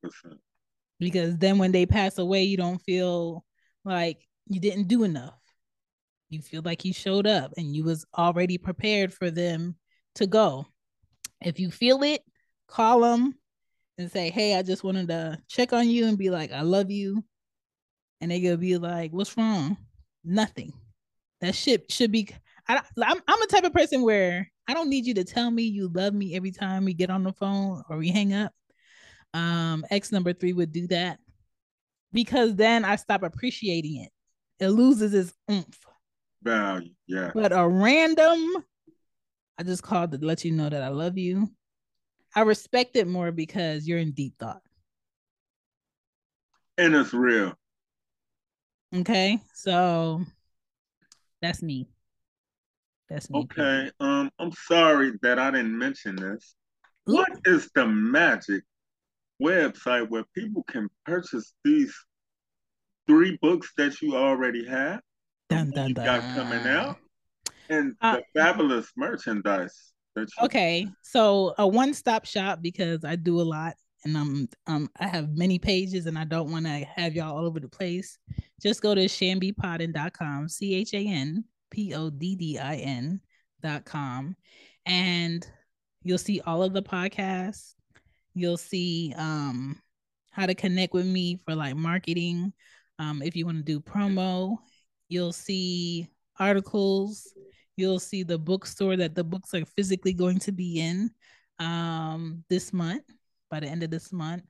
Because 0.99 1.37
then 1.37 1.57
when 1.57 1.71
they 1.71 1.85
pass 1.85 2.17
away, 2.17 2.43
you 2.43 2.57
don't 2.57 2.81
feel 2.81 3.43
like 3.85 4.27
you 4.47 4.59
didn't 4.59 4.87
do 4.87 5.03
enough. 5.03 5.39
You 6.29 6.41
feel 6.41 6.61
like 6.63 6.85
you 6.85 6.93
showed 6.93 7.25
up 7.25 7.53
and 7.57 7.75
you 7.75 7.83
was 7.83 8.05
already 8.17 8.57
prepared 8.57 9.13
for 9.13 9.31
them 9.31 9.75
to 10.15 10.27
go. 10.27 10.67
If 11.41 11.59
you 11.59 11.71
feel 11.71 12.03
it, 12.03 12.21
call 12.67 12.99
them 12.99 13.33
and 13.97 14.11
say, 14.11 14.29
"Hey, 14.29 14.55
I 14.55 14.61
just 14.61 14.83
wanted 14.83 15.07
to 15.07 15.41
check 15.47 15.73
on 15.73 15.89
you 15.89 16.05
and 16.05 16.17
be 16.17 16.29
like, 16.29 16.51
I 16.51 16.61
love 16.61 16.91
you 16.91 17.23
and 18.21 18.29
they 18.29 18.41
gonna 18.41 18.57
be 18.57 18.77
like, 18.77 19.11
"What's 19.11 19.35
wrong?" 19.37 19.77
Nothing. 20.29 20.73
That 21.41 21.55
shit 21.55 21.91
should 21.91 22.11
be. 22.11 22.29
I, 22.67 22.81
I'm 23.03 23.19
I'm 23.27 23.41
a 23.41 23.47
type 23.47 23.63
of 23.63 23.73
person 23.73 24.03
where 24.03 24.49
I 24.67 24.75
don't 24.75 24.89
need 24.89 25.07
you 25.07 25.15
to 25.15 25.23
tell 25.23 25.49
me 25.49 25.63
you 25.63 25.89
love 25.91 26.13
me 26.13 26.35
every 26.35 26.51
time 26.51 26.85
we 26.85 26.93
get 26.93 27.09
on 27.09 27.23
the 27.23 27.33
phone 27.33 27.81
or 27.89 27.97
we 27.97 28.09
hang 28.09 28.33
up. 28.33 28.53
Um, 29.33 29.83
X 29.89 30.11
number 30.11 30.31
three 30.33 30.53
would 30.53 30.71
do 30.71 30.85
that 30.87 31.17
because 32.13 32.55
then 32.55 32.85
I 32.85 32.95
stop 32.97 33.23
appreciating 33.23 34.03
it. 34.03 34.11
It 34.63 34.69
loses 34.69 35.15
its 35.15 35.33
oomph. 35.49 35.79
Value, 36.43 36.91
yeah. 37.07 37.31
But 37.33 37.51
a 37.51 37.67
random, 37.67 38.63
I 39.57 39.63
just 39.63 39.81
called 39.81 40.11
to 40.11 40.19
let 40.19 40.45
you 40.45 40.51
know 40.51 40.69
that 40.69 40.83
I 40.83 40.89
love 40.89 41.17
you. 41.17 41.49
I 42.35 42.41
respect 42.41 42.95
it 42.95 43.07
more 43.07 43.31
because 43.31 43.87
you're 43.87 43.97
in 43.97 44.11
deep 44.11 44.35
thought. 44.37 44.61
And 46.77 46.93
it's 46.93 47.13
real. 47.13 47.58
Okay, 48.95 49.39
so 49.53 50.21
that's 51.41 51.61
me. 51.61 51.87
That's 53.09 53.29
me. 53.29 53.39
Okay. 53.39 53.91
Um, 53.99 54.31
I'm 54.39 54.51
sorry 54.51 55.13
that 55.21 55.39
I 55.39 55.51
didn't 55.51 55.77
mention 55.77 56.15
this. 56.15 56.55
Ooh. 57.09 57.15
What 57.15 57.29
is 57.45 57.69
the 57.75 57.87
magic 57.87 58.63
website 59.41 60.09
where 60.09 60.25
people 60.35 60.63
can 60.63 60.89
purchase 61.05 61.53
these 61.63 61.93
three 63.07 63.37
books 63.41 63.71
that 63.77 64.01
you 64.01 64.15
already 64.15 64.65
have? 64.67 65.01
Dun, 65.49 65.71
dun, 65.71 65.93
dun. 65.93 66.05
got 66.05 66.21
coming 66.35 66.67
out 66.67 66.97
and 67.69 67.95
uh, 68.01 68.17
the 68.17 68.23
fabulous 68.39 68.91
merchandise. 68.97 69.91
okay, 70.41 70.87
so 71.03 71.53
a 71.57 71.67
one-stop 71.67 72.25
shop 72.25 72.59
because 72.61 73.05
I 73.05 73.15
do 73.15 73.39
a 73.39 73.43
lot 73.43 73.75
and 74.03 74.17
I'm 74.17 74.49
um 74.67 74.89
I 74.99 75.07
have 75.07 75.35
many 75.35 75.59
pages 75.59 76.05
and 76.05 76.17
I 76.17 76.23
don't 76.23 76.51
want 76.51 76.65
to 76.65 76.85
have 76.95 77.15
y'all 77.15 77.37
all 77.37 77.45
over 77.45 77.59
the 77.59 77.69
place. 77.69 78.17
Just 78.61 78.81
go 78.81 78.95
to 78.95 79.05
chanbepoddin.com, 79.05 80.49
C-H-A-N 80.49 81.43
P-O-D-D-I-N 81.71 83.21
dot 83.61 83.85
com. 83.85 84.35
And 84.85 85.47
you'll 86.03 86.17
see 86.17 86.41
all 86.45 86.63
of 86.63 86.73
the 86.73 86.81
podcasts. 86.81 87.75
You'll 88.33 88.57
see 88.57 89.13
um, 89.17 89.79
how 90.31 90.45
to 90.45 90.55
connect 90.55 90.93
with 90.93 91.05
me 91.05 91.39
for 91.45 91.55
like 91.55 91.75
marketing. 91.75 92.53
Um, 92.97 93.21
if 93.21 93.35
you 93.35 93.45
want 93.45 93.57
to 93.57 93.63
do 93.63 93.79
promo, 93.79 94.57
you'll 95.07 95.33
see 95.33 96.09
articles. 96.39 97.27
You'll 97.75 97.99
see 97.99 98.23
the 98.23 98.37
bookstore 98.37 98.97
that 98.97 99.15
the 99.15 99.23
books 99.23 99.53
are 99.53 99.65
physically 99.65 100.13
going 100.13 100.39
to 100.39 100.51
be 100.51 100.79
in 100.79 101.11
um, 101.59 102.43
this 102.49 102.73
month, 102.73 103.03
by 103.49 103.59
the 103.59 103.67
end 103.67 103.83
of 103.83 103.91
this 103.91 104.11
month. 104.11 104.43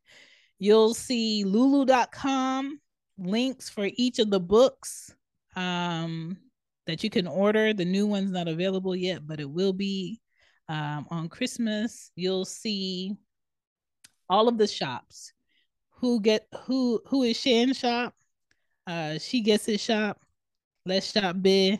You'll 0.58 0.94
see 0.94 1.44
lulu.com 1.44 2.80
links 3.18 3.70
for 3.70 3.90
each 3.96 4.20
of 4.20 4.30
the 4.30 4.40
books 4.40 5.14
um, 5.56 6.38
that 6.86 7.04
you 7.04 7.10
can 7.10 7.28
order. 7.28 7.74
The 7.74 7.86
new 7.86 8.08
one's 8.08 8.32
not 8.32 8.48
available 8.48 8.96
yet, 8.96 9.26
but 9.26 9.40
it 9.40 9.50
will 9.50 9.74
be 9.74 10.20
um, 10.68 11.08
on 11.10 11.30
Christmas. 11.30 12.12
You'll 12.16 12.46
see 12.46 13.16
all 14.30 14.48
of 14.48 14.58
the 14.58 14.68
shops. 14.68 15.34
Who 15.96 16.22
get 16.22 16.48
who 16.64 17.02
who 17.08 17.24
is 17.24 17.38
Shan 17.38 17.74
shop? 17.74 18.14
Uh, 18.88 19.18
she 19.18 19.42
gets 19.42 19.66
his 19.66 19.82
shop. 19.82 20.22
Let's 20.86 21.12
shop 21.12 21.36
big. 21.42 21.80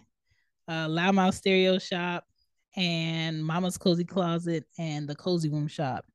Uh, 0.68 0.88
Loudmouth 0.88 1.34
Stereo 1.34 1.80
shop 1.80 2.26
and 2.76 3.44
Mama's 3.44 3.78
Cozy 3.78 4.06
Closet 4.06 4.66
and 4.78 5.08
the 5.08 5.16
Cozy 5.16 5.50
Room 5.50 5.68
shop. 5.68 6.06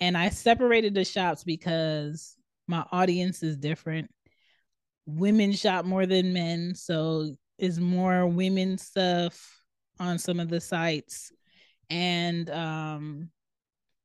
And 0.00 0.16
I 0.16 0.28
separated 0.28 0.94
the 0.94 1.04
shops 1.04 1.44
because 1.44 2.36
my 2.66 2.84
audience 2.92 3.42
is 3.42 3.56
different. 3.56 4.10
Women 5.06 5.52
shop 5.52 5.84
more 5.84 6.06
than 6.06 6.32
men, 6.32 6.74
so 6.74 7.36
is 7.58 7.80
more 7.80 8.26
women 8.26 8.76
stuff 8.76 9.62
on 9.98 10.18
some 10.18 10.40
of 10.40 10.48
the 10.48 10.60
sites. 10.60 11.32
And 11.88 12.50
um 12.50 13.30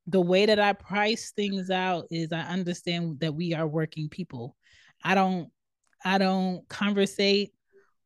the 0.06 0.20
way 0.20 0.46
that 0.46 0.58
I 0.58 0.72
price 0.72 1.32
things 1.32 1.70
out 1.70 2.06
is 2.10 2.32
I 2.32 2.40
understand 2.40 3.20
that 3.20 3.34
we 3.34 3.54
are 3.54 3.66
working 3.66 4.08
people. 4.08 4.56
I 5.04 5.14
don't 5.14 5.50
I 6.04 6.18
don't 6.18 6.68
conversate 6.68 7.52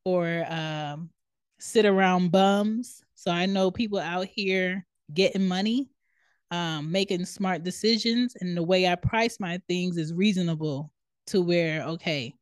or 0.04 0.44
um, 0.48 1.10
sit 1.58 1.86
around 1.86 2.30
bums. 2.30 3.02
So 3.14 3.30
I 3.30 3.46
know 3.46 3.70
people 3.70 3.98
out 3.98 4.26
here 4.26 4.86
getting 5.12 5.48
money, 5.48 5.90
um, 6.50 6.90
making 6.90 7.24
smart 7.24 7.62
decisions, 7.62 8.36
and 8.40 8.56
the 8.56 8.62
way 8.62 8.88
I 8.88 8.94
price 8.94 9.38
my 9.40 9.60
things 9.68 9.96
is 9.96 10.12
reasonable 10.12 10.92
to 11.28 11.40
where 11.40 11.82
okay, 11.82 12.34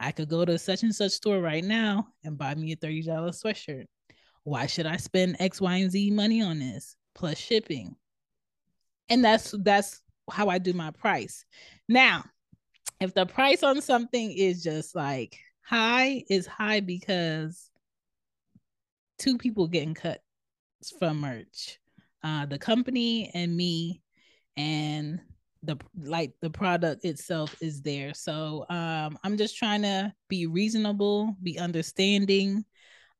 I 0.00 0.12
could 0.12 0.28
go 0.28 0.44
to 0.44 0.58
such 0.58 0.82
and 0.82 0.94
such 0.94 1.12
store 1.12 1.40
right 1.40 1.64
now 1.64 2.08
and 2.24 2.38
buy 2.38 2.54
me 2.54 2.72
a 2.72 2.76
thirty 2.76 3.02
dollars 3.02 3.42
sweatshirt. 3.42 3.86
Why 4.44 4.66
should 4.66 4.86
I 4.86 4.96
spend 4.96 5.36
X, 5.40 5.60
Y, 5.60 5.76
and 5.76 5.90
Z 5.90 6.10
money 6.10 6.42
on 6.42 6.58
this 6.58 6.96
plus 7.14 7.38
shipping? 7.38 7.96
and 9.08 9.24
that's 9.24 9.54
that's 9.62 10.02
how 10.30 10.48
I 10.48 10.58
do 10.58 10.72
my 10.72 10.90
price. 10.90 11.44
Now, 11.88 12.24
if 13.00 13.14
the 13.14 13.26
price 13.26 13.62
on 13.62 13.80
something 13.80 14.30
is 14.30 14.62
just 14.62 14.94
like 14.94 15.38
high, 15.62 16.24
is 16.28 16.46
high 16.46 16.80
because 16.80 17.70
two 19.18 19.38
people 19.38 19.66
getting 19.66 19.94
cut 19.94 20.20
from 20.98 21.20
merch. 21.20 21.78
Uh 22.22 22.46
the 22.46 22.58
company 22.58 23.30
and 23.34 23.56
me 23.56 24.02
and 24.56 25.20
the 25.62 25.76
like 26.00 26.32
the 26.40 26.50
product 26.50 27.04
itself 27.04 27.56
is 27.60 27.82
there. 27.82 28.14
So 28.14 28.64
um 28.68 29.18
I'm 29.24 29.36
just 29.36 29.56
trying 29.56 29.82
to 29.82 30.12
be 30.28 30.46
reasonable, 30.46 31.36
be 31.42 31.58
understanding. 31.58 32.64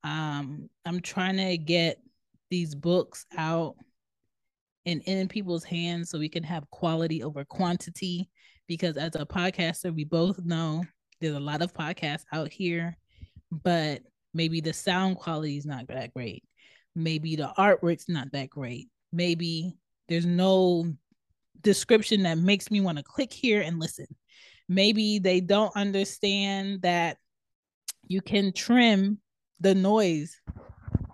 Um 0.05 0.69
I'm 0.85 1.01
trying 1.01 1.37
to 1.37 1.59
get 1.59 2.01
these 2.51 2.75
books 2.75 3.27
out 3.37 3.77
and 4.87 5.03
in 5.03 5.29
people's 5.29 5.65
hands 5.65 6.11
so 6.11 6.19
we 6.19 6.29
can 6.29 6.43
have 6.45 6.71
quality 6.71 7.23
over 7.23 7.45
quantity. 7.45 8.31
Because 8.69 8.97
as 8.97 9.15
a 9.15 9.27
podcaster, 9.27 9.95
we 9.95 10.05
both 10.05 10.39
know 10.45 10.85
there's 11.21 11.35
a 11.35 11.41
lot 11.41 11.63
of 11.63 11.73
podcasts 11.73 12.25
out 12.33 12.53
here, 12.53 12.97
but 13.51 14.03
maybe 14.35 14.61
the 14.61 14.73
sound 14.73 15.17
quality 15.17 15.57
is 15.57 15.67
not 15.67 15.89
that 15.89 16.13
great. 16.15 16.45
Maybe 16.99 17.37
the 17.37 17.53
artwork's 17.57 18.09
not 18.09 18.33
that 18.33 18.51
great. 18.51 18.89
Maybe 19.13 19.79
there's 20.09 20.27
no 20.27 20.93
description 21.61 22.25
that 22.25 22.39
makes 22.39 22.71
me 22.71 22.81
want 22.81 22.99
to 22.99 23.05
click 23.05 23.33
here 23.33 23.61
and 23.61 23.79
listen. 23.79 24.07
Maybe 24.69 25.19
they 25.19 25.41
don't 25.41 25.75
understand 25.77 26.83
that 26.83 27.19
you 28.07 28.21
can 28.21 28.53
trim 28.53 29.19
the 29.61 29.75
noise, 29.75 30.41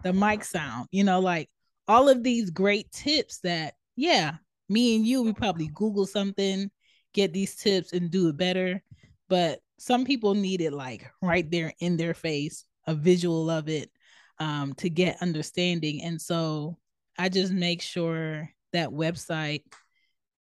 the 0.02 0.12
mic 0.12 0.44
sound, 0.44 0.88
you 0.90 1.04
know, 1.04 1.20
like 1.20 1.50
all 1.86 2.08
of 2.08 2.22
these 2.22 2.50
great 2.50 2.90
tips 2.90 3.40
that, 3.40 3.74
yeah, 3.94 4.36
me 4.68 4.96
and 4.96 5.06
you, 5.06 5.22
we 5.22 5.32
probably 5.32 5.68
Google 5.74 6.06
something, 6.06 6.70
get 7.12 7.32
these 7.32 7.56
tips 7.56 7.92
and 7.92 8.10
do 8.10 8.28
it 8.28 8.36
better. 8.36 8.82
But 9.28 9.60
some 9.78 10.04
people 10.04 10.34
need 10.34 10.60
it 10.60 10.72
like 10.72 11.10
right 11.20 11.48
there 11.50 11.72
in 11.80 11.96
their 11.96 12.14
face, 12.14 12.64
a 12.86 12.94
visual 12.94 13.50
of 13.50 13.68
it 13.68 13.90
um, 14.38 14.74
to 14.74 14.90
get 14.90 15.22
understanding. 15.22 16.02
And 16.02 16.20
so 16.20 16.78
I 17.18 17.28
just 17.28 17.52
make 17.52 17.82
sure 17.82 18.48
that 18.72 18.90
website 18.90 19.62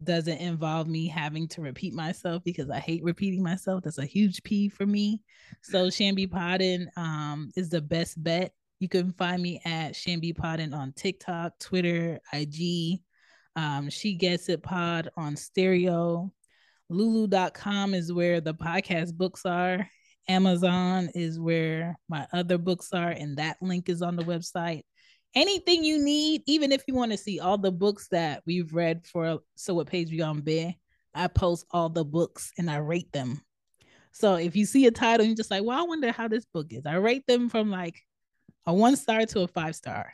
doesn't 0.02 0.39
involve 0.39 0.86
me 0.86 1.09
having 1.09 1.48
to 1.48 1.60
repeat 1.60 1.93
myself 1.93 2.43
because 2.44 2.70
I 2.70 2.78
hate 2.78 3.02
repeating 3.02 3.43
myself. 3.43 3.82
That's 3.82 3.98
a 3.98 4.05
huge 4.05 4.43
P 4.43 4.69
for 4.69 4.86
me. 4.86 5.23
So 5.62 5.89
Shambi 5.89 6.28
Podden 6.28 6.86
um, 6.97 7.51
is 7.56 7.69
the 7.70 7.81
best 7.81 8.23
bet. 8.23 8.52
You 8.81 8.89
can 8.89 9.12
find 9.12 9.43
me 9.43 9.60
at 9.65 9.94
Shambi 9.94 10.36
Podden 10.36 10.73
on 10.73 10.93
TikTok, 10.93 11.59
Twitter, 11.59 12.20
IG. 12.32 13.01
Um, 13.56 13.90
she 13.90 14.15
Gets 14.15 14.48
It 14.48 14.62
Pod 14.62 15.10
on 15.16 15.35
stereo. 15.35 16.32
Lulu.com 16.89 17.93
is 17.93 18.12
where 18.12 18.40
the 18.40 18.55
podcast 18.55 19.15
books 19.15 19.44
are. 19.44 19.89
Amazon 20.28 21.10
is 21.14 21.40
where 21.40 21.98
my 22.09 22.26
other 22.32 22.59
books 22.59 22.92
are, 22.92 23.10
and 23.10 23.38
that 23.38 23.56
link 23.62 23.88
is 23.88 24.02
on 24.02 24.16
the 24.16 24.24
website. 24.24 24.82
Anything 25.34 25.84
you 25.84 26.02
need, 26.02 26.42
even 26.46 26.72
if 26.72 26.82
you 26.86 26.94
want 26.94 27.12
to 27.12 27.18
see 27.18 27.40
all 27.40 27.59
the 27.59 27.72
books 27.72 28.09
that 28.10 28.42
we've 28.46 28.72
read 28.72 29.06
for 29.06 29.40
So 29.56 29.74
What 29.74 29.86
Page 29.86 30.10
Beyond 30.10 30.44
Bear, 30.44 30.74
I 31.14 31.26
post 31.28 31.66
all 31.70 31.88
the 31.88 32.05
books 32.05 32.52
and 32.59 32.70
I 32.70 32.76
rate 32.78 33.12
them. 33.12 33.40
So 34.12 34.36
if 34.36 34.56
you 34.56 34.64
see 34.64 34.86
a 34.86 34.90
title, 34.90 35.26
you're 35.26 35.36
just 35.36 35.50
like, 35.50 35.62
well, 35.64 35.78
I 35.78 35.82
wonder 35.82 36.12
how 36.12 36.28
this 36.28 36.44
book 36.46 36.72
is. 36.72 36.86
I 36.86 36.94
rate 36.94 37.26
them 37.26 37.48
from 37.48 37.70
like 37.70 37.96
a 38.66 38.72
one 38.72 38.96
star 38.96 39.24
to 39.26 39.40
a 39.42 39.48
five 39.48 39.76
star. 39.76 40.12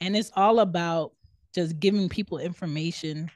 And 0.00 0.16
it's 0.16 0.30
all 0.34 0.60
about 0.60 1.12
just 1.54 1.78
giving 1.78 2.08
people 2.08 2.38
information 2.38 3.30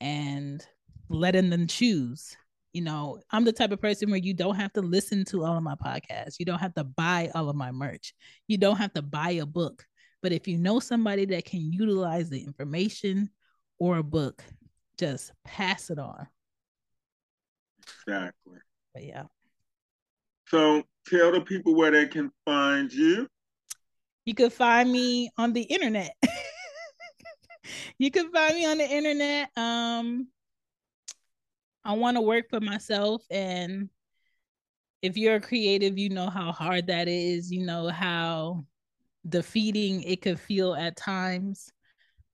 and 0.00 0.64
letting 1.08 1.50
them 1.50 1.66
choose. 1.66 2.36
You 2.76 2.82
know, 2.82 3.20
I'm 3.30 3.46
the 3.46 3.54
type 3.54 3.72
of 3.72 3.80
person 3.80 4.10
where 4.10 4.20
you 4.20 4.34
don't 4.34 4.56
have 4.56 4.70
to 4.74 4.82
listen 4.82 5.24
to 5.30 5.46
all 5.46 5.56
of 5.56 5.62
my 5.62 5.76
podcasts. 5.76 6.34
You 6.38 6.44
don't 6.44 6.58
have 6.58 6.74
to 6.74 6.84
buy 6.84 7.30
all 7.34 7.48
of 7.48 7.56
my 7.56 7.72
merch. 7.72 8.12
You 8.48 8.58
don't 8.58 8.76
have 8.76 8.92
to 8.92 9.00
buy 9.00 9.30
a 9.30 9.46
book. 9.46 9.86
But 10.22 10.32
if 10.32 10.46
you 10.46 10.58
know 10.58 10.78
somebody 10.78 11.24
that 11.24 11.46
can 11.46 11.72
utilize 11.72 12.28
the 12.28 12.44
information 12.44 13.30
or 13.78 13.96
a 13.96 14.02
book, 14.02 14.44
just 14.98 15.32
pass 15.42 15.88
it 15.88 15.98
on. 15.98 16.26
Exactly. 18.06 18.58
But 18.92 19.04
yeah. 19.04 19.24
So 20.48 20.82
tell 21.06 21.32
the 21.32 21.40
people 21.40 21.74
where 21.74 21.92
they 21.92 22.08
can 22.08 22.30
find 22.44 22.92
you. 22.92 23.26
You 24.26 24.34
can 24.34 24.50
find 24.50 24.92
me 24.92 25.30
on 25.38 25.54
the 25.54 25.62
internet. 25.62 26.14
you 27.98 28.10
can 28.10 28.30
find 28.30 28.54
me 28.54 28.66
on 28.66 28.76
the 28.76 28.86
internet. 28.86 29.48
Um, 29.56 30.28
I 31.86 31.92
want 31.92 32.16
to 32.16 32.20
work 32.20 32.50
for 32.50 32.60
myself, 32.60 33.22
and 33.30 33.88
if 35.02 35.16
you're 35.16 35.36
a 35.36 35.40
creative, 35.40 35.96
you 35.96 36.08
know 36.08 36.28
how 36.28 36.52
hard 36.52 36.88
that 36.88 37.06
is. 37.06 37.50
You 37.50 37.64
know 37.64 37.88
how 37.88 38.64
defeating 39.28 40.02
it 40.02 40.20
could 40.22 40.40
feel 40.40 40.74
at 40.74 40.96
times. 40.96 41.70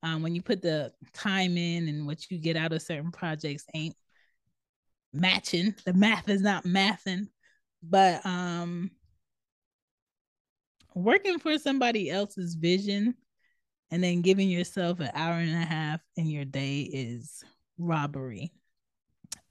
Um, 0.02 0.22
when 0.22 0.34
you 0.34 0.42
put 0.42 0.62
the 0.62 0.92
time 1.12 1.56
in 1.56 1.88
and 1.88 2.06
what 2.06 2.30
you 2.30 2.38
get 2.38 2.56
out 2.56 2.72
of 2.72 2.82
certain 2.82 3.12
projects 3.12 3.64
ain't 3.74 3.94
matching. 5.12 5.74
The 5.84 5.92
math 5.92 6.28
is 6.28 6.42
not 6.42 6.64
mathing, 6.64 7.28
but 7.82 8.24
um 8.24 8.90
working 10.94 11.38
for 11.38 11.58
somebody 11.58 12.10
else's 12.10 12.54
vision 12.54 13.14
and 13.90 14.02
then 14.02 14.22
giving 14.22 14.48
yourself 14.48 15.00
an 15.00 15.10
hour 15.14 15.34
and 15.34 15.50
a 15.50 15.66
half 15.66 16.00
in 16.16 16.26
your 16.26 16.44
day 16.44 16.80
is 16.80 17.42
robbery. 17.78 18.52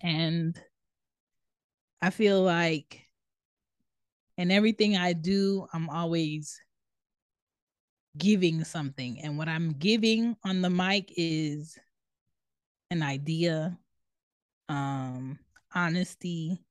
And 0.01 0.59
I 2.01 2.09
feel 2.09 2.41
like 2.41 3.01
in 4.37 4.51
everything 4.51 4.97
I 4.97 5.13
do, 5.13 5.67
I'm 5.73 5.89
always 5.89 6.59
giving 8.17 8.63
something. 8.63 9.21
And 9.21 9.37
what 9.37 9.47
I'm 9.47 9.73
giving 9.73 10.35
on 10.43 10.61
the 10.61 10.69
mic 10.69 11.13
is 11.15 11.77
an 12.89 13.03
idea, 13.03 13.77
um, 14.67 15.39
honesty, 15.73 16.63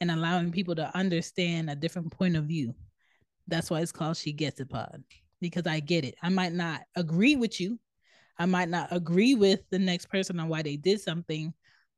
and 0.00 0.10
allowing 0.10 0.52
people 0.52 0.74
to 0.76 0.96
understand 0.96 1.68
a 1.70 1.74
different 1.74 2.12
point 2.12 2.36
of 2.36 2.44
view. 2.44 2.74
That's 3.46 3.70
why 3.70 3.80
it's 3.80 3.92
called 3.92 4.16
She 4.16 4.32
Gets 4.32 4.60
It 4.60 4.70
Pod 4.70 5.02
because 5.40 5.66
I 5.66 5.80
get 5.80 6.04
it. 6.04 6.14
I 6.22 6.30
might 6.30 6.52
not 6.52 6.82
agree 6.96 7.36
with 7.36 7.60
you. 7.60 7.78
I 8.38 8.46
might 8.46 8.68
not 8.68 8.88
agree 8.90 9.34
with 9.34 9.60
the 9.70 9.78
next 9.78 10.06
person 10.06 10.40
on 10.40 10.48
why 10.48 10.62
they 10.62 10.76
did 10.76 11.00
something, 11.00 11.52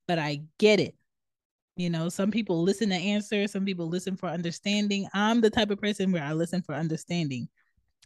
but 0.07 0.19
I 0.19 0.43
get 0.59 0.81
it. 0.81 0.95
You 1.77 1.91
know, 1.91 2.09
some 2.09 2.31
people 2.31 2.63
listen 2.63 2.89
to 2.89 2.95
answers, 2.95 3.53
some 3.53 3.65
people 3.65 3.89
listen 3.89 4.17
for 4.17 4.29
understanding. 4.29 5.07
I'm 5.13 5.41
the 5.41 5.51
type 5.51 5.71
of 5.71 5.81
person 5.81 6.11
where 6.11 6.23
I 6.23 6.33
listen 6.33 6.63
for 6.63 6.75
understanding. 6.75 7.49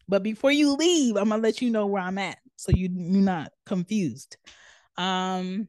But 0.08 0.22
before 0.24 0.50
you 0.50 0.74
leave, 0.74 1.16
I'm 1.16 1.28
gonna 1.28 1.42
let 1.42 1.62
you 1.62 1.70
know 1.70 1.86
where 1.86 2.02
I'm 2.02 2.18
at 2.18 2.38
so 2.56 2.72
you 2.74 2.88
you're 2.92 3.22
not 3.22 3.52
confused. 3.64 4.36
Um 4.96 5.68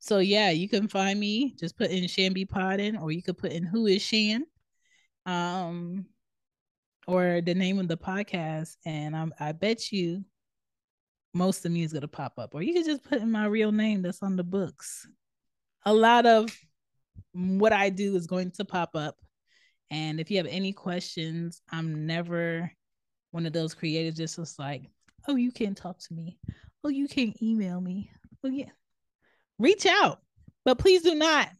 so 0.00 0.18
yeah, 0.18 0.50
you 0.50 0.68
can 0.68 0.88
find 0.88 1.20
me. 1.20 1.54
Just 1.58 1.76
put 1.76 1.90
in 1.90 2.04
Shanby 2.08 2.46
Podden, 2.46 3.00
or 3.00 3.12
you 3.12 3.22
could 3.22 3.36
put 3.36 3.52
in 3.52 3.62
Who 3.62 3.86
is 3.86 4.00
Shan, 4.00 4.46
um, 5.26 6.06
or 7.06 7.42
the 7.44 7.54
name 7.54 7.78
of 7.78 7.86
the 7.86 7.98
podcast, 7.98 8.76
and 8.86 9.14
I'm, 9.14 9.34
I 9.38 9.52
bet 9.52 9.92
you 9.92 10.24
most 11.32 11.64
of 11.64 11.72
me 11.72 11.82
is 11.82 11.92
gonna 11.92 12.08
pop 12.08 12.38
up. 12.38 12.54
Or 12.54 12.62
you 12.62 12.74
could 12.74 12.86
just 12.86 13.04
put 13.04 13.20
in 13.20 13.30
my 13.30 13.46
real 13.46 13.72
name 13.72 14.02
that's 14.02 14.22
on 14.22 14.36
the 14.36 14.44
books. 14.44 15.06
A 15.84 15.92
lot 15.92 16.26
of 16.26 16.54
what 17.32 17.72
I 17.72 17.90
do 17.90 18.16
is 18.16 18.26
going 18.26 18.50
to 18.52 18.64
pop 18.64 18.94
up. 18.94 19.16
And 19.90 20.20
if 20.20 20.30
you 20.30 20.36
have 20.36 20.46
any 20.46 20.72
questions, 20.72 21.62
I'm 21.70 22.06
never 22.06 22.70
one 23.32 23.46
of 23.46 23.52
those 23.52 23.74
creators 23.74 24.14
just 24.14 24.38
was 24.38 24.58
like, 24.58 24.90
oh, 25.28 25.36
you 25.36 25.52
can't 25.52 25.76
talk 25.76 25.98
to 25.98 26.14
me. 26.14 26.38
Oh, 26.84 26.88
you 26.88 27.08
can't 27.08 27.40
email 27.42 27.80
me. 27.80 28.10
Well, 28.42 28.52
yeah. 28.52 28.70
Reach 29.58 29.86
out, 29.86 30.20
but 30.64 30.78
please 30.78 31.02
do 31.02 31.14
not 31.14 31.50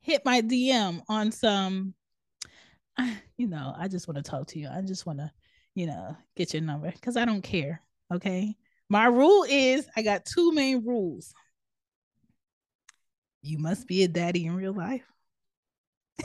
hit 0.00 0.24
my 0.24 0.40
DM 0.40 1.02
on 1.08 1.32
some, 1.32 1.94
you 3.36 3.48
know, 3.48 3.74
I 3.76 3.88
just 3.88 4.06
want 4.06 4.16
to 4.16 4.22
talk 4.22 4.46
to 4.48 4.58
you. 4.58 4.68
I 4.72 4.80
just 4.82 5.04
want 5.04 5.18
to, 5.18 5.30
you 5.74 5.86
know, 5.86 6.16
get 6.36 6.54
your 6.54 6.62
number 6.62 6.90
because 6.92 7.16
I 7.16 7.24
don't 7.24 7.42
care. 7.42 7.82
Okay. 8.12 8.56
My 8.88 9.06
rule 9.06 9.44
is 9.48 9.88
I 9.96 10.02
got 10.02 10.24
two 10.24 10.52
main 10.52 10.84
rules. 10.84 11.34
You 13.42 13.58
must 13.58 13.86
be 13.86 14.02
a 14.02 14.08
daddy 14.08 14.46
in 14.46 14.54
real 14.54 14.72
life. 14.72 15.06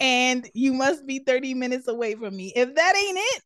and 0.00 0.48
you 0.54 0.72
must 0.72 1.06
be 1.06 1.20
30 1.20 1.54
minutes 1.54 1.88
away 1.88 2.14
from 2.14 2.36
me. 2.36 2.52
If 2.54 2.74
that 2.74 2.96
ain't 2.96 3.18
it, 3.20 3.42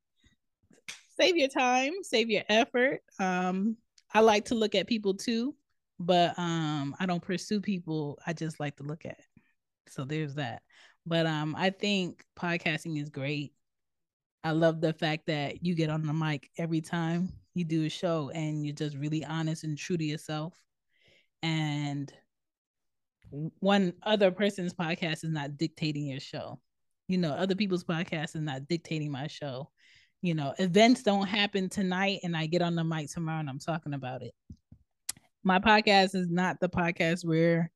save 1.18 1.36
your 1.36 1.48
time, 1.48 1.92
save 2.02 2.30
your 2.30 2.44
effort. 2.48 3.00
Um, 3.18 3.76
I 4.12 4.20
like 4.20 4.46
to 4.46 4.54
look 4.54 4.74
at 4.74 4.86
people 4.86 5.14
too, 5.14 5.54
but 5.98 6.38
um, 6.38 6.94
I 7.00 7.06
don't 7.06 7.22
pursue 7.22 7.60
people. 7.60 8.18
I 8.26 8.32
just 8.32 8.60
like 8.60 8.76
to 8.76 8.84
look 8.84 9.04
at. 9.04 9.20
So 9.88 10.04
there's 10.04 10.34
that. 10.34 10.62
But 11.06 11.26
um, 11.26 11.54
I 11.56 11.70
think 11.70 12.24
podcasting 12.38 13.00
is 13.00 13.10
great. 13.10 13.52
I 14.44 14.50
love 14.50 14.82
the 14.82 14.92
fact 14.92 15.26
that 15.28 15.64
you 15.64 15.74
get 15.74 15.88
on 15.88 16.06
the 16.06 16.12
mic 16.12 16.50
every 16.58 16.82
time 16.82 17.32
you 17.54 17.64
do 17.64 17.86
a 17.86 17.88
show 17.88 18.30
and 18.34 18.64
you're 18.64 18.74
just 18.74 18.94
really 18.94 19.24
honest 19.24 19.64
and 19.64 19.76
true 19.76 19.96
to 19.96 20.04
yourself. 20.04 20.54
And 21.42 22.12
one 23.60 23.94
other 24.02 24.30
person's 24.30 24.74
podcast 24.74 25.24
is 25.24 25.30
not 25.30 25.56
dictating 25.56 26.06
your 26.06 26.20
show. 26.20 26.60
You 27.08 27.16
know, 27.18 27.32
other 27.32 27.54
people's 27.54 27.84
podcast 27.84 28.36
is 28.36 28.42
not 28.42 28.68
dictating 28.68 29.10
my 29.10 29.28
show. 29.28 29.70
You 30.20 30.34
know, 30.34 30.52
events 30.58 31.02
don't 31.02 31.26
happen 31.26 31.70
tonight 31.70 32.20
and 32.22 32.36
I 32.36 32.44
get 32.44 32.60
on 32.60 32.74
the 32.74 32.84
mic 32.84 33.10
tomorrow 33.10 33.40
and 33.40 33.48
I'm 33.48 33.58
talking 33.58 33.94
about 33.94 34.22
it. 34.22 34.34
My 35.42 35.58
podcast 35.58 36.14
is 36.14 36.28
not 36.28 36.60
the 36.60 36.68
podcast 36.68 37.24
where 37.24 37.70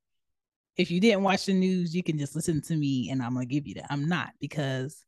if 0.76 0.90
you 0.90 1.00
didn't 1.00 1.22
watch 1.22 1.46
the 1.46 1.54
news, 1.54 1.94
you 1.94 2.02
can 2.02 2.18
just 2.18 2.36
listen 2.36 2.60
to 2.62 2.76
me 2.76 3.08
and 3.10 3.22
I'm 3.22 3.32
gonna 3.34 3.46
give 3.46 3.66
you 3.66 3.74
that. 3.74 3.86
I'm 3.90 4.06
not 4.06 4.30
because 4.38 5.04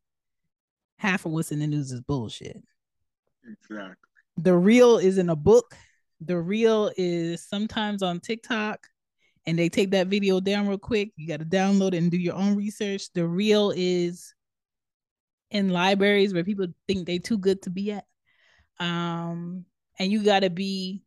half 1.01 1.25
of 1.25 1.33
what's 1.33 1.51
in 1.51 1.61
the 1.61 1.67
news 1.67 1.93
is 1.93 2.03
bullshit. 2.03 2.63
Exactly. 3.51 3.95
The 4.37 4.55
real 4.55 4.99
is 4.99 5.17
in 5.17 5.31
a 5.31 5.37
book. 5.37 5.75
The 6.21 6.39
real 6.39 6.91
is 6.99 7.43
sometimes 7.49 8.03
on 8.03 8.21
TikTok 8.21 8.87
and 9.47 9.59
they 9.59 9.71
take 9.71 9.93
that 9.93 10.09
video 10.09 10.41
down 10.41 10.69
real 10.69 10.77
quick. 10.77 11.13
You 11.17 11.27
got 11.27 11.39
to 11.39 11.47
download 11.47 11.95
it 11.95 11.99
and 11.99 12.11
do 12.11 12.19
your 12.19 12.35
own 12.35 12.55
research. 12.55 13.11
The 13.15 13.27
real 13.27 13.73
is 13.75 14.35
in 15.51 15.71
libraries 15.71 16.35
where 16.35 16.45
people 16.45 16.67
think 16.87 17.07
they 17.07 17.19
too 17.19 17.39
good 17.39 17.63
to 17.63 17.71
be 17.71 17.93
at. 17.93 18.05
Um, 18.79 19.65
and 19.99 20.13
you 20.13 20.23
got 20.23 20.41
to 20.41 20.51
be 20.51 21.03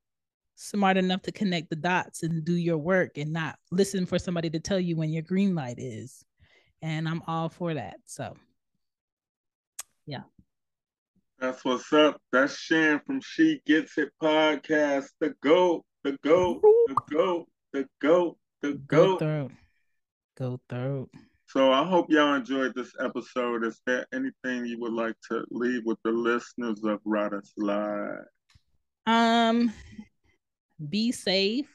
smart 0.56 0.98
enough 0.98 1.22
to 1.24 1.32
connect 1.32 1.70
the 1.70 1.76
dots 1.76 2.24
and 2.24 2.44
do 2.44 2.56
your 2.56 2.80
work 2.80 3.20
and 3.20 3.32
not 3.32 3.60
listen 3.72 4.07
for 4.07 4.18
somebody 4.18 4.49
to 4.49 4.60
tell 4.60 4.80
you 4.80 4.95
when 4.95 5.11
your 5.11 5.22
green 5.22 5.53
light 5.53 5.78
is. 5.78 6.26
And 6.82 7.07
I'm 7.07 7.22
all 7.28 7.49
for 7.49 7.76
that. 7.76 7.98
So 8.06 8.36
yeah. 10.06 10.24
That's 11.40 11.66
what's 11.66 11.92
up. 11.92 12.22
That's 12.32 12.56
Shan 12.58 13.02
from 13.06 13.20
She 13.22 13.62
Gets 13.66 13.98
It 13.98 14.12
podcast. 14.22 15.08
The 15.20 15.34
GOAT, 15.42 15.84
the 16.04 16.18
GOAT, 16.24 16.62
the 16.88 16.96
GOAT, 17.10 17.48
the 17.74 17.88
GOAT, 18.00 18.38
the 18.62 18.74
GOAT. 18.74 18.88
Go 18.88 19.18
throat. 19.18 19.52
Go 20.38 20.60
throat. 20.70 21.10
So 21.48 21.72
I 21.72 21.84
hope 21.86 22.08
y'all 22.10 22.34
enjoyed 22.34 22.74
this 22.76 22.94
episode. 23.00 23.64
Is 23.64 23.80
there 23.86 24.06
anything 24.14 24.66
you 24.66 24.80
would 24.80 24.94
like 24.94 25.16
to 25.30 25.46
leave 25.52 25.84
with 25.86 26.00
the 26.04 26.12
listeners 26.12 26.84
of 26.84 27.00
Rada 27.06 27.42
Slide? 27.44 28.24
Um, 29.06 29.72
be 30.90 31.12
safe. 31.12 31.70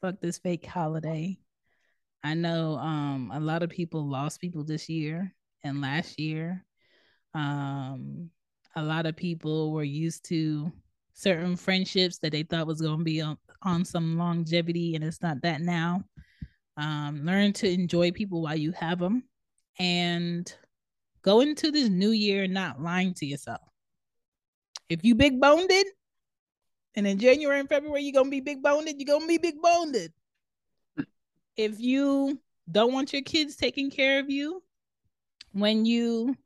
Fuck 0.00 0.20
this 0.20 0.38
fake 0.38 0.66
holiday. 0.66 1.38
I 2.24 2.34
know 2.34 2.76
um 2.76 3.30
a 3.32 3.40
lot 3.40 3.62
of 3.62 3.70
people 3.70 4.08
lost 4.08 4.40
people 4.40 4.64
this 4.64 4.88
year 4.88 5.34
and 5.64 5.80
last 5.80 6.20
year. 6.20 6.64
Um, 7.34 8.30
a 8.76 8.82
lot 8.82 9.06
of 9.06 9.16
people 9.16 9.72
were 9.72 9.84
used 9.84 10.24
to 10.26 10.72
certain 11.14 11.56
friendships 11.56 12.18
that 12.18 12.32
they 12.32 12.42
thought 12.42 12.66
was 12.66 12.80
going 12.80 12.98
to 12.98 13.04
be 13.04 13.20
on, 13.20 13.36
on 13.62 13.84
some 13.84 14.16
longevity, 14.18 14.94
and 14.94 15.04
it's 15.04 15.22
not 15.22 15.42
that 15.42 15.60
now. 15.60 16.04
Um, 16.76 17.24
learn 17.24 17.52
to 17.54 17.70
enjoy 17.70 18.12
people 18.12 18.42
while 18.42 18.56
you 18.56 18.72
have 18.72 18.98
them, 18.98 19.24
and 19.78 20.52
go 21.22 21.40
into 21.40 21.70
this 21.70 21.88
new 21.88 22.10
year 22.10 22.46
not 22.46 22.80
lying 22.80 23.14
to 23.14 23.26
yourself. 23.26 23.60
If 24.88 25.04
you 25.04 25.14
big 25.14 25.40
boned 25.40 25.70
it, 25.70 25.86
and 26.94 27.06
in 27.06 27.18
January 27.18 27.60
and 27.60 27.68
February 27.68 28.02
you're 28.02 28.12
gonna 28.12 28.30
be 28.30 28.40
big 28.40 28.62
boned, 28.62 28.88
you're 28.96 29.18
gonna 29.18 29.26
be 29.26 29.38
big 29.38 29.60
boned. 29.60 29.96
if 31.56 31.78
you 31.78 32.40
don't 32.70 32.92
want 32.92 33.12
your 33.12 33.22
kids 33.22 33.56
taking 33.56 33.90
care 33.90 34.18
of 34.18 34.30
you 34.30 34.62
when 35.52 35.84
you 35.84 36.36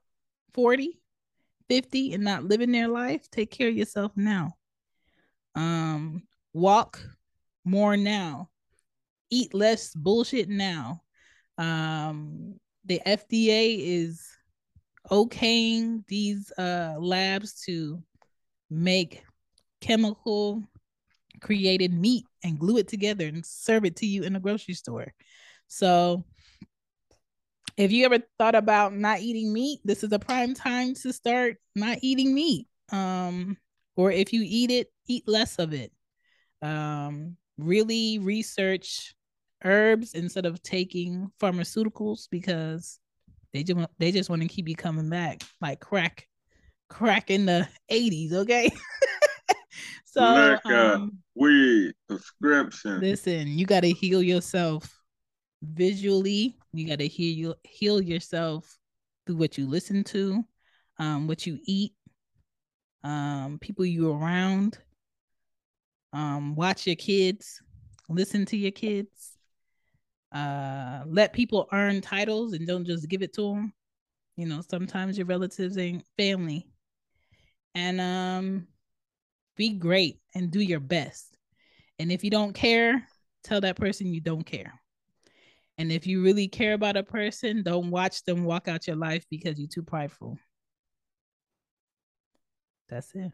40, 0.56 0.98
50 1.68 2.14
and 2.14 2.24
not 2.24 2.44
living 2.44 2.72
their 2.72 2.88
life, 2.88 3.30
take 3.30 3.50
care 3.50 3.68
of 3.68 3.76
yourself 3.76 4.10
now. 4.16 4.54
Um, 5.54 6.22
walk 6.54 6.98
more 7.64 7.96
now. 7.96 8.48
Eat 9.30 9.52
less 9.52 9.92
bullshit 9.94 10.48
now. 10.48 11.02
Um, 11.58 12.58
the 12.86 13.02
FDA 13.06 13.76
is 13.78 14.26
okaying 15.10 16.04
these 16.08 16.50
uh 16.58 16.96
labs 16.98 17.60
to 17.62 18.02
make 18.70 19.22
chemical 19.80 20.64
created 21.40 21.92
meat 21.92 22.24
and 22.42 22.58
glue 22.58 22.78
it 22.78 22.88
together 22.88 23.26
and 23.26 23.44
serve 23.44 23.84
it 23.84 23.96
to 23.96 24.06
you 24.06 24.22
in 24.22 24.34
a 24.34 24.40
grocery 24.40 24.74
store. 24.74 25.12
So 25.68 26.24
if 27.77 27.93
you 27.93 28.05
ever 28.07 28.19
thought 28.39 28.55
about 28.55 28.94
not 28.94 29.20
eating 29.20 29.53
meat, 29.53 29.81
this 29.85 30.03
is 30.03 30.12
a 30.12 30.19
prime 30.19 30.55
time 30.55 30.94
to 30.94 31.12
start 31.12 31.57
not 31.74 31.98
eating 32.01 32.35
meat. 32.35 32.66
Um, 32.90 33.57
or 33.97 34.11
if 34.11 34.32
you 34.32 34.43
eat 34.44 34.70
it, 34.70 34.93
eat 35.07 35.24
less 35.27 35.59
of 35.59 35.74
it. 35.74 35.93
Um, 36.62 37.36
really 37.59 38.19
research 38.19 39.15
herbs 39.65 40.15
instead 40.15 40.47
of 40.47 40.62
taking 40.62 41.31
pharmaceuticals 41.40 42.28
because 42.31 42.98
they 43.53 43.62
just 43.62 43.89
they 43.98 44.12
just 44.12 44.31
want 44.31 44.43
to 44.43 44.48
keep 44.48 44.69
you 44.69 44.77
coming 44.77 45.11
back 45.11 45.43
like 45.61 45.81
crack, 45.81 46.28
crack 46.89 47.31
in 47.31 47.47
the 47.47 47.69
eighties. 47.89 48.32
Okay. 48.32 48.70
so 50.05 50.23
Liquor, 50.23 50.74
um, 50.74 51.19
weed, 51.35 51.93
prescription. 52.09 53.01
listen, 53.01 53.48
you 53.48 53.66
got 53.66 53.81
to 53.81 53.90
heal 53.90 54.23
yourself 54.23 54.97
visually. 55.62 56.56
You 56.72 56.88
got 56.88 56.98
to 56.98 57.08
heal 57.08 57.36
you 57.36 57.54
heal 57.64 58.00
yourself 58.00 58.78
through 59.26 59.36
what 59.36 59.58
you 59.58 59.68
listen 59.68 60.04
to, 60.04 60.44
um, 60.98 61.26
what 61.26 61.46
you 61.46 61.58
eat, 61.64 61.92
um, 63.02 63.58
people 63.60 63.84
you 63.84 64.12
around. 64.12 64.78
Um, 66.12 66.54
watch 66.54 66.86
your 66.86 66.96
kids, 66.96 67.60
listen 68.08 68.46
to 68.46 68.56
your 68.56 68.70
kids. 68.70 69.36
Uh, 70.32 71.02
let 71.06 71.32
people 71.32 71.68
earn 71.72 72.00
titles 72.00 72.52
and 72.52 72.66
don't 72.66 72.84
just 72.84 73.08
give 73.08 73.22
it 73.22 73.32
to 73.34 73.54
them. 73.54 73.72
You 74.36 74.46
know, 74.46 74.60
sometimes 74.68 75.16
your 75.16 75.26
relatives 75.26 75.78
ain't 75.78 76.04
family. 76.16 76.68
And 77.74 78.00
um, 78.00 78.66
be 79.56 79.74
great 79.74 80.20
and 80.34 80.50
do 80.50 80.60
your 80.60 80.80
best. 80.80 81.36
And 81.98 82.12
if 82.12 82.22
you 82.24 82.30
don't 82.30 82.52
care, 82.52 83.06
tell 83.44 83.60
that 83.62 83.76
person 83.76 84.12
you 84.12 84.20
don't 84.20 84.44
care. 84.44 84.80
And 85.78 85.93
if 85.93 86.07
you 86.07 86.23
really 86.23 86.48
care 86.48 86.73
about 86.73 86.97
a 86.97 87.03
person, 87.03 87.62
don't 87.62 87.90
watch 87.90 88.24
them 88.24 88.44
walk 88.44 88.66
out 88.69 88.86
your 88.86 88.97
life 88.97 89.27
because 89.31 89.59
you're 89.59 89.69
too 89.69 89.82
prideful. 89.82 90.39
That's 92.89 93.15
it. 93.15 93.32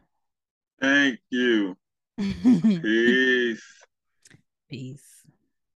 Thank 0.81 1.19
you. 1.29 1.77
Peace. 2.17 3.63
Peace. 4.69 5.22